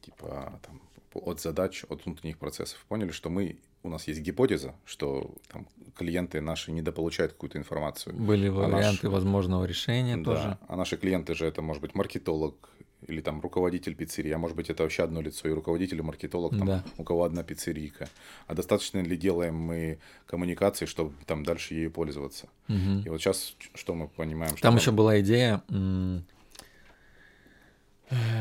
Типа 0.00 0.60
там, 0.66 0.82
от 1.14 1.40
задач, 1.40 1.84
от 1.88 2.04
внутренних 2.04 2.38
процессов. 2.38 2.84
Поняли, 2.88 3.12
что 3.12 3.30
мы 3.30 3.60
у 3.82 3.88
нас 3.88 4.08
есть 4.08 4.20
гипотеза, 4.20 4.74
что 4.84 5.34
там, 5.48 5.66
клиенты 5.96 6.40
наши 6.40 6.72
недополучают 6.72 7.32
какую-то 7.32 7.58
информацию. 7.58 8.14
Были 8.16 8.48
варианты 8.48 9.06
а 9.06 9.10
наш... 9.10 9.12
возможного 9.12 9.64
решения 9.64 10.16
да, 10.16 10.24
тоже. 10.24 10.58
А 10.66 10.76
наши 10.76 10.96
клиенты 10.96 11.34
же 11.34 11.46
это 11.46 11.62
может 11.62 11.82
быть 11.82 11.94
маркетолог 11.94 12.70
или 13.06 13.20
там 13.20 13.40
руководитель 13.40 13.94
пиццерии, 13.94 14.32
а 14.32 14.38
может 14.38 14.56
быть 14.56 14.70
это 14.70 14.82
вообще 14.82 15.04
одно 15.04 15.20
лицо, 15.20 15.48
и 15.48 15.52
руководитель, 15.52 15.98
и 15.98 16.02
маркетолог, 16.02 16.56
там, 16.56 16.66
да. 16.66 16.84
у 16.96 17.04
кого 17.04 17.24
одна 17.24 17.44
пиццерийка. 17.44 18.08
А 18.48 18.54
достаточно 18.54 18.98
ли 18.98 19.16
делаем 19.16 19.54
мы 19.54 19.98
коммуникации, 20.26 20.86
чтобы 20.86 21.12
там 21.24 21.44
дальше 21.44 21.74
ею 21.74 21.92
пользоваться? 21.92 22.48
Угу. 22.68 23.02
И 23.06 23.08
вот 23.08 23.20
сейчас 23.20 23.54
что 23.74 23.94
мы 23.94 24.08
понимаем? 24.08 24.52
Что 24.52 24.62
там, 24.62 24.72
там 24.72 24.80
еще 24.80 24.90
была 24.90 25.20
идея 25.20 25.62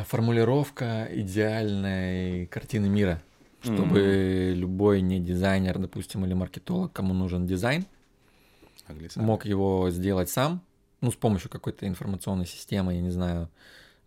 формулировка 0.06 1.08
идеальной 1.12 2.48
картины 2.48 2.88
мира 2.88 3.22
чтобы 3.74 4.00
mm-hmm. 4.00 4.54
любой 4.54 5.02
не 5.02 5.20
дизайнер, 5.20 5.78
допустим, 5.78 6.26
или 6.26 6.34
маркетолог, 6.34 6.92
кому 6.94 7.14
нужен 7.14 7.46
дизайн, 7.46 7.86
мог 9.16 9.46
его 9.46 9.90
сделать 9.90 10.30
сам, 10.30 10.62
ну, 11.02 11.12
с 11.12 11.16
помощью 11.16 11.50
какой-то 11.50 11.88
информационной 11.88 12.46
системы, 12.46 12.96
я 12.96 13.02
не 13.02 13.12
знаю, 13.12 13.50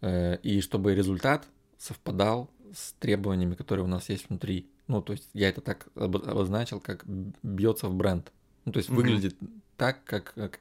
э, 0.01 0.39
и 0.43 0.61
чтобы 0.61 0.95
результат 0.95 1.47
совпадал 1.79 2.51
с 2.75 2.93
требованиями, 2.95 3.55
которые 3.55 3.85
у 3.85 3.89
нас 3.89 4.09
есть 4.09 4.29
внутри. 4.29 4.67
Ну, 4.87 5.03
то 5.03 5.13
есть 5.13 5.29
я 5.35 5.49
это 5.49 5.61
так 5.61 5.87
обозначил, 5.95 6.81
как 6.81 7.05
бьется 7.43 7.89
в 7.89 7.95
бренд. 7.95 8.33
Ну, 8.65 8.73
то 8.73 8.79
есть 8.79 8.91
mm-hmm. 8.91 8.95
выглядит 8.95 9.37
так, 9.77 10.03
как, 10.05 10.35
как 10.35 10.61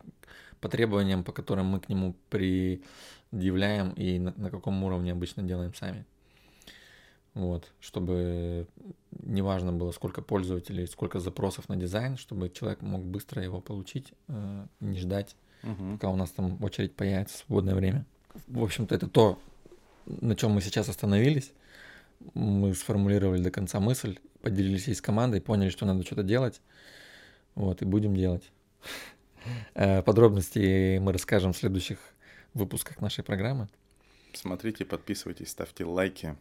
по 0.61 0.69
требованиям, 0.69 1.23
по 1.23 1.31
которым 1.31 1.67
мы 1.67 1.79
к 1.79 1.89
нему 1.89 2.15
предъявляем 2.29 3.91
и 3.93 4.19
на, 4.19 4.33
на 4.37 4.49
каком 4.49 4.83
уровне 4.83 5.11
обычно 5.11 5.43
делаем 5.43 5.73
сами. 5.73 6.05
Вот, 7.33 7.71
чтобы 7.79 8.67
неважно 9.11 9.71
было, 9.71 9.91
сколько 9.91 10.21
пользователей, 10.21 10.87
сколько 10.87 11.19
запросов 11.19 11.69
на 11.69 11.75
дизайн, 11.75 12.17
чтобы 12.17 12.49
человек 12.49 12.81
мог 12.81 13.03
быстро 13.03 13.43
его 13.43 13.61
получить, 13.61 14.13
э, 14.27 14.65
не 14.79 14.97
ждать, 14.97 15.35
угу. 15.63 15.93
пока 15.93 16.09
у 16.09 16.15
нас 16.15 16.31
там 16.31 16.61
очередь 16.63 16.95
появится 16.95 17.37
в 17.37 17.39
свободное 17.45 17.75
время. 17.75 18.05
В 18.47 18.63
общем-то, 18.63 18.95
это 18.95 19.07
то, 19.07 19.39
на 20.05 20.35
чем 20.35 20.51
мы 20.51 20.61
сейчас 20.61 20.89
остановились. 20.89 21.51
Мы 22.33 22.73
сформулировали 22.73 23.41
до 23.41 23.51
конца 23.51 23.79
мысль, 23.79 24.17
поделились 24.41 24.87
ей 24.87 24.95
с 24.95 25.01
командой, 25.01 25.39
поняли, 25.39 25.69
что 25.69 25.85
надо 25.85 26.03
что-то 26.03 26.23
делать. 26.23 26.61
Вот, 27.55 27.81
и 27.81 27.85
будем 27.85 28.15
делать. 28.15 28.51
Э, 29.73 30.01
подробности 30.01 30.97
мы 30.97 31.13
расскажем 31.13 31.53
в 31.53 31.57
следующих 31.57 31.99
выпусках 32.53 33.01
нашей 33.01 33.23
программы. 33.23 33.67
Смотрите, 34.33 34.85
подписывайтесь, 34.85 35.49
ставьте 35.49 35.85
лайки. 35.85 36.35